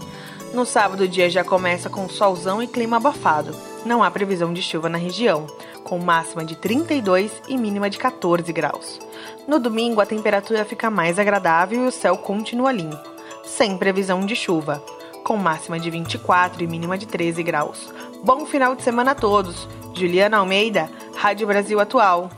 No 0.55 0.65
sábado, 0.65 1.05
o 1.05 1.09
dia 1.09 1.29
já 1.29 1.45
começa 1.45 1.91
com 1.91 2.09
solzão 2.09 2.63
e 2.63 2.67
clima 2.67 2.97
abafado. 2.97 3.55
Não 3.85 4.03
há 4.03 4.11
previsão 4.11 4.53
de 4.53 4.63
chuva 4.63 4.89
na 4.89 4.97
região, 4.97 5.47
com 5.85 5.99
máxima 5.99 6.45
de 6.45 6.57
32 6.57 7.31
e 7.49 7.59
mínima 7.59 7.91
de 7.91 7.99
14 7.99 8.51
graus. 8.53 8.99
No 9.49 9.59
domingo, 9.59 10.03
a 10.03 10.05
temperatura 10.05 10.63
fica 10.63 10.91
mais 10.91 11.19
agradável 11.19 11.83
e 11.83 11.89
o 11.89 11.91
céu 11.91 12.19
continua 12.19 12.71
limpo, 12.71 13.03
sem 13.43 13.79
previsão 13.79 14.27
de 14.27 14.37
chuva, 14.37 14.85
com 15.25 15.39
máxima 15.39 15.81
de 15.81 15.89
24 15.89 16.63
e 16.63 16.67
mínima 16.67 16.99
de 16.99 17.07
13 17.07 17.43
graus. 17.43 17.91
Bom 18.23 18.45
final 18.45 18.77
de 18.77 18.83
semana 18.83 19.13
a 19.13 19.15
todos. 19.15 19.67
Juliana 19.95 20.37
Almeida, 20.37 20.91
Rádio 21.17 21.47
Brasil 21.47 21.81
Atual. 21.81 22.31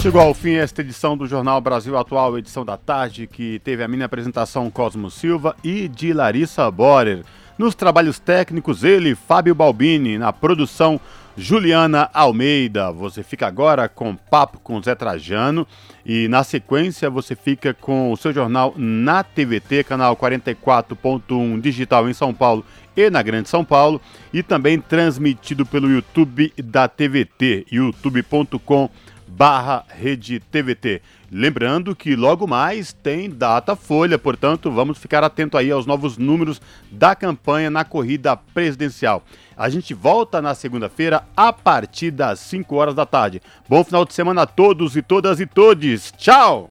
Chegou 0.00 0.20
ao 0.20 0.32
fim 0.32 0.54
esta 0.54 0.82
edição 0.82 1.16
do 1.16 1.26
Jornal 1.26 1.60
Brasil 1.60 1.98
Atual, 1.98 2.38
edição 2.38 2.64
da 2.64 2.76
tarde, 2.76 3.26
que 3.26 3.58
teve 3.58 3.82
a 3.82 3.88
minha 3.88 4.06
apresentação 4.06 4.70
Cosmo 4.70 5.10
Silva 5.10 5.56
e 5.64 5.88
de 5.88 6.12
Larissa 6.12 6.70
Borer. 6.70 7.24
Nos 7.58 7.74
trabalhos 7.74 8.20
técnicos, 8.20 8.84
ele, 8.84 9.16
Fábio 9.16 9.52
Balbini, 9.52 10.16
na 10.16 10.32
produção 10.32 11.00
Juliana 11.36 12.08
Almeida. 12.14 12.90
Você 12.90 13.22
fica 13.22 13.46
agora 13.46 13.88
com 13.88 14.16
Papo 14.16 14.58
com 14.58 14.82
Zé 14.82 14.94
Trajano 14.94 15.66
e 16.04 16.28
na 16.28 16.42
sequência 16.42 17.10
você 17.10 17.36
fica 17.36 17.74
com 17.74 18.10
o 18.10 18.16
seu 18.16 18.32
jornal 18.32 18.72
na 18.76 19.22
TVT, 19.22 19.84
canal 19.84 20.16
44.1 20.16 21.60
digital 21.60 22.08
em 22.08 22.14
São 22.14 22.32
Paulo 22.32 22.64
e 22.96 23.10
na 23.10 23.22
Grande 23.22 23.48
São 23.50 23.64
Paulo 23.64 24.00
e 24.32 24.42
também 24.42 24.80
transmitido 24.80 25.66
pelo 25.66 25.90
YouTube 25.90 26.52
da 26.56 26.88
TVT, 26.88 27.66
youtube.com 27.70 28.88
barra 29.26 29.84
Rede 29.88 30.40
TVT. 30.40 31.02
Lembrando 31.30 31.94
que 31.96 32.14
logo 32.14 32.46
mais 32.46 32.92
tem 32.92 33.28
data 33.28 33.74
folha, 33.74 34.16
portanto 34.16 34.70
vamos 34.70 34.96
ficar 34.96 35.24
atento 35.24 35.58
aí 35.58 35.70
aos 35.70 35.84
novos 35.84 36.16
números 36.16 36.60
da 36.90 37.16
campanha 37.16 37.68
na 37.68 37.84
corrida 37.84 38.36
presidencial. 38.36 39.24
A 39.56 39.68
gente 39.68 39.92
volta 39.92 40.40
na 40.40 40.54
segunda-feira 40.54 41.24
a 41.36 41.52
partir 41.52 42.12
das 42.12 42.38
5 42.40 42.74
horas 42.76 42.94
da 42.94 43.04
tarde. 43.04 43.42
Bom 43.68 43.82
final 43.82 44.04
de 44.04 44.14
semana 44.14 44.42
a 44.42 44.46
todos 44.46 44.96
e 44.96 45.02
todas 45.02 45.40
e 45.40 45.46
todes. 45.46 46.12
Tchau! 46.16 46.64